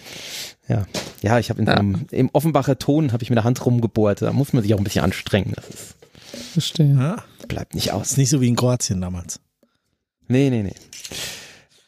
Ja, 0.68 0.86
ja, 1.22 1.40
ich 1.40 1.50
habe 1.50 1.62
in 1.62 1.68
Ja. 1.68 1.76
einem- 1.76 2.08
im 2.12 2.30
Offenbacher 2.34 2.78
Ton 2.78 3.14
habe 3.14 3.24
ich 3.24 3.30
mit 3.30 3.38
der 3.38 3.46
Hand 3.46 3.66
rumgebohrt. 3.66 4.22
Da 4.22 4.34
muss 4.34 4.52
man 4.52 4.64
sich 4.64 4.74
auch 4.74 4.80
ein 4.80 4.84
bisschen 4.84 5.04
anstrengen. 5.06 5.54
Das 5.56 5.66
ist, 5.70 5.96
Verstehe. 6.54 7.16
Bleibt 7.48 7.74
nicht 7.74 7.94
aus. 7.94 8.12
ist 8.12 8.18
nicht 8.18 8.30
so 8.30 8.42
wie 8.42 8.50
in 8.50 8.56
Kroatien 8.58 9.00
damals. 9.00 9.40
Nee, 10.28 10.50
nee, 10.50 10.64
nee. 10.64 10.74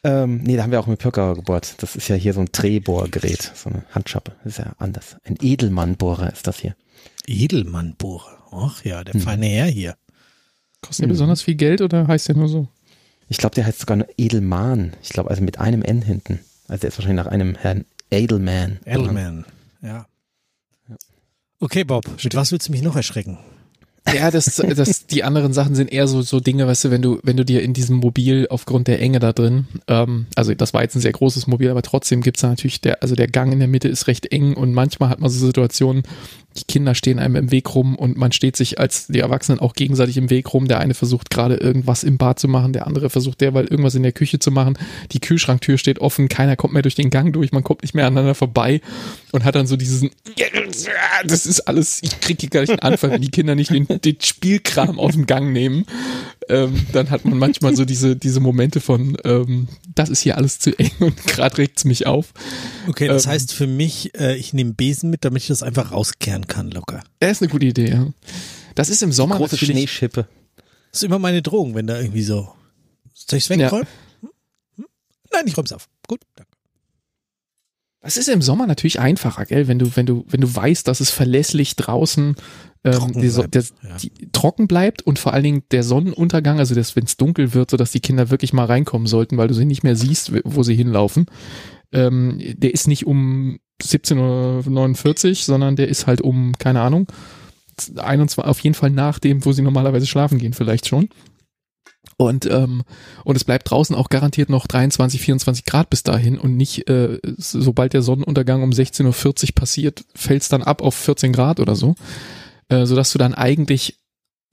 Ähm, 0.04 0.42
nee, 0.44 0.56
da 0.56 0.62
haben 0.62 0.70
wir 0.70 0.78
auch 0.80 0.86
mit 0.86 1.00
Pöcker 1.00 1.34
gebohrt. 1.34 1.74
Das 1.82 1.96
ist 1.96 2.08
ja 2.08 2.14
hier 2.16 2.32
so 2.32 2.40
ein 2.40 2.48
Drehbohrgerät, 2.52 3.52
so 3.54 3.68
eine 3.70 3.84
Handschappe. 3.90 4.32
Das 4.44 4.52
ist 4.54 4.58
ja 4.58 4.72
anders. 4.78 5.16
Ein 5.24 5.36
Edelmannbohrer 5.42 6.32
ist 6.32 6.46
das 6.46 6.58
hier. 6.60 6.76
Edelmannbohrer. 7.26 8.38
Ach 8.52 8.84
ja, 8.84 9.02
der 9.04 9.14
Hm. 9.14 9.20
feine 9.20 9.46
Herr 9.46 9.66
hier. 9.66 9.96
Kostet 10.80 11.00
der 11.02 11.08
Mhm. 11.08 11.12
besonders 11.12 11.42
viel 11.42 11.56
Geld 11.56 11.80
oder 11.80 12.06
heißt 12.06 12.28
der 12.28 12.36
nur 12.36 12.48
so? 12.48 12.68
Ich 13.28 13.36
glaube, 13.38 13.54
der 13.56 13.66
heißt 13.66 13.80
sogar 13.80 13.96
nur 13.96 14.08
Edelmann. 14.16 14.94
Ich 15.02 15.10
glaube, 15.10 15.30
also 15.30 15.42
mit 15.42 15.58
einem 15.58 15.82
N 15.82 16.00
hinten. 16.02 16.38
Also 16.68 16.82
der 16.82 16.88
ist 16.88 16.98
wahrscheinlich 16.98 17.24
nach 17.24 17.30
einem 17.30 17.56
Herrn 17.56 17.84
Edelman. 18.10 18.78
Edelman. 18.86 19.44
Ja. 19.82 20.06
Okay, 21.60 21.82
Bob, 21.84 22.04
mit 22.22 22.34
was 22.36 22.52
willst 22.52 22.68
du 22.68 22.72
mich 22.72 22.82
noch 22.82 22.94
erschrecken? 22.96 23.38
Ja, 24.14 24.30
das, 24.30 24.62
das, 24.76 25.06
die 25.06 25.24
anderen 25.24 25.52
Sachen 25.52 25.74
sind 25.74 25.92
eher 25.92 26.08
so, 26.08 26.22
so 26.22 26.40
Dinge, 26.40 26.66
weißt 26.66 26.84
du, 26.84 26.90
wenn 26.90 27.02
du, 27.02 27.18
wenn 27.22 27.36
du 27.36 27.44
dir 27.44 27.62
in 27.62 27.72
diesem 27.72 27.96
Mobil 27.96 28.46
aufgrund 28.50 28.88
der 28.88 29.00
Enge 29.00 29.18
da 29.18 29.32
drin, 29.32 29.66
ähm, 29.86 30.26
also 30.34 30.54
das 30.54 30.74
war 30.74 30.82
jetzt 30.82 30.94
ein 30.96 31.00
sehr 31.00 31.12
großes 31.12 31.46
Mobil, 31.46 31.70
aber 31.70 31.82
trotzdem 31.82 32.22
gibt's 32.22 32.40
da 32.40 32.48
natürlich 32.48 32.80
der, 32.80 33.02
also 33.02 33.14
der 33.14 33.28
Gang 33.28 33.52
in 33.52 33.58
der 33.58 33.68
Mitte 33.68 33.88
ist 33.88 34.06
recht 34.06 34.30
eng 34.32 34.54
und 34.54 34.72
manchmal 34.72 35.10
hat 35.10 35.20
man 35.20 35.30
so 35.30 35.44
Situationen, 35.44 36.02
die 36.58 36.64
Kinder 36.64 36.94
stehen 36.94 37.18
einem 37.18 37.36
im 37.36 37.50
Weg 37.50 37.74
rum 37.74 37.96
und 37.96 38.16
man 38.16 38.32
steht 38.32 38.56
sich 38.56 38.78
als 38.78 39.06
die 39.06 39.20
Erwachsenen 39.20 39.60
auch 39.60 39.74
gegenseitig 39.74 40.16
im 40.16 40.30
Weg 40.30 40.52
rum. 40.52 40.68
Der 40.68 40.80
eine 40.80 40.94
versucht 40.94 41.30
gerade 41.30 41.56
irgendwas 41.56 42.04
im 42.04 42.18
Bad 42.18 42.38
zu 42.38 42.48
machen, 42.48 42.72
der 42.72 42.86
andere 42.86 43.10
versucht 43.10 43.40
derweil 43.40 43.66
irgendwas 43.66 43.94
in 43.94 44.02
der 44.02 44.12
Küche 44.12 44.38
zu 44.38 44.50
machen. 44.50 44.78
Die 45.12 45.20
Kühlschranktür 45.20 45.78
steht 45.78 46.00
offen, 46.00 46.28
keiner 46.28 46.56
kommt 46.56 46.74
mehr 46.74 46.82
durch 46.82 46.94
den 46.94 47.10
Gang 47.10 47.32
durch, 47.32 47.52
man 47.52 47.64
kommt 47.64 47.82
nicht 47.82 47.94
mehr 47.94 48.06
aneinander 48.06 48.34
vorbei 48.34 48.80
und 49.32 49.44
hat 49.44 49.54
dann 49.54 49.66
so 49.66 49.76
diesen, 49.76 50.10
das 51.24 51.46
ist 51.46 51.60
alles, 51.60 52.02
ich 52.02 52.20
kriege 52.20 52.48
gleich 52.48 52.70
einen 52.70 52.80
Anfall, 52.80 53.12
wenn 53.12 53.22
die 53.22 53.30
Kinder 53.30 53.54
nicht 53.54 53.70
den, 53.70 53.86
den 53.86 54.16
Spielkram 54.20 54.98
aus 54.98 55.12
dem 55.12 55.26
Gang 55.26 55.52
nehmen. 55.52 55.86
Ähm, 56.48 56.86
dann 56.92 57.10
hat 57.10 57.24
man 57.24 57.38
manchmal 57.38 57.76
so 57.76 57.84
diese, 57.84 58.16
diese 58.16 58.40
Momente 58.40 58.80
von, 58.80 59.16
ähm, 59.24 59.68
das 59.94 60.08
ist 60.08 60.20
hier 60.20 60.36
alles 60.36 60.58
zu 60.58 60.76
eng 60.78 60.90
und 61.00 61.16
gerade 61.26 61.58
regt's 61.58 61.84
mich 61.84 62.06
auf. 62.06 62.32
Okay, 62.86 63.06
das 63.08 63.26
Ähm. 63.26 63.32
heißt 63.32 63.52
für 63.52 63.66
mich, 63.66 64.14
äh, 64.18 64.36
ich 64.36 64.52
nehme 64.52 64.72
Besen 64.74 65.10
mit, 65.10 65.24
damit 65.24 65.42
ich 65.42 65.48
das 65.48 65.62
einfach 65.62 65.92
rauskehren 65.92 66.46
kann, 66.46 66.70
locker. 66.70 67.02
Das 67.20 67.32
ist 67.32 67.42
eine 67.42 67.50
gute 67.50 67.66
Idee, 67.66 67.90
ja. 67.90 68.06
Das 68.74 68.88
ist 68.88 69.02
im 69.02 69.12
Sommer 69.12 69.36
Große 69.36 69.56
natürlich, 69.56 69.74
Schneeschippe. 69.76 70.26
Das 70.90 71.02
ist 71.02 71.04
immer 71.04 71.18
meine 71.18 71.42
Drohung, 71.42 71.74
wenn 71.74 71.86
da 71.86 72.00
irgendwie 72.00 72.22
so. 72.22 72.52
Soll 73.12 73.38
ich's 73.38 73.50
wegräumen? 73.50 73.86
Hm? 74.20 74.30
Hm? 74.76 74.84
Nein, 75.32 75.42
ich 75.46 75.56
räum's 75.56 75.72
auf. 75.72 75.88
Gut, 76.06 76.20
danke. 76.36 76.47
Das 78.00 78.16
ist 78.16 78.28
im 78.28 78.42
Sommer 78.42 78.66
natürlich 78.66 79.00
einfacher, 79.00 79.44
gell, 79.44 79.68
wenn 79.68 79.78
du, 79.78 79.96
wenn 79.96 80.06
du, 80.06 80.24
wenn 80.28 80.40
du 80.40 80.54
weißt, 80.54 80.86
dass 80.86 81.00
es 81.00 81.10
verlässlich 81.10 81.76
draußen 81.76 82.36
ähm, 82.84 82.92
Trocken 82.92 83.20
die, 83.20 83.28
bleibt, 83.28 83.54
der, 83.54 83.62
ja. 83.62 83.96
die, 83.96 84.12
trocken 84.30 84.68
bleibt 84.68 85.02
und 85.02 85.18
vor 85.18 85.32
allen 85.32 85.42
Dingen 85.42 85.62
der 85.72 85.82
Sonnenuntergang, 85.82 86.58
also 86.58 86.74
das, 86.74 86.94
wenn 86.94 87.04
es 87.04 87.16
dunkel 87.16 87.54
wird, 87.54 87.70
so 87.70 87.76
dass 87.76 87.90
die 87.90 88.00
Kinder 88.00 88.30
wirklich 88.30 88.52
mal 88.52 88.66
reinkommen 88.66 89.06
sollten, 89.06 89.36
weil 89.36 89.48
du 89.48 89.54
sie 89.54 89.64
nicht 89.64 89.82
mehr 89.82 89.96
siehst, 89.96 90.32
wo 90.44 90.62
sie 90.62 90.76
hinlaufen. 90.76 91.26
Ähm, 91.92 92.38
der 92.56 92.72
ist 92.72 92.86
nicht 92.86 93.06
um 93.06 93.58
17.49 93.82 95.28
Uhr, 95.28 95.34
sondern 95.34 95.76
der 95.76 95.88
ist 95.88 96.06
halt 96.06 96.20
um, 96.20 96.52
keine 96.58 96.80
Ahnung, 96.80 97.08
21, 97.96 98.44
auf 98.44 98.60
jeden 98.60 98.74
Fall 98.74 98.90
nach 98.90 99.18
dem, 99.18 99.44
wo 99.44 99.52
sie 99.52 99.62
normalerweise 99.62 100.06
schlafen 100.06 100.38
gehen, 100.38 100.52
vielleicht 100.52 100.86
schon. 100.86 101.08
Und, 102.20 102.46
ähm, 102.46 102.82
und 103.22 103.36
es 103.36 103.44
bleibt 103.44 103.70
draußen 103.70 103.94
auch 103.94 104.08
garantiert 104.08 104.50
noch 104.50 104.66
23, 104.66 105.20
24 105.20 105.64
Grad 105.64 105.88
bis 105.88 106.02
dahin 106.02 106.36
und 106.36 106.56
nicht, 106.56 106.90
äh, 106.90 107.20
sobald 107.36 107.92
der 107.92 108.02
Sonnenuntergang 108.02 108.64
um 108.64 108.70
16.40 108.70 109.04
Uhr 109.50 109.54
passiert, 109.54 110.04
fällt 110.16 110.42
es 110.42 110.48
dann 110.48 110.64
ab 110.64 110.82
auf 110.82 110.96
14 110.96 111.32
Grad 111.32 111.60
oder 111.60 111.76
so. 111.76 111.94
Äh, 112.68 112.86
sodass 112.86 113.12
du 113.12 113.18
dann 113.18 113.34
eigentlich 113.34 114.00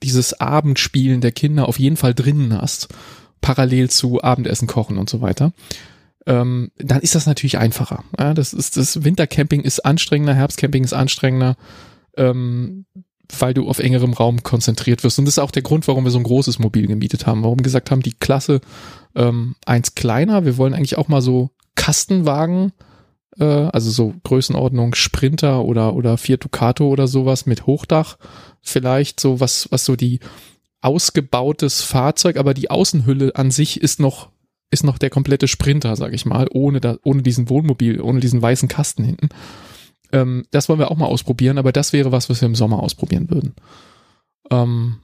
dieses 0.03 0.39
Abendspielen 0.39 1.22
der 1.22 1.32
Kinder 1.32 1.68
auf 1.68 1.80
jeden 1.80 1.97
Fall 1.97 2.13
drinnen 2.13 2.55
hast, 2.55 2.88
parallel 3.41 3.89
zu 3.89 4.22
Abendessen 4.22 4.68
kochen 4.68 4.99
und 4.99 5.09
so 5.09 5.22
weiter. 5.22 5.51
Ähm, 6.28 6.72
dann 6.78 7.01
ist 7.01 7.16
das 7.16 7.26
natürlich 7.26 7.57
einfacher. 7.57 8.03
Ja, 8.20 8.36
das 8.36 8.53
ist 8.53 8.78
das 8.78 9.03
Wintercamping 9.03 9.61
ist 9.61 9.80
anstrengender, 9.80 10.36
Herbstcamping 10.36 10.84
ist 10.84 10.93
anstrengender. 10.93 11.57
Ähm, 12.16 12.86
weil 13.39 13.53
du 13.53 13.67
auf 13.67 13.80
engerem 13.80 14.13
Raum 14.13 14.43
konzentriert 14.43 15.03
wirst. 15.03 15.19
Und 15.19 15.26
das 15.26 15.36
ist 15.36 15.43
auch 15.43 15.51
der 15.51 15.61
Grund, 15.61 15.88
warum 15.88 16.03
wir 16.03 16.11
so 16.11 16.19
ein 16.19 16.23
großes 16.23 16.59
Mobil 16.59 16.88
gemietet 16.88 17.26
haben. 17.26 17.43
Warum 17.43 17.59
wir 17.59 17.63
gesagt 17.63 17.91
haben, 17.91 18.01
die 18.01 18.13
Klasse 18.13 18.61
ähm, 19.15 19.55
eins 19.65 19.95
kleiner. 19.95 20.45
Wir 20.45 20.57
wollen 20.57 20.73
eigentlich 20.73 20.97
auch 20.97 21.07
mal 21.07 21.21
so 21.21 21.49
Kastenwagen, 21.76 22.71
äh, 23.39 23.43
also 23.43 23.91
so 23.91 24.13
Größenordnung 24.23 24.95
Sprinter 24.95 25.63
oder 25.63 25.95
oder 25.95 26.17
Fiat 26.17 26.43
Ducato 26.43 26.88
oder 26.88 27.07
sowas 27.07 27.45
mit 27.45 27.65
Hochdach. 27.65 28.17
Vielleicht 28.61 29.19
so 29.19 29.39
was 29.39 29.67
was 29.71 29.86
so 29.86 29.95
die 29.95 30.19
ausgebautes 30.82 31.82
Fahrzeug, 31.82 32.38
aber 32.38 32.53
die 32.53 32.69
Außenhülle 32.69 33.36
an 33.36 33.51
sich 33.51 33.82
ist 33.82 33.99
noch 33.99 34.30
ist 34.71 34.84
noch 34.84 34.97
der 34.97 35.09
komplette 35.09 35.47
Sprinter, 35.47 35.95
sag 35.95 36.13
ich 36.13 36.26
mal, 36.26 36.47
ohne 36.51 36.82
da, 36.82 36.97
ohne 37.03 37.21
diesen 37.21 37.49
Wohnmobil, 37.49 38.01
ohne 38.01 38.19
diesen 38.19 38.41
weißen 38.41 38.67
Kasten 38.67 39.03
hinten. 39.03 39.30
Ähm, 40.16 40.45
das 40.51 40.70
wollen 40.70 40.80
wir 40.80 40.91
auch 40.91 40.97
mal 40.97 41.07
ausprobieren, 41.07 41.57
aber 41.57 41.74
das 41.74 41.91
wäre 41.91 42.11
was, 42.13 42.30
was 42.30 42.39
wir 42.41 42.45
im 42.45 42.55
Sommer 42.55 42.82
ausprobieren 42.82 43.30
würden. 43.30 43.53
Ähm, 44.49 44.99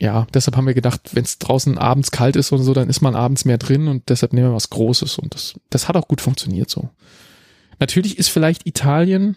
ja, 0.00 0.26
deshalb 0.32 0.56
haben 0.56 0.66
wir 0.66 0.74
gedacht, 0.74 1.14
wenn 1.14 1.24
es 1.24 1.38
draußen 1.38 1.78
abends 1.78 2.12
kalt 2.12 2.36
ist 2.36 2.52
und 2.52 2.62
so, 2.62 2.74
dann 2.74 2.88
ist 2.88 3.00
man 3.00 3.16
abends 3.16 3.44
mehr 3.44 3.58
drin 3.58 3.88
und 3.88 4.08
deshalb 4.08 4.32
nehmen 4.32 4.48
wir 4.48 4.54
was 4.54 4.70
Großes 4.70 5.18
und 5.18 5.34
das, 5.34 5.54
das 5.68 5.88
hat 5.88 5.96
auch 5.96 6.06
gut 6.06 6.20
funktioniert 6.20 6.70
so. 6.70 6.90
Natürlich 7.80 8.18
ist 8.18 8.28
vielleicht 8.28 8.66
Italien, 8.66 9.36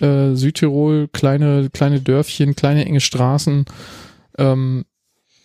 äh, 0.00 0.34
Südtirol, 0.34 1.08
kleine, 1.08 1.70
kleine 1.72 2.00
Dörfchen, 2.00 2.56
kleine 2.56 2.84
enge 2.84 3.00
Straßen, 3.00 3.64
ähm, 4.36 4.84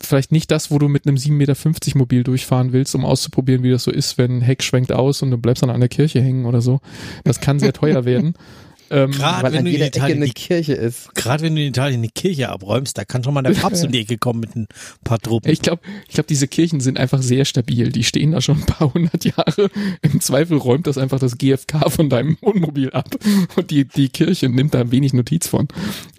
vielleicht 0.06 0.32
nicht 0.32 0.52
das, 0.52 0.72
wo 0.72 0.80
du 0.80 0.88
mit 0.88 1.08
einem 1.08 1.18
7,50 1.18 1.32
Meter 1.32 1.98
Mobil 1.98 2.24
durchfahren 2.24 2.74
willst, 2.74 2.96
um 2.96 3.06
auszuprobieren, 3.06 3.64
wie 3.64 3.72
das 3.72 3.84
so 3.84 3.92
ist, 3.92 4.18
wenn 4.18 4.38
ein 4.38 4.42
Heck 4.42 4.64
schwenkt 4.64 4.92
aus 4.92 5.22
und 5.22 5.32
du 5.32 5.38
bleibst 5.38 5.64
dann 5.64 5.70
an 5.70 5.80
der 5.80 5.90
Kirche 5.90 6.22
hängen 6.22 6.46
oder 6.46 6.62
so. 6.62 6.80
Das 7.24 7.40
kann 7.40 7.60
sehr 7.60 7.74
teuer 7.74 8.06
werden. 8.06 8.34
Ähm, 8.92 9.12
Gerade 9.12 9.44
Weil 9.44 9.54
wenn 9.54 9.60
an 9.60 9.66
du 9.66 9.72
in 9.72 9.82
Ecke 9.82 9.98
Italien 10.00 10.18
eine 10.18 10.26
die, 10.26 10.34
Kirche 10.34 10.74
ist. 10.74 11.16
gerade 11.16 11.44
wenn 11.44 11.56
du 11.56 11.62
in 11.62 11.70
Italien 11.70 12.02
die 12.02 12.10
Kirche 12.10 12.50
abräumst, 12.50 12.98
da 12.98 13.06
kann 13.06 13.24
schon 13.24 13.34
mal 13.34 13.42
der 13.42 13.52
Papst 13.62 13.86
um 13.86 13.92
die 13.92 14.00
Ecke 14.02 14.18
kommen 14.18 14.42
mit 14.42 14.54
ein 14.54 14.68
paar 15.06 15.18
Truppen. 15.18 15.50
ich 15.50 15.62
glaube, 15.62 15.82
ich 16.10 16.16
glaub, 16.16 16.28
diese 16.28 16.50
Kirchen 16.50 16.82
sind 16.82 17.00
einfach 17.00 17.22
sehr 17.22 17.46
stabil. 17.46 17.90
Die 17.90 18.04
stehen 18.04 18.32
da 18.32 18.42
schon 18.42 18.58
ein 18.58 18.66
paar 18.66 18.94
hundert 18.94 19.24
Jahre. 19.24 19.70
Im 20.02 20.20
Zweifel 20.20 20.58
räumt 20.58 20.88
das 20.88 20.98
einfach 20.98 21.20
das 21.20 21.38
GFK 21.38 21.90
von 21.90 22.10
deinem 22.10 22.38
Wohnmobil 22.42 22.90
ab 22.92 23.16
und 23.56 23.72
die, 23.72 23.88
die 23.88 24.10
Kirche 24.10 24.50
nimmt 24.50 24.74
da 24.74 24.92
wenig 24.92 25.14
Notiz 25.14 25.48
von. 25.48 25.70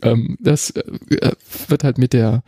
Ähm, 0.02 0.38
das 0.40 0.70
äh, 0.70 0.82
wird 1.68 1.84
halt 1.84 1.98
mit 1.98 2.14
der, 2.14 2.42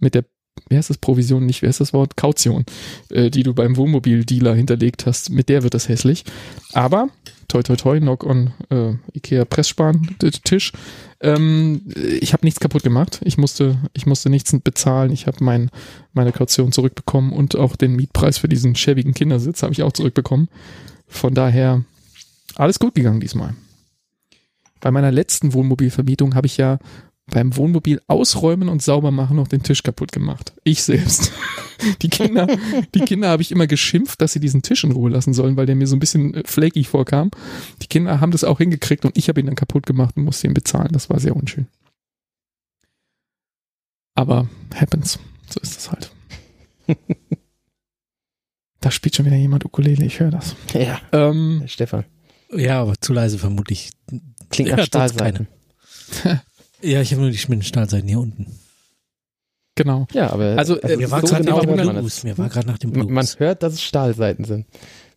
mit 0.00 0.16
der 0.16 0.24
wie 0.68 0.76
heißt 0.76 0.90
das, 0.90 0.98
Provision 0.98 1.46
nicht, 1.46 1.62
wie 1.62 1.66
heißt 1.66 1.80
das 1.80 1.92
Wort? 1.92 2.16
Kaution, 2.16 2.64
äh, 3.10 3.30
die 3.30 3.42
du 3.42 3.54
beim 3.54 3.76
Wohnmobildealer 3.76 4.54
hinterlegt 4.54 5.06
hast, 5.06 5.30
mit 5.30 5.48
der 5.48 5.62
wird 5.62 5.74
das 5.74 5.88
hässlich. 5.88 6.24
Aber, 6.72 7.08
toi 7.48 7.62
toi 7.62 7.76
toi, 7.76 7.98
knock 7.98 8.24
on 8.24 8.52
äh, 8.70 8.92
Ikea 9.14 9.44
Pressspan 9.44 10.16
Tisch. 10.44 10.72
Ähm, 11.20 11.82
ich 12.20 12.32
habe 12.32 12.46
nichts 12.46 12.60
kaputt 12.60 12.82
gemacht. 12.82 13.20
Ich 13.24 13.38
musste, 13.38 13.78
ich 13.92 14.06
musste 14.06 14.30
nichts 14.30 14.56
bezahlen. 14.62 15.10
Ich 15.12 15.26
habe 15.26 15.42
mein, 15.42 15.70
meine 16.12 16.32
Kaution 16.32 16.72
zurückbekommen 16.72 17.32
und 17.32 17.56
auch 17.56 17.76
den 17.76 17.96
Mietpreis 17.96 18.38
für 18.38 18.48
diesen 18.48 18.74
schäbigen 18.74 19.14
Kindersitz 19.14 19.62
habe 19.62 19.72
ich 19.72 19.82
auch 19.82 19.92
zurückbekommen. 19.92 20.48
Von 21.08 21.34
daher 21.34 21.84
alles 22.54 22.78
gut 22.78 22.94
gegangen 22.94 23.20
diesmal. 23.20 23.54
Bei 24.80 24.90
meiner 24.90 25.10
letzten 25.10 25.54
Wohnmobilvermietung 25.54 26.34
habe 26.34 26.46
ich 26.46 26.56
ja 26.56 26.78
beim 27.30 27.56
Wohnmobil 27.56 28.00
ausräumen 28.06 28.68
und 28.68 28.82
sauber 28.82 29.10
machen 29.10 29.36
noch 29.36 29.48
den 29.48 29.62
Tisch 29.62 29.82
kaputt 29.82 30.12
gemacht. 30.12 30.52
Ich 30.64 30.82
selbst. 30.82 31.32
Die 32.02 32.08
Kinder, 32.08 32.48
die 32.92 33.00
Kinder 33.00 33.28
habe 33.28 33.40
ich 33.40 33.52
immer 33.52 33.68
geschimpft, 33.68 34.20
dass 34.20 34.32
sie 34.32 34.40
diesen 34.40 34.62
Tisch 34.62 34.82
in 34.82 34.90
Ruhe 34.90 35.10
lassen 35.10 35.32
sollen, 35.32 35.56
weil 35.56 35.66
der 35.66 35.76
mir 35.76 35.86
so 35.86 35.94
ein 35.94 36.00
bisschen 36.00 36.34
äh, 36.34 36.42
flaky 36.44 36.82
vorkam. 36.82 37.30
Die 37.82 37.86
Kinder 37.86 38.20
haben 38.20 38.32
das 38.32 38.42
auch 38.42 38.58
hingekriegt 38.58 39.04
und 39.04 39.16
ich 39.16 39.28
habe 39.28 39.38
ihn 39.38 39.46
dann 39.46 39.54
kaputt 39.54 39.86
gemacht 39.86 40.16
und 40.16 40.24
musste 40.24 40.48
ihn 40.48 40.54
bezahlen. 40.54 40.88
Das 40.90 41.08
war 41.08 41.20
sehr 41.20 41.36
unschön. 41.36 41.68
Aber 44.16 44.48
happens. 44.74 45.20
So 45.48 45.60
ist 45.60 45.76
das 45.76 45.92
halt. 45.92 46.10
da 48.80 48.90
spielt 48.90 49.14
schon 49.14 49.26
wieder 49.26 49.36
jemand 49.36 49.64
Ukulele, 49.64 50.04
ich 50.04 50.18
höre 50.18 50.32
das. 50.32 50.56
Ja, 50.74 51.00
Ähm, 51.12 51.62
Stefan. 51.66 52.04
ja, 52.52 52.80
aber 52.82 53.00
zu 53.00 53.12
leise 53.12 53.38
vermutlich. 53.38 53.90
Klingt 54.50 54.70
Ja, 54.70 54.76
nach 54.78 54.84
Stahlseiten. 54.86 55.46
Ja, 56.82 57.00
ich 57.00 57.10
habe 57.12 57.22
nur 57.22 57.30
die 57.30 57.38
Schmindenstahlseiten 57.38 58.08
hier 58.08 58.20
unten. 58.20 58.46
genau. 59.74 60.06
Ja, 60.12 60.30
aber 60.30 60.56
Also, 60.58 60.80
äh, 60.80 60.96
Mir 60.96 61.10
war 61.10 61.20
so 61.20 61.26
gerade 61.28 61.44
genau 61.44 61.56
nach 61.58 61.64
dem 61.84 61.96
Blues. 61.96 62.18
es. 62.18 62.24
Mir 62.24 62.38
war 62.38 62.48
gerade 62.48 62.66
nach 62.68 62.78
dem 62.78 62.92
Blues. 62.92 63.08
man 63.10 63.26
hört, 63.38 63.62
dass 63.62 63.74
es 63.74 63.82
Stahlseiten 63.82 64.44
sind. 64.44 64.66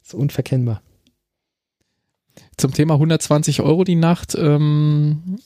So 0.03 0.17
unverkennbar. 0.17 0.81
Zum 2.57 2.73
Thema 2.73 2.95
120 2.95 3.61
Euro 3.61 3.83
die 3.83 3.95
Nacht. 3.95 4.35
Ähm, 4.35 5.39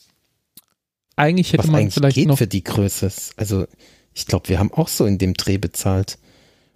eigentlich 1.16 1.52
hätte 1.52 1.64
Was 1.64 1.70
man 1.70 1.80
eigentlich 1.82 1.94
vielleicht 1.94 2.14
geht 2.16 2.28
noch. 2.28 2.38
für 2.38 2.46
die 2.46 2.62
Größe. 2.64 3.10
Also 3.36 3.66
ich 4.14 4.26
glaube, 4.26 4.48
wir 4.48 4.58
haben 4.58 4.72
auch 4.72 4.88
so 4.88 5.04
in 5.06 5.18
dem 5.18 5.34
Dreh 5.34 5.58
bezahlt. 5.58 6.18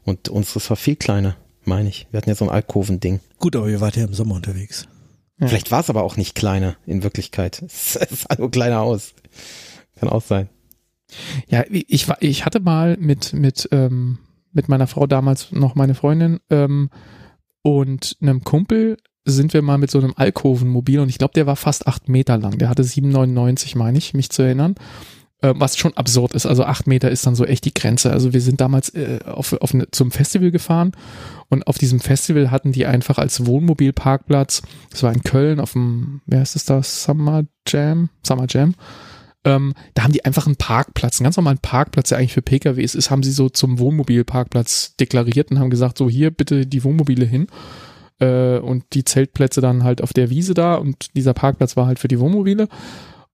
Und 0.04 0.28
unseres 0.28 0.68
war 0.70 0.76
viel 0.76 0.96
kleiner, 0.96 1.36
meine 1.64 1.88
ich. 1.90 2.06
Wir 2.10 2.18
hatten 2.18 2.30
ja 2.30 2.34
so 2.34 2.46
ein 2.46 2.50
Alkovending. 2.50 3.20
Gut, 3.38 3.54
aber 3.56 3.68
ihr 3.68 3.80
wart 3.80 3.96
ja 3.96 4.04
im 4.04 4.14
Sommer 4.14 4.34
unterwegs. 4.36 4.86
Ja. 5.40 5.48
Vielleicht 5.48 5.70
war 5.70 5.80
es 5.80 5.90
aber 5.90 6.02
auch 6.02 6.16
nicht 6.16 6.34
kleiner 6.34 6.76
in 6.86 7.02
Wirklichkeit. 7.02 7.62
Es 7.62 7.96
es 8.00 8.22
sah 8.22 8.36
nur 8.38 8.50
kleiner 8.50 8.82
aus. 8.82 9.14
Kann 9.96 10.08
auch 10.08 10.22
sein. 10.22 10.48
Ja, 11.48 11.64
ich 11.68 12.08
war, 12.08 12.18
ich 12.20 12.44
hatte 12.44 12.60
mal 12.60 12.96
mit 12.98 13.32
mit 13.32 13.68
ähm, 13.72 14.18
mit 14.52 14.68
meiner 14.68 14.86
Frau 14.86 15.06
damals 15.06 15.50
noch 15.52 15.74
meine 15.74 15.94
Freundin 15.94 16.40
ähm, 16.50 16.90
und 17.62 18.16
einem 18.20 18.44
Kumpel 18.44 18.96
sind 19.24 19.52
wir 19.52 19.62
mal 19.62 19.78
mit 19.78 19.90
so 19.90 19.98
einem 19.98 20.14
Alkovenmobil 20.16 21.00
und 21.00 21.08
ich 21.08 21.18
glaube, 21.18 21.34
der 21.34 21.46
war 21.46 21.56
fast 21.56 21.86
acht 21.86 22.08
Meter 22.08 22.38
lang. 22.38 22.58
Der 22.58 22.68
hatte 22.68 22.82
7,99, 22.82 23.76
meine 23.76 23.98
ich, 23.98 24.14
mich 24.14 24.30
zu 24.30 24.42
erinnern. 24.42 24.76
Äh, 25.42 25.54
was 25.56 25.78
schon 25.78 25.96
absurd 25.96 26.34
ist. 26.34 26.44
Also 26.44 26.64
acht 26.64 26.86
Meter 26.86 27.10
ist 27.10 27.26
dann 27.26 27.34
so 27.34 27.46
echt 27.46 27.64
die 27.64 27.72
Grenze. 27.72 28.12
Also 28.12 28.34
wir 28.34 28.42
sind 28.42 28.60
damals 28.60 28.90
äh, 28.90 29.20
auf, 29.24 29.54
auf 29.54 29.72
eine, 29.72 29.90
zum 29.90 30.10
Festival 30.10 30.50
gefahren 30.50 30.92
und 31.48 31.66
auf 31.66 31.78
diesem 31.78 31.98
Festival 31.98 32.50
hatten 32.50 32.72
die 32.72 32.84
einfach 32.84 33.16
als 33.16 33.46
Wohnmobilparkplatz, 33.46 34.60
das 34.90 35.02
war 35.02 35.12
in 35.14 35.22
Köln 35.22 35.58
auf 35.58 35.72
dem, 35.72 36.20
wer 36.26 36.42
ist 36.42 36.56
es 36.56 36.66
da, 36.66 36.82
Summer 36.82 37.44
Jam, 37.66 38.10
Summer 38.22 38.44
Jam, 38.50 38.74
ähm, 39.44 39.72
da 39.94 40.02
haben 40.02 40.12
die 40.12 40.26
einfach 40.26 40.44
einen 40.44 40.56
Parkplatz, 40.56 41.18
einen 41.18 41.24
ganz 41.24 41.38
normalen 41.38 41.58
Parkplatz, 41.58 42.10
der 42.10 42.18
eigentlich 42.18 42.34
für 42.34 42.42
PKWs 42.42 42.94
ist, 42.94 43.10
haben 43.10 43.22
sie 43.22 43.32
so 43.32 43.48
zum 43.48 43.78
Wohnmobilparkplatz 43.78 44.96
deklariert 44.96 45.50
und 45.50 45.58
haben 45.58 45.70
gesagt, 45.70 45.96
so 45.96 46.10
hier 46.10 46.30
bitte 46.30 46.66
die 46.66 46.84
Wohnmobile 46.84 47.24
hin 47.24 47.46
äh, 48.18 48.58
und 48.58 48.84
die 48.92 49.04
Zeltplätze 49.04 49.62
dann 49.62 49.84
halt 49.84 50.02
auf 50.02 50.12
der 50.12 50.28
Wiese 50.28 50.52
da 50.52 50.74
und 50.74 51.16
dieser 51.16 51.32
Parkplatz 51.32 51.78
war 51.78 51.86
halt 51.86 51.98
für 51.98 52.08
die 52.08 52.20
Wohnmobile. 52.20 52.68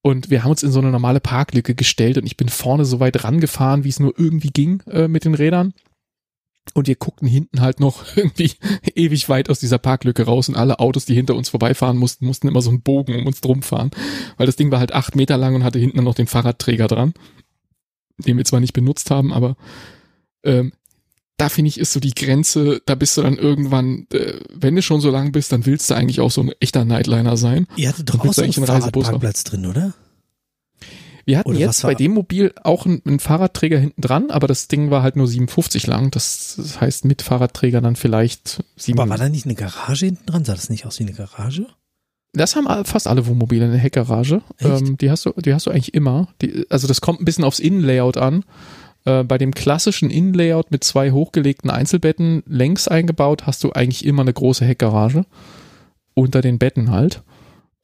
Und 0.07 0.31
wir 0.31 0.45
haben 0.45 0.53
uns 0.53 0.63
in 0.63 0.71
so 0.71 0.79
eine 0.79 0.93
normale 0.93 1.19
Parklücke 1.19 1.75
gestellt 1.75 2.17
und 2.17 2.27
ich 2.27 2.37
bin 2.37 2.49
vorne 2.49 2.85
so 2.85 3.01
weit 3.01 3.25
rangefahren, 3.25 3.83
wie 3.83 3.89
es 3.89 3.99
nur 3.99 4.15
irgendwie 4.17 4.51
ging 4.51 4.81
äh, 4.89 5.09
mit 5.09 5.25
den 5.25 5.35
Rädern. 5.35 5.75
Und 6.75 6.87
wir 6.87 6.95
guckten 6.95 7.27
hinten 7.27 7.61
halt 7.61 7.81
noch 7.81 8.05
irgendwie 8.17 8.53
ewig 8.95 9.29
weit 9.29 9.51
aus 9.51 9.59
dieser 9.59 9.79
Parklücke 9.79 10.23
raus 10.23 10.49
und 10.49 10.55
alle 10.55 10.79
Autos, 10.79 11.07
die 11.07 11.15
hinter 11.15 11.35
uns 11.35 11.49
vorbeifahren 11.49 11.97
mussten, 11.97 12.25
mussten 12.25 12.47
immer 12.47 12.63
so 12.63 12.71
einen 12.71 12.83
Bogen 12.83 13.17
um 13.17 13.27
uns 13.27 13.41
drum 13.41 13.65
fahren. 13.65 13.91
Weil 14.37 14.47
das 14.47 14.55
Ding 14.55 14.71
war 14.71 14.79
halt 14.79 14.95
acht 14.95 15.17
Meter 15.17 15.37
lang 15.37 15.57
und 15.57 15.65
hatte 15.65 15.81
hinten 15.81 16.05
noch 16.05 16.15
den 16.15 16.29
Fahrradträger 16.29 16.87
dran, 16.87 17.13
den 18.17 18.37
wir 18.37 18.45
zwar 18.45 18.61
nicht 18.61 18.75
benutzt 18.75 19.11
haben, 19.11 19.33
aber 19.33 19.57
ähm, 20.45 20.71
da 21.37 21.49
finde 21.49 21.68
ich 21.68 21.78
ist 21.78 21.93
so 21.93 22.01
die 22.01 22.14
Grenze, 22.14 22.80
da 22.87 22.95
bist 22.95 23.16
du 23.16 23.22
dann 23.22 23.37
irgendwann, 23.37 24.07
äh, 24.12 24.34
wenn 24.55 24.74
du 24.74 24.82
schon 24.82 25.01
so 25.01 25.11
lang 25.11 25.32
bist, 25.32 25.53
dann 25.53 25.66
willst 25.66 25.91
du 25.91 25.95
eigentlich 25.95 26.20
auch 26.20 26.30
so 26.30 26.41
ein 26.41 26.53
echter 26.61 26.84
Nightliner 26.84 27.37
sein. 27.37 27.66
Ihr 27.76 27.89
hattet 27.91 28.09
doch 28.09 28.24
auch 28.24 28.32
so 28.32 28.43
einen. 28.43 28.53
Fahrradparkplatz 28.53 29.45
drin, 29.45 29.66
oder? 29.66 29.95
Wir 31.26 31.39
hatten 31.39 31.51
Oder 31.51 31.59
jetzt 31.59 31.82
bei 31.82 31.97
dem 31.97 32.12
Mobil 32.12 32.53
auch 32.62 32.87
einen, 32.87 33.03
einen 33.05 33.18
Fahrradträger 33.18 33.78
hinten 33.78 34.01
dran, 34.01 34.30
aber 34.30 34.47
das 34.47 34.68
Ding 34.68 34.93
war 34.93 35.03
halt 35.03 35.16
nur 35.16 35.26
57 35.26 35.84
lang. 35.89 36.12
Das, 36.12 36.55
das 36.57 36.80
heißt 36.80 37.05
mit 37.05 37.20
Fahrradträger 37.20 37.80
dann 37.80 37.97
vielleicht 37.97 38.62
sieben. 38.76 39.01
Aber 39.01 39.11
war 39.11 39.18
da 39.18 39.28
nicht 39.28 39.45
eine 39.45 39.57
Garage 39.57 40.07
hinten 40.07 40.24
dran? 40.24 40.45
Sah 40.45 40.55
das 40.55 40.70
nicht 40.70 40.87
aus 40.87 41.01
wie 41.01 41.03
eine 41.03 41.14
Garage? 41.14 41.66
Das 42.32 42.55
haben 42.55 42.84
fast 42.84 43.09
alle 43.09 43.26
Wohnmobile 43.26 43.64
eine 43.64 43.78
Heckgarage. 43.78 44.43
Ähm, 44.61 44.99
die 44.99 45.11
hast 45.11 45.26
du, 45.26 45.32
die 45.32 45.53
hast 45.53 45.66
du 45.66 45.70
eigentlich 45.70 45.95
immer. 45.95 46.28
Die, 46.43 46.66
also 46.70 46.87
das 46.87 47.01
kommt 47.01 47.20
ein 47.20 47.24
bisschen 47.24 47.45
aufs 47.45 47.59
Innenlayout 47.59 48.18
an. 48.18 48.45
Äh, 49.07 49.25
bei 49.25 49.39
dem 49.39 49.55
klassischen 49.55 50.11
Innenlayout 50.11 50.71
mit 50.71 50.85
zwei 50.85 51.13
hochgelegten 51.13 51.71
Einzelbetten 51.71 52.43
längs 52.47 52.89
eingebaut 52.89 53.47
hast 53.47 53.65
du 53.65 53.73
eigentlich 53.73 54.05
immer 54.05 54.23
eine 54.23 54.33
große 54.33 54.65
Heckgarage 54.65 55.25
unter 56.15 56.43
den 56.43 56.59
Betten 56.59 56.91
halt. 56.91 57.23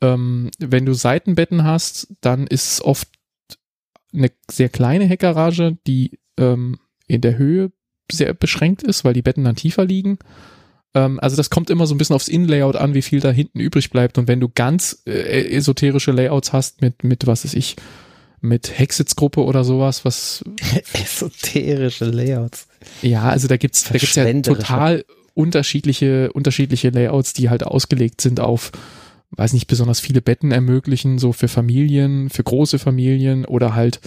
Ähm, 0.03 0.51
wenn 0.59 0.85
du 0.85 0.95
Seitenbetten 0.95 1.65
hast, 1.65 2.09
dann 2.21 2.47
ist 2.47 2.73
es 2.73 2.85
oft 2.85 3.09
eine 4.13 4.31
sehr 4.51 4.69
kleine 4.69 5.05
Heckgarage, 5.05 5.79
die 5.87 6.19
ähm, 6.39 6.79
in 7.07 7.21
der 7.21 7.39
Höhe 7.39 7.71
sehr 8.11 8.35
beschränkt 8.35 8.83
ist, 8.83 9.05
weil 9.05 9.15
die 9.15 9.23
Betten 9.23 9.45
dann 9.45 9.57
tiefer 9.57 9.85
liegen. 9.85 10.19
Ähm, 10.93 11.21
also 11.21 11.37
das 11.37 11.51
kommt 11.51 11.71
immer 11.71 11.87
so 11.87 11.95
ein 11.95 11.99
bisschen 11.99 12.17
aufs 12.17 12.29
Innenlayout 12.29 12.75
an, 12.75 12.95
wie 12.95 13.03
viel 13.03 13.21
da 13.21 13.31
hinten 13.31 13.61
übrig 13.61 13.91
bleibt. 13.91 14.19
Und 14.19 14.27
wenn 14.27 14.41
du 14.41 14.49
ganz 14.49 15.03
äh, 15.07 15.55
esoterische 15.55 16.11
Layouts 16.11 16.53
hast 16.53 16.83
mit, 16.83 17.05
mit 17.05 17.29
was 17.29 17.45
weiß 17.45 17.55
ich, 17.55 17.77
mit 18.43 18.79
Hexitz-Gruppe 18.79 19.43
oder 19.43 19.65
sowas, 19.65 20.05
was, 20.05 20.45
Esoterische 20.93 22.07
Layouts. 22.07 22.67
ja, 23.01 23.23
also 23.23 23.49
da 23.49 23.57
gibt's, 23.57 23.85
da 23.85 23.97
gibt's 23.97 24.17
ja 24.17 24.31
total 24.43 25.05
unterschiedliche, 25.35 26.33
unterschiedliche 26.33 26.91
Layouts, 26.91 27.33
die 27.33 27.49
halt 27.49 27.65
ausgelegt 27.65 28.21
sind 28.21 28.41
auf, 28.41 28.73
weiß 29.31 29.53
nicht, 29.55 29.69
besonders 29.69 30.01
viele 30.01 30.21
Betten 30.21 30.51
ermöglichen, 30.51 31.19
so 31.19 31.33
für 31.33 31.49
Familien, 31.49 32.29
für 32.29 32.43
große 32.43 32.79
Familien 32.79 33.45
oder 33.45 33.75
halt 33.75 34.01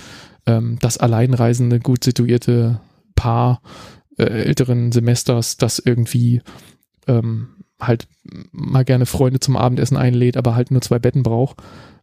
ähm, 0.46 0.78
das 0.82 0.98
alleinreisende, 0.98 1.80
gut 1.80 2.04
situierte 2.04 2.82
Paar 3.16 3.62
äh, 4.18 4.24
älteren 4.24 4.92
Semesters, 4.92 5.58
das 5.58 5.80
irgendwie 5.80 6.42
ähm, 7.08 7.48
halt 7.80 8.08
mal 8.52 8.86
gerne 8.86 9.06
Freunde 9.06 9.40
zum 9.40 9.56
Abendessen 9.56 9.98
einlädt, 9.98 10.38
aber 10.38 10.56
halt 10.56 10.72
nur 10.72 10.82
zwei 10.82 11.00
Betten 11.00 11.24
braucht. 11.24 11.58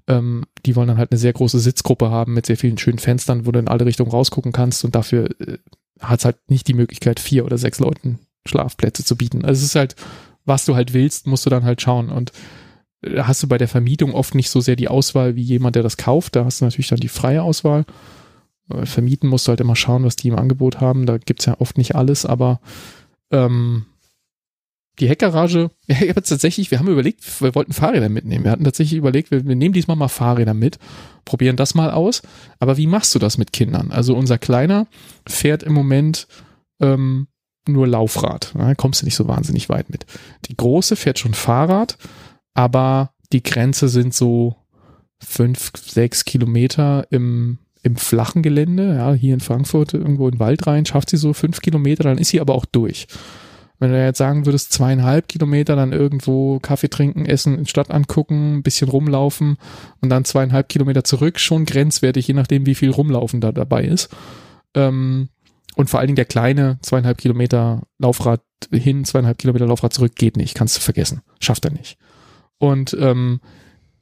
Ähm, 0.09 0.45
die 0.67 0.75
wollen 0.75 0.89
dann 0.89 0.99
halt 0.99 1.13
eine 1.13 1.19
sehr 1.19 1.33
große 1.33 1.61
Sitzgruppe 1.61 2.11
haben 2.11 2.35
mit 2.35 2.47
sehr 2.47 2.57
vielen 2.57 2.79
schönen 2.79 2.99
Fenstern, 2.99 3.47
wo 3.47 3.53
du 3.53 3.59
in 3.59 3.69
alle 3.69 3.87
Richtungen 3.87 4.11
rausgucken 4.11 4.53
kannst 4.53 4.85
und 4.85 4.95
dafür 4.95 5.31
äh, 5.41 5.59
hat 6.01 6.19
es 6.21 6.25
halt 6.25 6.39
nicht 6.49 6.67
die 6.69 6.75
Möglichkeit, 6.75 7.21
vier 7.21 7.45
oder 7.45 7.59
sechs 7.59 7.79
Leuten 7.79 8.19
Schlafplätze 8.47 9.05
zu 9.05 9.17
bieten. 9.17 9.45
Also 9.45 9.61
es 9.61 9.67
ist 9.67 9.77
halt, 9.77 9.97
was 10.45 10.65
du 10.65 10.75
halt 10.75 10.93
willst, 10.93 11.27
musst 11.27 11.47
du 11.47 11.51
dann 11.51 11.65
halt 11.65 11.81
schauen. 11.81 12.09
Und 12.09 12.33
äh, 13.03 13.15
da 13.15 13.27
hast 13.27 13.43
du 13.43 13.49
bei 13.49 13.59
der 13.59 13.69
Vermietung 13.69 14.13
oft 14.15 14.35
nicht 14.35 14.51
so 14.51 14.61
sehr 14.61 14.77
die 14.77 14.89
Auswahl 14.89 15.37
wie 15.37 15.43
jemand, 15.43 15.77
der 15.77 15.83
das 15.83 15.97
kauft. 15.97 16.37
Da 16.37 16.45
hast 16.45 16.61
du 16.61 16.65
natürlich 16.65 16.89
dann 16.89 17.01
die 17.01 17.09
freie 17.09 17.43
Auswahl. 17.43 17.85
Äh, 18.71 18.87
Vermieten 18.87 19.29
musst 19.29 19.47
du 19.47 19.51
halt 19.51 19.61
immer 19.61 19.77
schauen, 19.77 20.05
was 20.05 20.17
die 20.17 20.29
im 20.29 20.39
Angebot 20.39 20.81
haben. 20.81 21.07
Da 21.07 21.19
gibt's 21.19 21.47
ja 21.47 21.61
oft 21.61 21.79
nicht 21.79 21.95
alles, 21.95 22.27
aber 22.27 22.61
ähm, 23.31 23.87
die 24.99 25.09
Heckgarage, 25.09 25.71
ich 25.87 26.01
habe 26.01 26.23
tatsächlich, 26.23 26.71
wir 26.71 26.79
haben 26.79 26.89
überlegt, 26.89 27.41
wir 27.41 27.55
wollten 27.55 27.73
Fahrräder 27.73 28.09
mitnehmen. 28.09 28.45
Wir 28.45 28.51
hatten 28.51 28.65
tatsächlich 28.65 28.99
überlegt, 28.99 29.31
wir, 29.31 29.47
wir 29.47 29.57
nehmen 29.57 29.73
diesmal 29.73 29.97
mal 29.97 30.09
Fahrräder 30.09 30.55
mit, 30.55 30.79
probieren 31.25 31.57
das 31.57 31.75
mal 31.75 31.91
aus. 31.91 32.23
Aber 32.59 32.77
wie 32.77 32.87
machst 32.87 33.15
du 33.15 33.19
das 33.19 33.39
mit 33.39 33.53
Kindern? 33.53 33.91
Also 33.91 34.17
unser 34.17 34.39
Kleiner 34.39 34.87
fährt 35.27 35.63
im 35.63 35.73
Moment 35.73 36.27
ähm, 36.81 37.29
nur 37.67 37.87
Laufrad. 37.87 38.53
Da 38.55 38.75
kommst 38.75 39.03
du 39.03 39.07
nicht 39.07 39.15
so 39.15 39.29
wahnsinnig 39.29 39.69
weit 39.69 39.91
mit. 39.91 40.07
Die 40.47 40.57
Große 40.57 40.97
fährt 40.97 41.19
schon 41.19 41.35
Fahrrad, 41.35 41.97
aber 42.55 43.13
die 43.33 43.43
Grenze 43.43 43.89
sind 43.89 44.15
so 44.15 44.57
fünf, 45.19 45.73
sechs 45.77 46.25
Kilometer 46.25 47.07
im, 47.11 47.59
im 47.83 47.97
flachen 47.97 48.43
Gelände. 48.43 48.97
Ja, 48.97 49.13
hier 49.15 49.35
in 49.35 49.41
Frankfurt 49.41 49.95
irgendwo 49.95 50.27
in 50.27 50.35
den 50.35 50.41
Wald 50.41 50.67
rein, 50.67 50.87
schafft 50.87 51.11
sie 51.11 51.17
so 51.17 51.33
fünf 51.33 51.61
Kilometer, 51.61 52.03
dann 52.05 52.19
ist 52.19 52.29
sie 52.29 52.41
aber 52.41 52.55
auch 52.55 52.67
durch. 52.67 53.07
Wenn 53.83 53.91
du 53.91 54.01
jetzt 54.01 54.19
sagen 54.19 54.47
würdest, 54.47 54.73
zweieinhalb 54.73 55.27
Kilometer, 55.27 55.75
dann 55.75 55.91
irgendwo 55.91 56.61
Kaffee 56.61 56.89
trinken, 56.89 57.27
essen, 57.27 57.59
in 57.59 57.67
Stadt 57.67 57.91
angucken, 57.91 58.59
ein 58.59 58.63
bisschen 58.63 58.89
rumlaufen 58.89 59.57
und 60.01 60.09
dann 60.09 60.25
zweieinhalb 60.25 60.69
Kilometer 60.69 61.03
zurück, 61.03 61.41
schon 61.41 61.65
grenzwertig, 61.65 62.29
je 62.29 62.35
nachdem, 62.35 62.65
wie 62.65 62.77
viel 62.77 62.91
Rumlaufen 62.91 63.41
da 63.41 63.51
dabei 63.51 63.83
ist. 63.83 64.09
Ähm, 64.75 65.31
und 65.75 65.91
vor 65.91 65.99
allen 65.99 66.07
Dingen 66.07 66.15
der 66.15 66.27
kleine 66.27 66.79
zweieinhalb 66.83 67.19
Kilometer 67.19 67.83
Laufrad 67.99 68.43
hin, 68.71 69.05
zweieinhalb 69.05 69.39
Kilometer 69.39 69.67
Laufrad 69.67 69.93
zurück 69.93 70.15
geht 70.15 70.37
nicht, 70.37 70.55
kannst 70.55 70.77
du 70.77 70.81
vergessen, 70.81 71.23
schafft 71.41 71.65
er 71.65 71.73
nicht. 71.73 71.99
Und 72.59 72.97
ähm, 73.01 73.41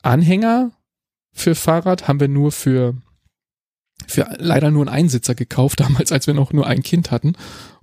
Anhänger 0.02 0.73
für 1.32 1.55
Fahrrad 1.55 2.07
haben 2.07 2.20
wir 2.20 2.28
nur 2.28 2.52
für 2.52 2.97
für 4.07 4.28
leider 4.39 4.70
nur 4.70 4.82
einen 4.82 4.94
Einsitzer 4.94 5.35
gekauft, 5.35 5.81
damals, 5.81 6.12
als 6.12 6.27
wir 6.27 6.35
noch 6.35 6.52
nur 6.52 6.66
ein 6.66 6.82
Kind 6.82 7.11
hatten 7.11 7.32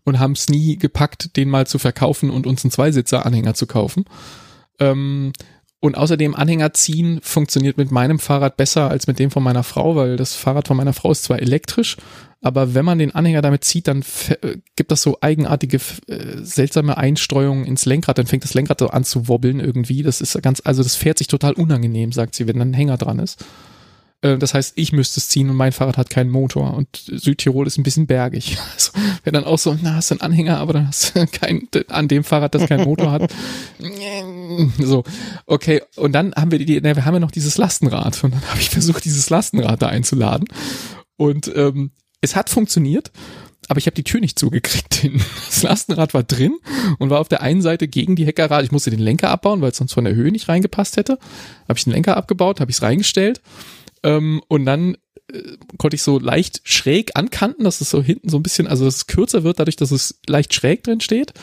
und 0.07 0.19
haben 0.19 0.31
es 0.31 0.47
nie 0.47 0.77
gepackt, 0.77 1.35
den 1.35 1.49
mal 1.49 1.67
zu 1.67 1.79
verkaufen 1.79 2.29
und 2.29 2.47
uns 2.47 2.63
einen 2.63 2.71
Zweisitzer-Anhänger 2.71 3.55
zu 3.55 3.67
kaufen. 3.67 4.05
Ähm, 4.79 5.34
und 5.81 5.97
außerdem 5.97 6.34
Anhänger 6.34 6.73
ziehen 6.73 7.19
funktioniert 7.21 7.77
mit 7.77 7.91
meinem 7.91 8.17
Fahrrad 8.17 8.55
besser 8.55 8.89
als 8.89 9.07
mit 9.07 9.19
dem 9.19 9.31
von 9.31 9.43
meiner 9.43 9.63
Frau, 9.63 9.97
weil 9.97 10.15
das 10.15 10.34
Fahrrad 10.34 10.69
von 10.69 10.77
meiner 10.77 10.93
Frau 10.93 11.11
ist 11.11 11.25
zwar 11.25 11.39
elektrisch, 11.39 11.97
aber 12.41 12.73
wenn 12.73 12.85
man 12.85 12.99
den 12.99 13.13
Anhänger 13.13 13.41
damit 13.41 13.65
zieht, 13.65 13.89
dann 13.89 14.03
äh, 14.41 14.57
gibt 14.77 14.91
das 14.91 15.01
so 15.01 15.17
eigenartige, 15.19 15.77
äh, 16.07 16.38
seltsame 16.38 16.97
Einstreuungen 16.97 17.65
ins 17.65 17.85
Lenkrad. 17.85 18.17
Dann 18.17 18.27
fängt 18.27 18.45
das 18.45 18.53
Lenkrad 18.53 18.79
so 18.79 18.88
an 18.88 19.03
zu 19.03 19.27
wobbeln 19.27 19.59
irgendwie. 19.59 20.03
Das 20.03 20.21
ist 20.21 20.41
ganz, 20.41 20.61
also 20.63 20.84
das 20.84 20.95
fährt 20.95 21.17
sich 21.17 21.27
total 21.27 21.53
unangenehm, 21.53 22.13
sagt 22.13 22.34
sie, 22.34 22.47
wenn 22.47 22.59
dann 22.59 22.71
ein 22.71 22.75
Hänger 22.75 22.97
dran 22.97 23.19
ist. 23.19 23.43
Äh, 24.22 24.38
Das 24.38 24.53
heißt, 24.53 24.73
ich 24.76 24.91
müsste 24.91 25.19
es 25.19 25.27
ziehen 25.30 25.49
und 25.49 25.56
mein 25.56 25.72
Fahrrad 25.72 25.98
hat 25.98 26.10
keinen 26.10 26.30
Motor 26.30 26.73
und 26.73 26.88
Südtirol 27.06 27.68
ist 27.68 27.77
ein 27.77 27.84
bisschen 27.84 28.07
bergig. 28.07 28.57
Also 28.73 28.91
wäre 29.23 29.34
dann 29.34 29.44
auch 29.44 29.57
so, 29.60 29.77
na, 29.81 29.95
hast 29.95 30.11
du 30.11 30.15
einen 30.15 30.22
Anhänger, 30.22 30.57
aber 30.57 30.73
dann 30.73 30.88
hast 30.88 31.15
du 31.15 31.26
kein, 31.31 31.68
an 31.89 32.07
dem 32.07 32.23
Fahrrad, 32.23 32.56
das 32.56 32.68
keinen 32.68 32.85
Motor 32.85 33.11
hat. 33.11 33.34
So, 34.80 35.03
okay. 35.45 35.81
Und 35.98 36.14
dann 36.14 36.34
haben 36.34 36.52
wir 36.52 36.57
die, 36.64 36.80
na, 36.81 36.95
wir 36.95 37.06
haben 37.06 37.14
ja 37.14 37.19
noch 37.19 37.31
dieses 37.31 37.57
Lastenrad 37.57 38.23
und 38.23 38.34
dann 38.34 38.49
habe 38.49 38.60
ich 38.60 38.69
versucht, 38.69 39.03
dieses 39.06 39.30
Lastenrad 39.30 39.81
da 39.81 39.88
einzuladen 39.88 40.48
und 41.18 41.52
ähm, 41.56 41.91
es 42.22 42.35
hat 42.35 42.49
funktioniert. 42.49 43.11
aber 43.68 43.77
ich 43.80 43.85
habe 43.85 43.95
die 43.95 44.03
Tür 44.03 44.19
nicht 44.22 44.39
zugekriegt. 44.39 45.07
Das 45.48 45.61
Lastenrad 45.64 46.14
war 46.14 46.23
drin 46.23 46.56
und 46.99 47.10
war 47.10 47.19
auf 47.19 47.27
der 47.27 47.41
einen 47.41 47.61
Seite 47.61 47.88
gegen 47.88 48.15
die 48.15 48.26
Heckerrad. 48.26 48.64
Ich 48.64 48.72
musste 48.72 48.89
den 48.89 48.99
Lenker 48.99 49.30
abbauen, 49.30 49.61
weil 49.61 49.72
es 49.72 49.77
sonst 49.77 49.94
von 49.94 50.06
der 50.06 50.15
Höhe 50.15 50.31
nicht 50.31 50.48
reingepasst 50.48 50.98
hätte. 50.98 51.19
Habe 51.68 51.77
ich 51.77 51.84
den 51.84 51.94
Lenker 51.94 52.15
abgebaut, 52.18 52.60
habe 52.61 52.72
ich 52.72 52.77
es 52.77 52.81
reingestellt 52.84 53.41
ähm, 54.03 54.41
und 54.48 54.65
dann 54.65 54.98
äh, 55.32 55.57
konnte 55.78 55.95
ich 55.95 56.03
so 56.03 56.19
leicht 56.19 56.61
schräg 56.64 57.11
ankanten, 57.15 57.64
dass 57.64 57.82
es 57.82 57.90
so 57.90 58.02
hinten 58.02 58.30
so 58.30 58.38
ein 58.38 58.44
bisschen, 58.44 58.68
also 58.68 58.86
dass 58.86 58.98
es 58.98 59.07
kürzer 59.07 59.44
wird, 59.44 59.60
dadurch, 59.60 59.76
dass 59.76 59.91
es 59.91 60.19
leicht 60.28 60.53
schräg 60.53 60.84
drin 60.84 61.02
steht. 61.02 61.34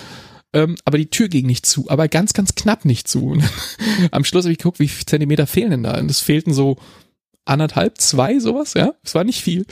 Ähm, 0.52 0.76
aber 0.84 0.98
die 0.98 1.10
Tür 1.10 1.28
ging 1.28 1.46
nicht 1.46 1.66
zu, 1.66 1.90
aber 1.90 2.08
ganz, 2.08 2.32
ganz 2.32 2.54
knapp 2.54 2.84
nicht 2.84 3.08
zu. 3.08 3.36
Am 4.12 4.24
Schluss 4.24 4.44
habe 4.44 4.52
ich 4.52 4.58
geguckt, 4.58 4.78
wie 4.78 4.88
viele 4.88 5.06
Zentimeter 5.06 5.46
fehlen 5.46 5.70
denn 5.70 5.82
da? 5.82 5.98
Und 5.98 6.10
es 6.10 6.20
fehlten 6.20 6.52
so 6.52 6.76
anderthalb, 7.44 7.98
zwei, 7.98 8.38
sowas, 8.38 8.74
ja. 8.74 8.94
Es 9.02 9.14
war 9.14 9.24
nicht 9.24 9.42
viel. 9.42 9.66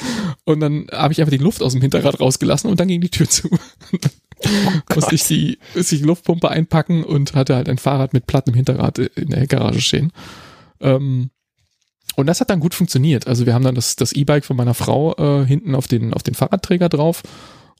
Und 0.45 0.61
dann 0.61 0.89
habe 0.93 1.13
ich 1.13 1.21
einfach 1.21 1.31
die 1.31 1.43
Luft 1.43 1.63
aus 1.63 1.73
dem 1.73 1.81
Hinterrad 1.81 2.21
rausgelassen 2.21 2.69
und 2.69 2.81
dann 2.81 2.89
ging 2.89 3.01
die 3.01 3.11
Tür 3.11 3.29
zu. 3.29 3.49
Oh 4.45 4.97
musste 4.97 5.15
ich 5.15 5.23
die, 5.23 5.59
musste 5.77 5.95
ich 5.95 6.01
die 6.01 6.07
Luftpumpe 6.07 6.49
einpacken 6.51 7.05
und 7.05 7.35
hatte 7.35 7.55
halt 7.55 7.69
ein 7.69 7.79
Fahrrad 7.79 8.13
mit 8.13 8.27
plattem 8.27 8.55
Hinterrad 8.55 8.99
in 8.99 9.29
der 9.29 9.47
Garage 9.47 9.81
stehen. 9.81 10.13
Ähm, 10.81 11.31
und 12.17 12.27
das 12.27 12.41
hat 12.41 12.51
dann 12.51 12.61
gut 12.61 12.75
funktioniert. 12.75 13.27
Also 13.27 13.47
wir 13.47 13.55
haben 13.55 13.65
dann 13.65 13.75
das, 13.75 13.97
das 13.97 14.13
E-Bike 14.13 14.45
von 14.45 14.57
meiner 14.57 14.75
Frau 14.75 15.15
äh, 15.17 15.47
hinten 15.47 15.75
auf 15.75 15.89
den, 15.89 16.15
auf 16.15 16.23
den 16.23 16.35
Fahrradträger 16.35 16.89
drauf 16.89 17.23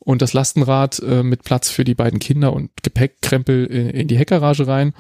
und 0.01 0.23
das 0.23 0.33
Lastenrad 0.33 1.01
äh, 1.01 1.23
mit 1.23 1.45
Platz 1.45 1.71
für 1.71 1.85
die 1.85 1.95
beiden 1.95 2.19
Kinder 2.19 2.53
und 2.53 2.71
Gepäckkrempel 2.83 3.67
in, 3.67 3.91
in 3.91 4.09
die 4.09 4.19
Heckgarage 4.19 4.67
rein 4.67 4.95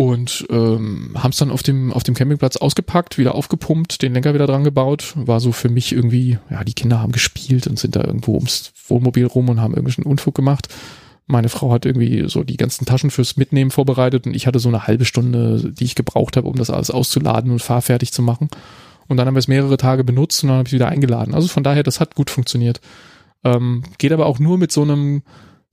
und 0.00 0.46
ähm, 0.48 1.14
haben 1.14 1.30
es 1.30 1.36
dann 1.36 1.50
auf 1.50 1.62
dem 1.62 1.92
auf 1.92 2.04
dem 2.04 2.14
Campingplatz 2.14 2.56
ausgepackt, 2.56 3.18
wieder 3.18 3.34
aufgepumpt, 3.34 4.00
den 4.00 4.14
Lenker 4.14 4.32
wieder 4.32 4.46
dran 4.46 4.64
gebaut. 4.64 5.12
War 5.14 5.40
so 5.40 5.52
für 5.52 5.68
mich 5.68 5.92
irgendwie, 5.92 6.38
ja, 6.48 6.64
die 6.64 6.72
Kinder 6.72 7.00
haben 7.00 7.12
gespielt 7.12 7.66
und 7.66 7.78
sind 7.78 7.96
da 7.96 8.02
irgendwo 8.02 8.32
ums 8.32 8.72
Wohnmobil 8.88 9.26
rum 9.26 9.50
und 9.50 9.60
haben 9.60 9.74
irgendwelchen 9.74 10.04
Unfug 10.04 10.34
gemacht. 10.34 10.68
Meine 11.30 11.48
Frau 11.48 11.72
hat 11.72 11.86
irgendwie 11.86 12.28
so 12.28 12.42
die 12.42 12.56
ganzen 12.56 12.86
Taschen 12.86 13.10
fürs 13.10 13.36
Mitnehmen 13.36 13.70
vorbereitet 13.70 14.26
und 14.26 14.34
ich 14.34 14.46
hatte 14.46 14.58
so 14.58 14.68
eine 14.68 14.86
halbe 14.86 15.04
Stunde, 15.04 15.72
die 15.72 15.84
ich 15.84 15.94
gebraucht 15.94 16.36
habe, 16.36 16.48
um 16.48 16.56
das 16.56 16.70
alles 16.70 16.90
auszuladen 16.90 17.52
und 17.52 17.62
fahrfertig 17.62 18.12
zu 18.12 18.22
machen. 18.22 18.48
Und 19.06 19.16
dann 19.16 19.26
haben 19.26 19.34
wir 19.34 19.40
es 19.40 19.48
mehrere 19.48 19.76
Tage 19.76 20.04
benutzt 20.04 20.42
und 20.42 20.48
dann 20.48 20.58
habe 20.58 20.68
ich 20.68 20.72
wieder 20.72 20.88
eingeladen. 20.88 21.34
Also 21.34 21.48
von 21.48 21.62
daher, 21.62 21.82
das 21.82 22.00
hat 22.00 22.14
gut 22.14 22.30
funktioniert. 22.30 22.80
Ähm, 23.44 23.84
geht 23.98 24.12
aber 24.12 24.26
auch 24.26 24.38
nur 24.38 24.58
mit 24.58 24.72
so 24.72 24.82
einem 24.82 25.22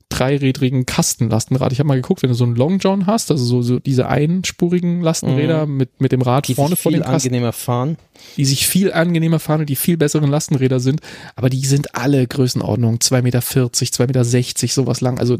dreirädrigen 0.10 0.86
Kastenlastenrad. 0.86 1.72
Ich 1.72 1.80
habe 1.80 1.88
mal 1.88 1.96
geguckt, 1.96 2.22
wenn 2.22 2.30
du 2.30 2.36
so 2.36 2.46
einen 2.46 2.56
Long 2.56 2.80
John 2.80 3.08
hast, 3.08 3.30
also 3.30 3.44
so, 3.44 3.62
so 3.62 3.80
diese 3.80 4.08
einspurigen 4.08 5.02
Lastenräder 5.02 5.66
mhm. 5.66 5.78
mit, 5.78 6.02
mit 6.02 6.12
dem 6.12 6.22
Rad 6.22 6.48
die 6.48 6.56
vorne 6.56 6.76
vor 6.76 6.92
dem 6.92 7.02
Kasten. 7.02 7.28
angenehmer 7.28 7.54
fahren. 7.54 7.98
Die 8.38 8.46
sich 8.46 8.68
viel 8.68 8.94
angenehmer 8.94 9.40
fahren 9.40 9.62
und 9.62 9.70
die 9.70 9.76
viel 9.76 9.98
besseren 9.98 10.30
Lastenräder 10.30 10.80
sind, 10.80 11.02
aber 11.36 11.50
die 11.50 11.66
sind 11.66 11.96
alle 11.96 12.26
Größenordnung 12.26 12.98
2,40 12.98 13.22
Meter, 13.22 13.40
2,60 13.40 14.06
Meter, 14.06 14.74
sowas 14.74 15.02
lang. 15.02 15.20
Also 15.20 15.38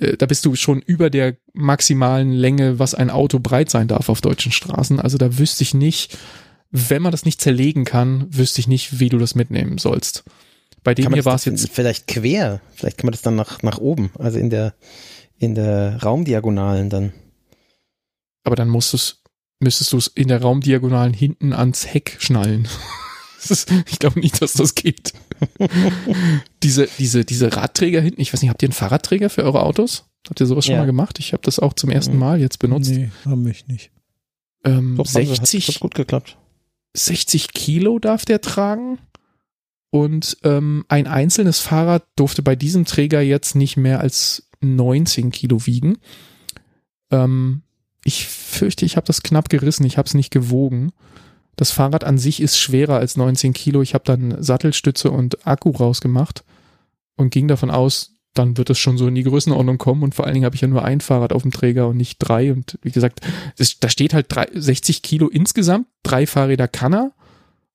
äh, 0.00 0.16
da 0.16 0.26
bist 0.26 0.44
du 0.44 0.54
schon 0.56 0.80
über 0.80 1.10
der 1.10 1.36
maximalen 1.52 2.32
Länge, 2.32 2.78
was 2.78 2.94
ein 2.94 3.10
Auto 3.10 3.38
breit 3.38 3.70
sein 3.70 3.88
darf 3.88 4.08
auf 4.08 4.20
deutschen 4.20 4.52
Straßen. 4.52 4.98
Also 4.98 5.18
da 5.18 5.38
wüsste 5.38 5.62
ich 5.62 5.74
nicht, 5.74 6.18
wenn 6.70 7.02
man 7.02 7.12
das 7.12 7.24
nicht 7.24 7.40
zerlegen 7.40 7.84
kann, 7.84 8.26
wüsste 8.30 8.60
ich 8.60 8.68
nicht, 8.68 9.00
wie 9.00 9.08
du 9.08 9.18
das 9.18 9.34
mitnehmen 9.34 9.78
sollst. 9.78 10.24
Bei 10.82 10.94
dem 10.94 11.12
hier 11.12 11.24
war 11.24 11.34
es 11.34 11.44
jetzt. 11.44 11.68
Vielleicht 11.70 12.06
quer. 12.06 12.60
Vielleicht 12.74 12.98
kann 12.98 13.06
man 13.06 13.12
das 13.12 13.22
dann 13.22 13.36
nach, 13.36 13.62
nach 13.62 13.78
oben, 13.78 14.10
also 14.18 14.38
in 14.38 14.50
der, 14.50 14.74
in 15.38 15.54
der 15.54 16.02
Raumdiagonalen 16.02 16.90
dann. 16.90 17.12
Aber 18.44 18.56
dann 18.56 18.68
musst 18.68 18.92
du's, 18.92 19.22
müsstest 19.58 19.92
du 19.92 19.98
es 19.98 20.06
in 20.06 20.28
der 20.28 20.40
Raumdiagonalen 20.40 21.12
hinten 21.12 21.52
ans 21.52 21.86
Heck 21.92 22.16
schnallen. 22.18 22.68
Ist, 23.48 23.72
ich 23.86 23.98
glaube 23.98 24.20
nicht, 24.20 24.42
dass 24.42 24.52
das 24.52 24.74
geht. 24.74 25.14
diese, 26.62 26.88
diese, 26.98 27.24
diese 27.24 27.56
Radträger 27.56 28.02
hinten, 28.02 28.20
ich 28.20 28.32
weiß 28.32 28.42
nicht, 28.42 28.50
habt 28.50 28.62
ihr 28.62 28.66
einen 28.66 28.74
Fahrradträger 28.74 29.30
für 29.30 29.44
eure 29.44 29.62
Autos? 29.62 30.04
Habt 30.28 30.40
ihr 30.40 30.46
sowas 30.46 30.66
schon 30.66 30.74
ja. 30.74 30.80
mal 30.80 30.86
gemacht? 30.86 31.18
Ich 31.18 31.32
habe 31.32 31.42
das 31.42 31.58
auch 31.58 31.72
zum 31.72 31.88
ersten. 31.88 32.18
Mal 32.18 32.38
jetzt 32.38 32.58
benutzt. 32.58 32.90
Nee, 32.90 33.10
haben 33.24 33.42
mich 33.42 33.66
nicht. 33.66 33.90
Ähm, 34.64 34.96
Doch, 34.96 35.06
60, 35.06 35.68
hat, 35.68 35.74
hat 35.74 35.80
gut 35.80 35.94
geklappt. 35.94 36.36
60 36.94 37.52
Kilo 37.52 37.98
darf 37.98 38.26
der 38.26 38.42
tragen. 38.42 38.98
Und 39.90 40.38
ähm, 40.44 40.84
ein 40.88 41.06
einzelnes 41.06 41.58
Fahrrad 41.58 42.04
durfte 42.16 42.42
bei 42.42 42.54
diesem 42.54 42.84
Träger 42.84 43.20
jetzt 43.20 43.56
nicht 43.56 43.76
mehr 43.76 44.00
als 44.00 44.48
19 44.60 45.30
Kilo 45.30 45.66
wiegen. 45.66 45.98
Ähm, 47.10 47.62
ich 48.04 48.26
fürchte, 48.26 48.84
ich 48.84 48.96
habe 48.96 49.06
das 49.06 49.22
knapp 49.22 49.48
gerissen. 49.48 49.84
Ich 49.84 49.98
habe 49.98 50.06
es 50.06 50.14
nicht 50.14 50.30
gewogen. 50.30 50.92
Das 51.56 51.72
Fahrrad 51.72 52.04
an 52.04 52.18
sich 52.18 52.40
ist 52.40 52.58
schwerer 52.58 52.96
als 52.96 53.16
19 53.16 53.52
Kilo. 53.52 53.82
Ich 53.82 53.94
habe 53.94 54.04
dann 54.04 54.42
Sattelstütze 54.42 55.10
und 55.10 55.46
Akku 55.46 55.70
rausgemacht 55.70 56.44
und 57.16 57.30
ging 57.30 57.48
davon 57.48 57.70
aus, 57.70 58.14
dann 58.32 58.56
wird 58.56 58.70
es 58.70 58.78
schon 58.78 58.96
so 58.96 59.08
in 59.08 59.16
die 59.16 59.24
Größenordnung 59.24 59.76
kommen. 59.76 60.02
Und 60.02 60.14
vor 60.14 60.24
allen 60.24 60.34
Dingen 60.34 60.44
habe 60.44 60.54
ich 60.54 60.62
ja 60.62 60.68
nur 60.68 60.84
ein 60.84 61.00
Fahrrad 61.00 61.32
auf 61.32 61.42
dem 61.42 61.50
Träger 61.50 61.88
und 61.88 61.96
nicht 61.96 62.18
drei. 62.18 62.52
Und 62.52 62.78
wie 62.82 62.92
gesagt, 62.92 63.20
das, 63.58 63.78
da 63.80 63.88
steht 63.88 64.14
halt 64.14 64.26
drei, 64.28 64.46
60 64.54 65.02
Kilo 65.02 65.28
insgesamt. 65.28 65.88
Drei 66.02 66.26
Fahrräder 66.26 66.68
kann 66.68 66.94
er 66.94 67.12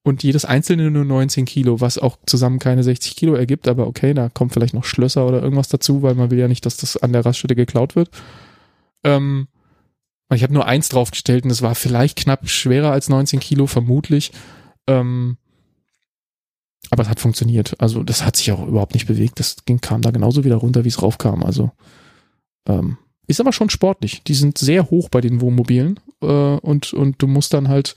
und 0.06 0.22
jedes 0.22 0.46
einzelne 0.46 0.92
nur 0.92 1.04
19 1.04 1.46
Kilo, 1.46 1.82
was 1.82 1.98
auch 1.98 2.20
zusammen 2.28 2.60
keine 2.60 2.84
60 2.84 3.16
Kilo 3.16 3.34
ergibt, 3.34 3.68
aber 3.68 3.88
okay, 3.88 4.14
da 4.14 4.30
kommt 4.30 4.54
vielleicht 4.54 4.76
noch 4.76 4.86
Schlösser 4.86 5.26
oder 5.26 5.42
irgendwas 5.42 5.68
dazu, 5.68 6.04
weil 6.04 6.14
man 6.14 6.30
will 6.30 6.38
ja 6.38 6.48
nicht, 6.48 6.64
dass 6.68 6.78
das 6.78 6.96
an 6.96 7.12
der 7.12 7.26
Raststätte 7.26 7.56
geklaut 7.56 7.96
wird. 7.96 8.12
Ähm, 9.04 9.48
ich 10.32 10.44
habe 10.44 10.54
nur 10.54 10.68
eins 10.68 10.90
draufgestellt 10.90 11.44
und 11.44 11.50
es 11.50 11.64
war 11.64 11.74
vielleicht 11.74 12.20
knapp 12.20 12.48
schwerer 12.48 12.92
als 12.92 13.10
19 13.10 13.40
Kilo, 13.40 13.66
vermutlich. 13.66 14.32
Ähm, 14.86 15.38
aber 16.92 17.02
es 17.02 17.10
hat 17.10 17.20
funktioniert. 17.20 17.74
Also 17.80 18.04
das 18.04 18.24
hat 18.24 18.36
sich 18.36 18.52
auch 18.52 18.68
überhaupt 18.68 18.94
nicht 18.94 19.08
bewegt. 19.08 19.40
Das 19.40 19.66
ging, 19.66 19.82
kam 19.82 20.04
da 20.04 20.12
genauso 20.12 20.44
wieder 20.44 20.58
runter, 20.58 20.84
wie 20.84 20.90
es 20.90 21.02
raufkam. 21.02 21.44
Also 21.44 21.72
ähm, 22.68 23.00
ist 23.26 23.42
aber 23.42 23.54
schon 23.54 23.72
sportlich. 23.72 24.22
Die 24.22 24.36
sind 24.36 24.60
sehr 24.60 24.92
hoch 24.92 25.10
bei 25.10 25.22
den 25.22 25.42
Wohnmobilen 25.42 26.00
äh, 26.22 26.28
und, 26.28 26.94
und 26.94 27.24
du 27.24 27.26
musst 27.26 27.56
dann 27.56 27.70
halt 27.70 27.96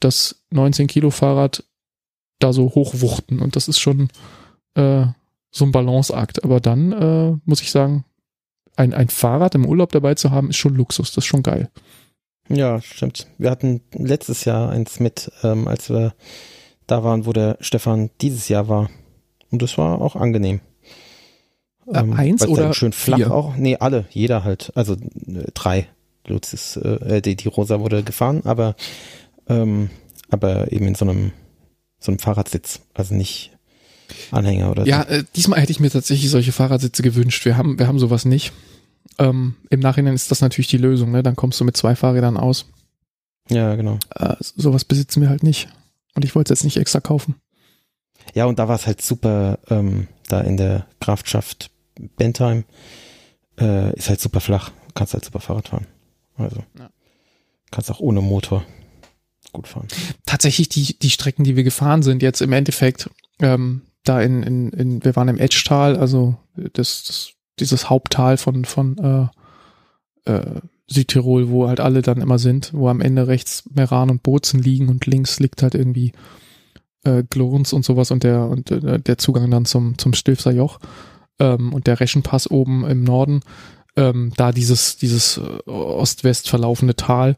das 0.00 0.42
19 0.50 0.86
Kilo 0.86 1.10
Fahrrad 1.10 1.64
da 2.38 2.52
so 2.52 2.74
hochwuchten 2.74 3.40
und 3.40 3.54
das 3.56 3.68
ist 3.68 3.78
schon 3.78 4.08
äh, 4.74 5.06
so 5.50 5.64
ein 5.64 5.72
Balanceakt. 5.72 6.44
Aber 6.44 6.60
dann 6.60 6.92
äh, 6.92 7.36
muss 7.44 7.60
ich 7.60 7.70
sagen, 7.70 8.04
ein, 8.76 8.94
ein 8.94 9.08
Fahrrad 9.08 9.54
im 9.54 9.66
Urlaub 9.66 9.92
dabei 9.92 10.14
zu 10.14 10.30
haben, 10.30 10.50
ist 10.50 10.56
schon 10.56 10.74
Luxus, 10.74 11.10
das 11.12 11.24
ist 11.24 11.28
schon 11.28 11.42
geil. 11.42 11.70
Ja, 12.48 12.80
stimmt. 12.80 13.28
Wir 13.38 13.50
hatten 13.50 13.82
letztes 13.92 14.44
Jahr 14.44 14.70
eins 14.70 14.98
mit, 14.98 15.30
ähm, 15.44 15.68
als 15.68 15.88
wir 15.90 16.14
da 16.86 17.04
waren, 17.04 17.26
wo 17.26 17.32
der 17.32 17.56
Stefan 17.60 18.10
dieses 18.20 18.48
Jahr 18.48 18.68
war. 18.68 18.90
Und 19.50 19.62
das 19.62 19.78
war 19.78 20.00
auch 20.00 20.16
angenehm. 20.16 20.60
Äh, 21.86 22.00
ähm, 22.00 22.12
eins 22.12 22.46
oder 22.46 22.74
schön 22.74 22.92
flach 22.92 23.18
vier? 23.18 23.30
auch? 23.30 23.56
Nee, 23.56 23.76
alle, 23.76 24.06
jeder 24.10 24.42
halt. 24.42 24.72
Also 24.74 24.94
äh, 24.94 25.50
drei. 25.54 25.88
Lutz 26.26 26.52
ist, 26.52 26.76
äh, 26.76 27.22
die, 27.22 27.36
die 27.36 27.48
Rosa 27.48 27.80
wurde 27.80 28.02
gefahren, 28.02 28.42
aber 28.44 28.74
ähm, 29.50 29.90
aber 30.30 30.72
eben 30.72 30.86
in 30.86 30.94
so 30.94 31.04
einem, 31.04 31.32
so 31.98 32.10
einem 32.12 32.20
Fahrradsitz, 32.20 32.80
also 32.94 33.14
nicht 33.14 33.50
Anhänger 34.30 34.70
oder 34.70 34.86
ja, 34.86 35.02
so. 35.02 35.12
Ja, 35.12 35.18
äh, 35.18 35.24
diesmal 35.36 35.60
hätte 35.60 35.72
ich 35.72 35.80
mir 35.80 35.90
tatsächlich 35.90 36.30
solche 36.30 36.52
Fahrradsitze 36.52 37.02
gewünscht. 37.02 37.44
Wir 37.44 37.56
haben, 37.56 37.78
wir 37.78 37.88
haben 37.88 37.98
sowas 37.98 38.24
nicht. 38.24 38.52
Ähm, 39.18 39.56
Im 39.68 39.80
Nachhinein 39.80 40.14
ist 40.14 40.30
das 40.30 40.40
natürlich 40.40 40.68
die 40.68 40.78
Lösung, 40.78 41.10
ne? 41.10 41.22
Dann 41.22 41.36
kommst 41.36 41.60
du 41.60 41.64
mit 41.64 41.76
zwei 41.76 41.96
Fahrrädern 41.96 42.36
aus. 42.36 42.66
Ja, 43.50 43.74
genau. 43.74 43.98
Äh, 44.14 44.36
sowas 44.40 44.84
besitzen 44.84 45.20
wir 45.20 45.28
halt 45.28 45.42
nicht. 45.42 45.68
Und 46.14 46.24
ich 46.24 46.34
wollte 46.34 46.52
es 46.52 46.60
jetzt 46.60 46.64
nicht 46.64 46.76
extra 46.76 47.00
kaufen. 47.00 47.34
Ja, 48.34 48.44
und 48.46 48.58
da 48.58 48.68
war 48.68 48.76
es 48.76 48.86
halt 48.86 49.02
super, 49.02 49.58
ähm, 49.68 50.06
da 50.28 50.40
in 50.40 50.56
der 50.56 50.86
Kraftschaft 51.00 51.70
Bentheim, 52.16 52.64
äh, 53.58 53.92
ist 53.96 54.08
halt 54.08 54.20
super 54.20 54.40
flach. 54.40 54.70
Kannst 54.94 55.14
halt 55.14 55.24
super 55.24 55.40
Fahrrad 55.40 55.68
fahren. 55.68 55.86
Also. 56.36 56.62
Ja. 56.78 56.90
Kannst 57.70 57.90
auch 57.90 58.00
ohne 58.00 58.20
Motor 58.20 58.64
gut 59.52 59.68
fahren. 59.68 59.88
Tatsächlich 60.26 60.68
die, 60.68 60.98
die 60.98 61.10
Strecken, 61.10 61.44
die 61.44 61.56
wir 61.56 61.64
gefahren 61.64 62.02
sind, 62.02 62.22
jetzt 62.22 62.40
im 62.40 62.52
Endeffekt, 62.52 63.10
ähm, 63.40 63.82
da 64.04 64.20
in, 64.20 64.42
in, 64.42 64.70
in, 64.70 65.04
wir 65.04 65.16
waren 65.16 65.28
im 65.28 65.38
Edgetal, 65.38 65.96
also 65.96 66.36
das, 66.54 67.04
das, 67.04 67.32
dieses 67.58 67.90
Haupttal 67.90 68.36
von, 68.36 68.64
von 68.64 69.30
äh, 70.26 70.30
äh, 70.30 70.60
Südtirol, 70.88 71.50
wo 71.50 71.68
halt 71.68 71.80
alle 71.80 72.02
dann 72.02 72.20
immer 72.20 72.38
sind, 72.38 72.72
wo 72.74 72.88
am 72.88 73.00
Ende 73.00 73.28
rechts 73.28 73.64
Meran 73.72 74.10
und 74.10 74.22
Bozen 74.22 74.60
liegen 74.60 74.88
und 74.88 75.06
links 75.06 75.38
liegt 75.38 75.62
halt 75.62 75.74
irgendwie 75.74 76.12
äh, 77.04 77.22
Glorns 77.22 77.72
und 77.72 77.84
sowas 77.84 78.10
und 78.10 78.24
der 78.24 78.48
und 78.48 78.70
äh, 78.70 78.98
der 78.98 79.18
Zugang 79.18 79.50
dann 79.50 79.64
zum 79.64 79.96
zum 79.98 80.12
Stilfser 80.14 80.50
Joch 80.50 80.80
ähm, 81.38 81.72
und 81.72 81.86
der 81.86 82.00
Reschenpass 82.00 82.50
oben 82.50 82.84
im 82.86 83.04
Norden, 83.04 83.40
ähm, 83.96 84.32
da 84.36 84.50
dieses 84.50 84.96
dieses 84.96 85.38
äh, 85.38 85.70
Ost-West 85.70 86.48
verlaufende 86.48 86.96
Tal, 86.96 87.36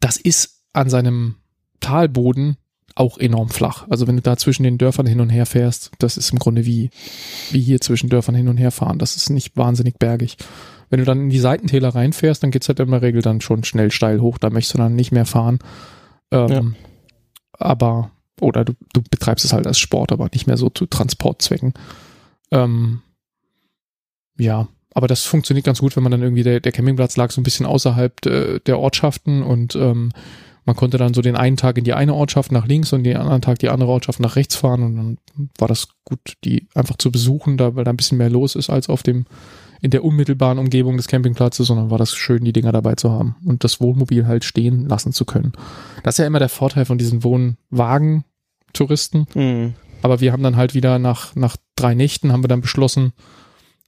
das 0.00 0.16
ist 0.16 0.53
an 0.74 0.90
seinem 0.90 1.36
Talboden 1.80 2.56
auch 2.94 3.18
enorm 3.18 3.48
flach. 3.48 3.86
Also 3.88 4.06
wenn 4.06 4.16
du 4.16 4.22
da 4.22 4.36
zwischen 4.36 4.62
den 4.62 4.78
Dörfern 4.78 5.06
hin 5.06 5.20
und 5.20 5.30
her 5.30 5.46
fährst, 5.46 5.90
das 5.98 6.16
ist 6.16 6.30
im 6.32 6.38
Grunde 6.38 6.64
wie, 6.64 6.90
wie 7.50 7.60
hier 7.60 7.80
zwischen 7.80 8.08
Dörfern 8.08 8.34
hin 8.34 8.48
und 8.48 8.56
her 8.56 8.70
fahren. 8.70 8.98
Das 8.98 9.16
ist 9.16 9.30
nicht 9.30 9.56
wahnsinnig 9.56 9.98
bergig. 9.98 10.36
Wenn 10.90 11.00
du 11.00 11.04
dann 11.04 11.22
in 11.22 11.30
die 11.30 11.40
Seitentäler 11.40 11.94
reinfährst, 11.94 12.42
dann 12.42 12.50
geht's 12.50 12.68
halt 12.68 12.78
in 12.78 12.90
der 12.90 13.02
Regel 13.02 13.22
dann 13.22 13.40
schon 13.40 13.64
schnell 13.64 13.90
steil 13.90 14.20
hoch. 14.20 14.38
Da 14.38 14.50
möchtest 14.50 14.74
du 14.74 14.78
dann 14.78 14.94
nicht 14.94 15.10
mehr 15.10 15.26
fahren. 15.26 15.58
Ähm, 16.30 16.48
ja. 16.48 16.62
Aber 17.58 18.10
oder 18.40 18.64
du, 18.64 18.74
du 18.92 19.02
betreibst 19.02 19.44
es 19.44 19.52
halt 19.52 19.66
als 19.66 19.78
Sport, 19.78 20.12
aber 20.12 20.28
nicht 20.32 20.46
mehr 20.46 20.56
so 20.56 20.70
zu 20.70 20.86
Transportzwecken. 20.86 21.74
Ähm, 22.50 23.00
ja, 24.38 24.68
aber 24.92 25.08
das 25.08 25.24
funktioniert 25.24 25.66
ganz 25.66 25.80
gut, 25.80 25.96
wenn 25.96 26.02
man 26.02 26.12
dann 26.12 26.22
irgendwie, 26.22 26.42
der, 26.42 26.60
der 26.60 26.72
Campingplatz 26.72 27.16
lag 27.16 27.30
so 27.30 27.40
ein 27.40 27.44
bisschen 27.44 27.66
außerhalb 27.66 28.20
de, 28.20 28.60
der 28.60 28.78
Ortschaften 28.78 29.42
und 29.42 29.74
ähm, 29.76 30.12
man 30.64 30.76
konnte 30.76 30.96
dann 30.96 31.14
so 31.14 31.20
den 31.20 31.36
einen 31.36 31.56
Tag 31.56 31.78
in 31.78 31.84
die 31.84 31.92
eine 31.92 32.14
Ortschaft 32.14 32.52
nach 32.52 32.66
links 32.66 32.92
und 32.92 33.04
den 33.04 33.16
anderen 33.16 33.42
Tag 33.42 33.58
die 33.58 33.68
andere 33.68 33.90
Ortschaft 33.90 34.20
nach 34.20 34.36
rechts 34.36 34.56
fahren 34.56 34.82
und 34.82 34.96
dann 34.96 35.18
war 35.58 35.68
das 35.68 35.88
gut, 36.04 36.34
die 36.44 36.68
einfach 36.74 36.96
zu 36.96 37.12
besuchen, 37.12 37.56
da, 37.56 37.76
weil 37.76 37.84
da 37.84 37.90
ein 37.90 37.96
bisschen 37.96 38.18
mehr 38.18 38.30
los 38.30 38.56
ist 38.56 38.70
als 38.70 38.88
auf 38.88 39.02
dem, 39.02 39.26
in 39.80 39.90
der 39.90 40.04
unmittelbaren 40.04 40.58
Umgebung 40.58 40.96
des 40.96 41.08
Campingplatzes, 41.08 41.66
sondern 41.66 41.90
war 41.90 41.98
das 41.98 42.14
schön, 42.14 42.44
die 42.44 42.52
Dinger 42.52 42.72
dabei 42.72 42.94
zu 42.94 43.10
haben 43.10 43.36
und 43.44 43.64
das 43.64 43.80
Wohnmobil 43.80 44.26
halt 44.26 44.44
stehen 44.44 44.88
lassen 44.88 45.12
zu 45.12 45.24
können. 45.24 45.52
Das 46.02 46.14
ist 46.14 46.18
ja 46.18 46.26
immer 46.26 46.38
der 46.38 46.48
Vorteil 46.48 46.86
von 46.86 46.98
diesen 46.98 47.22
Wohnwagen-Touristen. 47.22 49.26
Mhm. 49.34 49.74
Aber 50.00 50.20
wir 50.20 50.32
haben 50.32 50.42
dann 50.42 50.56
halt 50.56 50.74
wieder 50.74 50.98
nach, 50.98 51.34
nach 51.34 51.56
drei 51.76 51.94
Nächten 51.94 52.32
haben 52.32 52.42
wir 52.42 52.48
dann 52.48 52.60
beschlossen, 52.60 53.12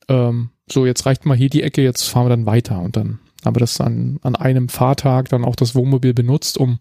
ähm, 0.09 0.51
so 0.71 0.87
jetzt 0.87 1.07
reicht 1.07 1.27
mal 1.27 1.37
hier 1.37 1.51
die 1.51 1.63
Ecke, 1.63 1.83
jetzt 1.83 2.05
fahren 2.05 2.27
wir 2.27 2.31
dann 2.31 2.47
weiter 2.47 2.81
und 2.81 2.97
dann 2.97 3.19
haben 3.47 3.57
wir 3.57 3.61
das 3.61 3.81
an, 3.81 4.19
an 4.23 4.37
einem 4.37 4.69
Fahrtag 4.69 5.29
dann 5.31 5.45
auch 5.45 5.57
das 5.57 5.75
Wohnmobil 5.75 6.13
benutzt, 6.15 6.59
um 6.59 6.79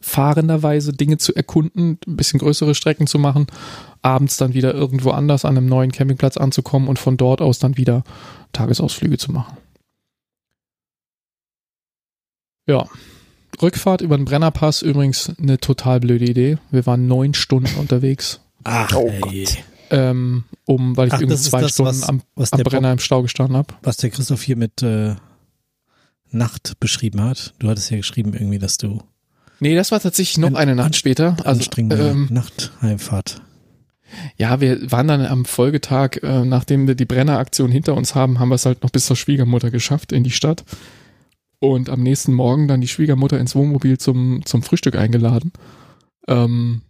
fahrenderweise 0.00 0.94
Dinge 0.94 1.18
zu 1.18 1.34
erkunden, 1.34 1.98
ein 2.06 2.16
bisschen 2.16 2.40
größere 2.40 2.74
Strecken 2.74 3.06
zu 3.06 3.18
machen, 3.18 3.46
abends 4.00 4.38
dann 4.38 4.54
wieder 4.54 4.72
irgendwo 4.72 5.10
anders 5.10 5.44
an 5.44 5.58
einem 5.58 5.66
neuen 5.66 5.92
Campingplatz 5.92 6.38
anzukommen 6.38 6.88
und 6.88 6.98
von 6.98 7.18
dort 7.18 7.42
aus 7.42 7.58
dann 7.58 7.76
wieder 7.76 8.02
Tagesausflüge 8.52 9.18
zu 9.18 9.30
machen. 9.32 9.58
Ja. 12.66 12.86
Rückfahrt 13.60 14.00
über 14.00 14.16
den 14.16 14.24
Brennerpass 14.24 14.80
übrigens 14.80 15.32
eine 15.38 15.58
total 15.58 16.00
blöde 16.00 16.24
Idee. 16.24 16.58
Wir 16.70 16.86
waren 16.86 17.06
neun 17.06 17.34
Stunden 17.34 17.74
unterwegs. 17.78 18.40
Ach, 18.64 18.90
Oh 18.94 19.08
ey. 19.30 19.46
Ähm, 19.90 20.44
um, 20.66 20.96
weil 20.96 21.08
ich 21.08 21.14
Ach, 21.14 21.20
irgendwie 21.20 21.36
zwei 21.42 21.62
das, 21.62 21.72
Stunden 21.72 21.90
was- 22.00 22.08
am, 22.08 22.22
was 22.36 22.52
am 22.52 22.58
der 22.58 22.64
Brenner 22.64 22.92
im 22.92 23.00
Stau 23.00 23.22
gestanden 23.22 23.56
habe. 23.56 23.74
was 23.82 23.96
der 23.96 24.10
Christoph 24.10 24.40
hier 24.42 24.56
mit 24.56 24.82
äh, 24.82 25.16
Nacht 26.30 26.78
beschrieben 26.80 27.22
hat. 27.22 27.54
Du 27.58 27.68
hattest 27.68 27.90
ja 27.90 27.96
geschrieben 27.96 28.34
irgendwie, 28.34 28.58
dass 28.58 28.78
du 28.78 29.02
Nee, 29.60 29.74
das 29.74 29.92
war 29.92 30.00
tatsächlich 30.00 30.38
noch 30.38 30.48
Ein 30.48 30.56
eine 30.56 30.74
Nacht 30.74 30.96
später. 30.96 31.36
Also, 31.44 31.50
anstrengende 31.50 32.10
ähm, 32.10 32.28
Nachtheimfahrt. 32.30 33.42
ja, 34.38 34.60
wir 34.60 34.90
waren 34.90 35.06
dann 35.06 35.24
am 35.26 35.44
Folgetag, 35.44 36.22
äh, 36.22 36.44
nachdem 36.46 36.88
wir 36.88 36.94
die 36.94 37.04
Brenneraktion 37.04 37.70
hinter 37.70 37.94
uns 37.94 38.14
haben, 38.14 38.38
haben 38.38 38.48
wir 38.48 38.54
es 38.54 38.64
halt 38.64 38.82
noch 38.82 38.90
bis 38.90 39.04
zur 39.04 39.16
Schwiegermutter 39.16 39.70
geschafft 39.70 40.12
in 40.12 40.24
die 40.24 40.30
Stadt. 40.30 40.64
Und 41.58 41.90
am 41.90 42.02
nächsten 42.02 42.32
Morgen 42.32 42.68
dann 42.68 42.80
die 42.80 42.88
Schwiegermutter 42.88 43.38
ins 43.38 43.54
Wohnmobil 43.54 43.98
zum, 43.98 44.46
zum 44.46 44.62
Frühstück 44.62 44.96
eingeladen. 44.96 45.52
Ähm, 46.26 46.80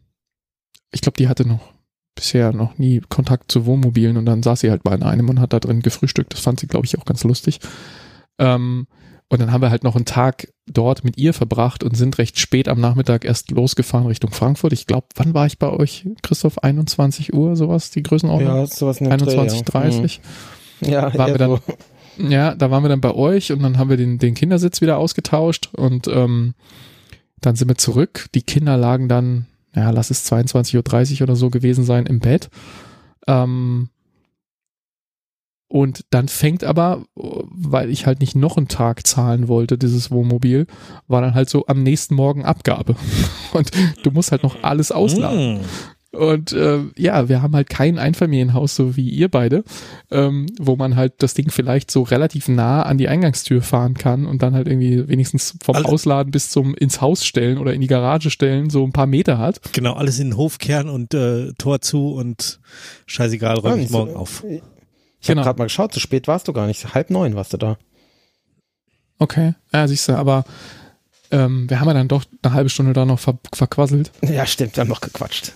ich 0.93 1.01
glaube, 1.01 1.17
die 1.17 1.27
hatte 1.27 1.47
noch 1.47 1.73
bisher 2.15 2.53
noch 2.53 2.79
nie 2.79 3.01
Kontakt 3.09 3.51
zu 3.51 3.67
Wohnmobilen 3.67 4.17
und 4.17 4.27
dann 4.27 4.45
saß 4.45 4.61
sie 4.61 4.71
halt 4.71 4.85
bei 4.85 4.93
einem 4.93 5.29
und 5.29 5.41
hat 5.41 5.53
da 5.53 5.59
drin 5.59 5.81
gefrühstückt. 5.81 6.33
Das 6.35 6.41
fand 6.41 6.61
sie, 6.61 6.69
glaube 6.69 6.87
ich, 6.87 6.97
auch 6.99 7.05
ganz 7.05 7.25
lustig. 7.25 7.59
Ähm, 8.39 8.87
und 9.31 9.41
dann 9.41 9.53
haben 9.53 9.63
wir 9.63 9.71
halt 9.71 9.85
noch 9.85 9.97
einen 9.97 10.05
Tag 10.05 10.49
dort 10.67 11.05
mit 11.05 11.17
ihr 11.17 11.33
verbracht 11.33 11.83
und 11.85 11.97
sind 11.97 12.19
recht 12.19 12.39
spät 12.39 12.69
am 12.69 12.81
Nachmittag 12.81 13.25
erst 13.25 13.51
losgefahren 13.53 14.07
Richtung 14.07 14.33
Frankfurt. 14.33 14.73
Ich 14.73 14.87
glaube, 14.87 15.07
wann 15.15 15.33
war 15.35 15.47
ich 15.47 15.59
bei 15.59 15.71
euch, 15.71 16.07
Christoph? 16.23 16.59
21 16.59 17.33
Uhr, 17.33 17.57
sowas, 17.57 17.91
die 17.91 18.03
Größenordnung? 18.03 18.55
Ja, 18.57 18.67
sowas 18.67 19.01
in 19.01 19.09
dem 19.09 19.19
Dreh, 19.19 19.31
21, 19.39 19.59
ja. 19.61 19.65
30. 19.65 20.21
Mhm. 20.81 20.89
Ja, 20.91 21.15
Waren 21.19 21.33
wir 21.33 21.39
dann- 21.39 21.51
so. 21.51 22.29
Ja, 22.29 22.55
da 22.55 22.71
waren 22.71 22.83
wir 22.85 22.89
dann 22.91 23.01
bei 23.01 23.15
euch 23.15 23.51
und 23.53 23.63
dann 23.63 23.79
haben 23.79 23.89
wir 23.89 23.97
den, 23.97 24.19
den 24.19 24.35
Kindersitz 24.35 24.81
wieder 24.83 24.99
ausgetauscht 24.99 25.71
und 25.75 26.07
ähm, 26.09 26.55
dann 27.41 27.55
sind 27.57 27.69
wir 27.69 27.79
zurück. 27.79 28.27
Die 28.35 28.43
Kinder 28.43 28.77
lagen 28.77 29.09
dann, 29.09 29.47
ja, 29.75 29.91
lass 29.91 30.11
es 30.11 30.31
22.30 30.31 31.15
Uhr 31.17 31.23
oder 31.23 31.37
so 31.37 31.49
gewesen 31.51 31.85
sein, 31.85 32.05
im 32.07 32.19
Bett. 32.19 32.51
Ähm, 33.27 33.89
und 35.73 36.05
dann 36.11 36.27
fängt 36.27 36.65
aber, 36.65 37.05
weil 37.15 37.91
ich 37.91 38.05
halt 38.05 38.19
nicht 38.19 38.35
noch 38.35 38.57
einen 38.57 38.67
Tag 38.67 39.07
zahlen 39.07 39.47
wollte, 39.47 39.79
dieses 39.79 40.11
Wohnmobil, 40.11 40.67
war 41.07 41.21
dann 41.21 41.35
halt 41.35 41.49
so 41.49 41.65
am 41.69 41.85
nächsten 41.85 42.17
Morgen 42.17 42.45
Abgabe. 42.45 42.97
Und 43.53 43.71
du 44.03 44.11
musst 44.11 44.33
halt 44.33 44.43
noch 44.43 44.65
alles 44.65 44.91
ausladen. 44.91 45.59
Mm. 45.59 45.61
Und 46.13 46.53
äh, 46.53 46.81
ja, 46.97 47.29
wir 47.29 47.41
haben 47.41 47.55
halt 47.55 47.71
kein 47.71 47.97
Einfamilienhaus, 48.01 48.75
so 48.75 48.97
wie 48.97 49.09
ihr 49.09 49.29
beide, 49.29 49.63
ähm, 50.11 50.47
wo 50.59 50.75
man 50.75 50.97
halt 50.97 51.13
das 51.19 51.35
Ding 51.35 51.51
vielleicht 51.51 51.89
so 51.93 52.03
relativ 52.03 52.49
nah 52.49 52.83
an 52.83 52.99
die 52.99 53.07
Eingangstür 53.07 53.63
fahren 53.63 53.95
kann 53.95 54.27
und 54.27 54.43
dann 54.43 54.55
halt 54.55 54.67
irgendwie 54.67 55.07
wenigstens 55.07 55.55
vom 55.63 55.77
Alle- 55.77 55.85
Ausladen 55.85 56.33
bis 56.33 56.51
zum 56.51 56.75
ins 56.75 57.01
Haus 57.01 57.25
stellen 57.25 57.59
oder 57.59 57.75
in 57.75 57.81
die 57.81 57.87
Garage 57.87 58.31
stellen 58.31 58.71
so 58.71 58.83
ein 58.83 58.91
paar 58.91 59.07
Meter 59.07 59.39
hat. 59.39 59.61
Genau, 59.73 59.93
alles 59.93 60.19
in 60.19 60.31
den 60.31 60.37
Hof 60.37 60.59
kehren 60.59 60.89
und 60.89 61.15
äh, 61.15 61.53
Tor 61.59 61.81
zu 61.81 62.13
und 62.13 62.59
scheißegal, 63.07 63.59
räume 63.61 63.83
ich 63.83 63.91
morgen 63.91 64.17
auf. 64.17 64.43
Ich 65.21 65.27
Genau. 65.27 65.41
habe 65.41 65.47
gerade 65.49 65.59
mal 65.59 65.65
geschaut, 65.67 65.93
so 65.93 66.01
spät 66.01 66.27
warst 66.29 66.49
du 66.49 66.53
gar 66.53 66.67
nicht. 66.67 66.95
Halb 66.95 67.11
neun 67.11 67.35
warst 67.35 67.53
du 67.53 67.57
da. 67.57 67.77
Okay, 69.19 69.55
ja, 69.73 69.87
siehst 69.87 70.09
du, 70.09 70.17
aber 70.17 70.45
ähm, 71.31 71.69
wir 71.69 71.79
haben 71.81 71.89
ja 71.89 71.95
dann 71.95 72.09
doch 72.09 72.25
eine 72.43 72.55
halbe 72.55 72.71
Stunde 72.71 72.93
da 72.95 73.05
noch 73.05 73.19
ver 73.19 73.39
verquasselt. 73.53 74.11
Ja, 74.23 74.47
stimmt, 74.47 74.77
wir 74.77 74.81
haben 74.81 74.89
noch 74.89 75.03
gequatscht. 75.03 75.53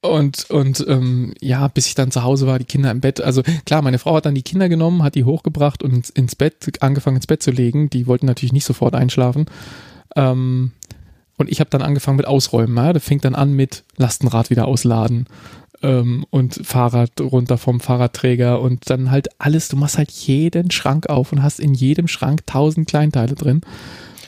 Und, 0.00 0.48
und 0.50 0.84
ähm, 0.86 1.34
ja, 1.40 1.66
bis 1.68 1.86
ich 1.86 1.94
dann 1.96 2.12
zu 2.12 2.22
Hause 2.22 2.46
war, 2.46 2.58
die 2.60 2.64
Kinder 2.66 2.90
im 2.90 3.00
Bett. 3.00 3.20
Also 3.20 3.42
klar, 3.64 3.82
meine 3.82 3.98
Frau 3.98 4.14
hat 4.14 4.26
dann 4.26 4.34
die 4.34 4.42
Kinder 4.42 4.68
genommen, 4.68 5.02
hat 5.02 5.16
die 5.16 5.24
hochgebracht 5.24 5.82
und 5.82 5.92
ins, 5.92 6.10
ins 6.10 6.36
Bett, 6.36 6.80
angefangen 6.82 7.16
ins 7.16 7.26
Bett 7.26 7.42
zu 7.42 7.50
legen. 7.50 7.90
Die 7.90 8.06
wollten 8.06 8.26
natürlich 8.26 8.52
nicht 8.52 8.64
sofort 8.66 8.94
einschlafen. 8.94 9.46
Ähm, 10.14 10.70
und 11.36 11.50
ich 11.50 11.58
habe 11.60 11.70
dann 11.70 11.82
angefangen 11.82 12.16
mit 12.16 12.26
Ausräumen. 12.28 12.76
Ja? 12.76 12.92
Das 12.92 13.02
fängt 13.02 13.24
dann 13.24 13.34
an 13.34 13.54
mit 13.54 13.82
Lastenrad 13.96 14.50
wieder 14.50 14.66
ausladen 14.68 15.26
ähm, 15.82 16.24
und 16.30 16.60
Fahrrad 16.64 17.20
runter 17.20 17.58
vom 17.58 17.80
Fahrradträger 17.80 18.60
und 18.60 18.90
dann 18.90 19.10
halt 19.10 19.28
alles. 19.38 19.68
Du 19.68 19.76
machst 19.76 19.98
halt 19.98 20.10
jeden 20.10 20.70
Schrank 20.70 21.08
auf 21.08 21.32
und 21.32 21.42
hast 21.42 21.60
in 21.60 21.74
jedem 21.74 22.08
Schrank 22.08 22.46
tausend 22.46 22.88
Kleinteile 22.88 23.34
drin. 23.34 23.60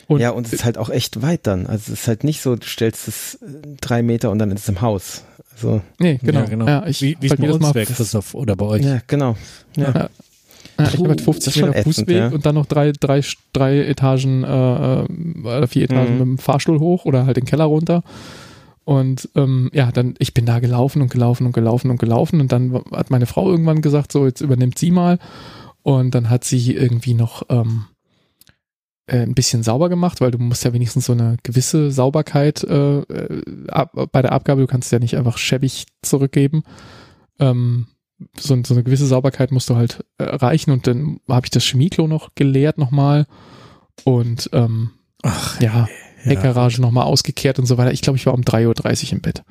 Und 0.07 0.19
ja, 0.19 0.31
und 0.31 0.45
es 0.47 0.53
ist 0.53 0.65
halt 0.65 0.77
auch 0.77 0.89
echt 0.89 1.21
weit 1.21 1.47
dann. 1.47 1.67
Also 1.67 1.93
es 1.93 2.01
ist 2.01 2.07
halt 2.07 2.23
nicht 2.23 2.41
so, 2.41 2.55
du 2.55 2.65
stellst 2.67 3.07
es 3.07 3.35
äh, 3.35 3.47
drei 3.79 4.01
Meter 4.03 4.29
und 4.31 4.39
dann 4.39 4.51
ist 4.51 4.63
es 4.63 4.69
im 4.69 4.81
Haus. 4.81 5.23
Also, 5.53 5.81
nee, 5.99 6.19
genau. 6.21 6.39
Ja, 6.41 6.45
genau. 6.45 6.67
Ja, 6.67 6.85
ich 6.87 7.01
wie 7.01 7.17
wie 7.19 7.27
es 7.27 7.35
bei 7.35 7.43
uns 7.43 7.53
das 7.53 7.61
mal 7.61 7.75
wäre, 7.75 7.85
Christoph, 7.85 8.33
oder 8.33 8.55
bei 8.55 8.65
euch. 8.65 8.83
ja, 8.83 8.99
genau. 9.07 9.35
Ja. 9.75 10.09
Ja, 10.79 10.87
ich 10.87 10.97
habe 10.97 11.09
halt 11.09 11.19
das 11.19 11.25
50 11.25 11.47
ist 11.47 11.59
schon 11.59 11.69
Meter 11.69 11.79
ätzend, 11.79 11.95
Fußweg 11.95 12.17
ja. 12.17 12.27
und 12.29 12.45
dann 12.45 12.55
noch 12.55 12.65
drei, 12.65 12.91
drei, 12.93 13.21
drei 13.53 13.79
Etagen 13.81 14.43
äh, 14.43 14.47
äh, 15.01 15.05
oder 15.43 15.67
vier 15.67 15.83
Etagen 15.83 16.13
Mhm. 16.13 16.17
mit 16.19 16.27
dem 16.27 16.37
Fahrstuhl 16.39 16.79
hoch 16.79 17.05
oder 17.05 17.25
halt 17.25 17.37
den 17.37 17.45
Keller 17.45 17.65
runter. 17.65 18.03
Und 18.83 19.29
ähm, 19.35 19.69
ja, 19.73 19.91
dann, 19.91 20.15
ich 20.17 20.33
bin 20.33 20.45
da 20.45 20.59
gelaufen 20.59 21.01
und 21.01 21.11
gelaufen 21.11 21.45
und 21.45 21.53
gelaufen 21.53 21.91
und 21.91 21.99
gelaufen 21.99 22.41
und 22.41 22.51
dann 22.51 22.81
hat 22.91 23.11
meine 23.11 23.27
Frau 23.27 23.49
irgendwann 23.49 23.81
gesagt, 23.81 24.11
so, 24.11 24.25
jetzt 24.25 24.41
übernimmt 24.41 24.77
sie 24.77 24.91
mal. 24.91 25.19
Und 25.83 26.15
dann 26.15 26.29
hat 26.29 26.43
sie 26.43 26.73
irgendwie 26.73 27.13
noch 27.13 27.43
ähm, 27.49 27.85
äh, 29.07 29.19
ein 29.19 29.35
bisschen 29.35 29.63
sauber 29.63 29.89
gemacht, 29.89 30.21
weil 30.21 30.31
du 30.31 30.37
musst 30.37 30.63
ja 30.63 30.73
wenigstens 30.73 31.05
so 31.05 31.13
eine 31.13 31.37
gewisse 31.43 31.91
Sauberkeit 31.91 32.63
äh, 32.63 32.99
äh, 32.99 33.41
ab, 33.69 33.91
bei 34.11 34.21
der 34.21 34.31
Abgabe, 34.31 34.61
du 34.61 34.67
kannst 34.67 34.91
ja 34.91 34.99
nicht 34.99 35.17
einfach 35.17 35.37
schäbig 35.37 35.85
zurückgeben. 36.01 36.63
Ähm, 37.39 37.87
so, 38.37 38.55
so 38.63 38.73
eine 38.73 38.83
gewisse 38.83 39.07
Sauberkeit 39.07 39.51
musst 39.51 39.69
du 39.69 39.75
halt 39.75 40.05
äh, 40.17 40.25
erreichen 40.25 40.71
und 40.71 40.85
dann 40.85 41.19
habe 41.27 41.45
ich 41.45 41.51
das 41.51 41.63
Chemieklo 41.63 42.07
noch 42.07 42.35
geleert 42.35 42.77
nochmal 42.77 43.25
und 44.03 44.49
ähm, 44.53 44.91
Ach, 45.23 45.61
ja, 45.61 45.87
ja. 46.23 46.31
Heckgarage 46.31 46.81
nochmal 46.81 47.05
ausgekehrt 47.05 47.59
und 47.59 47.65
so 47.65 47.77
weiter. 47.77 47.91
Ich 47.91 48.01
glaube, 48.01 48.17
ich 48.17 48.25
war 48.25 48.33
um 48.33 48.41
3.30 48.41 49.05
Uhr 49.05 49.11
im 49.13 49.21
Bett. 49.21 49.43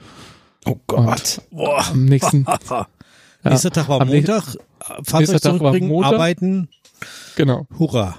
Oh 0.67 0.77
Gott. 0.87 1.43
Boah. 1.51 1.85
Am 1.91 2.05
nächsten, 2.05 2.45
ja, 2.71 2.87
Nächster 3.43 3.71
Tag 3.71 3.89
war 3.89 4.01
Am 4.01 4.09
Montag. 4.09 4.57
Fahrzeug 4.79 5.19
nächster 5.21 5.41
Tag 5.41 5.53
war 5.53 5.59
zurückbringen, 5.59 5.89
Montag. 5.89 6.13
arbeiten. 6.15 6.69
genau. 7.37 7.67
Hurra. 7.79 8.19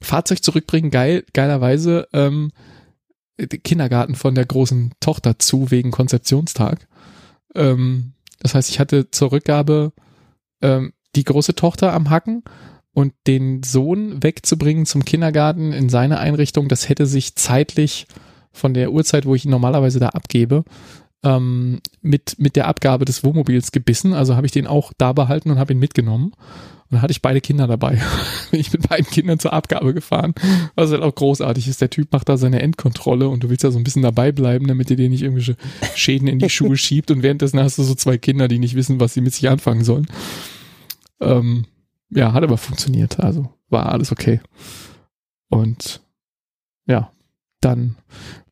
Fahrzeug 0.00 0.42
zurückbringen, 0.42 0.90
geil, 0.90 1.24
geilerweise, 1.32 2.08
ähm, 2.12 2.52
der 3.38 3.58
Kindergarten 3.58 4.14
von 4.14 4.34
der 4.34 4.46
großen 4.46 4.92
Tochter 5.00 5.38
zu 5.38 5.70
wegen 5.70 5.90
Konzeptionstag. 5.90 6.88
Ähm, 7.54 8.12
das 8.40 8.54
heißt, 8.54 8.70
ich 8.70 8.80
hatte 8.80 9.10
zur 9.10 9.32
Rückgabe 9.32 9.92
ähm, 10.60 10.92
die 11.14 11.24
große 11.24 11.54
Tochter 11.54 11.92
am 11.92 12.10
Hacken 12.10 12.42
und 12.98 13.14
den 13.28 13.62
Sohn 13.62 14.24
wegzubringen 14.24 14.84
zum 14.84 15.04
Kindergarten 15.04 15.72
in 15.72 15.88
seine 15.88 16.18
Einrichtung, 16.18 16.66
das 16.66 16.88
hätte 16.88 17.06
sich 17.06 17.36
zeitlich 17.36 18.08
von 18.50 18.74
der 18.74 18.90
Uhrzeit, 18.90 19.24
wo 19.24 19.36
ich 19.36 19.44
ihn 19.44 19.52
normalerweise 19.52 20.00
da 20.00 20.08
abgebe, 20.08 20.64
ähm, 21.22 21.78
mit, 22.02 22.40
mit 22.40 22.56
der 22.56 22.66
Abgabe 22.66 23.04
des 23.04 23.22
Wohnmobils 23.22 23.70
gebissen. 23.70 24.14
Also 24.14 24.34
habe 24.34 24.46
ich 24.46 24.52
den 24.52 24.66
auch 24.66 24.92
da 24.98 25.12
behalten 25.12 25.52
und 25.52 25.60
habe 25.60 25.74
ihn 25.74 25.78
mitgenommen. 25.78 26.32
Und 26.32 26.90
dann 26.90 27.02
hatte 27.02 27.12
ich 27.12 27.22
beide 27.22 27.40
Kinder 27.40 27.68
dabei. 27.68 28.02
Bin 28.50 28.58
ich 28.58 28.72
mit 28.72 28.88
beiden 28.88 29.06
Kindern 29.06 29.38
zur 29.38 29.52
Abgabe 29.52 29.94
gefahren. 29.94 30.34
Was 30.74 30.90
halt 30.90 31.02
auch 31.02 31.14
großartig 31.14 31.68
ist. 31.68 31.80
Der 31.80 31.90
Typ 31.90 32.10
macht 32.10 32.28
da 32.28 32.36
seine 32.36 32.62
Endkontrolle 32.62 33.28
und 33.28 33.44
du 33.44 33.48
willst 33.48 33.62
ja 33.62 33.70
so 33.70 33.78
ein 33.78 33.84
bisschen 33.84 34.02
dabei 34.02 34.32
bleiben, 34.32 34.66
damit 34.66 34.90
er 34.90 34.96
dir 34.96 35.08
nicht 35.08 35.22
irgendwelche 35.22 35.54
Schäden 35.94 36.26
in 36.26 36.40
die 36.40 36.50
Schuhe 36.50 36.76
schiebt. 36.76 37.12
Und 37.12 37.22
währenddessen 37.22 37.60
hast 37.60 37.78
du 37.78 37.84
so 37.84 37.94
zwei 37.94 38.18
Kinder, 38.18 38.48
die 38.48 38.58
nicht 38.58 38.74
wissen, 38.74 38.98
was 38.98 39.14
sie 39.14 39.20
mit 39.20 39.34
sich 39.34 39.48
anfangen 39.48 39.84
sollen. 39.84 40.08
Ähm, 41.20 41.66
ja, 42.10 42.32
hat 42.32 42.42
aber 42.42 42.56
funktioniert. 42.58 43.20
Also 43.20 43.52
war 43.68 43.90
alles 43.92 44.12
okay. 44.12 44.40
Und 45.48 46.00
ja, 46.86 47.12
dann 47.60 47.96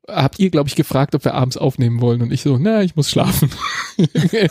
habt 0.09 0.39
ihr, 0.39 0.51
glaube 0.51 0.69
ich, 0.69 0.77
gefragt, 0.77 1.15
ob 1.15 1.25
wir 1.25 1.35
abends 1.35 1.57
aufnehmen 1.57 2.01
wollen 2.01 2.23
und 2.23 2.33
ich 2.33 2.43
so, 2.43 2.59
na, 2.59 2.83
ich 2.83 2.97
muss 2.97 3.11
schlafen. 3.11 3.51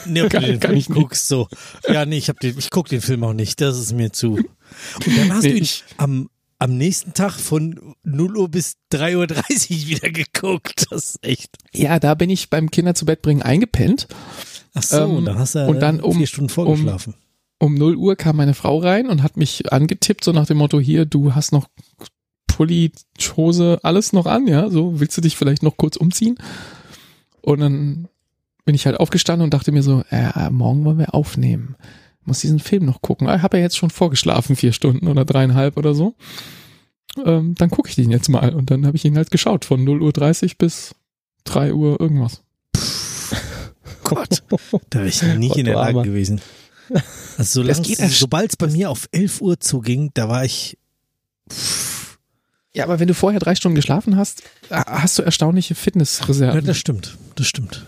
Nee, 0.07 0.23
ob 0.23 0.31
Kann- 0.31 0.59
kann 0.59 0.75
ich 0.75 0.89
nicht. 0.89 0.99
guckst 0.99 1.27
so. 1.27 1.47
Ja, 1.87 2.07
nee, 2.07 2.17
ich 2.17 2.29
hab 2.29 2.39
den, 2.39 2.57
ich 2.57 2.71
guck 2.71 2.87
den 2.89 2.99
Film 3.01 3.23
auch 3.23 3.33
nicht, 3.33 3.61
das 3.61 3.77
ist 3.77 3.93
mir 3.93 4.11
zu. 4.11 4.33
Und 4.37 5.17
dann 5.17 5.31
hast 5.31 5.43
Nee, 5.43 5.51
du 5.51 5.57
ihn 5.59 5.67
am, 5.97 6.29
am 6.57 6.77
nächsten 6.77 7.13
Tag 7.13 7.33
von 7.33 7.93
0 8.03 8.37
Uhr 8.37 8.49
bis 8.49 8.77
3.30 8.91 9.13
Uhr 9.13 9.87
wieder 9.87 10.09
geguckt. 10.09 10.87
Das 10.89 11.09
ist 11.09 11.23
echt. 11.23 11.51
Ja, 11.73 11.99
da 11.99 12.15
bin 12.15 12.31
ich 12.31 12.49
beim 12.49 12.71
Kinder 12.71 12.95
zu 12.95 13.05
Bett 13.05 13.21
bringen 13.21 13.43
eingepennt. 13.43 14.07
Ach 14.73 14.81
so, 14.81 14.97
Ähm, 15.01 15.11
und 15.17 15.25
dann 15.25 15.37
hast 15.37 15.53
du 15.53 15.67
und 15.67 15.79
dann 15.79 15.99
um- 16.01 16.17
vier 16.17 16.25
Stunden 16.25 16.49
vorgeschlafen. 16.49 17.13
Um 17.13 17.19
0 17.59 17.95
Uhr 17.95 18.15
kam 18.15 18.35
meine 18.35 18.53
Frau 18.53 18.79
rein 18.79 19.09
und 19.09 19.23
hat 19.23 19.37
mich 19.37 19.71
angetippt, 19.71 20.23
so 20.23 20.31
nach 20.31 20.45
dem 20.45 20.57
Motto, 20.57 20.79
hier, 20.79 21.05
du 21.05 21.35
hast 21.35 21.51
noch 21.51 21.67
Pulli, 22.47 22.91
Hose, 23.35 23.79
alles 23.83 24.13
noch 24.13 24.25
an, 24.25 24.47
ja, 24.47 24.69
so, 24.69 24.99
willst 24.99 25.17
du 25.17 25.21
dich 25.21 25.35
vielleicht 25.35 25.63
noch 25.63 25.77
kurz 25.77 25.95
umziehen? 25.95 26.37
Und 27.41 27.59
dann 27.59 28.07
bin 28.65 28.75
ich 28.75 28.85
halt 28.85 28.99
aufgestanden 28.99 29.43
und 29.43 29.53
dachte 29.53 29.71
mir 29.71 29.83
so, 29.83 30.03
äh, 30.09 30.49
morgen 30.49 30.83
wollen 30.83 30.97
wir 30.97 31.13
aufnehmen. 31.13 31.75
Muss 32.23 32.39
diesen 32.39 32.59
Film 32.59 32.85
noch 32.85 33.01
gucken. 33.01 33.29
Ich 33.29 33.41
habe 33.43 33.57
ja 33.57 33.63
jetzt 33.63 33.77
schon 33.77 33.91
vorgeschlafen, 33.91 34.55
vier 34.55 34.73
Stunden 34.73 35.07
oder 35.07 35.25
dreieinhalb 35.25 35.77
oder 35.77 35.93
so. 35.93 36.15
Ähm, 37.23 37.53
dann 37.55 37.69
gucke 37.69 37.89
ich 37.89 37.95
den 37.95 38.09
jetzt 38.09 38.29
mal. 38.29 38.55
Und 38.55 38.71
dann 38.71 38.85
habe 38.87 38.97
ich 38.97 39.05
ihn 39.05 39.15
halt 39.15 39.29
geschaut, 39.29 39.63
von 39.63 39.83
0 39.83 40.01
Uhr 40.01 40.11
30 40.11 40.57
bis 40.57 40.95
3 41.43 41.73
Uhr 41.73 41.99
irgendwas. 42.01 42.41
Gott, 44.03 44.43
da 44.89 44.99
wäre 44.99 45.07
ich 45.07 45.21
nicht 45.21 45.49
Gott, 45.49 45.57
in 45.57 45.65
der 45.65 45.75
Lage 45.75 46.01
gewesen. 46.01 46.41
Also 46.89 47.01
Das 47.37 47.51
solange 47.53 47.81
geht 47.81 47.99
erst- 47.99 48.19
sobald 48.19 48.51
es 48.51 48.57
bei 48.57 48.67
mir 48.67 48.89
auf 48.89 49.07
11 49.11 49.41
Uhr 49.41 49.59
zuging, 49.59 50.11
da 50.13 50.29
war 50.29 50.45
ich 50.45 50.77
Ja, 52.73 52.83
aber 52.83 52.99
wenn 52.99 53.07
du 53.07 53.13
vorher 53.13 53.39
drei 53.39 53.55
Stunden 53.55 53.75
geschlafen 53.75 54.17
hast, 54.17 54.43
hast 54.69 55.17
du 55.17 55.23
erstaunliche 55.23 55.73
Ja, 55.73 55.79
Fitnessreserven. 55.79 56.65
das 56.65 56.77
stimmt. 56.77 57.17
Das 57.35 57.47
stimmt. 57.47 57.85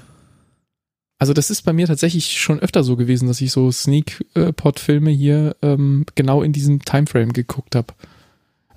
Also 1.19 1.33
das 1.33 1.49
ist 1.49 1.63
bei 1.63 1.73
mir 1.73 1.87
tatsächlich 1.87 2.39
schon 2.39 2.59
öfter 2.59 2.83
so 2.83 2.95
gewesen, 2.95 3.27
dass 3.27 3.41
ich 3.41 3.51
so 3.51 3.71
Sneak-Pod-Filme 3.71 5.09
hier 5.09 5.55
ähm, 5.63 6.05
genau 6.15 6.43
in 6.43 6.53
diesem 6.53 6.83
Timeframe 6.85 7.33
geguckt 7.33 7.75
habe. 7.75 7.93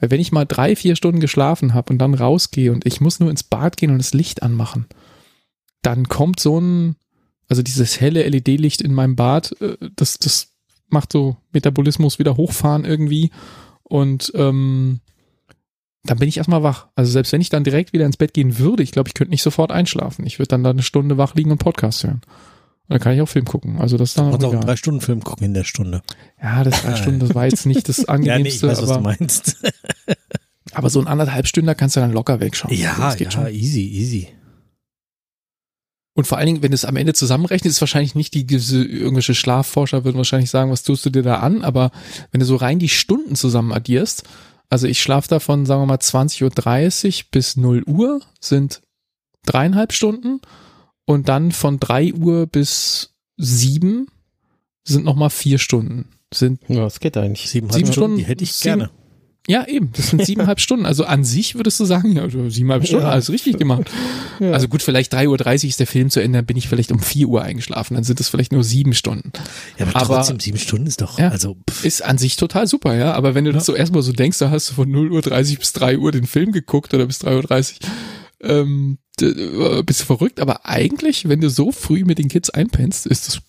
Weil 0.01 0.10
wenn 0.10 0.20
ich 0.20 0.32
mal 0.32 0.47
drei, 0.47 0.74
vier 0.74 0.97
Stunden 0.97 1.20
geschlafen 1.20 1.74
habe 1.74 1.92
und 1.92 1.98
dann 1.98 2.14
rausgehe 2.14 2.72
und 2.72 2.86
ich 2.86 3.01
muss 3.02 3.20
nur 3.20 3.30
ins 3.30 3.42
Bad 3.42 3.76
gehen 3.76 3.90
und 3.90 3.98
das 3.98 4.14
Licht 4.14 4.42
anmachen, 4.42 4.86
dann 5.82 6.09
kommt 6.09 6.40
so 6.40 6.59
ein, 6.59 6.97
also 7.51 7.62
dieses 7.62 8.01
helle 8.01 8.27
LED-Licht 8.27 8.81
in 8.81 8.94
meinem 8.94 9.16
Bad, 9.16 9.60
äh, 9.60 9.77
das, 9.97 10.18
das 10.18 10.48
macht 10.89 11.12
so 11.12 11.36
Metabolismus 11.52 12.18
wieder 12.18 12.36
hochfahren 12.36 12.85
irgendwie 12.85 13.31
und 13.82 14.32
ähm, 14.35 15.01
dann 16.05 16.18
bin 16.18 16.28
ich 16.28 16.39
erstmal 16.39 16.62
wach. 16.62 16.86
Also 16.94 17.12
selbst 17.12 17.32
wenn 17.32 17.40
ich 17.40 17.51
dann 17.51 17.64
direkt 17.64 17.93
wieder 17.93 18.06
ins 18.06 18.16
Bett 18.16 18.32
gehen 18.32 18.59
würde, 18.59 18.82
ich 18.82 18.93
glaube, 18.93 19.09
ich 19.09 19.14
könnte 19.14 19.31
nicht 19.31 19.43
sofort 19.43 19.70
einschlafen. 19.70 20.24
Ich 20.27 20.39
würde 20.39 20.48
dann 20.48 20.64
da 20.64 20.70
eine 20.70 20.82
Stunde 20.82 21.18
wach 21.18 21.35
liegen 21.35 21.51
und 21.51 21.59
Podcast 21.59 22.05
hören. 22.05 22.22
Und 22.22 22.94
dann 22.94 23.01
kann 23.01 23.12
ich 23.12 23.20
auch 23.20 23.28
Film 23.28 23.44
gucken. 23.44 23.78
Also 23.78 23.98
das 23.98 24.14
dann 24.14 24.32
Und 24.32 24.43
auch 24.43 24.48
auch 24.48 24.52
einen 24.52 24.62
drei 24.62 24.77
Stunden 24.77 25.01
Film 25.01 25.22
gucken 25.22 25.44
in 25.44 25.55
der 25.55 25.64
Stunde. 25.64 26.02
Ja, 26.43 26.64
das 26.64 26.82
drei 26.82 26.97
Stunden, 26.97 27.20
das 27.20 27.35
war 27.35 27.44
jetzt 27.44 27.66
nicht 27.66 27.89
das 27.89 27.98
Ja, 28.09 28.16
nee, 28.16 28.24
ich 28.24 28.31
angenehmste, 28.31 28.68
weiß, 28.68 28.78
was 28.78 28.89
du 28.89 28.94
aber, 28.94 29.02
meinst. 29.02 29.56
aber 30.72 30.89
so 30.89 31.01
ein 31.01 31.06
anderthalb 31.06 31.47
Stunden 31.47 31.77
kannst 31.77 31.97
du 31.97 32.01
dann 32.01 32.12
locker 32.12 32.40
wegschauen. 32.40 32.74
Ja, 32.74 32.97
das 32.97 33.16
geht 33.16 33.35
ja, 33.35 33.43
schon. 33.43 33.47
easy, 33.48 33.82
easy. 33.82 34.28
Und 36.15 36.27
vor 36.27 36.39
allen 36.39 36.47
Dingen, 36.47 36.62
wenn 36.62 36.73
du 36.73 36.74
es 36.74 36.85
am 36.85 36.97
Ende 36.97 37.15
zusammenrechnest, 37.15 37.77
ist 37.77 37.81
wahrscheinlich 37.81 38.15
nicht 38.15 38.35
die 38.35 38.45
irgendwelche 38.47 39.35
Schlafforscher 39.35 40.05
würden 40.05 40.16
wahrscheinlich 40.16 40.51
sagen, 40.51 40.70
was 40.70 40.82
tust 40.82 41.07
du 41.07 41.11
dir 41.11 41.23
da 41.23 41.37
an, 41.37 41.62
aber 41.62 41.93
wenn 42.32 42.41
du 42.41 42.47
so 42.47 42.57
rein 42.57 42.78
die 42.78 42.89
Stunden 42.89 43.37
zusammen 43.37 43.73
addierst, 43.73 44.24
also 44.69 44.87
ich 44.87 45.01
schlafe 45.03 45.28
da 45.28 45.41
von, 45.41 45.66
sagen 45.66 45.82
wir 45.82 45.87
mal, 45.87 45.97
20.30 45.99 46.45
Uhr 47.24 47.24
bis 47.31 47.57
0 47.57 47.82
Uhr 47.87 48.20
sind 48.41 48.82
dreieinhalb 49.47 49.93
Stunden 49.93 50.41
und 51.07 51.28
dann 51.28 51.53
von 51.53 51.78
3 51.81 52.12
Uhr 52.15 52.47
bis 52.47 53.15
7 53.37 54.07
sind 54.85 55.05
nochmal 55.05 55.31
vier 55.31 55.59
Stunden. 55.59 56.09
Sind, 56.32 56.61
Ja, 56.69 56.82
das 56.82 57.01
geht 57.01 57.16
eigentlich. 57.16 57.51
Siebeneinhalb 57.51 57.78
Sieben 57.87 57.93
Stunden, 57.93 58.09
Stunden, 58.12 58.16
die 58.19 58.24
hätte 58.24 58.45
ich 58.45 58.53
sieben- 58.53 58.78
gerne. 58.81 58.91
Ja 59.48 59.66
eben, 59.66 59.90
das 59.96 60.08
sind 60.10 60.24
siebeneinhalb 60.26 60.60
Stunden. 60.60 60.86
Also 60.86 61.04
an 61.04 61.24
sich 61.24 61.54
würdest 61.54 61.80
du 61.80 61.84
sagen, 61.84 62.12
ja, 62.12 62.22
also 62.22 62.48
siebeneinhalb 62.50 62.86
Stunden, 62.86 63.04
Ja. 63.06 63.10
alles 63.12 63.30
richtig 63.30 63.58
gemacht. 63.58 63.90
Ja. 64.38 64.52
Also 64.52 64.68
gut, 64.68 64.82
vielleicht 64.82 65.12
3.30 65.14 65.28
Uhr 65.28 65.68
ist 65.68 65.80
der 65.80 65.86
Film 65.86 66.10
zu 66.10 66.20
Ende, 66.22 66.38
dann 66.38 66.46
bin 66.46 66.56
ich 66.56 66.68
vielleicht 66.68 66.92
um 66.92 66.98
4 67.00 67.26
Uhr 67.28 67.42
eingeschlafen, 67.42 67.94
dann 67.94 68.04
sind 68.04 68.20
es 68.20 68.28
vielleicht 68.28 68.52
nur 68.52 68.64
sieben 68.64 68.94
Stunden. 68.94 69.32
Ja, 69.78 69.86
aber, 69.86 69.96
Aber- 69.96 70.16
trotzdem, 70.16 70.40
sieben 70.40 70.58
Stunden 70.58 70.86
ist 70.86 71.00
doch, 71.00 71.18
Ja. 71.18 71.28
also, 71.28 71.56
pff, 71.68 71.84
Ist 71.84 72.02
an 72.04 72.18
sich 72.18 72.36
total 72.36 72.66
super, 72.66 72.94
ja. 72.96 73.12
Aber 73.14 73.34
wenn 73.34 73.44
du 73.44 73.52
das 73.52 73.66
so 73.66 73.74
erstmal 73.74 74.02
so 74.02 74.12
denkst, 74.12 74.38
da 74.38 74.50
hast 74.50 74.70
du 74.70 74.74
von 74.74 74.88
0.30 74.90 75.52
Uhr 75.54 75.58
bis 75.58 75.72
3 75.72 75.98
Uhr 75.98 76.12
den 76.12 76.26
Film 76.26 76.52
geguckt 76.52 76.94
oder 76.94 77.06
bis 77.06 77.20
3.30 77.22 77.74
Uhr, 77.82 78.50
ähm, 78.50 78.98
d- 79.20 79.26
äh, 79.26 79.82
bist 79.82 80.00
du 80.00 80.04
verrückt. 80.06 80.40
Aber 80.40 80.66
eigentlich, 80.66 81.28
wenn 81.28 81.40
du 81.40 81.50
so 81.50 81.72
früh 81.72 82.04
mit 82.04 82.18
den 82.18 82.28
Kids 82.28 82.50
einpennst, 82.50 83.06
ist 83.06 83.26
das, 83.28 83.40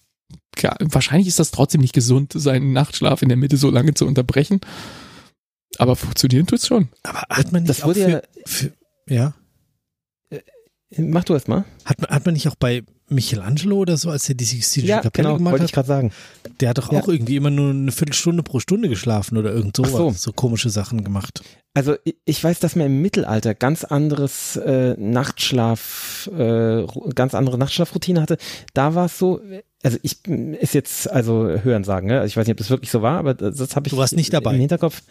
ja, 0.61 0.75
wahrscheinlich 0.79 1.27
ist 1.27 1.39
das 1.39 1.51
trotzdem 1.51 1.79
nicht 1.81 1.93
gesund, 1.93 2.33
seinen 2.35 2.73
Nachtschlaf 2.73 3.21
in 3.21 3.29
der 3.29 3.37
Mitte 3.37 3.55
so 3.57 3.69
lange 3.69 3.93
zu 3.93 4.05
unterbrechen. 4.05 4.59
Aber 5.81 5.95
funktionieren 5.95 6.45
tut's 6.45 6.67
schon. 6.67 6.89
aber 7.01 7.23
hat 7.27 7.51
man 7.51 7.63
nicht 7.63 7.69
Das 7.71 7.81
auch 7.81 7.87
wurde 7.87 7.99
ja, 8.01 8.07
für, 8.07 8.23
für, 8.45 8.71
ja, 9.07 9.33
mach 10.95 11.23
du 11.23 11.33
erst 11.33 11.47
mal. 11.47 11.65
hat 11.85 11.97
hat 12.07 12.23
man 12.23 12.35
nicht 12.35 12.47
auch 12.47 12.55
bei 12.55 12.83
Michelangelo 13.11 13.77
oder 13.77 13.97
so, 13.97 14.09
als 14.09 14.27
er 14.29 14.35
die 14.35 14.45
Sixtinische 14.45 14.89
Ja, 14.89 14.99
Kapelle 15.01 15.27
genau, 15.27 15.37
gemacht 15.37 15.51
wollte 15.53 15.63
hat, 15.63 15.69
ich 15.69 15.73
gerade 15.73 15.87
sagen. 15.87 16.11
der 16.59 16.69
hat 16.69 16.77
doch 16.77 16.91
Ja. 16.91 17.01
auch 17.01 17.07
irgendwie 17.07 17.35
immer 17.35 17.49
nur 17.51 17.69
eine 17.71 17.91
Viertelstunde 17.91 18.43
pro 18.43 18.59
Stunde 18.59 18.89
geschlafen 18.89 19.37
oder 19.37 19.51
irgend 19.53 19.75
sowas. 19.77 19.91
So. 19.91 20.11
so 20.11 20.31
komische 20.33 20.69
Sachen 20.69 21.03
gemacht. 21.03 21.43
Also 21.73 21.95
ich 22.25 22.43
weiß, 22.43 22.59
dass 22.59 22.75
man 22.75 22.87
im 22.87 23.01
Mittelalter 23.01 23.53
ganz 23.55 23.85
anderes 23.85 24.57
äh, 24.57 24.95
Nachtschlaf, 24.97 26.29
äh, 26.37 26.85
ganz 27.15 27.33
andere 27.33 27.57
Nachtschlafroutine 27.57 28.21
hatte. 28.21 28.37
Da 28.73 28.93
war 28.95 29.05
es 29.05 29.17
so, 29.17 29.39
also 29.83 29.97
ich 30.03 30.27
ist 30.27 30.73
jetzt 30.73 31.09
also 31.09 31.47
hören 31.63 31.83
sagen, 31.83 32.07
ne? 32.07 32.19
Also 32.19 32.27
ich 32.27 32.37
weiß 32.37 32.45
nicht, 32.45 32.53
ob 32.53 32.57
das 32.57 32.69
wirklich 32.69 32.91
so 32.91 33.01
war, 33.01 33.17
aber 33.19 33.33
das, 33.33 33.55
das 33.55 33.75
habe 33.75 33.87
ich 33.87 33.91
Du 33.93 33.97
warst 33.97 34.15
nicht 34.15 34.33
dabei. 34.33 34.53
im 34.53 34.59
Hinterkopf. 34.59 35.01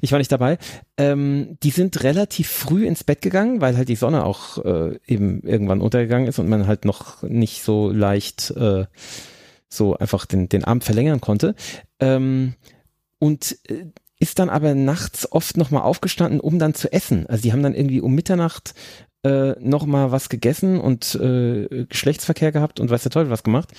Ich 0.00 0.10
war 0.12 0.18
nicht 0.18 0.32
dabei. 0.32 0.58
Ähm, 0.96 1.56
die 1.62 1.70
sind 1.70 2.02
relativ 2.02 2.48
früh 2.48 2.86
ins 2.86 3.04
Bett 3.04 3.22
gegangen, 3.22 3.60
weil 3.60 3.76
halt 3.76 3.88
die 3.88 3.96
Sonne 3.96 4.24
auch 4.24 4.58
äh, 4.64 4.98
eben 5.06 5.42
irgendwann 5.42 5.80
untergegangen 5.80 6.26
ist 6.28 6.38
und 6.40 6.48
man 6.48 6.66
halt 6.66 6.84
noch 6.84 7.22
nicht 7.40 7.64
so 7.64 7.90
leicht 7.90 8.52
äh, 8.52 8.86
so 9.68 9.96
einfach 9.96 10.26
den, 10.26 10.48
den 10.48 10.64
Abend 10.64 10.84
verlängern 10.84 11.20
konnte. 11.20 11.54
Ähm, 11.98 12.54
und 13.18 13.58
äh, 13.68 13.86
ist 14.18 14.38
dann 14.38 14.50
aber 14.50 14.74
nachts 14.74 15.30
oft 15.32 15.56
nochmal 15.56 15.82
aufgestanden, 15.82 16.40
um 16.40 16.58
dann 16.58 16.74
zu 16.74 16.92
essen. 16.92 17.26
Also 17.26 17.42
die 17.42 17.52
haben 17.52 17.62
dann 17.62 17.74
irgendwie 17.74 18.02
um 18.02 18.14
Mitternacht 18.14 18.74
äh, 19.24 19.52
nochmal 19.60 20.12
was 20.12 20.28
gegessen 20.28 20.78
und 20.78 21.14
äh, 21.14 21.86
Geschlechtsverkehr 21.88 22.52
gehabt 22.52 22.80
und 22.80 22.90
weiß 22.90 23.02
der 23.02 23.12
Teufel 23.12 23.30
was 23.30 23.42
gemacht. 23.42 23.70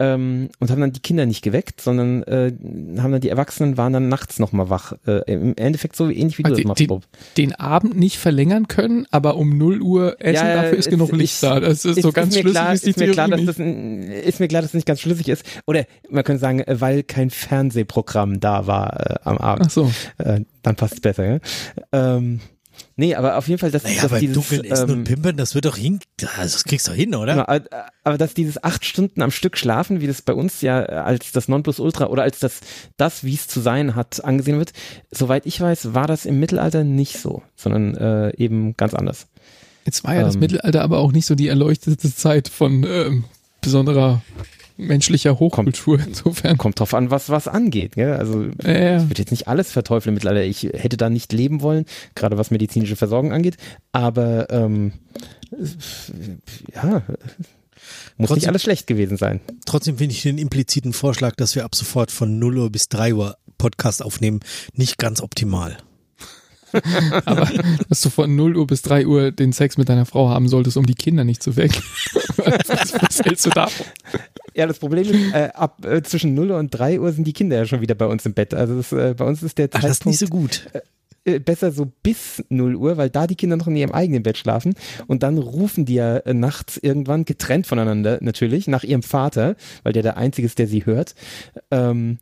Ähm, 0.00 0.50
und 0.60 0.70
haben 0.70 0.80
dann 0.80 0.92
die 0.92 1.00
Kinder 1.00 1.26
nicht 1.26 1.42
geweckt, 1.42 1.80
sondern 1.80 2.22
äh, 2.22 2.52
haben 3.00 3.10
dann 3.10 3.20
die 3.20 3.28
Erwachsenen 3.30 3.76
waren 3.76 3.92
dann 3.92 4.08
nachts 4.08 4.38
nochmal 4.38 4.70
wach. 4.70 4.92
Äh, 5.06 5.22
Im 5.32 5.54
Endeffekt 5.56 5.96
so 5.96 6.08
ähnlich 6.08 6.38
wie 6.38 6.44
du 6.44 6.52
Ah, 6.52 6.54
das 6.54 6.64
machst, 6.64 6.86
Bob. 6.86 7.02
Den 7.36 7.52
Abend 7.56 7.96
nicht 7.98 8.16
verlängern 8.18 8.68
können, 8.68 9.06
aber 9.10 9.36
um 9.36 9.58
0 9.58 9.82
Uhr 9.82 10.16
essen, 10.20 10.34
Ja, 10.46 10.54
dafür 10.54 10.78
ist 10.78 10.86
es- 10.86 10.90
genug 10.90 11.10
ich- 11.12 11.18
Licht 11.18 11.42
da. 11.42 11.58
Das 11.58 11.84
ist, 11.84 12.00
so 12.00 12.12
ganz 12.12 12.32
mir 12.34 12.42
schlüssig 12.42 12.52
klar, 12.60 12.72
ist 12.74 12.86
die 12.86 12.90
ist 12.90 12.98
mir 12.98 13.10
klar, 13.10 13.26
dass 13.28 13.40
nicht. 13.40 13.48
das 13.48 13.58
ist 14.28 14.38
mir 14.40 14.46
klar, 14.48 14.62
dass 14.62 14.70
das 14.70 14.74
nicht 14.76 14.86
ganz 14.86 15.00
schlüssig 15.00 15.28
ist. 15.28 15.44
Oder 15.66 15.84
man 16.08 16.22
könnte 16.22 16.40
sagen, 16.40 16.60
äh, 16.60 16.80
weil 16.80 17.02
kein 17.02 17.30
Fernsehprogramm 17.30 18.38
da 18.38 18.66
war 18.68 19.00
äh, 19.00 19.14
am 19.24 19.38
Abend. 19.38 19.66
Ach 19.66 19.70
so. 19.70 19.90
Äh, 20.18 20.42
dann 20.62 20.76
passt 20.76 20.94
es 20.94 21.00
besser, 21.00 21.24
ja? 21.26 21.38
Ähm, 21.92 22.38
nee, 22.96 23.14
aber 23.14 23.36
auf 23.36 23.48
jeden 23.48 23.58
Fall, 23.58 23.70
dass, 23.70 23.82
Naja, 23.84 24.02
dass 24.02 24.10
bei 24.10 24.20
dieses, 24.20 24.34
Dunkeln 24.34 24.64
Essen 24.64 24.90
ähm, 24.90 24.98
und 24.98 25.04
Pimpern, 25.04 25.36
das 25.36 25.54
wird 25.54 25.64
doch 25.64 25.76
hin, 25.76 26.00
also 26.36 26.54
das 26.54 26.64
kriegst 26.64 26.88
du 26.88 26.92
hin, 26.92 27.14
oder? 27.14 27.32
Genau, 27.34 27.46
aber- 27.46 27.64
aber 28.04 28.18
dass 28.18 28.34
dieses 28.34 28.62
acht 28.62 28.84
Stunden 28.84 29.20
am 29.22 29.30
Stück 29.30 29.56
schlafen, 29.56 30.00
wie 30.00 30.06
das 30.06 30.22
bei 30.22 30.32
uns 30.32 30.60
ja 30.62 30.80
als 30.84 31.32
das 31.32 31.48
Nonplusultra 31.48 32.06
oder 32.06 32.22
als 32.22 32.38
das, 32.38 32.60
das 32.96 33.24
wie 33.24 33.34
es 33.34 33.48
zu 33.48 33.60
sein 33.60 33.94
hat, 33.94 34.24
angesehen 34.24 34.58
wird, 34.58 34.72
soweit 35.10 35.46
ich 35.46 35.60
weiß, 35.60 35.94
war 35.94 36.06
das 36.06 36.24
im 36.26 36.40
Mittelalter 36.40 36.84
nicht 36.84 37.18
so, 37.18 37.42
sondern 37.56 37.94
äh, 37.96 38.34
eben 38.36 38.76
ganz 38.76 38.94
anders. 38.94 39.26
Jetzt 39.84 40.04
war 40.04 40.14
ja 40.14 40.22
das 40.22 40.34
Ähm. 40.34 40.40
Mittelalter 40.40 40.82
aber 40.82 40.98
auch 40.98 41.12
nicht 41.12 41.26
so 41.26 41.34
die 41.34 41.48
erleuchtete 41.48 42.14
Zeit 42.14 42.48
von 42.48 42.84
ähm, 42.88 43.24
besonderer 43.60 44.22
menschlicher 44.78 45.38
Hochkultur. 45.38 45.98
Insofern. 46.06 46.56
Kommt 46.56 46.80
drauf 46.80 46.94
an, 46.94 47.10
was 47.10 47.28
was 47.28 47.46
angeht. 47.48 47.96
Gell? 47.96 48.14
Also 48.14 48.44
Äh, 48.64 48.96
ich 48.98 49.10
würde 49.10 49.20
jetzt 49.22 49.30
nicht 49.32 49.48
alles 49.48 49.70
verteufeln 49.70 50.14
Mittelalter. 50.14 50.42
Ich 50.44 50.62
hätte 50.62 50.96
da 50.96 51.10
nicht 51.10 51.32
leben 51.34 51.60
wollen, 51.60 51.84
gerade 52.14 52.38
was 52.38 52.50
medizinische 52.50 52.96
Versorgung 52.96 53.32
angeht. 53.32 53.56
Aber 53.92 54.48
ähm, 54.50 54.92
ja, 56.74 57.02
muss 58.16 58.28
Trotzdem- 58.28 58.34
nicht 58.36 58.48
alles 58.48 58.62
schlecht 58.62 58.86
gewesen 58.86 59.16
sein. 59.16 59.40
Trotzdem 59.66 59.98
finde 59.98 60.14
ich 60.14 60.22
den 60.22 60.38
impliziten 60.38 60.92
Vorschlag, 60.92 61.34
dass 61.36 61.54
wir 61.54 61.64
ab 61.64 61.74
sofort 61.74 62.10
von 62.10 62.38
0 62.38 62.58
Uhr 62.58 62.70
bis 62.70 62.88
3 62.88 63.14
Uhr 63.14 63.36
Podcast 63.58 64.02
aufnehmen, 64.04 64.40
nicht 64.74 64.98
ganz 64.98 65.20
optimal. 65.20 65.78
aber 67.24 67.48
dass 67.88 68.00
du 68.02 68.10
von 68.10 68.34
0 68.34 68.56
Uhr 68.56 68.66
bis 68.66 68.82
3 68.82 69.06
Uhr 69.06 69.30
den 69.32 69.52
Sex 69.52 69.76
mit 69.78 69.88
deiner 69.88 70.06
Frau 70.06 70.28
haben 70.28 70.48
solltest, 70.48 70.76
um 70.76 70.86
die 70.86 70.94
Kinder 70.94 71.24
nicht 71.24 71.42
zu 71.42 71.56
wecken. 71.56 71.82
was, 72.36 72.92
was 72.92 73.24
hältst 73.24 73.46
du 73.46 73.50
davon? 73.50 73.86
Ja, 74.54 74.66
das 74.66 74.78
Problem 74.78 75.04
ist, 75.04 75.34
äh, 75.34 75.50
ab 75.54 75.84
äh, 75.84 76.02
zwischen 76.02 76.34
0 76.34 76.50
und 76.52 76.70
3 76.70 77.00
Uhr 77.00 77.12
sind 77.12 77.26
die 77.26 77.32
Kinder 77.32 77.56
ja 77.56 77.66
schon 77.66 77.80
wieder 77.80 77.94
bei 77.94 78.06
uns 78.06 78.26
im 78.26 78.34
Bett. 78.34 78.54
Also 78.54 78.76
das, 78.76 78.92
äh, 78.92 79.14
bei 79.16 79.24
uns 79.24 79.42
ist 79.42 79.58
der 79.58 79.68
Ach, 79.72 79.80
das 79.80 79.90
ist 79.90 80.06
nicht 80.06 80.18
Zeitpunkt, 80.18 80.54
so 80.54 80.68
gut. 80.70 80.82
Äh, 81.28 81.38
besser 81.38 81.70
so 81.70 81.90
bis 82.02 82.42
0 82.48 82.74
Uhr, 82.76 82.96
weil 82.96 83.10
da 83.10 83.26
die 83.26 83.36
Kinder 83.36 83.56
noch 83.56 83.66
in 83.66 83.76
ihrem 83.76 83.92
eigenen 83.92 84.22
Bett 84.22 84.38
schlafen 84.38 84.74
und 85.06 85.22
dann 85.22 85.38
rufen 85.38 85.84
die 85.84 85.94
ja 85.94 86.18
äh, 86.18 86.34
nachts 86.34 86.76
irgendwann 86.76 87.24
getrennt 87.24 87.66
voneinander 87.66 88.18
natürlich 88.20 88.68
nach 88.68 88.84
ihrem 88.84 89.02
Vater, 89.02 89.56
weil 89.82 89.92
der 89.92 90.02
der 90.02 90.16
Einzige 90.16 90.46
ist, 90.46 90.58
der 90.58 90.66
sie 90.66 90.86
hört. 90.86 91.14
Ähm, 91.70 92.18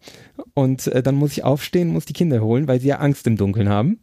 und 0.54 0.86
äh, 0.88 1.02
dann 1.02 1.14
muss 1.14 1.32
ich 1.32 1.44
aufstehen, 1.44 1.88
muss 1.88 2.04
die 2.04 2.12
Kinder 2.12 2.40
holen, 2.40 2.68
weil 2.68 2.80
sie 2.80 2.88
ja 2.88 2.96
Angst 2.98 3.26
im 3.26 3.36
Dunkeln 3.36 3.68
haben. 3.68 4.00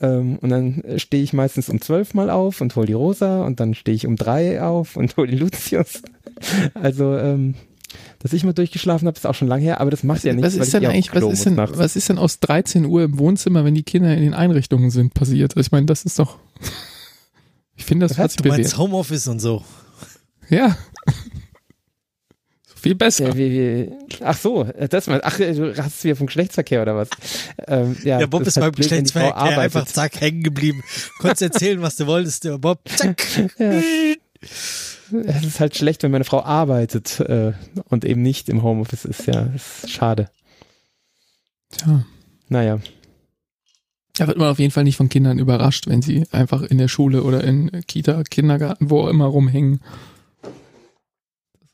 Ähm, 0.00 0.38
und 0.40 0.50
dann 0.50 0.82
stehe 0.96 1.22
ich 1.22 1.32
meistens 1.32 1.68
um 1.68 1.80
zwölf 1.80 2.14
mal 2.14 2.30
auf 2.30 2.60
und 2.60 2.74
hole 2.76 2.86
die 2.86 2.92
Rosa 2.92 3.44
und 3.44 3.60
dann 3.60 3.74
stehe 3.74 3.94
ich 3.94 4.06
um 4.06 4.16
drei 4.16 4.62
auf 4.62 4.96
und 4.96 5.16
hole 5.16 5.28
die 5.28 5.38
Lucius. 5.38 6.02
Also 6.74 7.16
ähm, 7.16 7.54
dass 8.18 8.32
ich 8.32 8.44
mal 8.44 8.52
durchgeschlafen 8.52 9.06
habe, 9.06 9.16
ist 9.16 9.26
auch 9.26 9.34
schon 9.34 9.48
lange 9.48 9.62
her, 9.62 9.80
aber 9.80 9.90
das 9.90 10.02
macht 10.02 10.24
ja 10.24 10.32
nichts. 10.32 10.58
Was 10.58 10.66
ist 10.66 10.74
denn 10.74 10.86
eigentlich, 10.86 11.14
was 11.14 11.24
ist 11.32 11.46
denn, 11.46 11.56
was 11.56 11.96
ist 11.96 12.08
denn 12.08 12.18
aus 12.18 12.40
13 12.40 12.84
Uhr 12.84 13.04
im 13.04 13.18
Wohnzimmer, 13.18 13.64
wenn 13.64 13.74
die 13.74 13.82
Kinder 13.82 14.14
in 14.14 14.22
den 14.22 14.34
Einrichtungen 14.34 14.90
sind, 14.90 15.14
passiert? 15.14 15.56
Also 15.56 15.66
ich 15.66 15.72
meine, 15.72 15.86
das 15.86 16.04
ist 16.04 16.18
doch, 16.18 16.38
ich 17.76 17.84
finde, 17.84 18.06
das 18.06 18.18
hat 18.18 18.32
sich 18.32 18.42
bewährt. 18.42 18.76
Homeoffice 18.76 19.28
und 19.28 19.40
so. 19.40 19.64
Ja. 20.48 20.76
Viel 22.76 22.94
besser. 22.94 23.28
Ja, 23.28 23.36
wie, 23.36 23.50
wie, 23.50 23.92
ach 24.22 24.38
so, 24.38 24.62
das 24.64 25.08
mal. 25.08 25.20
Ach, 25.24 25.36
du 25.38 25.76
hast 25.76 26.04
wieder 26.04 26.14
vom 26.14 26.26
Geschlechtsverkehr 26.26 26.82
oder 26.82 26.94
was? 26.94 27.08
Ähm, 27.66 27.96
ja, 28.04 28.20
ja, 28.20 28.26
Bob 28.26 28.46
ist, 28.46 28.60
beim 28.60 28.70
Geschlechtsverkehr 28.70 29.58
einfach 29.58 29.86
zack 29.86 30.20
hängen 30.20 30.44
geblieben. 30.44 30.84
Konntest 31.18 31.42
erzählen, 31.42 31.82
was 31.82 31.96
du 31.96 32.06
wolltest, 32.06 32.46
aber 32.46 32.58
Bob, 32.58 32.80
zack. 32.94 33.24
ja 33.58 33.82
es 34.40 35.44
ist 35.44 35.60
halt 35.60 35.76
schlecht, 35.76 36.02
wenn 36.02 36.10
meine 36.10 36.24
Frau 36.24 36.42
arbeitet 36.42 37.20
äh, 37.20 37.52
und 37.88 38.04
eben 38.04 38.22
nicht 38.22 38.48
im 38.48 38.62
Homeoffice 38.62 39.04
ist. 39.04 39.26
Ja, 39.26 39.42
ist 39.54 39.90
schade. 39.90 40.30
Tja. 41.70 42.04
Naja. 42.48 42.80
Da 44.14 44.26
wird 44.26 44.38
man 44.38 44.48
auf 44.48 44.58
jeden 44.58 44.72
Fall 44.72 44.84
nicht 44.84 44.96
von 44.96 45.10
Kindern 45.10 45.38
überrascht, 45.38 45.88
wenn 45.88 46.00
sie 46.00 46.26
einfach 46.30 46.62
in 46.62 46.78
der 46.78 46.88
Schule 46.88 47.22
oder 47.22 47.44
in 47.44 47.70
Kita, 47.86 48.22
Kindergarten, 48.24 48.88
wo 48.88 49.02
auch 49.02 49.08
immer 49.08 49.26
rumhängen. 49.26 49.80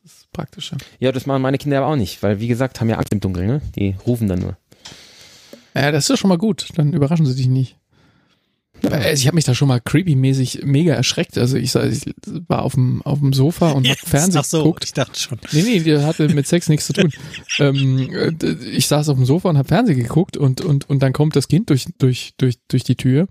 Das 0.01 0.11
ist 0.11 0.31
praktischer. 0.33 0.77
Ja, 0.99 1.13
das 1.13 1.25
machen 1.25 1.41
meine 1.41 1.57
Kinder 1.57 1.77
aber 1.77 1.87
auch 1.87 1.95
nicht, 1.95 2.21
weil 2.21 2.41
wie 2.41 2.47
gesagt, 2.47 2.81
haben 2.81 2.89
ja 2.89 2.97
Angst 2.97 3.13
im 3.13 3.21
Dunkeln, 3.21 3.47
ne? 3.47 3.61
Die 3.77 3.95
rufen 4.05 4.27
dann 4.27 4.39
nur. 4.39 4.57
Ja, 5.73 5.91
das 5.91 6.05
ist 6.05 6.09
ja 6.09 6.17
schon 6.17 6.29
mal 6.29 6.37
gut. 6.37 6.67
Dann 6.75 6.91
überraschen 6.91 7.25
sie 7.25 7.35
dich 7.35 7.47
nicht. 7.47 7.77
Also 8.91 9.21
ich 9.21 9.27
habe 9.27 9.35
mich 9.35 9.45
da 9.45 9.55
schon 9.55 9.67
mal 9.67 9.79
creepy-mäßig 9.79 10.65
mega 10.65 10.93
erschreckt. 10.93 11.37
Also 11.37 11.57
ich, 11.57 11.73
ich 11.75 12.13
war 12.47 12.63
auf 12.63 12.73
dem, 12.73 13.01
auf 13.03 13.19
dem 13.19 13.33
Sofa 13.33 13.71
und 13.71 13.87
habe 13.87 13.99
Fernsehen 14.03 14.39
Ach 14.39 14.45
so, 14.45 14.63
geguckt. 14.63 14.83
ich 14.83 14.93
dachte 14.93 15.19
schon. 15.19 15.39
Nee, 15.51 15.61
nee, 15.63 15.79
die 15.79 15.97
hatte 15.97 16.27
mit 16.29 16.47
Sex 16.47 16.69
nichts 16.69 16.87
zu 16.87 16.93
tun. 16.93 17.11
ähm, 17.59 18.37
ich 18.71 18.87
saß 18.87 19.09
auf 19.09 19.17
dem 19.17 19.25
Sofa 19.25 19.49
und 19.49 19.57
habe 19.57 19.67
Fernsehen 19.67 19.97
geguckt 19.97 20.37
und, 20.37 20.61
und, 20.61 20.89
und 20.89 21.01
dann 21.01 21.13
kommt 21.13 21.35
das 21.35 21.47
Kind 21.47 21.69
durch, 21.69 21.87
durch, 21.97 22.33
durch, 22.37 22.55
durch 22.67 22.83
die 22.83 22.95
Tür 22.95 23.27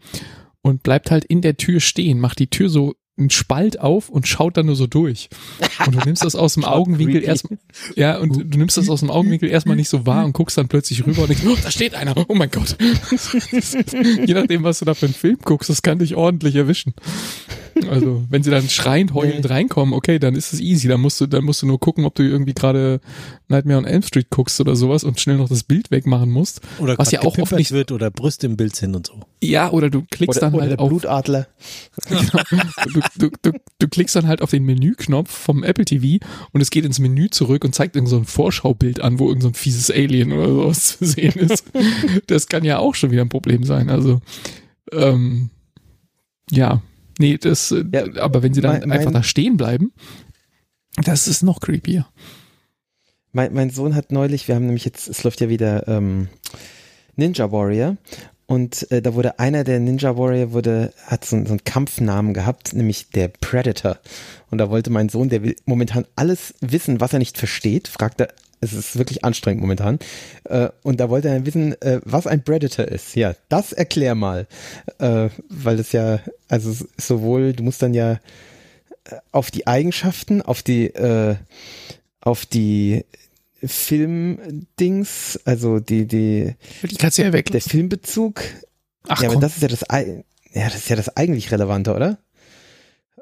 und 0.63 0.83
bleibt 0.83 1.11
halt 1.11 1.25
in 1.25 1.43
der 1.43 1.57
Tür 1.57 1.81
stehen, 1.81 2.19
macht 2.19 2.39
die 2.39 2.49
Tür 2.49 2.69
so 2.69 2.95
einen 3.19 3.31
Spalt 3.31 3.79
auf 3.79 4.09
und 4.09 4.27
schaut 4.27 4.57
dann 4.57 4.67
nur 4.67 4.77
so 4.77 4.87
durch. 4.87 5.29
Und 5.85 5.95
du 5.95 5.99
nimmst 6.05 6.25
das 6.25 6.35
aus 6.35 6.55
dem 6.55 6.65
Augenwinkel 6.65 7.23
erstmal, 7.23 7.59
ja, 7.95 8.17
und 8.19 8.37
du 8.53 8.59
nimmst 8.59 8.79
das 8.79 8.89
aus 8.89 9.01
dem 9.01 9.11
Augenwinkel 9.11 9.51
erstmal 9.51 9.77
nicht 9.77 9.91
so 9.91 10.07
wahr 10.07 10.25
und 10.25 10.33
guckst 10.33 10.57
dann 10.57 10.69
plötzlich 10.69 11.07
rüber 11.07 11.23
und 11.23 11.29
denkst, 11.29 11.45
oh, 11.47 11.57
da 11.63 11.71
steht 11.71 11.95
einer, 11.95 12.15
oh 12.29 12.35
mein 12.35 12.51
Gott. 12.51 12.77
Je 14.27 14.35
nachdem, 14.35 14.63
was 14.63 14.79
du 14.79 14.87
da 14.87 14.95
für 14.95 15.07
einen 15.07 15.15
Film 15.15 15.39
guckst, 15.45 15.69
das 15.69 15.83
kann 15.83 15.99
dich 15.99 16.15
ordentlich 16.15 16.57
erwischen. 16.57 16.95
Also, 17.89 18.25
wenn 18.29 18.43
sie 18.43 18.51
dann 18.51 18.69
schreiend, 18.69 19.15
heulend 19.15 19.49
reinkommen, 19.49 19.95
okay, 19.95 20.19
dann 20.19 20.35
ist 20.35 20.53
es 20.53 20.61
easy. 20.61 20.89
Dann 20.89 21.01
musst 21.01 21.21
du, 21.21 21.27
dann 21.27 21.45
musst 21.45 21.63
du 21.63 21.67
nur 21.67 21.81
gucken, 21.81 22.05
ob 22.05 22.15
du 22.15 22.23
irgendwie 22.23 22.55
gerade 22.55 23.01
Nightmare 23.53 23.79
on 23.79 23.85
Elm 23.85 24.03
Street 24.03 24.31
guckst 24.31 24.61
oder 24.61 24.75
sowas 24.77 25.05
und 25.05 25.21
schnell 25.21 25.37
noch 25.37 25.49
das 25.49 25.63
Bild 25.63 25.91
wegmachen 25.91 26.31
musst. 26.31 26.61
Oder 26.79 26.99
was 26.99 27.11
ja 27.11 27.23
auch 27.23 27.39
oft 27.39 27.53
nicht 27.53 27.73
wird 27.73 27.93
oder 27.93 28.11
Brüste 28.11 28.47
im 28.47 28.57
Bild 28.57 28.75
sind 28.75 28.97
und 28.97 29.07
so. 29.07 29.21
Ja, 29.43 29.71
oder 29.71 29.91
du 29.91 30.05
klickst 30.11 30.39
oder, 30.39 30.47
dann 30.47 30.55
oder 30.55 30.63
halt 30.63 30.73
der 30.73 30.81
auf 30.81 30.89
Blutadler. 30.89 31.47
Genau. 32.09 32.21
Du, 32.93 33.01
du, 33.19 33.31
du, 33.43 33.59
du 33.79 33.89
klickst 33.89 34.17
dann 34.17 34.27
halt 34.27 34.43
auf 34.43 34.51
den 34.51 34.65
Menüknopf 34.65 35.31
vom 35.31 35.63
Apple 35.63 35.85
TV 35.85 36.25
und 36.53 36.61
es 36.61 36.71
geht 36.71 36.85
ins 36.85 36.99
Menü 36.99 37.31
zurück 37.31 37.65
und 37.65 37.75
zeigt 37.75 37.95
irgend 37.97 38.11
so 38.11 38.17
ein 38.17 38.25
Vorschaubild 38.25 39.01
an, 39.01 39.19
wo 39.19 39.29
irgend 39.29 39.43
so 39.43 39.49
ein 39.49 39.55
fieses 39.55 39.91
Alien 39.91 40.33
oder 40.33 40.49
sowas 40.49 40.99
zu 40.99 41.07
sehen 41.07 41.35
ist. 41.35 41.65
das 42.27 42.49
kann 42.49 42.65
ja 42.65 42.79
auch 42.79 42.95
schon 42.95 43.11
wieder 43.11 43.23
ein 43.23 43.29
Problem 43.29 43.65
sein. 43.65 43.91
Also 43.91 44.21
ähm, 44.93 45.51
ja, 46.51 46.83
Nee, 47.19 47.39
das, 47.39 47.75
ja, 47.93 48.05
aber 48.21 48.43
wenn 48.43 48.55
sie 48.55 48.61
dann 48.61 48.81
mein, 48.81 48.91
einfach 48.93 49.13
da 49.13 49.23
stehen 49.23 49.57
bleiben, 49.57 49.93
das 50.97 51.29
ist 51.29 51.43
noch 51.43 51.61
creepier. 51.61 52.07
Mein, 53.33 53.55
mein 53.55 53.71
Sohn 53.71 53.95
hat 53.95 54.13
neulich, 54.13 54.47
wir 54.49 54.55
haben 54.55 54.67
nämlich 54.67 54.85
jetzt, 54.85 55.09
es 55.09 55.25
läuft 55.25 55.41
ja 55.41 55.49
wieder 55.49 55.89
ähm, 55.89 56.29
Ninja 57.17 57.51
Warrior 57.51 57.97
und 58.47 58.91
äh, 58.91 59.01
da 59.01 59.15
wurde 59.15 59.39
einer 59.39 59.65
der 59.65 59.81
Ninja 59.81 60.19
Warrior 60.19 60.53
wurde, 60.53 60.93
hat 61.07 61.25
so, 61.25 61.43
so 61.43 61.51
einen 61.51 61.65
Kampfnamen 61.65 62.35
gehabt, 62.35 62.75
nämlich 62.75 63.09
der 63.09 63.29
Predator. 63.29 63.99
Und 64.51 64.59
da 64.59 64.69
wollte 64.69 64.91
mein 64.91 65.09
Sohn, 65.09 65.31
der 65.31 65.43
will 65.43 65.57
momentan 65.65 66.05
alles 66.15 66.53
wissen, 66.61 67.01
was 67.01 67.15
er 67.15 67.19
nicht 67.19 67.39
versteht, 67.39 67.89
fragt 67.89 68.21
er 68.21 68.29
es 68.63 68.73
ist 68.73 68.97
wirklich 68.97 69.25
anstrengend 69.25 69.61
momentan. 69.61 69.99
Äh, 70.45 70.69
und 70.83 71.01
da 71.01 71.11
wollte 71.11 71.29
er 71.29 71.45
wissen, 71.45 71.73
äh, 71.83 72.01
was 72.05 72.29
ein 72.29 72.45
Predator 72.45 72.87
ist. 72.87 73.17
Ja, 73.17 73.35
das 73.49 73.73
erklär 73.73 74.15
mal. 74.15 74.47
Äh, 74.99 75.31
weil 75.49 75.77
das 75.77 75.91
ja, 75.91 76.21
also 76.49 76.73
sowohl, 76.97 77.55
du 77.55 77.65
musst 77.65 77.83
dann 77.83 77.93
ja 77.93 78.13
äh, 78.13 79.17
auf 79.33 79.51
die 79.51 79.67
Eigenschaften, 79.67 80.43
auf 80.43 80.63
die, 80.63 80.87
äh, 80.87 81.35
auf 82.21 82.47
die 82.47 83.05
Filmdings, 83.65 85.39
also 85.45 85.79
die, 85.79 86.07
die, 86.07 86.55
die 86.83 86.97
kannst 86.97 87.19
du 87.19 87.23
ja 87.23 87.33
weg. 87.33 87.51
Der 87.51 87.61
Filmbezug. 87.61 88.43
Ach, 89.09 89.23
ja, 89.23 89.29
komm. 89.29 89.39
aber 89.39 89.41
das 89.41 89.57
ist 89.57 89.63
ja 89.63 89.69
das, 89.69 89.85
ja, 89.91 90.65
das 90.65 90.75
ist 90.77 90.89
ja 90.89 90.97
das 90.97 91.17
eigentlich 91.17 91.51
Relevante, 91.53 91.95
oder? 91.95 92.19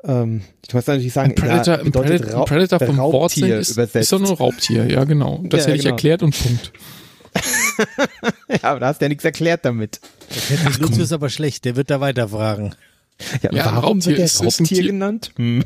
Ähm, 0.03 0.43
ich 0.67 0.73
muss 0.73 0.87
natürlich 0.87 1.13
sagen, 1.13 1.31
ein 1.31 1.35
Predator, 1.35 1.75
ja, 1.75 1.81
ein 1.81 1.93
Predator, 1.93 2.33
Raub, 2.33 2.49
Predator 2.49 2.81
vom 2.81 2.97
Wortsinn 2.97 3.51
ist, 3.51 3.77
ist 3.77 4.13
doch 4.13 4.19
nur 4.19 4.37
Raubtier, 4.37 4.87
ja 4.87 5.05
genau. 5.05 5.41
Das 5.45 5.61
ja, 5.61 5.67
hätte 5.67 5.77
ich 5.77 5.83
genau. 5.83 5.95
erklärt 5.95 6.23
und 6.23 6.39
Punkt. 6.43 6.73
ja, 8.49 8.59
aber 8.63 8.81
da 8.81 8.89
hast 8.89 9.01
du 9.01 9.05
ja 9.05 9.09
nichts 9.09 9.25
erklärt 9.25 9.65
damit. 9.65 10.01
Der 10.49 10.59
Ach, 10.67 10.79
Lucius 10.79 11.07
ist 11.07 11.13
aber 11.13 11.29
schlecht, 11.29 11.65
der 11.65 11.77
wird 11.77 11.91
da 11.91 12.01
weiterfragen. 12.01 12.75
Ja, 13.43 13.53
ja 13.53 13.65
warum 13.67 13.99
Raubtier 13.99 14.07
wird 14.07 14.19
der 14.19 14.25
ist, 14.25 14.43
Raubtier 14.43 14.81
ist 14.81 14.87
genannt? 14.87 15.33
Hm. 15.37 15.65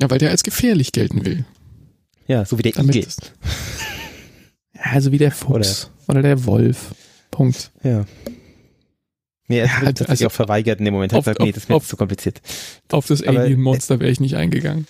ja, 0.00 0.10
weil 0.10 0.18
der 0.18 0.30
als 0.30 0.42
gefährlich 0.42 0.92
gelten 0.92 1.24
will. 1.24 1.44
Ja, 2.26 2.44
so 2.44 2.58
wie 2.58 2.62
der 2.62 2.76
Igel. 2.76 3.06
ja, 4.74 5.00
so 5.00 5.12
wie 5.12 5.18
der 5.18 5.30
Fuchs 5.30 5.90
oder, 6.06 6.18
oder 6.18 6.22
der 6.22 6.44
Wolf. 6.44 6.94
Punkt. 7.30 7.70
Ja. 7.82 8.04
Nee, 9.48 9.58
er 9.60 9.80
hat 9.80 9.98
sich 9.98 10.08
also, 10.08 10.26
auch 10.26 10.32
verweigert 10.32 10.80
in 10.80 10.86
dem 10.86 10.94
Moment. 10.94 11.12
Hat 11.12 11.20
gesagt, 11.20 11.40
nee, 11.40 11.52
das 11.52 11.64
ist 11.64 11.68
mir 11.68 11.76
auf, 11.76 11.86
zu 11.86 11.96
kompliziert. 11.96 12.40
Auf 12.90 13.06
das 13.06 13.22
Alien-Monster 13.22 14.00
wäre 14.00 14.10
ich 14.10 14.20
nicht 14.20 14.36
eingegangen. 14.36 14.86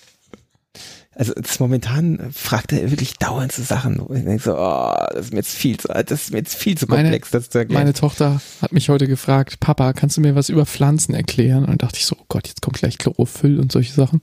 Also 1.13 1.33
das 1.33 1.59
momentan 1.59 2.31
fragt 2.31 2.73
er 2.73 2.91
wirklich 2.91 3.13
dauernd 3.15 3.51
so 3.51 3.63
Sachen. 3.63 3.99
Und 3.99 4.17
ich 4.17 4.23
denke 4.23 4.43
so, 4.43 4.55
oh, 4.55 4.95
das 5.13 5.25
ist 5.25 5.31
mir 5.31 5.39
jetzt 5.39 5.55
viel 5.55 5.77
zu, 5.77 5.87
das 5.87 6.11
ist 6.11 6.31
mir 6.31 6.37
jetzt 6.37 6.55
viel 6.55 6.77
zu 6.77 6.85
komplex, 6.85 7.33
meine, 7.33 7.43
das 7.43 7.49
zu. 7.49 7.65
Meine 7.73 7.93
Tochter 7.93 8.39
hat 8.61 8.71
mich 8.71 8.89
heute 8.89 9.07
gefragt, 9.07 9.59
Papa, 9.59 9.93
kannst 9.93 10.17
du 10.17 10.21
mir 10.21 10.35
was 10.35 10.49
über 10.49 10.67
Pflanzen 10.67 11.15
erklären? 11.15 11.65
Und 11.65 11.81
dachte 11.81 11.97
ich 11.97 12.05
so, 12.05 12.15
oh 12.19 12.25
Gott, 12.27 12.47
jetzt 12.47 12.61
kommt 12.61 12.77
gleich 12.77 12.99
Chlorophyll 12.99 13.59
und 13.59 13.71
solche 13.71 13.93
Sachen. 13.93 14.21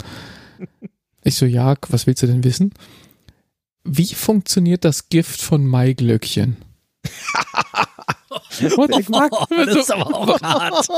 ich 1.24 1.34
so, 1.34 1.46
ja, 1.46 1.74
was 1.88 2.06
willst 2.06 2.22
du 2.22 2.28
denn 2.28 2.44
wissen? 2.44 2.72
Wie 3.84 4.06
funktioniert 4.06 4.84
das 4.84 5.08
Gift 5.08 5.40
von 5.40 5.66
Maiglöckchen? 5.66 6.56
ich 8.60 9.08
mag, 9.08 9.30
das 9.50 9.76
ist 9.76 9.92
aber 9.92 10.14
auch 10.14 10.40
hart. 10.40 10.88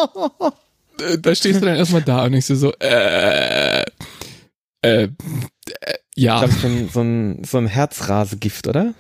Da 1.21 1.35
stehst 1.35 1.61
du 1.61 1.67
dann 1.67 1.77
erstmal 1.77 2.03
da 2.03 2.25
und 2.25 2.35
ich 2.35 2.47
so, 2.47 2.73
äh, 2.75 3.83
äh, 3.83 3.83
äh 4.83 5.09
ja. 6.15 6.45
Ich 6.45 6.61
glaube, 6.61 6.89
so 6.93 7.01
ein, 7.01 7.45
so 7.45 7.59
ein 7.59 7.67
Herzrasegift, 7.67 8.67
oder? 8.69 8.95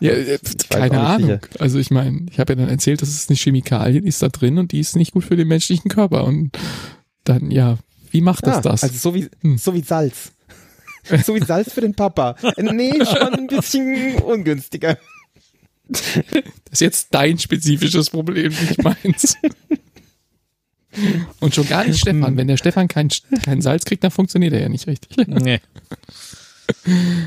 Ja, 0.00 0.12
äh, 0.12 0.38
keine 0.70 1.00
Ahnung. 1.00 1.40
Sicher. 1.42 1.60
Also 1.60 1.78
ich 1.78 1.90
meine, 1.90 2.26
ich 2.30 2.38
habe 2.38 2.52
ja 2.52 2.56
dann 2.56 2.68
erzählt, 2.68 3.02
dass 3.02 3.08
es 3.08 3.28
eine 3.28 3.36
Chemikalie 3.36 4.00
ist 4.00 4.22
da 4.22 4.28
drin 4.28 4.58
und 4.58 4.72
die 4.72 4.80
ist 4.80 4.96
nicht 4.96 5.12
gut 5.12 5.24
für 5.24 5.36
den 5.36 5.48
menschlichen 5.48 5.90
Körper. 5.90 6.24
Und 6.24 6.56
dann, 7.24 7.50
ja, 7.50 7.78
wie 8.10 8.20
macht 8.20 8.46
das 8.46 8.58
ah, 8.58 8.60
das? 8.60 8.84
Also 8.84 8.96
so 8.96 9.14
wie, 9.14 9.28
hm. 9.42 9.58
so 9.58 9.74
wie 9.74 9.82
Salz. 9.82 10.32
so 11.24 11.34
wie 11.34 11.44
Salz 11.44 11.72
für 11.72 11.80
den 11.80 11.94
Papa. 11.94 12.36
Nee, 12.56 13.04
schon 13.04 13.34
ein 13.34 13.46
bisschen 13.46 14.16
ungünstiger. 14.22 14.98
Das 15.88 16.02
ist 16.72 16.80
jetzt 16.80 17.08
dein 17.12 17.38
spezifisches 17.38 18.10
Problem, 18.10 18.48
nicht 18.48 18.82
meins. 18.82 19.36
Und 21.40 21.54
schon 21.54 21.66
gar 21.66 21.84
nicht 21.84 21.98
Stefan. 22.00 22.36
Wenn 22.36 22.48
der 22.48 22.56
Stefan 22.56 22.88
kein, 22.88 23.08
kein 23.42 23.62
Salz 23.62 23.84
kriegt, 23.84 24.04
dann 24.04 24.10
funktioniert 24.10 24.52
er 24.52 24.60
ja 24.60 24.68
nicht 24.68 24.86
richtig. 24.86 25.16
Nee. 25.26 25.60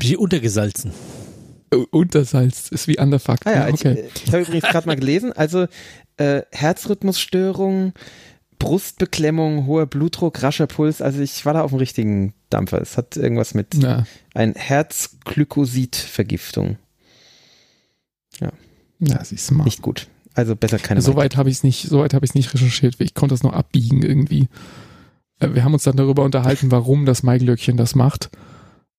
Wie 0.00 0.16
untergesalzen. 0.16 0.92
Untersalzt 1.90 2.70
ist 2.70 2.86
wie 2.86 2.98
underfuck. 2.98 3.38
Ah 3.44 3.52
ja, 3.52 3.68
okay. 3.68 4.04
Ich, 4.14 4.24
ich 4.24 4.32
habe 4.32 4.42
übrigens 4.42 4.64
gerade 4.64 4.86
mal 4.86 4.96
gelesen, 4.96 5.32
also 5.32 5.66
äh, 6.18 6.42
Herzrhythmusstörung, 6.52 7.94
Brustbeklemmung, 8.62 9.66
hoher 9.66 9.84
Blutdruck, 9.86 10.40
rascher 10.40 10.68
Puls, 10.68 11.02
also 11.02 11.20
ich 11.20 11.44
war 11.44 11.52
da 11.52 11.62
auf 11.62 11.72
dem 11.72 11.80
richtigen 11.80 12.32
Dampfer. 12.48 12.80
Es 12.80 12.96
hat 12.96 13.16
irgendwas 13.16 13.54
mit 13.54 13.74
ja. 13.74 14.04
ein 14.34 14.54
Herzglykosidvergiftung. 14.54 16.78
Ja. 18.38 18.52
Ja, 19.00 19.24
siehst 19.24 19.50
du 19.50 19.54
mal. 19.54 19.64
Nicht 19.64 19.82
gut. 19.82 20.06
Also 20.34 20.54
besser 20.54 20.78
keine 20.78 21.02
Soweit 21.02 21.36
habe 21.36 21.50
ich 21.50 21.56
es 21.56 21.64
nicht, 21.64 21.88
soweit 21.88 22.14
habe 22.14 22.24
ich 22.24 22.30
es 22.30 22.36
nicht 22.36 22.54
recherchiert. 22.54 23.00
Ich 23.00 23.14
konnte 23.14 23.32
das 23.32 23.42
noch 23.42 23.52
abbiegen 23.52 24.04
irgendwie. 24.04 24.48
Äh, 25.40 25.54
Wir 25.54 25.64
haben 25.64 25.74
uns 25.74 25.82
dann 25.82 25.96
darüber 25.96 26.22
unterhalten, 26.22 26.70
warum 26.74 27.04
das 27.04 27.24
Maiglöckchen 27.24 27.76
das 27.76 27.96
macht. 27.96 28.30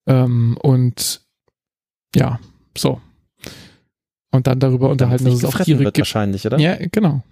Ähm, 0.07 0.57
und 0.61 1.22
ja, 2.14 2.38
so. 2.77 2.99
Und 4.30 4.48
dann 4.48 4.60
darüber 4.60 4.90
unterhalten, 4.90 5.23
dass 5.23 5.35
es 5.35 5.45
auch 5.45 5.57
Tiere 5.57 5.85
gibt. 5.85 5.99
wahrscheinlich, 5.99 6.45
oder? 6.45 6.60
Ja, 6.60 6.76
genau. 6.91 7.23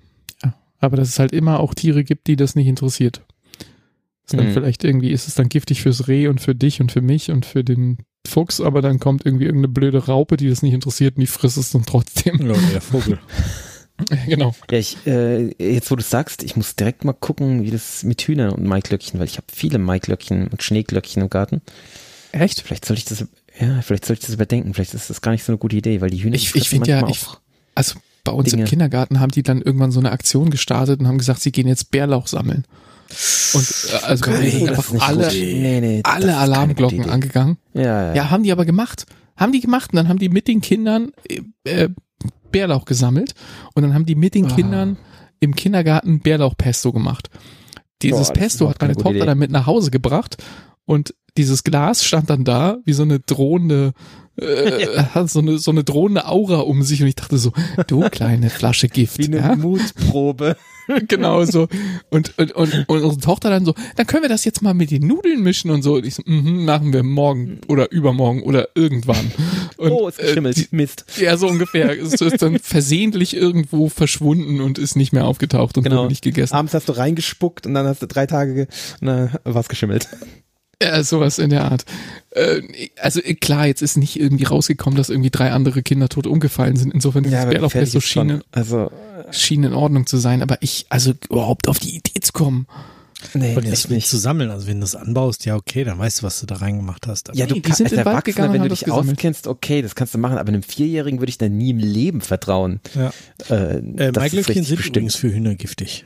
Aber 0.81 0.97
dass 0.97 1.07
es 1.09 1.19
halt 1.19 1.31
immer 1.31 1.59
auch 1.61 1.73
Tiere 1.73 2.03
gibt, 2.03 2.27
die 2.27 2.35
das 2.35 2.55
nicht 2.55 2.67
interessiert. 2.67 3.21
Ist 4.25 4.33
dann 4.33 4.47
Hm. 4.47 4.53
vielleicht 4.53 4.83
irgendwie, 4.83 5.11
ist 5.11 5.27
es 5.27 5.35
dann 5.35 5.47
giftig 5.49 5.81
fürs 5.81 6.07
Reh 6.07 6.27
und 6.27 6.41
für 6.41 6.55
dich 6.55 6.81
und 6.81 6.91
für 6.91 7.01
mich 7.01 7.31
und 7.31 7.45
für 7.45 7.63
den 7.63 7.99
Fuchs, 8.27 8.59
aber 8.61 8.81
dann 8.81 8.99
kommt 8.99 9.25
irgendwie 9.25 9.45
irgendeine 9.45 9.71
blöde 9.73 10.05
Raupe, 10.05 10.37
die 10.37 10.49
das 10.49 10.61
nicht 10.61 10.73
interessiert 10.73 11.15
und 11.15 11.21
die 11.21 11.27
frisst 11.27 11.57
es 11.57 11.71
dann 11.71 11.85
trotzdem. 11.85 12.37
Ja, 12.47 12.53
der 12.71 12.81
Vogel. 12.81 13.19
genau. 14.27 14.55
Ja, 14.69 14.77
ich, 14.77 14.97
äh, 15.05 15.51
jetzt 15.59 15.89
wo 15.91 15.95
du 15.95 16.03
sagst, 16.03 16.43
ich 16.43 16.55
muss 16.55 16.75
direkt 16.75 17.03
mal 17.03 17.13
gucken, 17.13 17.63
wie 17.63 17.71
das 17.71 18.03
mit 18.03 18.21
Hühnern 18.21 18.51
und 18.51 18.65
Maiglöckchen, 18.65 19.19
weil 19.19 19.27
ich 19.27 19.37
habe 19.37 19.47
viele 19.51 19.77
Maiglöckchen 19.79 20.47
und 20.47 20.63
Schneeglöckchen 20.63 21.21
im 21.21 21.29
Garten. 21.29 21.61
Echt? 22.31 22.61
Vielleicht 22.61 22.85
soll 22.85 22.97
ich 22.97 23.05
das, 23.05 23.25
ja, 23.59 23.81
vielleicht 23.81 24.05
soll 24.05 24.13
ich 24.15 24.19
das 24.21 24.33
überdenken. 24.33 24.73
Vielleicht 24.73 24.93
ist 24.93 25.09
das 25.09 25.21
gar 25.21 25.31
nicht 25.31 25.43
so 25.43 25.51
eine 25.51 25.57
gute 25.59 25.75
Idee, 25.75 25.99
weil 26.01 26.09
die 26.09 26.23
Hühner 26.23 26.35
Ich- 26.35 26.43
ich 26.45 26.49
fressen 26.51 26.69
find 26.69 26.87
ja, 26.87 27.01
manchmal 27.01 27.33
ich- 27.35 27.39
Also 27.75 27.95
bei 28.23 28.31
uns 28.31 28.49
Dinge. 28.49 28.63
im 28.63 28.67
Kindergarten 28.69 29.19
haben 29.19 29.31
die 29.31 29.43
dann 29.43 29.61
irgendwann 29.61 29.91
so 29.91 29.99
eine 29.99 30.11
Aktion 30.11 30.49
gestartet 30.49 30.99
und 30.99 31.07
haben 31.07 31.17
gesagt, 31.17 31.41
sie 31.41 31.51
gehen 31.51 31.67
jetzt 31.67 31.91
Bärlauch 31.91 32.27
sammeln. 32.27 32.65
Und 33.53 33.75
äh, 33.91 34.05
also 34.05 34.25
Oh, 34.29 34.33
das 34.33 34.67
einfach 34.69 34.83
ist 34.85 34.93
nicht 34.93 35.03
alle. 35.03 35.27
Nee, 35.33 35.81
nee, 35.81 36.01
alle 36.03 36.37
Alarmglocken 36.37 37.09
angegangen. 37.09 37.57
Ja, 37.73 37.83
ja. 37.83 38.13
Ja, 38.13 38.29
haben 38.29 38.43
die 38.43 38.51
aber 38.51 38.65
gemacht. 38.65 39.05
Haben 39.35 39.51
die 39.51 39.59
gemacht 39.61 39.91
und 39.91 39.97
dann 39.97 40.07
haben 40.07 40.19
die 40.19 40.29
mit 40.29 40.47
den 40.47 40.61
Kindern 40.61 41.11
äh, 41.27 41.41
äh, 41.69 41.89
Bärlauch 42.51 42.85
gesammelt 42.85 43.33
und 43.73 43.83
dann 43.83 43.93
haben 43.93 44.05
die 44.05 44.15
mit 44.15 44.35
den 44.35 44.45
Ah. 44.45 44.55
Kindern 44.55 44.97
im 45.39 45.55
Kindergarten 45.55 46.19
Bärlauchpesto 46.19 46.91
gemacht. 46.93 47.29
Dieses 48.01 48.27
Boah, 48.27 48.33
Pesto 48.33 48.69
hat 48.69 48.81
meine 48.81 48.95
Tochter 48.95 49.11
Idee. 49.11 49.25
dann 49.25 49.37
mit 49.39 49.51
nach 49.51 49.65
Hause 49.65 49.89
gebracht 49.91 50.37
und 50.85 51.13
dieses 51.37 51.63
Glas 51.63 52.03
stand 52.03 52.29
dann 52.29 52.43
da 52.43 52.77
wie 52.85 52.93
so 52.93 53.03
eine 53.03 53.19
drohende 53.19 53.93
äh, 54.41 55.03
hat 55.13 55.29
so 55.29 55.39
eine 55.39 55.57
so 55.57 55.71
eine 55.71 55.83
drohende 55.83 56.27
Aura 56.27 56.59
um 56.59 56.83
sich 56.83 57.01
und 57.01 57.07
ich 57.07 57.15
dachte 57.15 57.37
so, 57.37 57.51
du 57.87 58.01
kleine 58.09 58.49
Flasche 58.49 58.87
Gift. 58.87 59.19
Wie 59.19 59.25
eine 59.25 59.37
ja? 59.37 59.55
Mutprobe. 59.55 60.55
genau 61.07 61.43
so. 61.45 61.67
Und, 62.09 62.37
und, 62.37 62.51
und, 62.53 62.73
und 62.73 63.03
unsere 63.03 63.17
Tochter 63.17 63.49
dann 63.49 63.65
so, 63.65 63.73
dann 63.95 64.07
können 64.07 64.23
wir 64.23 64.29
das 64.29 64.45
jetzt 64.45 64.61
mal 64.61 64.73
mit 64.73 64.91
den 64.91 65.05
Nudeln 65.05 65.41
mischen 65.41 65.71
und 65.71 65.81
so. 65.81 65.95
Und 65.95 66.05
ich 66.05 66.15
so, 66.15 66.23
mhm, 66.25 66.65
machen 66.65 66.93
wir 66.93 67.03
morgen 67.03 67.59
oder 67.67 67.91
übermorgen 67.91 68.43
oder 68.43 68.69
irgendwann. 68.75 69.31
Und, 69.77 69.91
oh, 69.91 70.07
ist 70.07 70.19
geschimmelt. 70.19 70.57
Äh, 70.57 70.67
Mist. 70.75 71.05
ja, 71.19 71.35
so 71.37 71.47
ungefähr. 71.47 71.99
Es 71.99 72.13
ist 72.13 72.41
dann 72.41 72.59
versehentlich 72.59 73.35
irgendwo 73.35 73.89
verschwunden 73.89 74.61
und 74.61 74.77
ist 74.77 74.95
nicht 74.95 75.11
mehr 75.11 75.25
aufgetaucht 75.25 75.75
und 75.75 75.83
Genau. 75.83 76.01
wurde 76.01 76.09
nicht 76.09 76.23
gegessen. 76.23 76.53
Abends 76.53 76.75
hast 76.75 76.87
du 76.87 76.93
reingespuckt 76.93 77.65
und 77.65 77.73
dann 77.73 77.87
hast 77.87 78.03
du 78.03 78.05
drei 78.05 78.27
Tage 78.27 78.67
dann 78.99 79.31
war's 79.43 79.69
geschimmelt. 79.69 80.07
Ja, 80.81 81.03
sowas 81.03 81.37
in 81.37 81.49
der 81.51 81.65
Art. 81.65 81.85
Äh, 82.31 82.61
also 82.99 83.21
äh, 83.21 83.35
klar, 83.35 83.67
jetzt 83.67 83.81
ist 83.81 83.97
nicht 83.97 84.19
irgendwie 84.19 84.45
rausgekommen, 84.45 84.97
dass 84.97 85.09
irgendwie 85.09 85.29
drei 85.29 85.51
andere 85.51 85.83
Kinder 85.83 86.09
tot 86.09 86.27
umgefallen 86.27 86.75
sind. 86.75 86.93
Insofern 86.93 87.23
gefährlich 87.23 87.95
ist 87.95 88.03
schon. 88.07 88.29
schien, 88.29 88.41
Also, 88.51 88.91
schien 89.31 89.63
in 89.63 89.73
Ordnung 89.73 90.07
zu 90.07 90.17
sein. 90.17 90.41
Aber 90.41 90.57
ich, 90.61 90.85
also 90.89 91.13
überhaupt 91.29 91.67
auf 91.67 91.79
die 91.79 91.95
Idee 91.95 92.19
zu 92.21 92.31
kommen. 92.33 92.67
nee, 93.35 93.55
Und 93.55 93.67
das 93.69 93.87
nicht 93.89 94.07
zu 94.07 94.17
sammeln. 94.17 94.49
Also 94.49 94.65
wenn 94.67 94.79
du 94.79 94.85
es 94.85 94.95
anbaust, 94.95 95.45
ja 95.45 95.55
okay, 95.55 95.83
dann 95.83 95.99
weißt 95.99 96.21
du, 96.21 96.23
was 96.23 96.39
du 96.39 96.47
da 96.47 96.55
reingemacht 96.55 97.05
hast. 97.05 97.29
Aber 97.29 97.37
Ja, 97.37 97.45
du 97.45 97.61
kannst 97.61 97.81
als 97.81 97.91
in 97.91 97.97
den 97.97 98.05
Wald 98.05 98.15
Erwachsener, 98.27 98.53
wenn 98.53 98.63
du 98.63 98.69
dich 98.69 98.79
gesammelt. 98.85 99.17
auskennst, 99.17 99.45
okay, 99.47 99.81
das 99.83 99.93
kannst 99.93 100.13
du 100.13 100.17
machen, 100.17 100.37
aber 100.39 100.49
einem 100.49 100.63
Vierjährigen 100.63 101.19
würde 101.19 101.29
ich 101.29 101.37
da 101.37 101.47
nie 101.49 101.69
im 101.69 101.77
Leben 101.77 102.21
vertrauen. 102.21 102.79
Ja. 102.95 103.11
Äh, 103.49 103.75
äh, 103.77 103.81
das 103.81 104.07
ist 104.07 104.15
Maiglöckchen 104.15 104.63
sind 104.63 104.75
bestimmt. 104.77 104.95
übrigens 104.97 105.15
für 105.15 105.31
Hühner 105.31 105.53
giftig. 105.55 106.05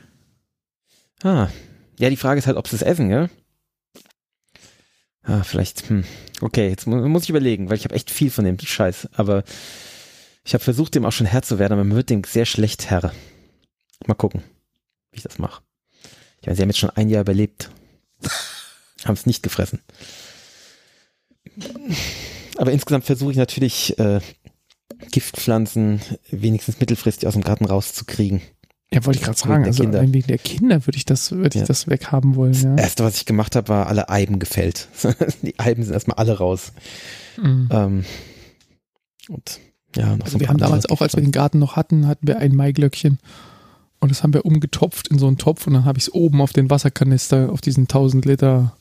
Ah. 1.22 1.48
Ja, 1.98 2.10
die 2.10 2.16
Frage 2.16 2.38
ist 2.38 2.46
halt, 2.46 2.58
ob 2.58 2.68
sie 2.68 2.76
es 2.76 2.82
essen, 2.82 3.08
gell? 3.08 3.30
Ah, 5.26 5.42
vielleicht, 5.42 5.88
hm. 5.90 6.04
Okay, 6.40 6.68
jetzt 6.68 6.86
mu 6.86 6.96
muss 7.08 7.24
ich 7.24 7.30
überlegen, 7.30 7.68
weil 7.68 7.76
ich 7.76 7.84
habe 7.84 7.94
echt 7.94 8.10
viel 8.10 8.30
von 8.30 8.44
dem 8.44 8.58
Scheiß, 8.58 9.08
aber 9.14 9.42
ich 10.44 10.54
habe 10.54 10.62
versucht, 10.62 10.94
dem 10.94 11.04
auch 11.04 11.12
schon 11.12 11.26
Herr 11.26 11.42
zu 11.42 11.58
werden, 11.58 11.72
aber 11.72 11.82
man 11.82 11.96
wird 11.96 12.10
dem 12.10 12.22
sehr 12.22 12.46
schlecht 12.46 12.88
Herr. 12.88 13.12
Mal 14.06 14.14
gucken, 14.14 14.44
wie 15.10 15.16
ich 15.16 15.24
das 15.24 15.38
mache. 15.38 15.62
Ich 16.40 16.46
meine, 16.46 16.56
sie 16.56 16.62
haben 16.62 16.68
jetzt 16.68 16.78
schon 16.78 16.90
ein 16.90 17.08
Jahr 17.08 17.22
überlebt. 17.22 17.70
haben 19.04 19.14
es 19.14 19.26
nicht 19.26 19.42
gefressen. 19.42 19.80
Aber 22.56 22.70
insgesamt 22.70 23.04
versuche 23.04 23.32
ich 23.32 23.36
natürlich, 23.36 23.98
äh, 23.98 24.20
Giftpflanzen 25.10 26.00
wenigstens 26.30 26.78
mittelfristig 26.78 27.26
aus 27.26 27.34
dem 27.34 27.42
Garten 27.42 27.64
rauszukriegen. 27.64 28.42
Ja, 28.92 29.04
wollte 29.04 29.18
ich 29.18 29.24
gerade 29.24 29.38
sagen. 29.38 29.64
Also 29.64 29.82
Kinder. 29.82 30.00
wegen 30.12 30.26
der 30.28 30.38
Kinder 30.38 30.86
würde 30.86 30.96
ich 30.96 31.04
das, 31.04 31.32
würde 31.32 31.56
ich 31.56 31.62
Ja. 31.62 31.66
das 31.66 31.88
weghaben 31.88 32.36
wollen. 32.36 32.54
Ja. 32.54 32.76
Erste, 32.76 33.02
was 33.04 33.16
ich 33.16 33.26
gemacht 33.26 33.56
habe, 33.56 33.68
war 33.68 33.88
alle 33.88 34.08
Eiben 34.08 34.38
gefällt. 34.38 34.88
Die 35.42 35.58
Eiben 35.58 35.82
sind 35.82 35.92
erstmal 35.92 36.18
alle 36.18 36.38
raus. 36.38 36.72
Mhm. 37.36 37.68
Ähm, 37.72 38.04
und 39.28 39.60
ja, 39.96 40.16
noch 40.16 40.18
so 40.18 40.24
Also 40.24 40.36
ein 40.36 40.40
wir 40.40 40.48
haben 40.48 40.58
damals 40.58 40.88
auch, 40.88 41.00
als 41.00 41.16
wir 41.16 41.22
den 41.22 41.32
Garten 41.32 41.58
noch 41.58 41.74
hatten, 41.76 42.06
hatten 42.06 42.26
wir 42.28 42.38
ein 42.38 42.54
Maiglöckchen. 42.54 43.18
Und 43.98 44.10
das 44.10 44.22
haben 44.22 44.34
wir 44.34 44.44
umgetopft 44.44 45.08
in 45.08 45.18
so 45.18 45.26
einen 45.26 45.38
Topf 45.38 45.66
und 45.66 45.72
dann 45.74 45.84
habe 45.84 45.98
ich 45.98 46.04
es 46.04 46.14
oben 46.14 46.40
auf 46.40 46.52
den 46.52 46.70
Wasserkanister, 46.70 47.50
auf 47.50 47.60
diesen 47.62 47.84
1000 47.84 48.24
Liter, 48.26 48.76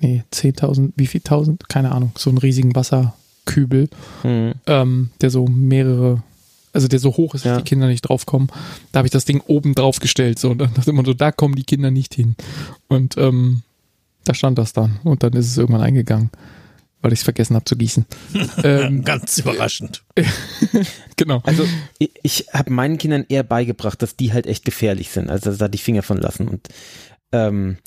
nee, 0.00 0.24
10.000, 0.32 0.92
wie 0.96 1.06
viel 1.06 1.20
1000? 1.20 1.68
Keine 1.68 1.92
Ahnung, 1.92 2.12
so 2.16 2.30
einen 2.30 2.38
riesigen 2.38 2.74
Wasserkübel, 2.74 3.88
Hm. 4.22 4.54
ähm, 4.66 5.10
der 5.20 5.30
so 5.30 5.46
mehrere, 5.46 6.22
also 6.76 6.86
der 6.88 6.98
so 7.00 7.16
hoch 7.16 7.34
ist, 7.34 7.44
dass 7.44 7.50
Ja. 7.52 7.56
die 7.58 7.64
Kinder 7.64 7.88
nicht 7.88 8.02
draufkommen. 8.02 8.48
Da 8.92 8.98
habe 8.98 9.08
ich 9.08 9.12
das 9.12 9.24
Ding 9.24 9.40
oben 9.46 9.74
drauf 9.74 9.98
gestellt, 9.98 10.38
so, 10.38 10.50
und 10.50 10.58
dann 10.58 10.72
dachte 10.74 10.90
immer 10.90 11.04
so, 11.04 11.14
da 11.14 11.32
kommen 11.32 11.56
die 11.56 11.64
Kinder 11.64 11.90
nicht 11.90 12.14
hin. 12.14 12.36
Und 12.86 13.16
ähm, 13.18 13.62
da 14.24 14.34
stand 14.34 14.58
das 14.58 14.72
dann 14.72 15.00
und 15.04 15.22
dann 15.22 15.32
ist 15.32 15.46
es 15.46 15.56
irgendwann 15.56 15.82
eingegangen, 15.82 16.30
weil 17.00 17.12
ich 17.12 17.20
es 17.20 17.24
vergessen 17.24 17.54
habe 17.56 17.64
zu 17.64 17.76
gießen. 17.76 18.06
ähm, 18.64 19.02
Ganz 19.04 19.38
überraschend. 19.38 20.04
genau. 21.16 21.40
Also 21.44 21.66
ich, 21.98 22.10
ich 22.22 22.46
habe 22.52 22.72
meinen 22.72 22.98
Kindern 22.98 23.24
eher 23.28 23.42
beigebracht, 23.42 24.00
dass 24.02 24.16
die 24.16 24.32
halt 24.32 24.46
echt 24.46 24.64
gefährlich 24.64 25.10
sind, 25.10 25.30
also 25.30 25.52
da 25.52 25.68
die 25.68 25.78
Finger 25.78 26.02
von 26.02 26.18
lassen. 26.18 26.48
Und 26.48 26.68
ähm, 27.32 27.78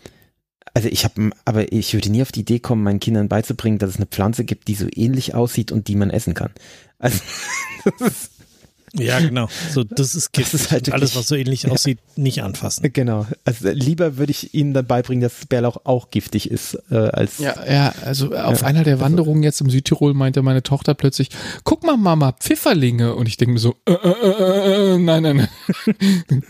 also 0.73 0.87
ich 0.87 1.03
habe, 1.03 1.31
aber 1.45 1.71
ich 1.73 1.93
würde 1.93 2.09
nie 2.11 2.21
auf 2.21 2.31
die 2.31 2.41
Idee 2.41 2.59
kommen, 2.59 2.83
meinen 2.83 2.99
Kindern 2.99 3.27
beizubringen, 3.27 3.79
dass 3.79 3.89
es 3.89 3.95
eine 3.97 4.05
Pflanze 4.05 4.45
gibt, 4.45 4.67
die 4.67 4.75
so 4.75 4.87
ähnlich 4.95 5.33
aussieht 5.35 5.71
und 5.71 5.87
die 5.87 5.95
man 5.95 6.09
essen 6.11 6.33
kann. 6.35 6.51
Also 6.99 7.19
das 7.99 8.07
ist, 8.07 8.31
Ja, 8.93 9.19
genau. 9.19 9.47
So, 9.73 9.83
das 9.83 10.15
ist 10.15 10.29
Das 10.31 10.31
giftig. 10.31 10.53
ist 10.61 10.71
halt 10.71 10.91
Alles, 10.93 11.15
was 11.15 11.27
so 11.27 11.35
ähnlich 11.35 11.63
Ja. 11.63 11.71
aussieht, 11.71 11.99
nicht 12.15 12.43
anfassen. 12.43 12.89
genau. 12.93 13.25
Also 13.45 13.69
lieber 13.69 14.17
würde 14.17 14.31
ich 14.31 14.53
ihnen 14.53 14.73
dann 14.73 14.85
beibringen, 14.87 15.21
dass 15.21 15.45
Bärlauch 15.45 15.77
auch 15.85 16.09
giftig 16.11 16.49
ist, 16.49 16.77
äh, 16.91 16.95
als 16.95 17.37
Ja, 17.39 17.55
ja, 17.69 17.93
also 18.03 18.33
auf 18.35 18.61
Ja. 18.61 18.67
einer 18.67 18.83
der 18.83 18.99
Wanderungen 18.99 19.43
jetzt 19.43 19.61
im 19.61 19.69
Südtirol 19.69 20.13
meinte 20.13 20.41
meine 20.41 20.63
Tochter 20.63 20.93
plötzlich, 20.93 21.29
guck 21.63 21.83
mal 21.83 21.97
Mama, 21.97 22.31
Pfifferlinge. 22.33 23.15
Und 23.15 23.27
ich 23.27 23.37
denke 23.37 23.53
mir 23.53 23.59
so, 23.59 23.75
äh, 23.85 23.93
äh, 23.93 24.09
äh, 24.09 24.93
äh, 24.95 24.97
nein, 24.97 25.23
nein, 25.23 25.37
nein. 25.37 25.49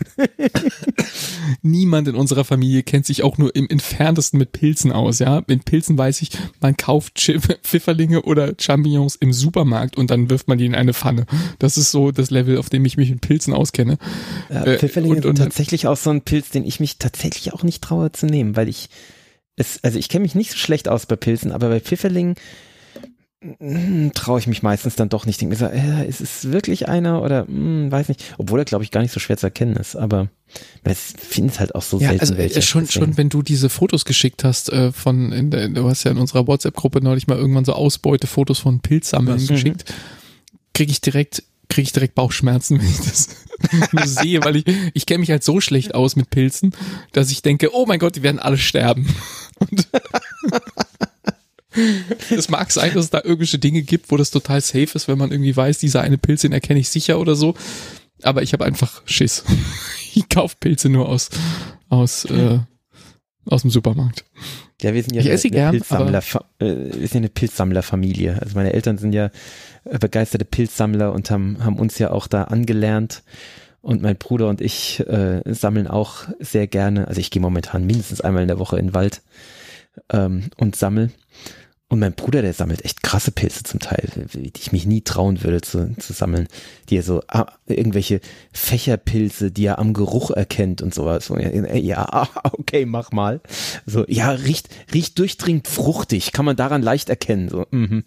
Niemand 1.62 2.08
in 2.08 2.14
unserer 2.14 2.44
Familie 2.44 2.82
kennt 2.82 3.06
sich 3.06 3.22
auch 3.22 3.38
nur 3.38 3.54
im 3.54 3.68
entferntesten 3.68 4.38
mit 4.38 4.52
Pilzen 4.52 4.92
aus, 4.92 5.18
ja. 5.18 5.42
Mit 5.46 5.64
Pilzen 5.64 5.98
weiß 5.98 6.22
ich, 6.22 6.30
man 6.60 6.76
kauft 6.76 7.18
Pfifferlinge 7.18 8.22
oder 8.22 8.54
Champignons 8.58 9.16
im 9.16 9.32
Supermarkt 9.32 9.96
und 9.96 10.10
dann 10.10 10.30
wirft 10.30 10.48
man 10.48 10.58
die 10.58 10.66
in 10.66 10.74
eine 10.74 10.94
Pfanne. 10.94 11.26
Das 11.58 11.76
ist 11.76 11.90
so 11.90 12.10
das 12.10 12.29
Level, 12.30 12.56
auf 12.58 12.70
dem 12.70 12.84
ich 12.84 12.96
mich 12.96 13.10
mit 13.10 13.20
Pilzen 13.20 13.52
auskenne. 13.52 13.98
Äh, 14.48 14.74
Äh, 14.74 14.78
Pfifferlinge 14.78 15.16
und- 15.16 15.22
sind 15.22 15.30
und- 15.30 15.36
tatsächlich 15.38 15.86
auch 15.86 15.96
so 15.96 16.10
ein 16.10 16.22
Pilz, 16.22 16.50
den 16.50 16.64
ich 16.64 16.80
mich 16.80 16.98
tatsächlich 16.98 17.52
auch 17.52 17.62
nicht 17.62 17.82
traue 17.82 18.12
zu 18.12 18.26
nehmen, 18.26 18.56
weil 18.56 18.68
ich 18.68 18.88
es, 19.56 19.78
also 19.84 19.98
ich 19.98 20.08
kenne 20.08 20.22
mich 20.22 20.34
nicht 20.34 20.50
so 20.52 20.56
schlecht 20.56 20.88
aus 20.88 21.06
bei 21.06 21.16
Pilzen, 21.16 21.52
aber 21.52 21.68
bei 21.68 21.80
Pfifferlingen 21.80 22.34
mm, 23.58 24.08
traue 24.14 24.38
ich 24.38 24.46
mich 24.46 24.62
meistens 24.62 24.96
dann 24.96 25.08
doch 25.08 25.26
nicht. 25.26 25.34
Ich 25.34 25.38
denke 25.48 25.54
mir 25.54 25.58
so, 25.58 25.66
äh, 25.74 26.06
ist 26.08 26.20
es 26.20 26.50
wirklich 26.52 26.88
einer 26.88 27.22
oder 27.22 27.44
mm, 27.44 27.90
weiß 27.90 28.08
nicht. 28.08 28.34
Obwohl 28.38 28.58
er, 28.60 28.64
glaube 28.64 28.84
ich, 28.84 28.90
gar 28.90 29.00
nicht 29.02 29.12
so 29.12 29.20
schwer 29.20 29.36
zu 29.36 29.46
erkennen 29.46 29.76
ist, 29.76 29.96
aber 29.96 30.28
man 30.84 30.94
findet 30.94 31.60
halt 31.60 31.74
auch 31.74 31.82
so 31.82 31.98
Ja, 31.98 32.08
selten 32.08 32.20
also 32.20 32.36
welche. 32.38 32.58
äh, 32.58 32.62
schon, 32.62 32.84
deswegen. 32.84 33.04
schon, 33.06 33.16
wenn 33.16 33.28
du 33.28 33.42
diese 33.42 33.68
Fotos 33.68 34.04
geschickt 34.04 34.44
hast 34.44 34.70
äh, 34.70 34.92
von, 34.92 35.32
in 35.32 35.50
der, 35.50 35.68
du 35.68 35.88
hast 35.88 36.04
ja 36.04 36.10
in 36.10 36.18
unserer 36.18 36.46
WhatsApp-Gruppe 36.46 37.00
neulich 37.02 37.26
mal 37.26 37.38
irgendwann 37.38 37.64
so 37.64 37.72
Ausbeutefotos 37.72 38.58
von 38.58 38.80
Pilzsammeln 38.80 39.40
Mhm. 39.42 39.46
geschickt, 39.46 39.84
kriege 40.74 40.90
ich 40.92 41.00
direkt, 41.00 41.42
kriege 41.70 41.86
ich 41.86 41.92
direkt 41.92 42.14
Bauchschmerzen, 42.14 42.78
wenn 42.80 42.88
ich 42.88 42.98
das 42.98 43.28
nur 43.92 44.06
sehe, 44.06 44.44
weil 44.44 44.56
ich, 44.56 44.64
ich 44.92 45.06
kenne 45.06 45.20
mich 45.20 45.30
halt 45.30 45.44
so 45.44 45.60
schlecht 45.60 45.94
aus 45.94 46.16
mit 46.16 46.28
Pilzen, 46.30 46.74
dass 47.12 47.30
ich 47.30 47.40
denke, 47.42 47.74
oh 47.74 47.86
mein 47.86 47.98
Gott, 47.98 48.16
die 48.16 48.22
werden 48.22 48.38
alle 48.38 48.58
sterben. 48.58 49.08
Und 49.58 49.88
es 52.30 52.48
mag 52.48 52.70
sein, 52.72 52.92
dass 52.94 53.04
es 53.04 53.10
da 53.10 53.18
irgendwelche 53.18 53.58
Dinge 53.58 53.82
gibt, 53.82 54.10
wo 54.10 54.16
das 54.16 54.30
total 54.30 54.60
safe 54.60 54.90
ist, 54.94 55.08
wenn 55.08 55.18
man 55.18 55.30
irgendwie 55.30 55.56
weiß, 55.56 55.78
dieser 55.78 56.02
eine 56.02 56.18
Pilz, 56.18 56.42
den 56.42 56.52
erkenne 56.52 56.80
ich 56.80 56.88
sicher 56.88 57.18
oder 57.18 57.34
so. 57.34 57.54
Aber 58.22 58.42
ich 58.42 58.52
habe 58.52 58.64
einfach 58.64 59.02
Schiss. 59.06 59.44
Ich 60.14 60.28
kaufe 60.28 60.56
Pilze 60.60 60.88
nur 60.88 61.08
aus, 61.08 61.30
aus, 61.88 62.24
äh, 62.26 62.58
aus 63.46 63.62
dem 63.62 63.70
Supermarkt. 63.70 64.24
Ja, 64.82 64.94
wir 64.94 65.02
sind 65.02 65.14
ja 65.14 65.20
Ich 65.20 65.26
eine, 65.26 65.34
esse 65.34 65.48
eine 65.48 65.56
gern, 65.56 65.70
Pilzsammler, 65.72 66.22
äh, 66.58 66.64
wir 66.98 67.08
sind 67.08 67.18
eine 67.18 67.28
Pilzsammlerfamilie. 67.28 68.38
Also 68.40 68.54
meine 68.54 68.72
Eltern 68.72 68.98
sind 68.98 69.12
ja 69.12 69.30
äh, 69.84 69.98
begeisterte 69.98 70.44
Pilzsammler 70.44 71.12
und 71.12 71.30
haben, 71.30 71.64
haben 71.64 71.78
uns 71.78 71.98
ja 71.98 72.10
auch 72.10 72.26
da 72.26 72.44
angelernt. 72.44 73.22
Und 73.82 74.02
mein 74.02 74.16
Bruder 74.16 74.48
und 74.48 74.60
ich 74.60 75.00
äh, 75.08 75.40
sammeln 75.46 75.86
auch 75.86 76.24
sehr 76.38 76.66
gerne. 76.66 77.08
Also 77.08 77.20
ich 77.20 77.30
gehe 77.30 77.40
momentan 77.40 77.86
mindestens 77.86 78.20
einmal 78.20 78.42
in 78.42 78.48
der 78.48 78.58
Woche 78.58 78.78
in 78.78 78.88
den 78.88 78.94
Wald 78.94 79.22
ähm, 80.12 80.50
und 80.58 80.76
sammel. 80.76 81.10
Und 81.90 81.98
mein 81.98 82.12
Bruder, 82.12 82.40
der 82.40 82.52
sammelt 82.52 82.84
echt 82.84 83.02
krasse 83.02 83.32
Pilze 83.32 83.64
zum 83.64 83.80
Teil, 83.80 84.08
die 84.32 84.52
ich 84.56 84.70
mich 84.70 84.86
nie 84.86 85.00
trauen 85.00 85.42
würde 85.42 85.60
zu, 85.60 85.92
zu 85.98 86.12
sammeln. 86.12 86.46
Die 86.88 86.98
er 86.98 87.02
so, 87.02 87.20
ah, 87.26 87.46
irgendwelche 87.66 88.20
Fächerpilze, 88.52 89.50
die 89.50 89.64
er 89.64 89.80
am 89.80 89.92
Geruch 89.92 90.30
erkennt 90.30 90.82
und 90.82 90.94
sowas. 90.94 91.26
So, 91.26 91.36
ja, 91.36 91.50
ja, 91.74 92.28
okay, 92.52 92.86
mach 92.86 93.10
mal. 93.10 93.40
So, 93.86 94.04
ja, 94.06 94.30
riecht, 94.30 94.68
riecht 94.94 95.18
durchdringend 95.18 95.66
fruchtig, 95.66 96.30
kann 96.30 96.44
man 96.44 96.54
daran 96.54 96.80
leicht 96.80 97.10
erkennen. 97.10 97.48
So, 97.48 97.66
mhm. 97.72 98.04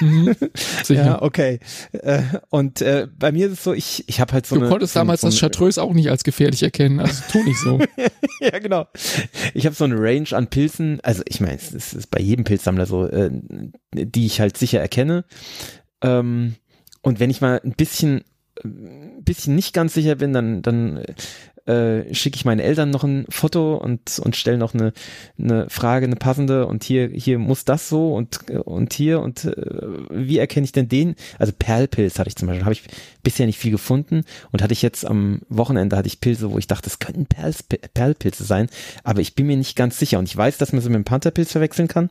mhm. 0.00 0.36
ja, 0.88 1.22
okay. 1.22 1.60
Äh, 1.92 2.20
und 2.50 2.82
äh, 2.82 3.08
bei 3.18 3.32
mir 3.32 3.46
ist 3.46 3.54
es 3.54 3.64
so, 3.64 3.72
ich, 3.72 4.06
ich 4.08 4.20
habe 4.20 4.34
halt 4.34 4.44
so 4.44 4.56
Du 4.56 4.60
eine, 4.60 4.70
konntest 4.70 4.92
so, 4.92 5.00
damals 5.00 5.22
so 5.22 5.28
das 5.28 5.40
Chartreuse 5.40 5.82
auch 5.82 5.94
nicht 5.94 6.10
als 6.10 6.22
gefährlich 6.22 6.62
erkennen, 6.62 7.00
also 7.00 7.22
tu 7.32 7.42
nicht 7.44 7.60
so. 7.60 7.78
ja, 8.40 8.58
genau. 8.58 8.86
Ich 9.54 9.64
habe 9.64 9.74
so 9.74 9.84
eine 9.84 9.98
Range 9.98 10.28
an 10.32 10.48
Pilzen, 10.48 11.00
also 11.02 11.22
ich 11.26 11.40
meine, 11.40 11.56
es 11.56 11.94
ist 11.94 12.10
bei 12.10 12.20
jedem 12.20 12.44
Pilzsammler 12.58 12.86
so, 12.86 13.06
äh, 13.06 13.30
die 13.92 14.26
ich 14.26 14.40
halt 14.40 14.56
sicher 14.56 14.80
erkenne. 14.80 15.24
Ähm, 16.02 16.56
und 17.02 17.20
wenn 17.20 17.30
ich 17.30 17.40
mal 17.40 17.60
ein 17.64 17.72
bisschen, 17.72 18.24
ein 18.64 19.22
bisschen 19.22 19.54
nicht 19.54 19.72
ganz 19.72 19.94
sicher 19.94 20.16
bin, 20.16 20.32
dann, 20.32 20.62
dann 20.62 21.04
äh, 21.68 22.14
schicke 22.14 22.36
ich 22.36 22.44
meinen 22.44 22.60
Eltern 22.60 22.90
noch 22.90 23.04
ein 23.04 23.26
Foto 23.28 23.76
und, 23.76 24.18
und 24.18 24.36
stelle 24.36 24.56
noch 24.56 24.72
eine, 24.72 24.92
eine 25.38 25.68
Frage, 25.68 26.06
eine 26.06 26.16
passende. 26.16 26.66
Und 26.66 26.82
hier, 26.82 27.08
hier 27.08 27.38
muss 27.38 27.64
das 27.64 27.88
so 27.88 28.14
und, 28.14 28.50
und 28.50 28.94
hier. 28.94 29.20
Und 29.20 29.44
äh, 29.44 29.52
wie 30.10 30.38
erkenne 30.38 30.64
ich 30.64 30.72
denn 30.72 30.88
den? 30.88 31.14
Also 31.38 31.52
Perlpilz 31.56 32.18
hatte 32.18 32.28
ich 32.28 32.36
zum 32.36 32.48
Beispiel, 32.48 32.64
habe 32.64 32.72
ich 32.72 32.84
bisher 33.22 33.46
nicht 33.46 33.58
viel 33.58 33.70
gefunden. 33.70 34.24
Und 34.50 34.62
hatte 34.62 34.72
ich 34.72 34.82
jetzt 34.82 35.04
am 35.04 35.42
Wochenende 35.50 35.96
hatte 35.96 36.08
ich 36.08 36.20
Pilze, 36.20 36.50
wo 36.50 36.58
ich 36.58 36.66
dachte, 36.66 36.84
das 36.84 36.98
könnten 36.98 37.26
Perls, 37.26 37.62
Perlpilze 37.62 38.44
sein, 38.44 38.68
aber 39.04 39.20
ich 39.20 39.34
bin 39.34 39.46
mir 39.46 39.56
nicht 39.56 39.76
ganz 39.76 39.98
sicher. 39.98 40.18
Und 40.18 40.28
ich 40.28 40.36
weiß, 40.36 40.56
dass 40.56 40.72
man 40.72 40.80
sie 40.80 40.88
mit 40.88 40.96
dem 40.96 41.04
Pantherpilz 41.04 41.52
verwechseln 41.52 41.88
kann, 41.88 42.08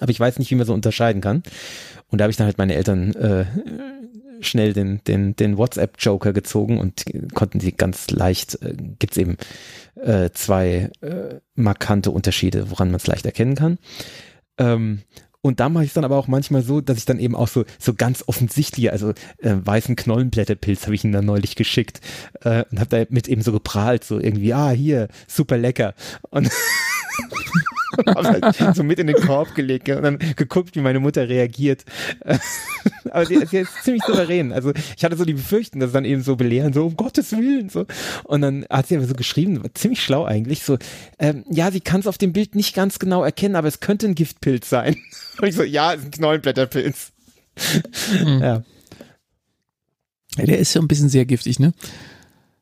aber 0.00 0.10
ich 0.10 0.20
weiß 0.20 0.38
nicht, 0.38 0.50
wie 0.50 0.54
man 0.54 0.66
so 0.66 0.74
unterscheiden 0.74 1.20
kann. 1.22 1.42
Und 2.08 2.18
da 2.18 2.24
habe 2.24 2.30
ich 2.30 2.36
dann 2.36 2.46
halt 2.46 2.58
meine 2.58 2.74
Eltern 2.74 3.14
äh, 3.14 3.44
schnell 4.40 4.72
den, 4.72 5.00
den, 5.06 5.36
den 5.36 5.58
WhatsApp-Joker 5.58 6.32
gezogen 6.32 6.78
und 6.78 7.04
konnten 7.34 7.60
sie 7.60 7.72
ganz 7.72 8.10
leicht, 8.10 8.62
äh, 8.62 8.74
gibt 8.98 9.12
es 9.12 9.18
eben 9.18 9.36
äh, 9.96 10.30
zwei 10.30 10.90
äh, 11.00 11.40
markante 11.54 12.10
Unterschiede, 12.10 12.70
woran 12.70 12.88
man 12.88 12.96
es 12.96 13.06
leicht 13.06 13.26
erkennen 13.26 13.54
kann. 13.54 13.78
Ähm, 14.58 15.02
und 15.40 15.60
da 15.60 15.68
mache 15.68 15.84
ich 15.84 15.90
es 15.90 15.94
dann 15.94 16.04
aber 16.04 16.16
auch 16.16 16.26
manchmal 16.26 16.62
so, 16.62 16.80
dass 16.80 16.98
ich 16.98 17.04
dann 17.04 17.20
eben 17.20 17.36
auch 17.36 17.48
so, 17.48 17.64
so 17.78 17.94
ganz 17.94 18.24
offensichtlich, 18.26 18.90
also 18.90 19.10
äh, 19.38 19.54
weißen 19.54 19.94
Knollenblätterpilz 19.94 20.84
habe 20.84 20.94
ich 20.94 21.04
ihn 21.04 21.12
dann 21.12 21.26
neulich 21.26 21.54
geschickt 21.54 22.00
äh, 22.42 22.64
und 22.70 22.80
habe 22.80 23.06
damit 23.06 23.28
eben 23.28 23.42
so 23.42 23.52
geprahlt, 23.52 24.02
so 24.02 24.18
irgendwie, 24.18 24.52
ah, 24.52 24.70
hier, 24.70 25.08
super 25.28 25.56
lecker. 25.56 25.94
Und 26.30 26.50
halt 28.06 28.76
so 28.76 28.82
mit 28.82 28.98
in 28.98 29.06
den 29.06 29.16
Korb 29.16 29.54
gelegt 29.54 29.88
und 29.88 30.02
dann 30.02 30.18
geguckt, 30.36 30.76
wie 30.76 30.80
meine 30.80 31.00
Mutter 31.00 31.28
reagiert. 31.28 31.84
Aber 33.10 33.26
sie, 33.26 33.44
sie 33.46 33.58
ist 33.58 33.82
ziemlich 33.82 34.02
souverän. 34.04 34.52
Also 34.52 34.72
ich 34.96 35.04
hatte 35.04 35.16
so 35.16 35.24
die 35.24 35.34
Befürchtung, 35.34 35.80
dass 35.80 35.88
es 35.88 35.92
dann 35.94 36.04
eben 36.04 36.22
so 36.22 36.36
belehren, 36.36 36.72
so 36.72 36.86
um 36.86 36.96
Gottes 36.96 37.32
Willen. 37.32 37.68
so. 37.68 37.86
Und 38.24 38.42
dann 38.42 38.66
hat 38.70 38.88
sie 38.88 38.96
aber 38.96 39.06
so 39.06 39.14
geschrieben, 39.14 39.62
ziemlich 39.74 40.02
schlau 40.02 40.24
eigentlich, 40.24 40.62
so, 40.62 40.78
ähm, 41.18 41.44
ja, 41.50 41.70
sie 41.70 41.80
kann 41.80 42.00
es 42.00 42.06
auf 42.06 42.18
dem 42.18 42.32
Bild 42.32 42.54
nicht 42.54 42.74
ganz 42.74 42.98
genau 42.98 43.24
erkennen, 43.24 43.56
aber 43.56 43.68
es 43.68 43.80
könnte 43.80 44.06
ein 44.06 44.14
Giftpilz 44.14 44.68
sein. 44.68 44.96
Und 45.40 45.48
ich 45.48 45.54
so, 45.54 45.62
ja, 45.62 45.94
es 45.94 46.00
ist 46.00 46.06
ein 46.06 46.10
Knollenblätterpilz. 46.10 47.12
Mhm. 48.24 48.40
Ja. 48.40 48.64
ja. 50.36 50.46
Der 50.46 50.58
ist 50.58 50.74
ja 50.74 50.80
ein 50.80 50.88
bisschen 50.88 51.08
sehr 51.08 51.24
giftig, 51.24 51.58
ne? 51.58 51.72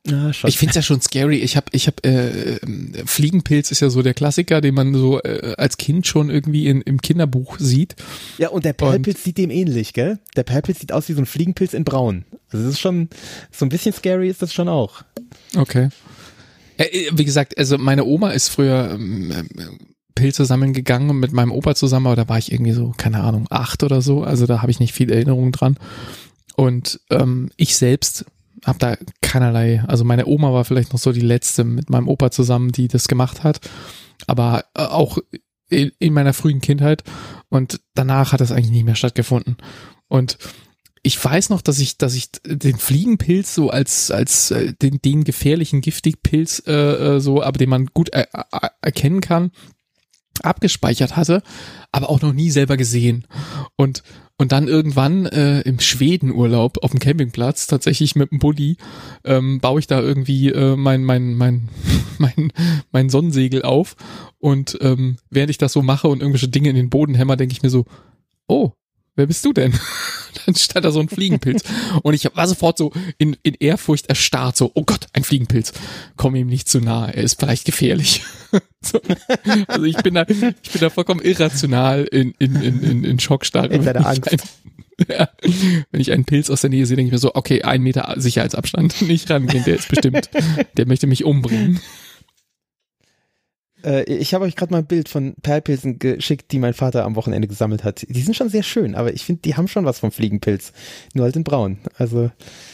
Ja. 0.08 0.30
Ich 0.30 0.58
finde 0.58 0.70
es 0.70 0.76
ja 0.76 0.82
schon 0.82 1.00
scary. 1.00 1.38
Ich 1.38 1.56
habe, 1.56 1.66
ich 1.72 1.88
habe, 1.88 2.04
äh, 2.04 2.58
Fliegenpilz 3.04 3.72
ist 3.72 3.80
ja 3.80 3.90
so 3.90 4.02
der 4.02 4.14
Klassiker, 4.14 4.60
den 4.60 4.74
man 4.74 4.94
so 4.94 5.20
äh, 5.20 5.54
als 5.58 5.78
Kind 5.78 6.06
schon 6.06 6.30
irgendwie 6.30 6.68
in, 6.68 6.80
im 6.80 7.02
Kinderbuch 7.02 7.58
sieht. 7.58 7.96
Ja, 8.38 8.50
und 8.50 8.64
der 8.64 8.72
Perlpilz 8.72 9.24
sieht 9.24 9.38
dem 9.38 9.50
ähnlich, 9.50 9.92
gell? 9.94 10.20
Der 10.36 10.44
Perlpilz 10.44 10.80
sieht 10.80 10.92
aus 10.92 11.08
wie 11.08 11.14
so 11.14 11.20
ein 11.20 11.26
Fliegenpilz 11.26 11.74
in 11.74 11.84
Braun. 11.84 12.24
Also 12.50 12.64
das 12.64 12.74
ist 12.74 12.80
schon 12.80 13.08
so 13.50 13.66
ein 13.66 13.68
bisschen 13.68 13.92
scary, 13.92 14.28
ist 14.28 14.42
das 14.42 14.54
schon 14.54 14.68
auch. 14.68 15.02
Okay. 15.56 15.88
Äh, 16.76 17.10
wie 17.12 17.24
gesagt, 17.24 17.58
also 17.58 17.76
meine 17.76 18.04
Oma 18.04 18.30
ist 18.30 18.48
früher 18.48 18.92
ähm, 18.92 19.32
Pilze 20.14 20.44
sammeln 20.44 20.72
gegangen 20.72 21.18
mit 21.18 21.32
meinem 21.32 21.50
Opa 21.50 21.74
zusammen, 21.74 22.06
aber 22.06 22.16
da 22.16 22.28
war 22.28 22.38
ich 22.38 22.52
irgendwie 22.52 22.72
so, 22.72 22.94
keine 22.96 23.20
Ahnung, 23.22 23.46
acht 23.50 23.82
oder 23.82 24.02
so. 24.02 24.22
Also 24.22 24.46
da 24.46 24.62
habe 24.62 24.70
ich 24.70 24.78
nicht 24.78 24.94
viel 24.94 25.10
Erinnerung 25.10 25.50
dran. 25.50 25.78
Und 26.54 27.00
ähm, 27.10 27.50
ich 27.56 27.76
selbst 27.76 28.24
habe 28.66 28.78
da 28.78 28.96
keinerlei, 29.22 29.82
also 29.86 30.04
meine 30.04 30.26
Oma 30.26 30.52
war 30.52 30.64
vielleicht 30.64 30.92
noch 30.92 31.00
so 31.00 31.12
die 31.12 31.20
letzte 31.20 31.64
mit 31.64 31.90
meinem 31.90 32.08
Opa 32.08 32.30
zusammen, 32.30 32.72
die 32.72 32.88
das 32.88 33.08
gemacht 33.08 33.44
hat, 33.44 33.60
aber 34.26 34.64
äh, 34.74 34.82
auch 34.82 35.18
in, 35.68 35.92
in 35.98 36.12
meiner 36.12 36.32
frühen 36.32 36.60
Kindheit 36.60 37.04
und 37.48 37.80
danach 37.94 38.32
hat 38.32 38.40
das 38.40 38.52
eigentlich 38.52 38.70
nicht 38.70 38.84
mehr 38.84 38.94
stattgefunden. 38.94 39.56
Und 40.08 40.38
ich 41.02 41.22
weiß 41.22 41.50
noch, 41.50 41.62
dass 41.62 41.78
ich, 41.78 41.98
dass 41.98 42.14
ich 42.14 42.30
den 42.44 42.76
Fliegenpilz 42.76 43.54
so 43.54 43.70
als 43.70 44.10
als 44.10 44.50
äh, 44.50 44.72
den, 44.74 45.00
den 45.00 45.22
gefährlichen 45.22 45.80
Giftigpilz 45.80 46.64
äh, 46.66 46.72
äh 47.16 47.20
so, 47.20 47.42
aber 47.42 47.58
den 47.58 47.70
man 47.70 47.86
gut 47.86 48.08
er, 48.08 48.28
er, 48.32 48.72
erkennen 48.82 49.20
kann, 49.20 49.52
abgespeichert 50.42 51.16
hatte, 51.16 51.42
aber 51.92 52.10
auch 52.10 52.22
noch 52.22 52.32
nie 52.32 52.50
selber 52.50 52.76
gesehen. 52.76 53.26
Und 53.76 54.02
und 54.38 54.52
dann 54.52 54.68
irgendwann 54.68 55.26
äh, 55.26 55.60
im 55.62 55.80
Schwedenurlaub 55.80 56.82
auf 56.82 56.90
dem 56.90 57.00
Campingplatz, 57.00 57.66
tatsächlich 57.66 58.16
mit 58.16 58.30
dem 58.30 58.38
Bulli, 58.38 58.76
ähm, 59.24 59.60
baue 59.60 59.80
ich 59.80 59.86
da 59.86 60.00
irgendwie 60.00 60.50
äh, 60.50 60.76
mein, 60.76 61.04
mein, 61.04 61.34
mein, 61.34 61.68
mein, 62.18 62.52
mein 62.92 63.08
Sonnensegel 63.08 63.62
auf. 63.62 63.96
Und 64.38 64.76
ähm, 64.82 65.16
während 65.30 65.50
ich 65.50 65.58
das 65.58 65.72
so 65.72 65.82
mache 65.82 66.08
und 66.08 66.20
irgendwelche 66.20 66.48
Dinge 66.48 66.68
in 66.68 66.76
den 66.76 66.90
Boden 66.90 67.14
hämmer, 67.14 67.36
denke 67.36 67.52
ich 67.52 67.62
mir 67.62 67.70
so, 67.70 67.86
oh, 68.46 68.72
wer 69.14 69.26
bist 69.26 69.44
du 69.44 69.54
denn? 69.54 69.72
Dann 70.44 70.54
stand 70.54 70.84
da 70.84 70.90
so 70.90 71.00
ein 71.00 71.08
Fliegenpilz. 71.08 71.64
Und 72.02 72.12
ich 72.12 72.28
war 72.34 72.46
sofort 72.46 72.76
so 72.76 72.92
in, 73.16 73.38
in 73.42 73.54
Ehrfurcht 73.54 74.06
erstarrt, 74.06 74.56
so, 74.58 74.70
oh 74.74 74.84
Gott, 74.84 75.06
ein 75.14 75.24
Fliegenpilz. 75.24 75.72
Komm 76.16 76.36
ihm 76.36 76.48
nicht 76.48 76.68
zu 76.68 76.80
nahe, 76.80 77.14
er 77.14 77.22
ist 77.22 77.40
vielleicht 77.40 77.64
gefährlich. 77.64 78.22
so. 78.86 79.00
Also 79.68 79.84
ich 79.84 79.96
bin 79.98 80.14
da, 80.14 80.24
ich 80.28 80.70
bin 80.72 80.80
da 80.80 80.90
vollkommen 80.90 81.20
irrational 81.20 82.04
in, 82.04 82.34
in, 82.38 82.56
in, 82.56 82.82
in, 82.82 83.04
in 83.04 83.18
Schockstarre. 83.18 83.68
In 83.68 83.84
deiner 83.84 84.06
Angst. 84.06 84.30
Ein, 84.30 84.38
ja, 85.08 85.28
wenn 85.90 86.00
ich 86.00 86.12
einen 86.12 86.24
Pilz 86.24 86.50
aus 86.50 86.62
der 86.62 86.70
Nähe 86.70 86.86
sehe, 86.86 86.96
denke 86.96 87.08
ich 87.08 87.12
mir 87.12 87.18
so, 87.18 87.34
okay, 87.34 87.62
ein 87.62 87.82
Meter 87.82 88.14
Sicherheitsabstand, 88.16 89.02
nicht 89.08 89.30
rangehen, 89.30 89.64
der 89.64 89.76
ist 89.76 89.88
bestimmt, 89.88 90.30
der 90.76 90.86
möchte 90.86 91.06
mich 91.06 91.24
umbringen. 91.24 91.80
Äh, 93.84 94.04
ich 94.04 94.34
habe 94.34 94.44
euch 94.44 94.56
gerade 94.56 94.72
mal 94.72 94.78
ein 94.78 94.86
Bild 94.86 95.08
von 95.08 95.34
Perlpilzen 95.42 95.98
geschickt, 95.98 96.50
die 96.52 96.58
mein 96.58 96.74
Vater 96.74 97.04
am 97.04 97.14
Wochenende 97.14 97.48
gesammelt 97.48 97.84
hat. 97.84 98.06
Die 98.08 98.22
sind 98.22 98.34
schon 98.34 98.48
sehr 98.48 98.62
schön, 98.62 98.94
aber 98.94 99.12
ich 99.14 99.24
finde, 99.24 99.42
die 99.42 99.54
haben 99.54 99.68
schon 99.68 99.84
was 99.84 100.00
vom 100.00 100.10
Fliegenpilz. 100.10 100.72
Nur 101.14 101.24
halt 101.24 101.36
in 101.36 101.44
braun. 101.44 101.78
Also. 101.96 102.30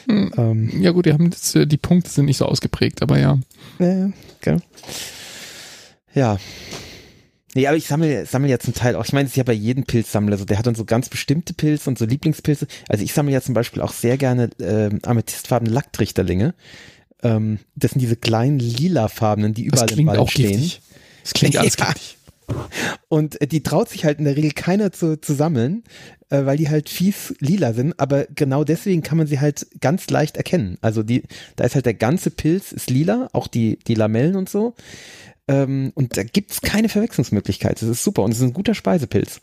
Hm. 0.08 0.32
Ähm, 0.36 0.82
ja, 0.82 0.92
gut, 0.92 1.06
die 1.06 1.12
haben 1.12 1.30
das, 1.30 1.54
äh, 1.54 1.66
die 1.66 1.76
Punkte 1.76 2.10
sind 2.10 2.26
nicht 2.26 2.38
so 2.38 2.46
ausgeprägt, 2.46 3.02
aber 3.02 3.18
ja. 3.18 3.38
Ja, 3.78 4.10
okay. 4.40 4.58
Ja. 6.14 6.38
Nee, 7.54 7.66
aber 7.66 7.76
ich 7.76 7.86
sammle, 7.86 8.24
sammle 8.24 8.48
ja 8.48 8.58
zum 8.58 8.72
Teil 8.72 8.96
auch, 8.96 9.04
ich 9.04 9.12
meine, 9.12 9.26
es 9.26 9.32
ist 9.32 9.36
ja 9.36 9.42
bei 9.42 9.52
jedem 9.52 9.84
Pilzsammler 9.84 10.38
so, 10.38 10.44
der 10.46 10.58
hat 10.58 10.66
dann 10.66 10.74
so 10.74 10.86
ganz 10.86 11.10
bestimmte 11.10 11.52
Pilze 11.52 11.90
und 11.90 11.98
so 11.98 12.06
Lieblingspilze. 12.06 12.66
Also 12.88 13.04
ich 13.04 13.12
sammle 13.12 13.32
ja 13.32 13.42
zum 13.42 13.54
Beispiel 13.54 13.82
auch 13.82 13.92
sehr 13.92 14.16
gerne 14.16 14.50
äh, 14.58 14.90
amethystfarbene 15.02 15.70
Lacktrichterlinge. 15.70 16.54
Ähm, 17.22 17.58
das 17.76 17.92
sind 17.92 18.00
diese 18.00 18.16
kleinen 18.16 18.58
lilafarbenen, 18.58 19.52
die 19.52 19.64
überall 19.64 19.90
im 19.92 20.06
Wald 20.06 20.30
stehen. 20.30 20.60
Giftig. 20.60 20.80
Das 21.22 21.34
klingt 21.34 21.56
alles 21.58 21.76
ja. 21.78 21.94
Und 23.08 23.40
äh, 23.40 23.46
die 23.46 23.62
traut 23.62 23.88
sich 23.88 24.04
halt 24.04 24.18
in 24.18 24.24
der 24.24 24.36
Regel 24.36 24.52
keiner 24.52 24.92
zu, 24.92 25.20
zu 25.20 25.34
sammeln, 25.34 25.84
äh, 26.30 26.44
weil 26.44 26.56
die 26.56 26.68
halt 26.68 26.88
fies 26.88 27.34
lila 27.38 27.72
sind, 27.72 27.98
aber 28.00 28.26
genau 28.34 28.64
deswegen 28.64 29.02
kann 29.02 29.18
man 29.18 29.26
sie 29.26 29.40
halt 29.40 29.66
ganz 29.80 30.08
leicht 30.10 30.36
erkennen. 30.36 30.78
Also 30.80 31.02
die, 31.02 31.22
da 31.56 31.64
ist 31.64 31.74
halt 31.74 31.86
der 31.86 31.94
ganze 31.94 32.30
Pilz 32.30 32.72
ist 32.72 32.90
lila, 32.90 33.28
auch 33.32 33.46
die, 33.46 33.78
die 33.86 33.94
Lamellen 33.94 34.36
und 34.36 34.48
so. 34.48 34.74
Ähm, 35.48 35.92
und 35.94 36.16
da 36.16 36.22
gibt's 36.22 36.60
keine 36.60 36.88
Verwechslungsmöglichkeit. 36.88 37.82
Das 37.82 37.88
ist 37.88 38.04
super 38.04 38.22
und 38.22 38.32
es 38.32 38.38
ist 38.38 38.44
ein 38.44 38.52
guter 38.52 38.74
Speisepilz. 38.74 39.40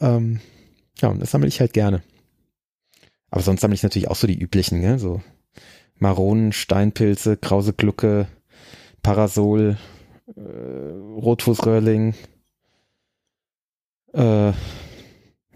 Ähm, 0.00 0.40
ja, 1.00 1.08
und 1.08 1.20
das 1.20 1.30
sammle 1.30 1.48
ich 1.48 1.60
halt 1.60 1.72
gerne. 1.72 2.02
Aber 3.30 3.42
sonst 3.42 3.60
sammle 3.60 3.74
ich 3.74 3.82
natürlich 3.82 4.08
auch 4.08 4.16
so 4.16 4.26
die 4.26 4.38
üblichen, 4.38 4.80
ne? 4.80 4.98
so 4.98 5.22
Maronen, 5.98 6.52
Steinpilze, 6.52 7.36
Krause 7.36 7.72
Glucke, 7.72 8.28
Parasol, 9.02 9.76
äh, 10.36 10.40
Rotfußröhrling. 10.40 12.14
Äh, 14.12 14.52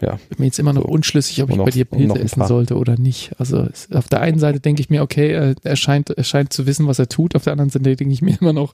ja. 0.01 0.19
Ich 0.29 0.29
bin 0.29 0.39
mir 0.39 0.45
jetzt 0.45 0.59
immer 0.59 0.73
noch 0.73 0.83
so. 0.83 0.87
unschlüssig, 0.87 1.41
ob 1.43 1.49
ich 1.49 1.55
noch, 1.55 1.65
bei 1.65 1.71
dir 1.71 1.85
Pilze 1.85 2.19
essen 2.19 2.45
sollte 2.45 2.75
oder 2.75 2.97
nicht. 2.97 3.31
Also 3.37 3.67
es, 3.71 3.91
auf 3.91 4.07
der 4.07 4.21
einen 4.21 4.39
Seite 4.39 4.59
denke 4.59 4.81
ich 4.81 4.89
mir, 4.89 5.01
okay, 5.01 5.31
äh, 5.31 5.55
er 5.63 5.75
scheint, 5.75 6.09
er 6.09 6.23
scheint 6.23 6.53
zu 6.53 6.65
wissen, 6.65 6.87
was 6.87 6.99
er 6.99 7.09
tut. 7.09 7.35
Auf 7.35 7.43
der 7.43 7.53
anderen 7.53 7.69
Seite 7.69 7.95
denke 7.95 8.13
ich 8.13 8.21
mir 8.21 8.37
immer 8.39 8.53
noch, 8.53 8.73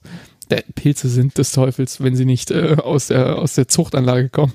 der, 0.50 0.62
Pilze 0.74 1.08
sind 1.08 1.38
des 1.38 1.52
Teufels, 1.52 2.00
wenn 2.00 2.14
sie 2.14 2.24
nicht 2.24 2.50
äh, 2.50 2.76
aus, 2.82 3.08
der, 3.08 3.38
aus 3.38 3.54
der 3.54 3.68
Zuchtanlage 3.68 4.28
kommen. 4.28 4.52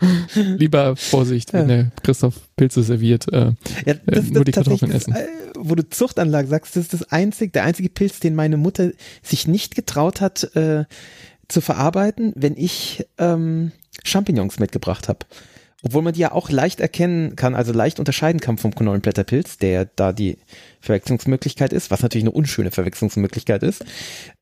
Lieber 0.34 0.96
Vorsicht, 0.96 1.52
wenn 1.52 1.68
der 1.68 1.90
Christoph 2.02 2.40
Pilze 2.56 2.82
serviert, 2.82 3.32
äh, 3.32 3.52
ja, 3.86 3.94
das, 4.06 4.28
äh, 4.28 4.32
nur 4.32 4.44
die 4.44 4.52
Kartoffeln 4.52 4.92
essen. 4.92 5.14
Äh, 5.14 5.26
wo 5.58 5.74
du 5.74 5.88
Zuchtanlage 5.88 6.48
sagst, 6.48 6.76
das 6.76 6.84
ist 6.84 6.92
das 6.92 7.10
einzige, 7.10 7.50
der 7.50 7.64
einzige 7.64 7.88
Pilz, 7.88 8.20
den 8.20 8.34
meine 8.34 8.56
Mutter 8.56 8.90
sich 9.22 9.48
nicht 9.48 9.74
getraut 9.74 10.20
hat 10.20 10.44
äh, 10.56 10.84
zu 11.48 11.60
verarbeiten, 11.60 12.32
wenn 12.36 12.56
ich 12.56 13.06
ähm, 13.18 13.72
Champignons 14.02 14.58
mitgebracht 14.58 15.08
habe. 15.08 15.20
Obwohl 15.84 16.02
man 16.02 16.14
die 16.14 16.20
ja 16.20 16.32
auch 16.32 16.50
leicht 16.50 16.80
erkennen 16.80 17.36
kann, 17.36 17.54
also 17.54 17.72
leicht 17.72 17.98
unterscheiden 17.98 18.40
kann 18.40 18.56
vom 18.56 18.74
Knollenblätterpilz, 18.74 19.58
der 19.58 19.84
da 19.84 20.12
die 20.14 20.38
Verwechslungsmöglichkeit 20.80 21.74
ist, 21.74 21.90
was 21.90 22.02
natürlich 22.02 22.24
eine 22.24 22.30
unschöne 22.30 22.70
Verwechslungsmöglichkeit 22.70 23.62
ist. 23.62 23.84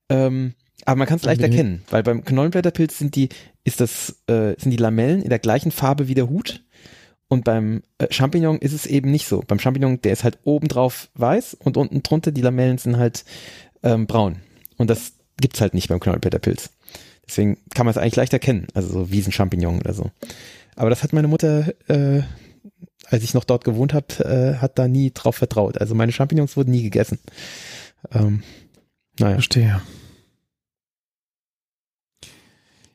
Ähm, 0.08 0.54
aber 0.84 0.98
man 0.98 1.08
kann 1.08 1.16
es 1.16 1.24
leicht 1.24 1.40
Okay. 1.40 1.50
erkennen, 1.50 1.82
weil 1.90 2.04
beim 2.04 2.24
Knollenblätterpilz 2.24 2.98
sind 2.98 3.16
die, 3.16 3.28
ist 3.64 3.80
das, 3.80 4.20
äh, 4.28 4.54
sind 4.56 4.70
die 4.70 4.76
Lamellen 4.76 5.20
in 5.20 5.30
der 5.30 5.40
gleichen 5.40 5.72
Farbe 5.72 6.06
wie 6.06 6.14
der 6.14 6.28
Hut. 6.30 6.62
Und 7.26 7.44
beim 7.44 7.82
äh, 7.98 8.06
Champignon 8.10 8.58
ist 8.58 8.72
es 8.72 8.86
eben 8.86 9.10
nicht 9.10 9.26
so. 9.26 9.42
Beim 9.46 9.58
Champignon, 9.58 10.00
der 10.02 10.12
ist 10.12 10.22
halt 10.22 10.38
obendrauf 10.44 11.08
weiß 11.14 11.54
und 11.54 11.76
unten 11.76 12.02
drunter 12.02 12.30
die 12.30 12.42
Lamellen 12.42 12.78
sind 12.78 12.98
halt 12.98 13.24
ähm, 13.82 14.06
braun. 14.06 14.36
Und 14.76 14.90
das 14.90 15.14
gibt's 15.40 15.60
halt 15.60 15.74
nicht 15.74 15.88
beim 15.88 15.98
Knollenblätterpilz. 15.98 16.70
Deswegen 17.26 17.56
kann 17.74 17.86
man 17.86 17.92
es 17.92 17.98
eigentlich 17.98 18.16
leicht 18.16 18.32
erkennen, 18.32 18.66
also 18.74 18.88
so 18.88 19.10
Wiesenchampignon 19.10 19.80
oder 19.80 19.94
so. 19.94 20.10
Aber 20.76 20.90
das 20.90 21.02
hat 21.02 21.12
meine 21.12 21.28
Mutter, 21.28 21.72
äh, 21.88 22.22
als 23.06 23.22
ich 23.22 23.34
noch 23.34 23.44
dort 23.44 23.64
gewohnt 23.64 23.92
habe, 23.92 24.06
äh, 24.24 24.58
hat 24.58 24.78
da 24.78 24.88
nie 24.88 25.10
drauf 25.12 25.36
vertraut. 25.36 25.78
Also 25.78 25.94
meine 25.94 26.12
Champignons 26.12 26.56
wurden 26.56 26.70
nie 26.70 26.82
gegessen. 26.82 27.18
Ähm, 28.10 28.42
naja. 29.18 29.34
Verstehe. 29.34 29.82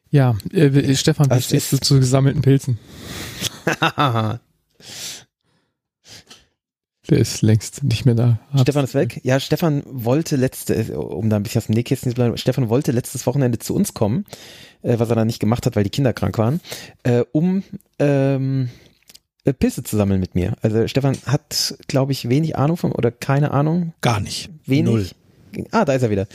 Ja, 0.10 0.38
äh, 0.52 0.96
Stefan, 0.96 1.28
wie 1.28 1.32
Also 1.34 1.46
stehst 1.48 1.74
du 1.74 1.78
zu 1.78 2.00
gesammelten 2.00 2.42
Pilzen? 2.42 2.80
Der 7.10 7.20
ist 7.20 7.42
längst 7.42 7.84
nicht 7.84 8.06
mehr 8.06 8.16
da. 8.16 8.40
Hab's- 8.52 8.62
Stefan 8.64 8.84
ist 8.84 8.94
weg. 8.94 9.22
Ja, 9.24 9.40
Stefan 9.40 9.84
wollte 9.86 10.36
letzte, 10.36 10.98
um 11.00 11.30
da 11.30 11.38
ein 11.38 11.44
bisschen 11.44 11.60
aus 11.60 11.68
dem 11.68 11.76
Nähkästchen 11.76 12.12
zu 12.12 12.16
bleiben, 12.16 12.38
Stefan 12.38 12.70
wollte 12.70 12.92
letztes 12.92 13.26
Wochenende 13.26 13.60
zu 13.60 13.74
uns 13.76 13.94
kommen, 13.94 14.26
äh, 14.82 15.00
was 15.00 15.10
er 15.10 15.16
dann 15.16 15.28
nicht 15.28 15.40
gemacht 15.40 15.66
hat, 15.66 15.76
weil 15.76 15.84
die 15.86 15.90
Kinder 15.90 16.14
krank 16.14 16.38
waren, 16.38 16.60
äh, 17.04 17.24
um 17.32 17.64
ähm, 18.00 18.70
äh, 19.46 19.54
Pilze 19.54 19.84
zu 19.84 19.96
sammeln 19.96 20.20
mit 20.20 20.36
mir. 20.36 20.56
Also 20.62 20.86
Stefan 20.88 21.18
hat, 21.26 21.76
glaube 21.88 22.12
ich, 22.12 22.28
wenig 22.30 22.58
Ahnung 22.58 22.76
von 22.78 22.92
oder 22.92 23.12
keine 23.12 23.52
Ahnung, 23.52 23.94
Gar 24.02 24.20
nicht. 24.20 24.50
wenig. 24.66 24.92
Null. 24.92 25.08
Ah, 25.72 25.86
da 25.86 25.94
ist 25.94 26.04
er 26.04 26.10
wieder. 26.10 26.28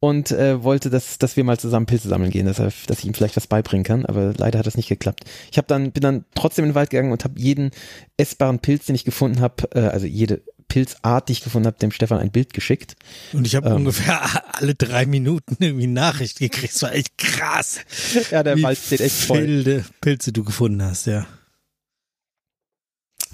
Und 0.00 0.30
äh, 0.30 0.62
wollte, 0.62 0.90
dass, 0.90 1.18
dass 1.18 1.36
wir 1.36 1.44
mal 1.44 1.58
zusammen 1.58 1.86
Pilze 1.86 2.08
sammeln 2.08 2.30
gehen, 2.30 2.46
dass, 2.46 2.58
er, 2.58 2.72
dass 2.86 2.98
ich 3.00 3.06
ihm 3.06 3.14
vielleicht 3.14 3.36
was 3.36 3.46
beibringen 3.46 3.84
kann, 3.84 4.04
aber 4.06 4.34
leider 4.36 4.58
hat 4.58 4.66
das 4.66 4.76
nicht 4.76 4.88
geklappt. 4.88 5.24
Ich 5.50 5.58
habe 5.58 5.66
dann, 5.68 5.92
bin 5.92 6.02
dann 6.02 6.24
trotzdem 6.34 6.64
in 6.64 6.70
den 6.70 6.74
Wald 6.74 6.90
gegangen 6.90 7.12
und 7.12 7.24
habe 7.24 7.40
jeden 7.40 7.70
essbaren 8.16 8.58
Pilz, 8.58 8.86
den 8.86 8.94
ich 8.94 9.04
gefunden 9.04 9.40
habe, 9.40 9.68
äh, 9.74 9.80
also 9.80 10.06
jede 10.06 10.42
Pilzart, 10.68 11.28
die 11.28 11.32
ich 11.32 11.44
gefunden 11.44 11.66
habe, 11.66 11.78
dem 11.78 11.92
Stefan 11.92 12.18
ein 12.18 12.32
Bild 12.32 12.52
geschickt. 12.52 12.96
Und 13.32 13.46
ich 13.46 13.54
habe 13.54 13.68
Ähm. 13.68 13.76
ungefähr 13.76 14.20
alle 14.56 14.74
drei 14.74 15.06
Minuten 15.06 15.56
irgendwie 15.60 15.86
Nachricht 15.86 16.38
gekriegt. 16.40 16.74
Es 16.74 16.82
war 16.82 16.92
echt 16.92 17.16
krass. 17.18 17.78
Ja, 18.30 18.42
der 18.42 18.60
Wald 18.62 18.78
steht 18.78 19.00
echt 19.00 19.14
voll. 19.14 19.44
viele 19.44 19.84
Pilze 20.00 20.32
du 20.32 20.42
gefunden 20.44 20.82
hast, 20.82 21.06
ja. 21.06 21.26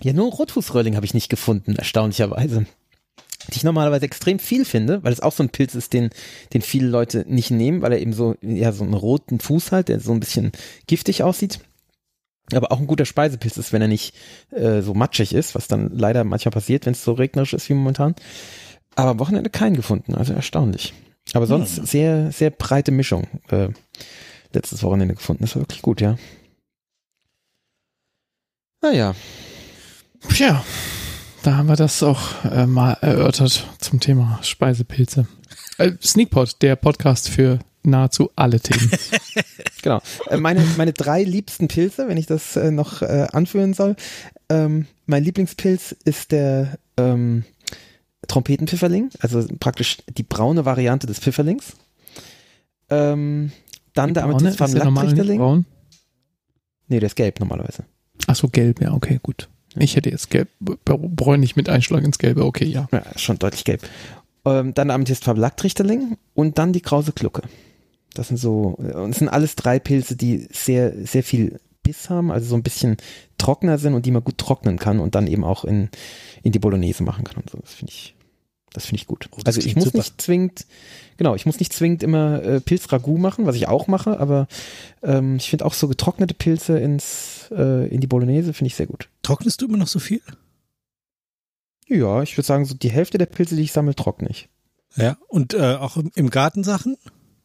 Ja, 0.03 0.13
nur 0.13 0.31
Rotfußröhrling 0.33 0.97
habe 0.97 1.07
ich 1.07 1.15
nicht 1.15 1.29
gefunden, 1.29 1.77
erstaunlicherweise. 1.77 2.67
Die 3.49 3.57
ich 3.57 3.65
normalerweise 3.65 4.05
extrem 4.05 4.39
viel 4.39 4.65
finde, 4.65 5.03
weil 5.03 5.13
es 5.13 5.21
auch 5.21 5.33
so 5.33 5.43
ein 5.43 5.49
Pilz 5.51 5.75
ist, 5.75 5.93
den, 5.93 6.11
den 6.53 6.63
viele 6.63 6.89
Leute 6.89 7.25
nicht 7.29 7.51
nehmen, 7.51 7.83
weil 7.83 7.93
er 7.93 8.01
eben 8.01 8.13
so, 8.13 8.37
ja, 8.43 8.73
so 8.73 8.85
einen 8.85 8.95
roten 8.95 9.41
Fuß 9.41 9.73
hat, 9.73 9.89
der 9.89 10.01
so 10.01 10.13
ein 10.13 10.21
bisschen 10.21 10.53
giftig 10.87 11.23
aussieht. 11.23 11.61
Aber 12.53 12.73
auch 12.73 12.81
ein 12.81 12.87
guter 12.87 13.05
Speisepilz 13.07 13.57
ist, 13.57 13.73
wenn 13.73 13.83
er 13.83 13.89
nicht 13.89 14.15
äh, 14.51 14.83
so 14.83 14.95
matschig 14.95 15.33
ist, 15.35 15.55
was 15.55 15.69
dann 15.69 15.91
leider 15.97 16.25
manchmal 16.25 16.51
passiert, 16.53 16.87
wenn 16.87 16.93
es 16.93 17.05
so 17.05 17.13
regnerisch 17.13 17.53
ist 17.55 17.69
wie 17.69 17.75
momentan. 17.75 18.15
Aber 18.95 19.13
am 19.13 19.19
Wochenende 19.21 19.49
keinen 19.51 19.77
gefunden, 19.77 20.15
also 20.15 20.33
erstaunlich. 20.35 20.93
Aber 21.35 21.47
sonst 21.47 21.79
Hm. 21.79 21.87
sehr, 21.87 22.33
sehr 22.33 22.51
breite 22.51 22.91
Mischung. 22.93 23.27
Äh, 23.49 23.69
letztes 24.53 24.83
Wochenende 24.83 25.15
gefunden. 25.15 25.45
Das 25.45 25.55
war 25.55 25.63
wirklich 25.63 25.83
gut, 25.83 26.01
ja. 26.01 26.17
Naja. 28.83 29.15
Tja, 30.29 30.65
da 31.43 31.57
haben 31.57 31.69
wir 31.69 31.77
das 31.77 32.03
auch 32.03 32.45
äh, 32.45 32.67
mal 32.67 32.95
erörtert 33.01 33.67
zum 33.79 34.01
Thema 34.01 34.39
Speisepilze. 34.43 35.27
Äh, 35.79 35.93
Sneakpot, 36.03 36.63
der 36.63 36.77
Podcast 36.77 37.29
für 37.29 37.59
nahezu 37.83 38.31
alle 38.37 38.61
Themen. 38.61 38.91
Genau. 39.83 40.01
Äh, 40.31 40.37
meine, 40.37 40.65
meine 40.77 40.93
drei 40.93 41.25
liebsten 41.25 41.67
Pilze, 41.67 42.07
wenn 42.07 42.17
ich 42.17 42.27
das 42.27 42.55
äh, 42.55 42.71
noch 42.71 43.03
äh, 43.03 43.27
anführen 43.33 43.75
soll. 43.75 43.97
Ähm, 44.49 44.87
mein 45.07 45.25
Lieblingspilz 45.25 45.97
ist 46.05 46.31
der 46.31 46.79
ähm, 46.97 47.45
Trompetenpfifferling, 48.29 49.11
also 49.19 49.45
praktisch 49.59 49.99
die 50.09 50.23
braune 50.23 50.65
Variante 50.65 51.09
des 51.09 51.19
Pfifferlings. 51.19 51.73
Ähm, 52.91 53.51
dann 53.93 54.11
ist 54.11 54.15
der 54.15 54.27
nicht 54.27 54.35
Amethystfarben 54.37 55.37
braun? 55.37 55.67
Nee, 56.87 57.01
der 57.01 57.09
ist 57.09 57.17
gelb 57.17 57.41
normalerweise. 57.41 57.85
Ach 58.29 58.37
so, 58.37 58.47
gelb, 58.47 58.81
ja, 58.81 58.93
okay, 58.93 59.19
gut. 59.21 59.49
Ich 59.77 59.97
hätte 59.97 60.11
jetzt 60.11 60.31
gelb, 60.31 60.49
bräunlich 60.61 61.57
mit 61.57 61.69
Einschlag 61.69 62.05
ins 62.05 62.19
Gelbe, 62.19 62.45
okay, 62.45 62.67
ja. 62.67 62.89
Ja, 62.93 63.03
schon 63.17 63.39
deutlich 63.39 63.65
gelb. 63.65 63.83
Ähm, 64.45 64.75
dann 64.75 64.89
der 64.89 64.95
Amethystfarben 64.97 65.41
Lacktrichterling 65.41 66.17
und 66.35 66.59
dann 66.59 66.73
die 66.73 66.81
Krause 66.81 67.13
Glucke. 67.13 67.43
Das 68.15 68.29
sind 68.29 68.37
so, 68.37 68.79
äh, 68.81 68.97
und 68.97 69.11
es 69.11 69.19
sind 69.19 69.29
alles 69.29 69.57
drei 69.57 69.79
Pilze, 69.79 70.17
die 70.17 70.49
sehr, 70.51 70.93
sehr 71.07 71.23
viel 71.23 71.61
Biss 71.83 72.11
haben, 72.11 72.31
also 72.31 72.47
so 72.47 72.55
ein 72.55 72.63
bisschen 72.63 72.97
trockener 73.39 73.79
sind 73.79 73.95
und 73.95 74.07
die 74.07 74.11
man 74.11 74.23
gut 74.23 74.39
trocknen 74.39 74.79
kann 74.79 75.01
und 75.01 75.15
dann 75.15 75.27
eben 75.27 75.45
auch 75.45 75.65
in, 75.65 75.89
in 76.43 76.53
die 76.53 76.59
Bolognese 76.59 77.03
machen 77.03 77.25
kann 77.25 77.37
und 77.37 77.51
so. 77.51 77.59
Das 77.59 77.75
finde 77.75 77.93
ich, 77.93 78.15
das 78.73 78.87
finde 78.87 79.01
ich 79.01 79.07
gut. 79.07 79.29
Oh, 79.33 79.41
also 79.45 79.61
ich 79.61 79.77
muss 79.77 79.87
super. 79.87 79.99
nicht 79.99 80.21
zwingend, 80.21 80.67
genau, 81.17 81.35
ich 81.35 81.47
muss 81.47 81.59
nicht 81.59 81.73
zwingend 81.73 82.03
immer 82.03 82.43
äh, 82.43 82.61
Pilzragout 82.61 83.19
machen, 83.19 83.47
was 83.47 83.57
ich 83.57 83.69
auch 83.69 83.87
mache, 83.87 84.19
aber 84.19 84.49
ähm, 85.03 85.37
ich 85.37 85.51
finde 85.51 85.65
auch 85.65 85.75
so 85.75 85.89
getrocknete 85.89 86.35
Pilze 86.35 86.79
ins, 86.79 87.51
äh, 87.51 87.89
in 87.89 88.01
die 88.01 88.07
Bolognese 88.07 88.53
finde 88.53 88.69
ich 88.69 88.77
sehr 88.77 88.87
gut. 88.87 89.09
Trocknest 89.23 89.61
du 89.61 89.67
immer 89.67 89.79
noch 89.79 89.89
so 89.89 89.99
viel? 89.99 90.23
Ja, 91.87 92.23
ich 92.23 92.37
würde 92.37 92.47
sagen, 92.47 92.65
so 92.65 92.75
die 92.75 92.91
Hälfte 92.91 93.19
der 93.19 93.27
Pilze, 93.27 93.57
die 93.57 93.63
ich 93.63 93.73
sammle, 93.73 93.95
trockne 93.95 94.29
ich. 94.31 94.49
Ja. 94.97 95.17
Und 95.29 95.55
äh, 95.55 95.75
auch 95.75 95.97
im, 95.97 96.11
im 96.15 96.31
Garten 96.31 96.65
Sachen? 96.65 96.97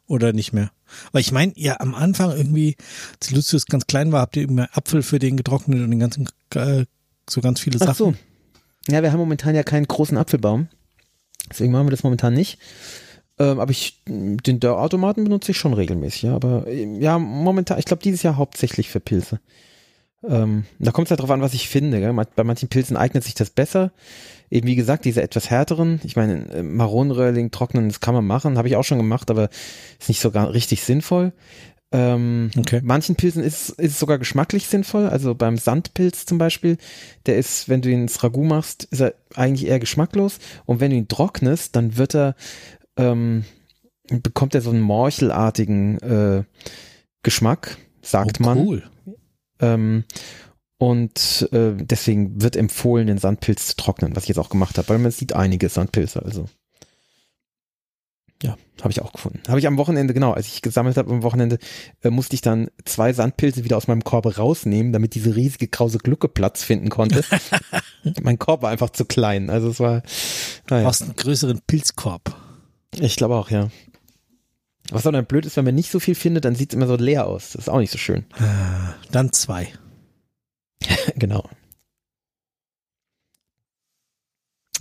Oder 0.08 0.32
nicht 0.32 0.54
mehr? 0.54 0.72
Weil 1.12 1.20
ich 1.20 1.34
meine, 1.34 1.52
ja, 1.58 1.82
am 1.82 1.94
Anfang 1.94 2.32
irgendwie, 2.32 2.78
als 3.20 3.32
Lucius 3.32 3.66
ganz 3.66 3.88
klein 3.88 4.14
war, 4.14 4.22
habt 4.22 4.38
ihr 4.38 4.44
immer 4.44 4.70
Apfel 4.72 5.04
für 5.04 5.20
den 5.20 5.36
getrocknet 5.36 5.82
und 5.82 5.92
den 5.92 6.00
ganzen, 6.00 6.30
äh, 6.56 6.86
so 7.30 7.42
ganz 7.42 7.60
viele 7.60 7.78
Sachen. 7.78 7.92
Ach 7.92 7.96
so. 7.96 8.14
Ja, 8.88 9.04
wir 9.04 9.12
haben 9.12 9.20
momentan 9.20 9.54
ja 9.54 9.64
keinen 9.64 9.86
großen 9.86 10.18
Apfelbaum. 10.18 10.70
Deswegen 11.50 11.72
machen 11.72 11.88
wir 11.88 11.92
das 11.92 12.04
momentan 12.04 12.34
nicht. 12.34 12.60
Ähm, 13.40 13.60
aber 13.60 13.72
ich, 13.72 14.02
den 14.06 14.60
Dörrautomaten 14.60 15.24
benutze 15.24 15.52
ich 15.52 15.58
schon 15.58 15.74
regelmäßig, 15.74 16.24
ja. 16.24 16.36
Aber 16.36 16.66
ähm, 16.68 17.02
ja, 17.02 17.20
momentan, 17.20 17.80
ich 17.80 17.86
glaube 17.86 18.04
dieses 18.04 18.24
Jahr 18.24 18.38
hauptsächlich 18.38 18.90
für 18.90 19.00
Pilze. 19.00 19.40
Ähm, 20.24 20.66
da 20.80 20.92
kommt 20.92 21.08
es 21.08 21.12
halt 21.12 21.22
drauf 21.22 21.30
an, 21.30 21.42
was 21.42 21.54
ich 21.54 21.70
finde. 21.70 22.00
Gell? 22.00 22.14
Bei 22.36 22.44
manchen 22.44 22.70
Pilzen 22.70 22.98
eignet 22.98 23.24
sich 23.24 23.36
das 23.36 23.50
besser. 23.50 23.92
Eben 24.50 24.68
wie 24.68 24.76
gesagt, 24.76 25.06
diese 25.06 25.22
etwas 25.22 25.50
härteren. 25.50 26.00
Ich 26.04 26.16
meine, 26.16 26.50
äh, 26.52 26.64
Maronenröhrling 26.64 27.52
trocknen, 27.52 27.90
das 27.90 28.00
kann 28.00 28.16
man 28.16 28.26
machen, 28.26 28.58
habe 28.58 28.68
ich 28.68 28.76
auch 28.76 28.84
schon 28.84 28.98
gemacht, 28.98 29.30
aber 29.30 29.50
ist 30.00 30.08
nicht 30.08 30.22
so 30.22 30.32
gar 30.32 30.54
richtig 30.54 30.84
sinnvoll. 30.84 31.34
Ähm, 31.92 32.52
Okay. 32.58 32.82
Manchen 32.84 33.16
Pilzen 33.16 33.44
ist, 33.44 33.70
ist 33.70 33.92
es 33.94 34.00
sogar 34.00 34.18
geschmacklich 34.18 34.68
sinnvoll. 34.68 35.08
Also 35.08 35.36
beim 35.36 35.58
Sandpilz 35.58 36.26
zum 36.26 36.38
Beispiel, 36.38 36.78
der 37.26 37.38
ist, 37.38 37.70
wenn 37.70 37.82
du 37.82 37.90
ihn 37.90 38.04
ins 38.04 38.24
Ragout 38.24 38.44
machst, 38.44 38.86
ist 38.86 39.02
er 39.02 39.14
eigentlich 39.36 39.70
eher 39.70 39.80
geschmacklos. 39.80 40.40
Und 40.66 40.80
wenn 40.80 40.92
du 40.92 40.98
ihn 40.98 41.08
trocknest, 41.08 41.76
dann 41.76 41.98
wird 41.98 42.16
er, 42.16 42.36
ähm, 42.98 43.46
bekommt 44.10 44.56
er 44.56 44.62
so 44.62 44.70
einen 44.70 44.82
morchelartigen 44.82 46.00
äh, 46.00 46.44
Geschmack, 47.24 47.78
sagt 48.02 48.40
oh, 48.42 48.44
man. 48.44 48.58
Cool. 48.60 48.84
Ähm, 49.60 50.04
und 50.80 51.50
äh, 51.52 51.74
deswegen 51.76 52.42
wird 52.42 52.56
empfohlen, 52.56 53.08
den 53.08 53.18
Sandpilz 53.18 53.68
zu 53.68 53.76
trocknen, 53.78 54.16
was 54.16 54.24
ich 54.24 54.30
jetzt 54.30 54.38
auch 54.38 54.50
gemacht 54.50 54.78
habe, 54.78 54.90
weil 54.90 55.00
man 55.00 55.12
sieht 55.12 55.34
einige 55.34 55.70
Sandpilze, 55.70 56.24
also. 56.24 56.46
Ja, 58.44 58.56
habe 58.82 58.92
ich 58.92 59.02
auch 59.02 59.12
gefunden. 59.14 59.42
Habe 59.48 59.60
ich 59.60 59.66
am 59.66 59.78
Wochenende, 59.78 60.14
genau, 60.14 60.32
als 60.32 60.48
ich 60.48 60.62
gesammelt 60.62 60.98
habe 60.98 61.10
am 61.10 61.24
Wochenende, 61.24 61.58
äh, 62.04 62.12
musste 62.12 62.36
ich 62.36 62.42
dann 62.42 62.70
zwei 62.86 63.12
Sandpilze 63.12 63.64
wieder 63.64 63.78
aus 63.78 63.88
meinem 63.88 64.04
Korb 64.04 64.38
rausnehmen, 64.38 64.94
damit 64.94 65.16
diese 65.16 65.36
riesige 65.36 65.68
krause 65.68 65.98
Glucke 65.98 66.28
Platz 66.28 66.64
finden 66.64 66.90
konnte. 66.90 67.24
mein 68.22 68.38
Korb 68.38 68.62
war 68.62 68.70
einfach 68.70 68.92
zu 68.92 69.06
klein, 69.06 69.50
also 69.50 69.70
es 69.70 69.80
war, 69.80 70.02
Du 70.68 70.76
naja, 70.76 70.86
brauchst 70.86 71.02
einen 71.02 71.16
größeren 71.16 71.62
Pilzkorb. 71.66 72.36
ich 73.00 73.16
glaube 73.16 73.36
auch, 73.36 73.50
ja. 73.50 73.70
Was 74.92 75.06
auch 75.06 75.12
dann 75.12 75.26
blöd 75.26 75.46
ist, 75.46 75.58
wenn 75.58 75.66
man 75.66 75.76
nicht 75.76 75.92
so 75.92 76.00
viel 76.00 76.16
findet, 76.16 76.46
dann 76.46 76.56
sieht 76.56 76.72
es 76.72 76.76
immer 76.76 76.88
so 76.88 76.96
leer 76.96 77.28
aus. 77.28 77.52
Das 77.52 77.64
ist 77.64 77.70
auch 77.70 77.80
nicht 77.80 77.92
so 77.92 77.98
schön. 77.98 78.26
Äh, 78.40 78.94
Dann 79.12 79.34
zwei. 79.34 79.68
genau. 81.16 81.50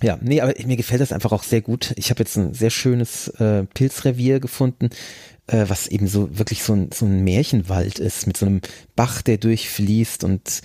Ja, 0.02 0.18
nee, 0.20 0.40
aber 0.40 0.54
mir 0.66 0.76
gefällt 0.76 1.00
das 1.00 1.12
einfach 1.12 1.32
auch 1.32 1.42
sehr 1.42 1.62
gut. 1.62 1.94
Ich 1.96 2.10
habe 2.10 2.20
jetzt 2.20 2.36
ein 2.36 2.52
sehr 2.52 2.70
schönes 2.70 3.28
äh, 3.28 3.64
Pilzrevier 3.64 4.40
gefunden, 4.40 4.90
äh, 5.46 5.64
was 5.68 5.86
eben 5.86 6.06
so 6.06 6.38
wirklich 6.38 6.62
so 6.62 6.74
ein, 6.74 6.90
so 6.92 7.06
ein 7.06 7.24
Märchenwald 7.24 7.98
ist, 7.98 8.26
mit 8.26 8.36
so 8.36 8.46
einem 8.46 8.60
Bach, 8.94 9.22
der 9.22 9.38
durchfließt 9.38 10.24
und 10.24 10.60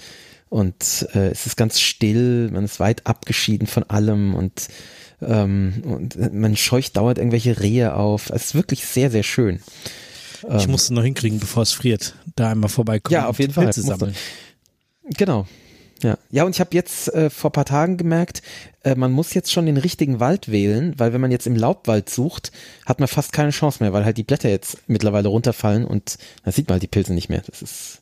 und 0.49 1.07
äh, 1.13 1.29
es 1.29 1.45
ist 1.45 1.55
ganz 1.55 1.79
still, 1.79 2.49
man 2.51 2.65
ist 2.65 2.81
weit 2.81 3.07
abgeschieden 3.07 3.67
von 3.67 3.83
allem 3.83 4.35
und 4.35 4.67
ähm, 5.21 5.81
und 5.85 6.33
man 6.33 6.57
scheucht 6.57 6.97
dauernd 6.97 7.19
irgendwelche 7.19 7.61
Rehe 7.61 7.95
auf. 7.95 8.29
Es 8.31 8.47
ist 8.47 8.55
wirklich 8.55 8.85
sehr, 8.85 9.09
sehr 9.11 9.23
schön. 9.23 9.61
Ich 10.57 10.65
Ähm, 10.65 10.71
muss 10.71 10.83
es 10.83 10.89
noch 10.89 11.03
hinkriegen, 11.03 11.39
bevor 11.39 11.63
es 11.63 11.71
friert. 11.71 12.15
Da 12.35 12.49
einmal 12.51 12.69
vorbeikommen. 12.69 13.13
Ja, 13.13 13.27
auf 13.27 13.39
jeden 13.39 13.53
Fall. 13.53 13.65
Pilze 13.65 13.81
Muss 13.81 13.89
sammeln. 13.89 14.15
Genau. 15.17 15.47
Ja, 16.03 16.17
ja, 16.31 16.43
und 16.43 16.55
ich 16.55 16.59
habe 16.59 16.71
jetzt 16.73 17.13
äh, 17.13 17.29
vor 17.29 17.51
paar 17.51 17.65
Tagen 17.65 17.95
gemerkt, 17.95 18.41
äh, 18.83 18.95
man 18.95 19.11
muss 19.11 19.33
jetzt 19.33 19.51
schon 19.51 19.65
den 19.65 19.77
richtigen 19.77 20.19
Wald 20.19 20.51
wählen, 20.51 20.93
weil 20.97 21.13
wenn 21.13 21.21
man 21.21 21.31
jetzt 21.31 21.47
im 21.47 21.55
Laubwald 21.55 22.09
sucht, 22.09 22.51
hat 22.85 22.99
man 22.99 23.07
fast 23.07 23.33
keine 23.33 23.51
Chance 23.51 23.83
mehr, 23.83 23.93
weil 23.93 24.05
halt 24.05 24.17
die 24.17 24.23
Blätter 24.23 24.49
jetzt 24.49 24.77
mittlerweile 24.87 25.27
runterfallen 25.27 25.85
und 25.85 26.17
da 26.43 26.51
sieht 26.51 26.67
man 26.67 26.75
halt 26.75 26.83
die 26.83 26.87
Pilze 26.87 27.13
nicht 27.13 27.29
mehr. 27.29 27.43
Das 27.45 27.61
ist, 27.61 28.01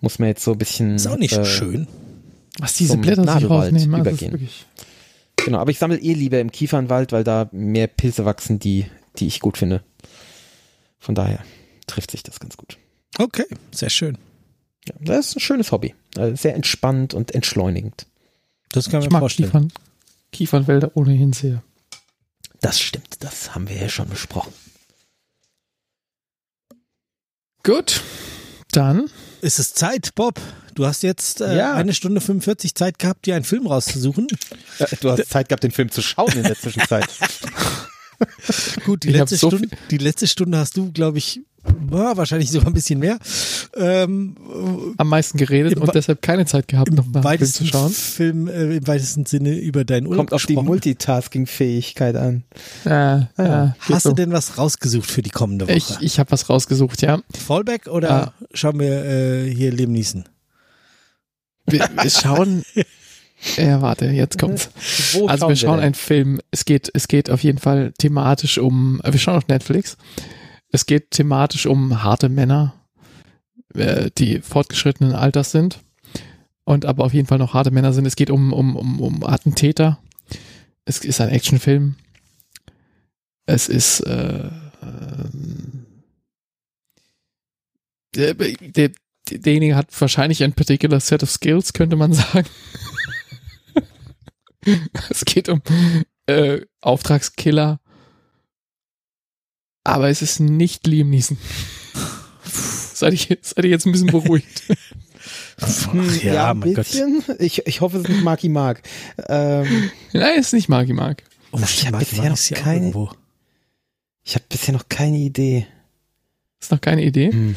muss 0.00 0.18
man 0.18 0.28
jetzt 0.28 0.42
so 0.44 0.52
ein 0.52 0.58
bisschen. 0.58 0.96
Ist 0.96 1.06
auch 1.06 1.16
nicht 1.18 1.36
äh, 1.36 1.44
schön. 1.44 1.86
Was 2.58 2.74
diese 2.74 2.92
zum 2.92 3.02
Blätter 3.02 3.22
sich 3.22 3.26
Nadelwald 3.26 3.72
rausnehmen, 3.72 3.94
also 4.06 4.26
übergehen. 4.26 4.48
Genau, 5.36 5.58
aber 5.58 5.70
ich 5.70 5.78
sammle 5.78 5.98
eh 5.98 6.12
lieber 6.12 6.40
im 6.40 6.52
Kiefernwald, 6.52 7.12
weil 7.12 7.24
da 7.24 7.48
mehr 7.52 7.86
Pilze 7.86 8.24
wachsen, 8.24 8.58
die, 8.58 8.86
die 9.16 9.26
ich 9.26 9.40
gut 9.40 9.56
finde. 9.56 9.82
Von 10.98 11.14
daher 11.14 11.40
trifft 11.86 12.10
sich 12.10 12.22
das 12.22 12.40
ganz 12.40 12.56
gut. 12.56 12.76
Okay, 13.18 13.46
sehr 13.72 13.90
schön. 13.90 14.18
Ja, 14.86 14.94
das 15.00 15.28
ist 15.28 15.36
ein 15.36 15.40
schönes 15.40 15.72
Hobby. 15.72 15.94
Also 16.16 16.36
sehr 16.36 16.54
entspannt 16.54 17.14
und 17.14 17.34
entschleunigend. 17.34 18.06
Das 18.72 18.88
kann 18.88 19.00
Ich 19.00 19.06
man 19.06 19.14
mag 19.14 19.20
vorstellen. 19.20 19.50
Kiefern, 19.50 19.72
Kiefernwälder 20.32 20.96
ohnehin 20.96 21.32
sehr. 21.32 21.62
Das 22.60 22.80
stimmt, 22.80 23.16
das 23.24 23.54
haben 23.54 23.68
wir 23.68 23.76
ja 23.76 23.88
schon 23.88 24.08
besprochen. 24.08 24.52
Gut, 27.62 28.00
dann 28.72 29.10
Es 29.42 29.58
ist 29.58 29.76
Zeit, 29.78 30.14
Bob. 30.14 30.40
Du 30.74 30.86
hast 30.86 31.02
jetzt 31.02 31.40
äh, 31.40 31.56
Ja. 31.56 31.74
eine 31.74 31.92
Stunde 31.94 32.20
45 32.20 32.74
Zeit 32.74 32.98
gehabt, 32.98 33.26
dir 33.26 33.34
einen 33.34 33.44
Film 33.44 33.66
rauszusuchen. 33.66 34.26
Äh, 34.78 34.86
Du 35.00 35.10
hast 35.10 35.28
Zeit 35.28 35.48
gehabt, 35.48 35.62
den 35.64 35.70
Film 35.72 35.90
zu 35.90 36.00
schauen 36.02 36.32
in 36.32 36.42
der 36.44 36.56
Zwischenzeit. 36.58 37.08
Gut, 38.84 39.02
die 39.04 39.10
letzte, 39.10 39.36
so 39.36 39.48
Stunde, 39.48 39.68
die 39.90 39.98
letzte 39.98 40.26
Stunde 40.26 40.58
hast 40.58 40.76
du, 40.76 40.92
glaube 40.92 41.18
ich, 41.18 41.40
ja, 41.92 42.16
wahrscheinlich 42.16 42.50
sogar 42.50 42.68
ein 42.68 42.72
bisschen 42.74 42.98
mehr. 43.00 43.18
Ähm, 43.76 44.36
am 44.96 45.08
meisten 45.08 45.38
geredet 45.38 45.76
und 45.78 45.94
deshalb 45.94 46.22
keine 46.22 46.46
Zeit 46.46 46.68
gehabt, 46.68 46.92
noch 46.92 47.06
Im 47.06 47.12
mal 47.12 47.26
einen 47.26 47.38
Film 47.38 47.50
zu 47.52 47.66
schauen. 47.66 47.90
Film, 47.90 48.48
äh, 48.48 48.76
im 48.76 48.86
weitesten 48.86 49.26
Sinne 49.26 49.56
über 49.58 49.84
deinen 49.84 50.06
Urlaub 50.06 50.18
Kommt 50.28 50.32
auf 50.32 50.42
die 50.42 50.54
gesprochen. 50.54 50.66
Multitasking-Fähigkeit 50.66 52.16
an. 52.16 52.44
Ja, 52.84 53.28
ja, 53.38 53.76
geht 53.86 53.96
Hast 53.96 54.02
so. 54.04 54.10
du 54.10 54.16
denn 54.16 54.32
was 54.32 54.58
rausgesucht 54.58 55.10
für 55.10 55.22
die 55.22 55.30
kommende 55.30 55.66
Woche? 55.68 55.76
Ich, 55.76 56.00
ich 56.00 56.18
habe 56.18 56.30
was 56.32 56.48
rausgesucht, 56.48 57.02
ja. 57.02 57.20
Fallback 57.36 57.86
oder 57.88 58.32
schauen 58.54 58.78
wir 58.80 59.04
äh, 59.04 59.54
hier 59.54 59.70
Leben 59.72 59.92
Niesen? 59.92 60.24
Wir, 61.66 61.88
wir 62.00 62.10
schauen. 62.10 62.62
Ja, 63.56 63.80
warte, 63.80 64.06
jetzt 64.06 64.38
kommt's. 64.38 64.68
Wo 65.12 65.26
Also 65.26 65.48
wir 65.48 65.56
schauen 65.56 65.76
denn? 65.76 65.84
einen 65.86 65.94
Film. 65.94 66.40
Es 66.50 66.64
geht, 66.64 66.90
es 66.92 67.08
geht 67.08 67.30
auf 67.30 67.42
jeden 67.42 67.58
Fall 67.58 67.92
thematisch 67.98 68.58
um. 68.58 69.00
äh, 69.04 69.12
Wir 69.12 69.18
schauen 69.20 69.36
auf 69.36 69.48
Netflix. 69.48 69.96
Es 70.72 70.86
geht 70.86 71.10
thematisch 71.10 71.66
um 71.66 72.02
harte 72.02 72.28
Männer, 72.28 72.74
äh, 73.74 74.10
die 74.16 74.40
fortgeschrittenen 74.40 75.14
Alters 75.14 75.50
sind 75.50 75.80
und 76.64 76.84
aber 76.86 77.04
auf 77.04 77.12
jeden 77.14 77.26
Fall 77.26 77.38
noch 77.38 77.54
harte 77.54 77.70
Männer 77.70 77.92
sind. 77.92 78.06
Es 78.06 78.16
geht 78.16 78.30
um 78.30 78.52
um 78.52 78.76
um, 78.76 79.00
um 79.00 79.24
Attentäter. 79.24 79.98
Es 80.84 80.98
ist 81.04 81.20
ein 81.20 81.30
Actionfilm. 81.30 81.96
Es 83.46 83.68
ist 83.68 84.00
äh, 84.00 84.48
ähm, 84.82 85.86
der, 88.14 88.34
der, 88.34 88.90
derjenige 89.30 89.76
hat 89.76 89.88
wahrscheinlich 90.00 90.42
ein 90.42 90.52
particular 90.52 91.00
set 91.00 91.22
of 91.22 91.30
skills, 91.30 91.72
könnte 91.72 91.96
man 91.96 92.12
sagen. 92.12 92.48
es 95.10 95.24
geht 95.24 95.48
um 95.48 95.62
äh, 96.26 96.60
Auftragskiller. 96.80 97.80
Aber 99.84 100.08
es 100.08 100.22
ist 100.22 100.40
nicht 100.40 100.86
Liam 100.86 101.10
Neeson. 101.10 101.38
seid, 102.94 103.12
ich, 103.14 103.28
seid 103.42 103.64
ihr 103.64 103.70
jetzt 103.70 103.86
ein 103.86 103.92
bisschen 103.92 104.08
beruhigt? 104.08 104.62
Ach, 105.60 105.92
Hm, 105.92 106.20
ja, 106.22 106.50
ein 106.52 106.58
mein 106.58 106.74
Gott. 106.74 106.86
bisschen. 106.86 107.22
Ich, 107.38 107.66
ich 107.66 107.80
hoffe, 107.80 107.98
es 107.98 108.04
ist 108.04 108.08
nicht 108.08 108.24
Marky 108.24 108.48
Mark. 108.48 108.82
Ähm, 109.28 109.90
Nein, 110.12 110.32
es 110.38 110.46
ist 110.48 110.52
nicht 110.54 110.68
Marky 110.68 110.92
Mark. 110.94 111.22
Oh, 111.52 111.58
Ich 111.62 111.84
hab 111.84 111.92
Marky 111.92 112.06
bisher 112.16 112.30
noch 112.30 112.38
ja 112.38 112.56
keine- 112.56 113.08
ich 114.22 114.34
habe 114.34 114.44
bisher 114.48 114.72
noch 114.74 114.88
keine 114.88 115.16
Idee. 115.18 115.66
Ist 116.60 116.70
noch 116.70 116.80
keine 116.80 117.02
Idee. 117.04 117.30
Hm. 117.32 117.56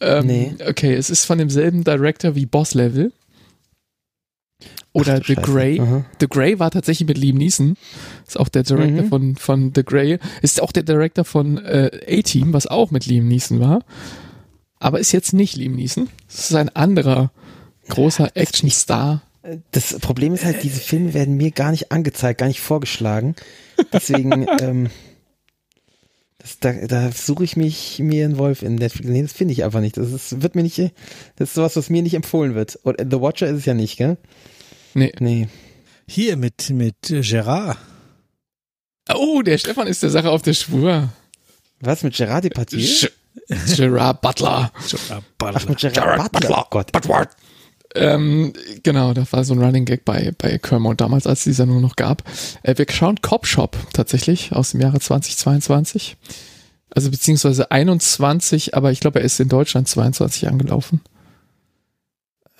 Ähm, 0.00 0.26
Nee. 0.26 0.54
Okay, 0.66 0.94
es 0.94 1.10
ist 1.10 1.24
von 1.24 1.38
demselben 1.38 1.84
Director 1.84 2.34
wie 2.34 2.46
Boss 2.46 2.74
Level. 2.74 3.12
Oder 4.92 5.14
Ach 5.20 5.26
The 5.26 5.34
Scheiße. 5.34 5.50
Grey. 5.52 5.80
Aha. 5.80 6.04
The 6.20 6.28
Grey 6.28 6.58
war 6.58 6.70
tatsächlich 6.70 7.08
mit 7.08 7.18
Liam 7.18 7.36
Neeson. 7.38 7.76
Ist 8.32 8.40
auch 8.40 8.48
der 8.48 8.62
Director 8.62 9.02
Mhm. 9.02 9.08
von, 9.08 9.36
von 9.36 9.72
The 9.74 9.84
Grey. 9.84 10.18
Ist 10.40 10.62
auch 10.62 10.72
der 10.72 10.82
Director 10.84 11.24
von 11.24 11.58
äh, 11.58 11.90
A-Team, 12.08 12.52
was 12.54 12.66
auch 12.66 12.90
mit 12.90 13.04
Liam 13.06 13.28
Neeson 13.28 13.60
war. 13.60 13.80
Aber 14.78 14.98
ist 15.00 15.12
jetzt 15.12 15.32
nicht 15.34 15.56
Liam 15.56 15.74
Neeson. 15.76 16.08
Es 16.28 16.50
ist 16.50 16.56
ein 16.56 16.70
anderer 16.70 17.30
großer 17.88 18.30
Actionstar. 18.34 19.22
Das 19.72 19.98
Problem 19.98 20.32
ist 20.34 20.44
halt, 20.44 20.62
diese 20.62 20.80
Filme 20.80 21.14
werden 21.14 21.36
mir 21.36 21.50
gar 21.50 21.72
nicht 21.72 21.92
angezeigt, 21.92 22.38
gar 22.40 22.46
nicht 22.46 22.60
vorgeschlagen. 22.60 23.34
Deswegen, 23.92 24.46
ähm, 24.60 24.88
das, 26.38 26.58
da, 26.60 26.72
da 26.72 27.12
suche 27.12 27.44
ich 27.44 27.56
mich 27.56 27.98
mir 27.98 28.24
einen 28.24 28.38
Wolf 28.38 28.62
in 28.62 28.76
Netflix. 28.76 29.08
Nee, 29.08 29.22
das 29.22 29.32
finde 29.32 29.52
ich 29.52 29.62
einfach 29.64 29.80
nicht. 29.80 29.96
Das 29.98 30.10
ist, 30.10 30.42
wird 30.42 30.54
mir 30.54 30.62
nicht, 30.62 30.78
das 30.78 31.50
ist 31.50 31.54
sowas, 31.54 31.76
was 31.76 31.90
mir 31.90 32.02
nicht 32.02 32.14
empfohlen 32.14 32.54
wird. 32.54 32.76
Und 32.82 32.98
The 32.98 33.20
Watcher 33.20 33.48
ist 33.48 33.58
es 33.58 33.64
ja 33.66 33.74
nicht, 33.74 33.98
gell? 33.98 34.16
Nee. 34.94 35.12
Nee. 35.20 35.48
Hier 36.08 36.36
mit, 36.36 36.70
mit 36.70 36.96
Gerard. 37.02 37.78
Oh, 39.14 39.42
der 39.42 39.58
Stefan 39.58 39.86
ist 39.86 40.02
der 40.02 40.10
Sache 40.10 40.30
auf 40.30 40.42
der 40.42 40.54
Spur. 40.54 41.08
Was 41.80 42.02
mit 42.02 42.14
Gerard 42.14 42.44
Depardieu? 42.44 42.78
Sch- 42.78 43.10
Gerard 43.76 44.20
Butler. 44.20 44.70
Ach, 45.40 45.68
mit 45.68 45.78
Gerard, 45.78 46.30
Butler. 46.32 46.58
Oh 46.62 46.66
Gott. 46.70 46.90
Ähm, 47.94 48.52
genau, 48.82 49.12
das 49.12 49.32
war 49.32 49.44
so 49.44 49.52
ein 49.54 49.62
Running 49.62 49.84
Gag 49.84 50.04
bei, 50.04 50.32
bei 50.38 50.56
Kermont 50.58 51.00
damals, 51.00 51.26
als 51.26 51.40
es 51.40 51.44
die 51.44 51.52
Sendung 51.52 51.80
noch 51.82 51.96
gab. 51.96 52.22
Äh, 52.62 52.78
wir 52.78 52.86
schauen 52.88 53.20
Cop 53.20 53.46
Shop 53.46 53.76
tatsächlich 53.92 54.52
aus 54.52 54.70
dem 54.70 54.80
Jahre 54.80 54.98
2022. 55.00 56.16
Also 56.90 57.10
beziehungsweise 57.10 57.70
21, 57.70 58.74
aber 58.74 58.92
ich 58.92 59.00
glaube, 59.00 59.18
er 59.18 59.24
ist 59.26 59.40
in 59.40 59.48
Deutschland 59.48 59.88
22 59.88 60.48
angelaufen. 60.48 61.00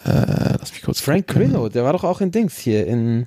Äh, 0.05 0.56
lass 0.59 0.73
mich 0.73 0.82
kurz 0.82 1.01
Frank. 1.01 1.28
Grillo, 1.28 1.69
der 1.69 1.85
war 1.85 1.93
doch 1.93 2.05
auch 2.05 2.20
in 2.20 2.31
Dings 2.31 2.59
hier 2.59 2.86
in 2.86 3.27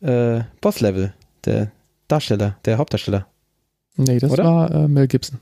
äh, 0.00 0.40
Boss 0.60 0.80
Level, 0.80 1.14
der 1.44 1.70
Darsteller, 2.08 2.56
der 2.64 2.78
Hauptdarsteller. 2.78 3.26
Nee, 3.96 4.18
das 4.18 4.30
Oder? 4.30 4.44
war 4.44 4.70
äh, 4.70 4.88
Mel 4.88 5.06
Gibson. 5.08 5.38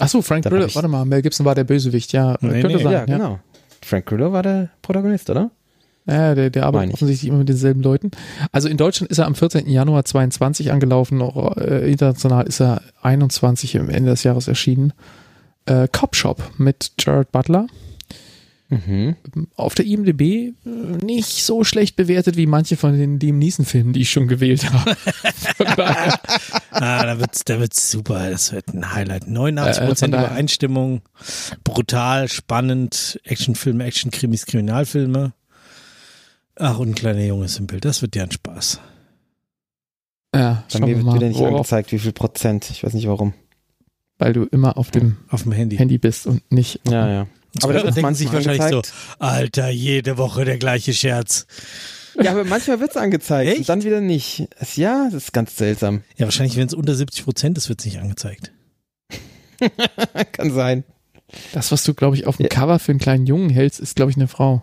Ach 0.00 0.08
so, 0.08 0.22
Frank 0.22 0.44
Grillo, 0.44 0.66
warte 0.74 0.88
mal, 0.88 1.04
Mel 1.04 1.22
Gibson 1.22 1.44
war 1.44 1.54
der 1.54 1.64
Bösewicht, 1.64 2.12
ja, 2.12 2.36
Nee, 2.40 2.60
könnte 2.60 2.76
nee, 2.76 2.82
sein. 2.82 2.92
ja, 2.92 2.98
ja, 3.00 3.04
genau. 3.04 3.40
Frank 3.82 4.06
Grillo 4.06 4.32
war 4.32 4.42
der 4.42 4.70
Protagonist, 4.82 5.28
oder? 5.30 5.50
Ja, 6.06 6.34
der, 6.34 6.48
der 6.50 6.64
arbeitet 6.64 6.94
offensichtlich 6.94 7.28
immer 7.28 7.38
mit 7.38 7.48
denselben 7.48 7.82
Leuten. 7.82 8.10
Also 8.52 8.68
in 8.68 8.76
Deutschland 8.78 9.10
ist 9.10 9.18
er 9.18 9.26
am 9.26 9.34
14. 9.34 9.68
Januar 9.68 10.04
22 10.04 10.72
angelaufen, 10.72 11.20
auch, 11.20 11.56
äh, 11.58 11.90
international 11.90 12.46
ist 12.46 12.60
er 12.60 12.80
21 13.02 13.74
im 13.74 13.90
Ende 13.90 14.10
des 14.12 14.22
Jahres 14.22 14.48
erschienen. 14.48 14.92
Äh, 15.66 15.86
Cop 15.92 16.16
Shop 16.16 16.42
mit 16.56 16.92
Jared 16.98 17.30
Butler. 17.30 17.66
Mhm. 18.70 19.16
Auf 19.56 19.74
der 19.74 19.86
IMDb 19.86 20.20
äh, 20.20 20.52
nicht 21.02 21.42
so 21.42 21.64
schlecht 21.64 21.96
bewertet 21.96 22.36
wie 22.36 22.46
manche 22.46 22.76
von 22.76 22.98
den 22.98 23.18
Liam 23.18 23.38
Neeson-Filmen, 23.38 23.94
die 23.94 24.02
ich 24.02 24.10
schon 24.10 24.28
gewählt 24.28 24.70
habe. 24.70 24.96
Ah, 26.70 27.04
da 27.04 27.18
wird's, 27.18 27.44
da 27.44 27.58
wird's 27.58 27.90
super. 27.90 28.30
Das 28.30 28.52
wird 28.52 28.68
ein 28.68 28.92
Highlight. 28.94 29.26
89 29.26 29.82
Äh, 29.82 29.86
Prozent 29.86 30.14
Übereinstimmung. 30.14 31.00
Brutal, 31.64 32.28
spannend. 32.28 33.18
Actionfilme, 33.24 33.84
Actionkrimis, 33.84 34.46
Kriminalfilme. 34.46 35.32
Ach, 36.56 36.78
und 36.78 36.90
ein 36.90 36.94
kleiner 36.94 37.24
Junge 37.24 37.46
ist 37.46 37.58
im 37.58 37.66
Bild. 37.66 37.84
Das 37.84 38.02
wird 38.02 38.14
ja 38.16 38.24
ein 38.24 38.30
Spaß. 38.30 38.80
ja, 40.34 40.62
Bei 40.72 40.78
mir 40.80 40.86
wir 40.88 40.96
wird 40.96 41.04
mal, 41.06 41.14
wieder 41.16 41.28
nicht 41.28 41.38
worauf, 41.38 41.52
angezeigt, 41.54 41.90
wie 41.92 41.98
viel 41.98 42.12
Prozent. 42.12 42.70
Ich 42.70 42.84
weiß 42.84 42.92
nicht 42.94 43.08
warum. 43.08 43.32
weil 44.18 44.32
du 44.32 44.44
immer 44.44 44.76
auf 44.76 44.90
dem 44.90 45.16
Auf 45.28 45.42
dem 45.44 45.52
Handy. 45.52 45.76
Handy 45.78 45.98
bist 45.98 46.26
und 46.26 46.42
nicht. 46.52 46.80
Ja, 46.88 47.08
ja. 47.10 47.26
Aber 47.64 47.72
da 47.72 47.84
wird 47.84 47.96
denken 47.96 48.14
sich 48.14 48.32
wahrscheinlich 48.32 48.62
so, 48.62 48.76
angezeigt. 48.78 48.94
Alter, 49.18 49.68
jede 49.68 50.18
Woche 50.18 50.44
der 50.44 50.58
gleiche 50.58 50.92
Scherz. 50.92 51.46
Ja, 52.20 52.32
aber 52.32 52.44
manchmal 52.44 52.80
wird's 52.80 52.96
angezeigt 52.96 53.48
Echt? 53.48 53.60
und 53.60 53.68
dann 53.68 53.84
wieder 53.84 54.00
nicht. 54.00 54.48
Ja, 54.74 55.04
das 55.04 55.24
ist 55.24 55.32
ganz 55.32 55.56
seltsam. 55.56 56.02
Ja, 56.16 56.26
wahrscheinlich, 56.26 56.56
wenn 56.56 56.66
es 56.66 56.74
unter 56.74 56.94
70 56.94 57.24
Prozent 57.24 57.58
ist, 57.58 57.68
wird 57.68 57.80
es 57.80 57.86
nicht 57.86 58.00
angezeigt. 58.00 58.50
Kann 60.32 60.52
sein. 60.52 60.84
Das, 61.52 61.70
was 61.70 61.84
du, 61.84 61.94
glaube 61.94 62.16
ich, 62.16 62.26
auf 62.26 62.38
dem 62.38 62.44
Ja. 62.44 62.48
Cover 62.48 62.78
für 62.78 62.92
einen 62.92 62.98
kleinen 63.00 63.26
Jungen 63.26 63.50
hältst, 63.50 63.80
ist, 63.80 63.96
glaube 63.96 64.10
ich, 64.10 64.16
eine 64.16 64.28
Frau. 64.28 64.62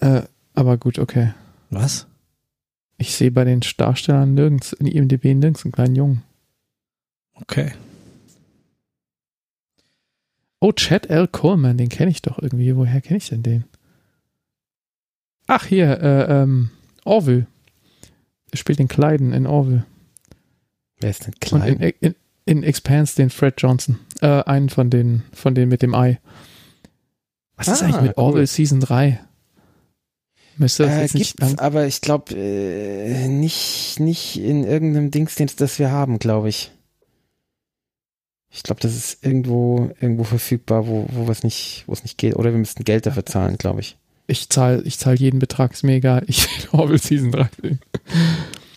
Äh, 0.00 0.22
aber 0.54 0.78
gut, 0.78 0.98
okay. 0.98 1.34
Was? 1.68 2.06
Ich 2.96 3.14
sehe 3.14 3.30
bei 3.30 3.44
den 3.44 3.60
Darstellern 3.76 4.34
nirgends, 4.34 4.72
in 4.72 4.86
IMDb 4.86 5.24
nirgends 5.24 5.64
einen 5.64 5.72
kleinen 5.72 5.96
Jungen. 5.96 6.22
Okay. 7.34 7.72
Oh, 10.60 10.72
Chad 10.72 11.06
L. 11.08 11.26
Coleman, 11.26 11.78
den 11.78 11.88
kenne 11.88 12.10
ich 12.10 12.20
doch 12.22 12.38
irgendwie. 12.38 12.76
Woher 12.76 13.00
kenne 13.00 13.16
ich 13.18 13.28
denn 13.28 13.42
den? 13.42 13.64
Ach, 15.46 15.64
hier, 15.66 16.00
äh, 16.00 16.42
ähm, 16.42 16.70
Orville. 17.04 17.46
Er 18.52 18.58
spielt 18.58 18.78
den 18.78 18.88
Kleiden 18.88 19.32
in 19.32 19.46
Orville. 19.46 19.84
Wer 21.00 21.10
ist 21.10 21.22
denn 21.26 21.32
Und 21.34 21.40
klein? 21.40 21.76
in, 21.80 21.92
in, 22.00 22.14
in 22.44 22.62
Expanse 22.62 23.16
den 23.16 23.30
Fred 23.30 23.54
Johnson. 23.58 23.98
Äh, 24.20 24.42
einen 24.44 24.68
von 24.68 24.90
den, 24.90 25.22
von 25.32 25.54
denen 25.54 25.70
mit 25.70 25.82
dem 25.82 25.94
Ei. 25.94 26.20
Was 27.56 27.68
ist 27.68 27.82
Ah, 27.82 27.86
eigentlich 27.86 28.02
mit 28.02 28.18
cool. 28.18 28.24
Orville 28.24 28.46
Season 28.46 28.80
3? 28.80 29.18
Müsste 30.58 30.82
das 30.84 30.92
Äh, 30.92 31.00
jetzt 31.02 31.14
nicht 31.14 31.36
gibt's, 31.38 31.58
aber 31.58 31.86
ich 31.86 32.02
glaube 32.02 32.34
äh, 32.36 33.28
nicht, 33.28 33.98
nicht 33.98 34.36
in 34.38 34.64
irgendeinem 34.64 35.10
Dingsdienst, 35.10 35.58
das 35.60 35.78
wir 35.78 35.90
haben, 35.90 36.18
glaube 36.18 36.50
ich. 36.50 36.70
Ich 38.50 38.62
glaube, 38.64 38.80
das 38.80 38.96
ist 38.96 39.24
irgendwo, 39.24 39.90
irgendwo 40.00 40.24
verfügbar, 40.24 40.86
wo, 40.88 41.06
wo 41.10 41.30
es 41.30 41.44
nicht, 41.44 41.84
wo 41.86 41.92
es 41.92 42.02
nicht 42.02 42.18
geht. 42.18 42.34
Oder 42.34 42.50
wir 42.50 42.58
müssten 42.58 42.84
Geld 42.84 43.06
dafür 43.06 43.24
zahlen, 43.24 43.56
glaube 43.58 43.80
ich. 43.80 43.96
Ich 44.26 44.48
zahle 44.48 44.82
ich 44.82 44.98
zahl 44.98 45.16
jeden 45.16 45.38
Betrag, 45.38 45.72
ist 45.72 45.84
mir 45.84 45.94
egal. 45.94 46.24
Ich 46.26 46.44
will 46.44 46.68
Orville 46.80 46.98
Season 46.98 47.30
3 47.30 47.48
sehen. 47.62 47.80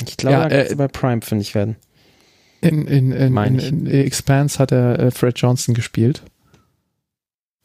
Ich 0.05 0.17
glaube, 0.17 0.35
Ja, 0.35 0.47
äh, 0.47 0.75
bei 0.75 0.87
Prime 0.87 1.21
fündig 1.21 1.55
werden. 1.55 1.75
In, 2.61 2.87
in, 2.87 3.11
in, 3.11 3.35
in, 3.35 3.59
in 3.59 3.87
Expanse 3.87 4.59
hat 4.59 4.71
er 4.71 4.99
äh, 4.99 5.11
Fred 5.11 5.37
Johnson 5.37 5.73
gespielt. 5.73 6.23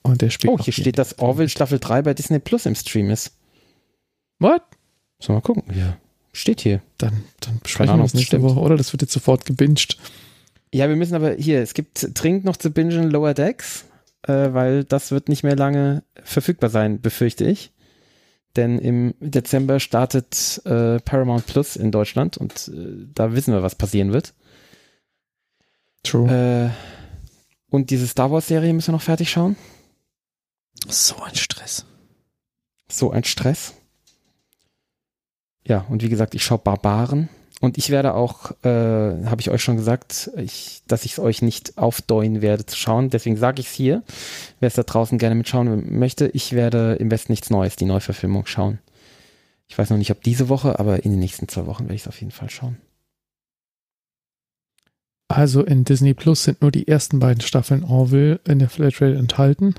Und 0.02 0.22
der 0.22 0.30
spielt. 0.30 0.52
Oh, 0.52 0.58
hier 0.58 0.72
steht, 0.72 0.98
dass 0.98 1.18
Orville 1.18 1.48
Staffel 1.48 1.78
3 1.78 2.02
bei 2.02 2.14
Disney 2.14 2.38
Plus 2.38 2.66
im 2.66 2.74
Stream 2.74 3.10
ist. 3.10 3.32
What? 4.38 4.62
Sollen 5.20 5.34
wir 5.34 5.34
mal 5.34 5.40
gucken? 5.42 5.64
Ja. 5.76 5.96
Steht 6.32 6.60
hier. 6.62 6.80
Dann, 6.96 7.24
dann 7.40 7.58
besprechen 7.62 7.96
wir 7.96 8.02
das 8.02 8.14
nächste 8.14 8.36
stimmt. 8.36 8.44
Woche, 8.44 8.60
oder? 8.60 8.76
Das 8.76 8.92
wird 8.92 9.02
jetzt 9.02 9.12
sofort 9.12 9.44
gebinged. 9.44 9.98
Ja, 10.72 10.88
wir 10.88 10.96
müssen 10.96 11.14
aber 11.14 11.32
hier, 11.32 11.62
es 11.62 11.74
gibt 11.74 12.08
dringend 12.14 12.44
noch 12.44 12.56
zu 12.56 12.70
bingen 12.70 13.10
Lower 13.10 13.34
Decks, 13.34 13.86
äh, 14.22 14.52
weil 14.52 14.84
das 14.84 15.10
wird 15.10 15.28
nicht 15.28 15.42
mehr 15.42 15.56
lange 15.56 16.02
verfügbar 16.22 16.70
sein, 16.70 17.00
befürchte 17.00 17.44
ich. 17.44 17.72
Denn 18.56 18.78
im 18.78 19.14
Dezember 19.20 19.78
startet 19.78 20.60
äh, 20.64 20.98
Paramount 21.00 21.46
Plus 21.46 21.76
in 21.76 21.92
Deutschland 21.92 22.36
und 22.36 22.68
äh, 22.68 23.06
da 23.14 23.34
wissen 23.34 23.54
wir, 23.54 23.62
was 23.62 23.74
passieren 23.74 24.12
wird. 24.12 24.34
True. 26.02 26.70
Äh, 26.70 26.70
und 27.70 27.90
diese 27.90 28.06
Star 28.06 28.30
Wars 28.30 28.48
Serie 28.48 28.72
müssen 28.72 28.88
wir 28.88 28.92
noch 28.92 29.02
fertig 29.02 29.30
schauen. 29.30 29.56
So 30.88 31.20
ein 31.22 31.34
Stress. 31.34 31.84
So 32.90 33.10
ein 33.10 33.24
Stress. 33.24 33.74
Ja, 35.66 35.84
und 35.88 36.02
wie 36.02 36.08
gesagt, 36.08 36.34
ich 36.34 36.44
schaue 36.44 36.58
Barbaren. 36.58 37.28
Und 37.60 37.76
ich 37.76 37.90
werde 37.90 38.14
auch, 38.14 38.52
äh, 38.62 38.68
habe 38.68 39.40
ich 39.40 39.50
euch 39.50 39.62
schon 39.62 39.76
gesagt, 39.76 40.30
ich, 40.36 40.82
dass 40.86 41.04
ich 41.04 41.12
es 41.12 41.18
euch 41.18 41.42
nicht 41.42 41.76
aufdeuen 41.76 42.40
werde 42.40 42.64
zu 42.66 42.76
schauen. 42.76 43.10
Deswegen 43.10 43.36
sage 43.36 43.60
ich 43.60 43.66
es 43.66 43.72
hier. 43.72 44.02
Wer 44.60 44.68
es 44.68 44.74
da 44.74 44.84
draußen 44.84 45.18
gerne 45.18 45.34
mitschauen 45.34 45.98
möchte, 45.98 46.28
ich 46.28 46.52
werde 46.52 46.94
im 47.00 47.10
Westen 47.10 47.32
nichts 47.32 47.50
Neues, 47.50 47.74
die 47.74 47.84
Neuverfilmung 47.84 48.46
schauen. 48.46 48.78
Ich 49.66 49.76
weiß 49.76 49.90
noch 49.90 49.98
nicht, 49.98 50.12
ob 50.12 50.22
diese 50.22 50.48
Woche, 50.48 50.78
aber 50.78 51.04
in 51.04 51.10
den 51.10 51.20
nächsten 51.20 51.48
zwei 51.48 51.66
Wochen 51.66 51.84
werde 51.84 51.96
ich 51.96 52.02
es 52.02 52.08
auf 52.08 52.20
jeden 52.20 52.32
Fall 52.32 52.48
schauen. 52.48 52.78
also 55.28 55.62
in 55.62 55.84
Disney 55.84 56.14
Plus 56.14 56.44
sind 56.44 56.62
nur 56.62 56.70
die 56.70 56.88
ersten 56.88 57.18
beiden 57.18 57.42
Staffeln 57.42 57.84
Orville 57.84 58.40
in 58.46 58.60
der 58.60 58.70
Flatrate 58.70 59.16
enthalten. 59.16 59.74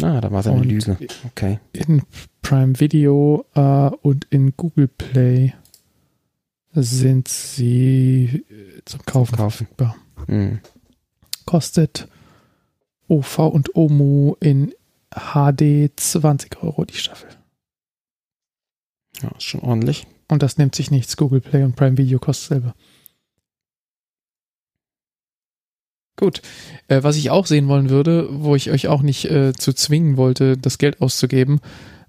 Ah, 0.00 0.20
da 0.20 0.30
war 0.30 0.40
es 0.40 0.46
eine 0.46 0.62
Lüge. 0.62 0.96
Okay. 1.26 1.58
in 1.72 2.02
Prime 2.42 2.78
Video 2.78 3.44
äh, 3.54 3.90
und 4.02 4.26
in 4.30 4.54
Google 4.56 4.88
Play 4.88 5.54
sind 6.82 7.28
sie 7.28 8.44
äh, 8.48 8.82
zum 8.84 9.04
Kaufen, 9.04 9.36
verfügbar. 9.36 9.96
Hm. 10.26 10.60
Kostet 11.46 12.08
OV 13.08 13.38
und 13.38 13.74
OMU 13.74 14.34
in 14.40 14.74
HD 15.10 15.90
20 15.96 16.62
Euro 16.62 16.84
die 16.84 16.96
Staffel. 16.96 17.28
Ja, 19.22 19.30
ist 19.36 19.44
schon 19.44 19.60
ordentlich. 19.60 20.06
Und 20.28 20.42
das 20.42 20.58
nimmt 20.58 20.74
sich 20.74 20.90
nichts. 20.90 21.16
Google 21.16 21.40
Play 21.40 21.62
und 21.64 21.74
Prime 21.74 21.96
Video 21.96 22.18
kostet 22.18 22.48
selber. 22.48 22.74
Gut. 26.16 26.42
Äh, 26.88 27.02
was 27.02 27.16
ich 27.16 27.30
auch 27.30 27.46
sehen 27.46 27.68
wollen 27.68 27.90
würde, 27.90 28.28
wo 28.30 28.56
ich 28.56 28.70
euch 28.70 28.88
auch 28.88 29.02
nicht 29.02 29.24
äh, 29.30 29.52
zu 29.52 29.72
zwingen 29.72 30.16
wollte, 30.16 30.56
das 30.56 30.78
Geld 30.78 31.00
auszugeben, 31.00 31.60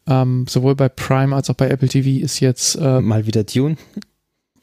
ähm, 0.07 0.45
sowohl 0.47 0.75
bei 0.75 0.89
Prime 0.89 1.35
als 1.35 1.49
auch 1.49 1.55
bei 1.55 1.69
Apple 1.69 1.87
TV 1.87 2.23
ist 2.23 2.39
jetzt 2.39 2.75
äh, 2.75 2.99
Mal 3.01 3.27
wieder 3.27 3.43
Dune. 3.43 3.77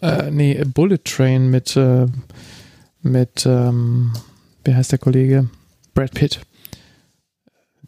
Äh, 0.00 0.30
nee, 0.30 0.62
Bullet 0.64 0.98
Train 1.04 1.48
mit, 1.50 1.76
äh, 1.76 2.06
mit 3.02 3.46
ähm, 3.46 4.12
wie 4.64 4.74
heißt 4.74 4.92
der 4.92 4.98
Kollege? 4.98 5.48
Brad 5.94 6.12
Pitt. 6.14 6.40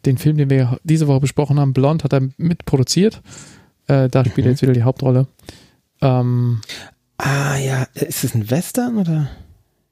Den 0.05 0.17
Film, 0.17 0.37
den 0.37 0.49
wir 0.49 0.79
diese 0.83 1.07
Woche 1.07 1.19
besprochen 1.19 1.59
haben, 1.59 1.73
Blond, 1.73 2.03
hat 2.03 2.13
er 2.13 2.21
mitproduziert. 2.37 3.21
Äh, 3.87 4.07
da 4.09 4.23
spielt 4.23 4.39
er 4.39 4.43
Mhm. 4.45 4.49
jetzt 4.51 4.61
wieder 4.61 4.73
die 4.73 4.83
Hauptrolle. 4.83 5.27
Ähm, 6.01 6.61
Ah 7.17 7.57
ja, 7.57 7.83
ist 7.95 8.23
es 8.23 8.33
ein 8.33 8.49
Western 8.49 8.97
oder 8.97 9.29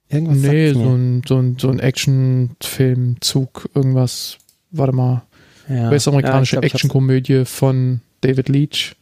irgendwas? 0.07 0.37
nee, 0.37 0.71
so 0.71 0.95
ein, 0.95 1.21
so 1.27 1.37
ein, 1.39 1.57
so 1.59 1.69
ein 1.69 1.79
Actionfilm, 1.79 3.17
Zug, 3.19 3.69
irgendwas. 3.75 4.37
Warte 4.71 4.93
mal. 4.93 5.23
ja. 5.67 5.89
US-amerikanische 5.91 6.55
Ja, 6.57 6.61
Actionkomödie 6.61 7.43
von 7.43 7.99
David 8.21 8.47
Leach. 8.47 8.95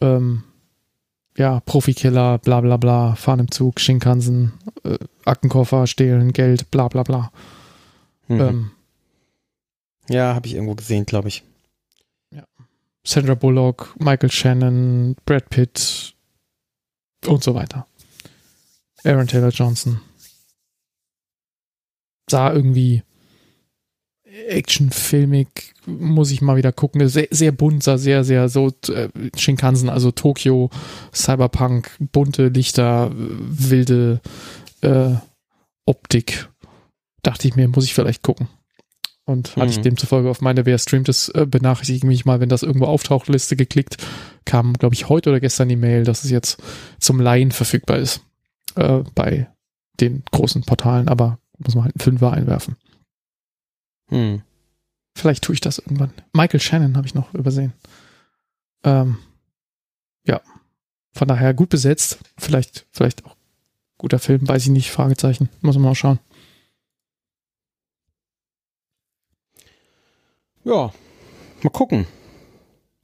Ähm, 0.00 0.44
ja, 1.36 1.60
Profikiller, 1.60 2.38
bla 2.38 2.60
bla 2.60 2.76
bla, 2.76 3.14
fahren 3.14 3.40
im 3.40 3.50
Zug, 3.50 3.80
Shinkansen, 3.80 4.52
äh, 4.84 4.98
Aktenkoffer, 5.24 5.86
stehlen, 5.86 6.32
Geld, 6.32 6.70
bla 6.70 6.88
bla 6.88 7.02
bla. 7.02 7.32
Mhm. 8.28 8.40
Ähm, 8.40 8.70
ja, 10.08 10.34
habe 10.34 10.46
ich 10.46 10.54
irgendwo 10.54 10.74
gesehen, 10.74 11.06
glaube 11.06 11.28
ich. 11.28 11.44
Sandra 13.04 13.34
Bullock, 13.34 13.94
Michael 13.98 14.30
Shannon, 14.30 15.16
Brad 15.24 15.48
Pitt 15.50 16.14
und 17.26 17.42
so 17.42 17.54
weiter. 17.54 17.86
Aaron 19.04 19.26
Taylor 19.26 19.50
Johnson. 19.50 20.00
Sah 22.30 22.52
irgendwie 22.52 23.02
actionfilmig, 24.48 25.48
muss 25.86 26.30
ich 26.30 26.40
mal 26.42 26.56
wieder 26.56 26.72
gucken. 26.72 27.06
Sehr, 27.08 27.28
sehr 27.30 27.52
bunt, 27.52 27.82
sah 27.82 27.98
sehr, 27.98 28.24
sehr 28.24 28.48
so 28.48 28.72
äh, 28.88 29.08
Shinkansen, 29.36 29.88
also 29.88 30.10
Tokio, 30.10 30.70
Cyberpunk, 31.14 31.90
bunte 32.12 32.48
Lichter, 32.48 33.10
wilde 33.14 34.20
äh, 34.80 35.10
Optik. 35.86 36.48
Dachte 37.22 37.48
ich 37.48 37.56
mir, 37.56 37.68
muss 37.68 37.84
ich 37.84 37.94
vielleicht 37.94 38.22
gucken. 38.22 38.48
Und 39.24 39.54
hatte 39.56 39.70
ich 39.70 39.78
Mhm. 39.78 39.82
demzufolge 39.82 40.28
auf 40.28 40.40
meine 40.40 40.66
Wer 40.66 40.78
streamt 40.78 41.08
es, 41.08 41.28
äh, 41.28 41.46
benachrichtige 41.46 42.06
mich 42.06 42.24
mal, 42.24 42.40
wenn 42.40 42.48
das 42.48 42.64
irgendwo 42.64 42.86
auftaucht, 42.86 43.28
Liste 43.28 43.54
geklickt. 43.54 43.96
Kam, 44.44 44.72
glaube 44.74 44.94
ich, 44.94 45.08
heute 45.08 45.30
oder 45.30 45.38
gestern 45.40 45.68
die 45.68 45.76
Mail, 45.76 46.02
dass 46.04 46.24
es 46.24 46.30
jetzt 46.30 46.60
zum 46.98 47.20
Laien 47.20 47.52
verfügbar 47.52 47.98
ist. 47.98 48.20
Äh, 48.74 49.04
bei 49.14 49.48
den 50.00 50.24
großen 50.32 50.62
Portalen, 50.62 51.06
aber 51.08 51.38
muss 51.58 51.74
man 51.76 51.84
halt 51.84 51.94
einen 51.94 52.02
Fünfer 52.02 52.32
einwerfen. 52.32 52.76
Hm. 54.08 54.42
Vielleicht 55.16 55.44
tue 55.44 55.54
ich 55.54 55.60
das 55.60 55.78
irgendwann. 55.78 56.12
Michael 56.32 56.60
Shannon 56.60 56.96
habe 56.96 57.06
ich 57.06 57.14
noch 57.14 57.34
übersehen. 57.34 57.72
Ähm, 58.84 59.18
ja. 60.26 60.40
Von 61.12 61.28
daher 61.28 61.52
gut 61.54 61.68
besetzt. 61.68 62.18
Vielleicht, 62.38 62.86
vielleicht 62.90 63.24
auch 63.26 63.36
guter 63.98 64.18
Film, 64.18 64.48
weiß 64.48 64.64
ich 64.64 64.70
nicht. 64.70 64.90
Fragezeichen. 64.90 65.48
Muss 65.60 65.76
man 65.76 65.84
mal 65.84 65.94
schauen. 65.94 66.18
Ja, 70.64 70.92
mal 71.62 71.70
gucken. 71.70 72.06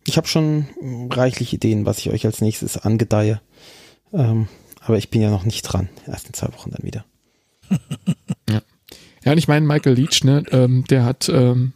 Ich 0.06 0.16
habe 0.16 0.26
schon 0.26 0.66
reichlich 1.10 1.52
Ideen, 1.52 1.84
was 1.84 1.98
ich 1.98 2.10
euch 2.10 2.24
als 2.24 2.40
nächstes 2.40 2.78
angedeihe. 2.78 3.42
Ähm, 4.12 4.48
aber 4.80 4.96
ich 4.96 5.10
bin 5.10 5.20
ja 5.20 5.28
noch 5.28 5.44
nicht 5.44 5.62
dran. 5.62 5.90
Erst 6.06 6.28
in 6.28 6.34
zwei 6.34 6.48
Wochen 6.54 6.70
dann 6.70 6.82
wieder. 6.82 7.04
Ja, 9.24 9.32
und 9.32 9.38
ich 9.38 9.48
meine, 9.48 9.66
Michael 9.66 9.94
Leach, 9.96 10.24
ne, 10.24 10.44
ähm, 10.50 10.84
der 10.90 11.04
hat, 11.04 11.28
ähm, 11.28 11.72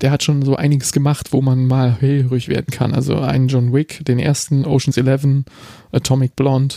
der 0.00 0.10
hat 0.10 0.22
schon 0.22 0.42
so 0.42 0.56
einiges 0.56 0.92
gemacht, 0.92 1.32
wo 1.32 1.42
man 1.42 1.66
mal 1.66 1.92
hellhörig 2.00 2.48
werden 2.48 2.66
kann. 2.70 2.94
Also 2.94 3.18
einen 3.18 3.48
John 3.48 3.72
Wick, 3.72 4.04
den 4.04 4.18
ersten, 4.18 4.64
Ocean's 4.64 4.96
11, 4.96 5.44
Atomic 5.92 6.36
Blonde, 6.36 6.74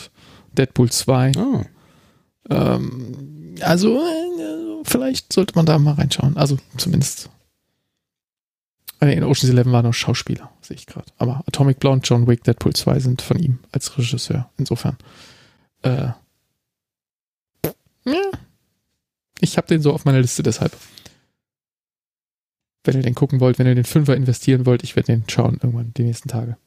Deadpool 0.57 0.91
2. 0.91 1.31
Oh, 1.38 1.61
Ähm, 2.49 3.56
also, 3.61 3.98
äh, 3.99 4.84
vielleicht 4.84 5.31
sollte 5.31 5.53
man 5.56 5.65
da 5.65 5.77
mal 5.77 5.93
reinschauen. 5.93 6.35
Also, 6.38 6.57
zumindest. 6.77 7.30
Äh, 8.99 9.15
In 9.15 9.23
Ocean's 9.23 9.53
11 9.53 9.72
war 9.72 9.84
noch 9.84 9.93
Schauspieler, 9.93 10.49
sehe 10.61 10.76
ich 10.76 10.88
gerade. 10.88 11.11
Aber 11.18 11.43
Atomic 11.48 11.80
Blonde, 11.80 12.03
John 12.03 12.27
Wick, 12.27 12.43
Deadpool 12.43 12.73
2 12.73 12.99
sind 12.99 13.22
von 13.22 13.38
ihm 13.39 13.60
als 13.72 13.98
Regisseur. 13.98 14.49
Insofern. 14.57 14.98
Äh, 15.84 16.10
ja. 18.06 18.22
Ich 19.41 19.57
habe 19.57 19.68
den 19.68 19.81
so 19.81 19.91
auf 19.91 20.05
meiner 20.05 20.22
Liste 20.22 20.43
deshalb. 20.43 20.72
Wenn 22.84 22.95
ihr 22.95 23.03
den 23.03 23.15
gucken 23.15 23.39
wollt, 23.39 23.59
wenn 23.59 23.68
ihr 23.68 23.76
den 23.76 23.84
Fünfer 23.84 24.15
investieren 24.15 24.65
wollt, 24.65 24.84
ich 24.84 24.95
werde 24.95 25.13
den 25.13 25.23
schauen 25.27 25.59
irgendwann 25.61 25.93
die 25.95 26.03
nächsten 26.03 26.30
Tage. 26.30 26.57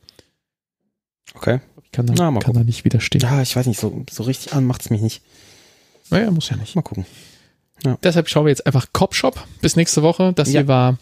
okay. 1.34 1.60
Ich 1.82 1.92
kann 1.92 2.06
da, 2.06 2.14
Na, 2.16 2.24
kann 2.26 2.34
gucken. 2.34 2.54
da 2.54 2.64
nicht 2.64 2.84
widerstehen. 2.84 3.22
Ja, 3.22 3.40
ich 3.40 3.54
weiß 3.54 3.66
nicht, 3.66 3.78
so, 3.78 4.04
so 4.10 4.24
richtig 4.24 4.52
an 4.52 4.64
macht's 4.66 4.90
mich 4.90 5.00
nicht. 5.00 5.22
Naja, 6.10 6.30
muss 6.30 6.50
ja 6.50 6.56
nicht. 6.56 6.74
Mal 6.74 6.82
gucken. 6.82 7.06
Ja. 7.84 7.98
Deshalb 8.02 8.28
schauen 8.28 8.46
wir 8.46 8.50
jetzt 8.50 8.66
einfach 8.66 8.88
Cop 8.92 9.14
Shop. 9.14 9.46
Bis 9.60 9.76
nächste 9.76 10.02
Woche. 10.02 10.32
Das 10.34 10.48
ja. 10.48 10.60
hier 10.60 10.68
war 10.68 10.98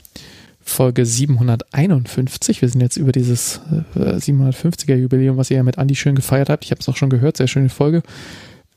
Folge 0.61 1.07
751. 1.07 2.61
Wir 2.61 2.69
sind 2.69 2.81
jetzt 2.83 2.97
über 2.97 3.13
dieses 3.13 3.61
äh, 3.95 4.17
750er 4.17 4.95
Jubiläum, 4.95 5.37
was 5.39 5.51
ihr 5.51 5.57
ja 5.57 5.63
mit 5.63 5.79
Andi 5.79 5.95
schön 5.95 6.15
gefeiert 6.15 6.51
habt. 6.51 6.65
Ich 6.65 6.71
habe 6.71 6.81
es 6.81 6.89
auch 6.89 6.97
schon 6.97 7.11
gehört. 7.11 7.37
Sehr 7.39 7.49
schöne 7.49 7.69
Folge. 7.69 8.03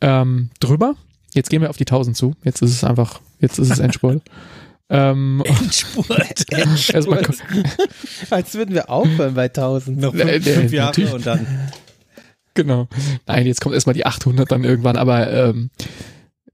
Ähm, 0.02 0.50
drüber. 0.60 0.96
Jetzt 1.36 1.50
gehen 1.50 1.62
wir 1.62 1.70
auf 1.70 1.78
die 1.78 1.84
1000 1.84 2.16
zu. 2.16 2.34
Jetzt 2.44 2.62
ist 2.62 2.72
es 2.72 2.84
einfach, 2.84 3.20
jetzt 3.40 3.60
ist 3.60 3.72
es 3.72 3.80
Endspurt. 3.80 4.22
Ähm, 4.88 5.42
Endspurt, 5.44 6.46
Endspurt. 6.52 7.28
Als 8.30 8.54
würden 8.54 8.76
wir 8.76 8.92
aufhören 8.92 9.34
bei 9.34 9.46
1000. 9.46 10.00
Noch 10.00 10.14
fünf, 10.14 10.44
fünf 10.44 10.72
Jahre 10.72 10.90
natürlich. 10.90 11.12
und 11.12 11.26
dann. 11.26 11.48
Genau. 12.54 12.88
Nein, 13.26 13.48
jetzt 13.48 13.62
kommt 13.62 13.74
erstmal 13.74 13.96
die 13.96 14.06
800 14.06 14.52
dann 14.52 14.64
irgendwann, 14.64 14.96
aber 14.96 15.32
ähm, 15.32 15.72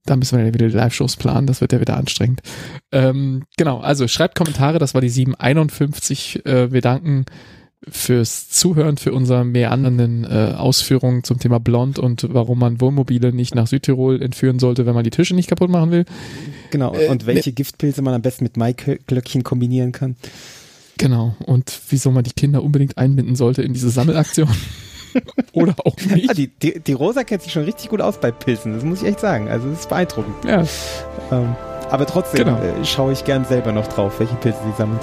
da 0.05 0.15
müssen 0.15 0.37
wir 0.37 0.45
ja 0.45 0.53
wieder 0.53 0.69
die 0.69 0.75
Live-Shows 0.75 1.17
planen, 1.17 1.45
das 1.45 1.59
wird 1.59 1.73
ja 1.73 1.81
wieder 1.81 1.97
anstrengend. 1.97 2.41
Ähm, 2.93 3.43
genau, 3.57 3.81
also 3.81 4.07
schreibt 4.07 4.35
Kommentare, 4.35 4.79
das 4.79 4.93
war 4.93 5.01
die 5.01 5.09
751. 5.09 6.45
Äh, 6.45 6.71
wir 6.71 6.79
danken 6.79 7.25
fürs 7.89 8.49
Zuhören, 8.49 8.97
für 8.97 9.11
unsere 9.11 9.43
meandernden 9.43 10.23
äh, 10.23 10.53
Ausführungen 10.55 11.23
zum 11.23 11.39
Thema 11.39 11.59
Blond 11.59 11.97
und 11.97 12.27
warum 12.29 12.59
man 12.59 12.79
Wohnmobile 12.79 13.33
nicht 13.33 13.55
nach 13.55 13.67
Südtirol 13.67 14.21
entführen 14.21 14.59
sollte, 14.59 14.85
wenn 14.85 14.93
man 14.93 15.03
die 15.03 15.09
Tische 15.09 15.33
nicht 15.33 15.49
kaputt 15.49 15.69
machen 15.69 15.91
will. 15.91 16.05
Genau, 16.69 16.93
äh, 16.93 17.07
und 17.07 17.25
welche 17.25 17.49
äh, 17.49 17.53
Giftpilze 17.53 18.01
man 18.03 18.13
am 18.13 18.21
besten 18.21 18.43
mit 18.43 18.55
Maiglöckchen 18.55 19.43
kombinieren 19.43 19.91
kann. 19.91 20.15
Genau, 20.97 21.35
und 21.45 21.79
wieso 21.89 22.11
man 22.11 22.23
die 22.23 22.31
Kinder 22.31 22.61
unbedingt 22.61 22.99
einbinden 22.99 23.35
sollte 23.35 23.63
in 23.63 23.73
diese 23.73 23.89
Sammelaktion. 23.89 24.49
Oder 25.51 25.75
auch 25.83 25.97
nicht. 25.97 26.27
Ja, 26.27 26.33
die, 26.33 26.47
die, 26.47 26.79
die, 26.79 26.93
Rosa 26.93 27.23
kennt 27.23 27.41
sich 27.41 27.51
schon 27.51 27.63
richtig 27.63 27.89
gut 27.89 28.01
aus 28.01 28.19
bei 28.19 28.31
Pilzen, 28.31 28.73
das 28.73 28.83
muss 28.83 29.01
ich 29.01 29.07
echt 29.07 29.19
sagen. 29.19 29.49
Also 29.49 29.69
das 29.69 29.81
ist 29.81 29.89
beeindruckend. 29.89 30.35
Ja. 30.45 30.63
Ähm, 31.31 31.55
aber 31.89 32.05
trotzdem 32.05 32.45
genau. 32.45 32.61
äh, 32.61 32.85
schaue 32.85 33.11
ich 33.11 33.25
gern 33.25 33.43
selber 33.43 33.71
noch 33.71 33.87
drauf, 33.87 34.19
welche 34.19 34.35
Pilze 34.35 34.59
sie 34.65 34.77
sammelt. 34.77 35.01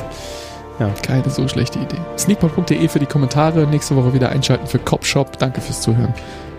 Ja. 0.78 0.90
Keine 1.02 1.28
so 1.28 1.46
schlechte 1.48 1.78
Idee. 1.78 1.98
Sneakpot.de 2.16 2.88
für 2.88 2.98
die 2.98 3.06
Kommentare. 3.06 3.66
Nächste 3.66 3.96
Woche 3.96 4.14
wieder 4.14 4.30
einschalten 4.30 4.66
für 4.66 4.78
Cop 4.78 5.04
Shop. 5.04 5.38
Danke 5.38 5.60
fürs 5.60 5.80
Zuhören. 5.80 6.14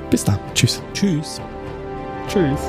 Bis 0.09 0.23
dann. 0.23 0.39
Tschüss. 0.53 0.81
Tschüss. 0.93 1.41
Tschüss. 2.27 2.59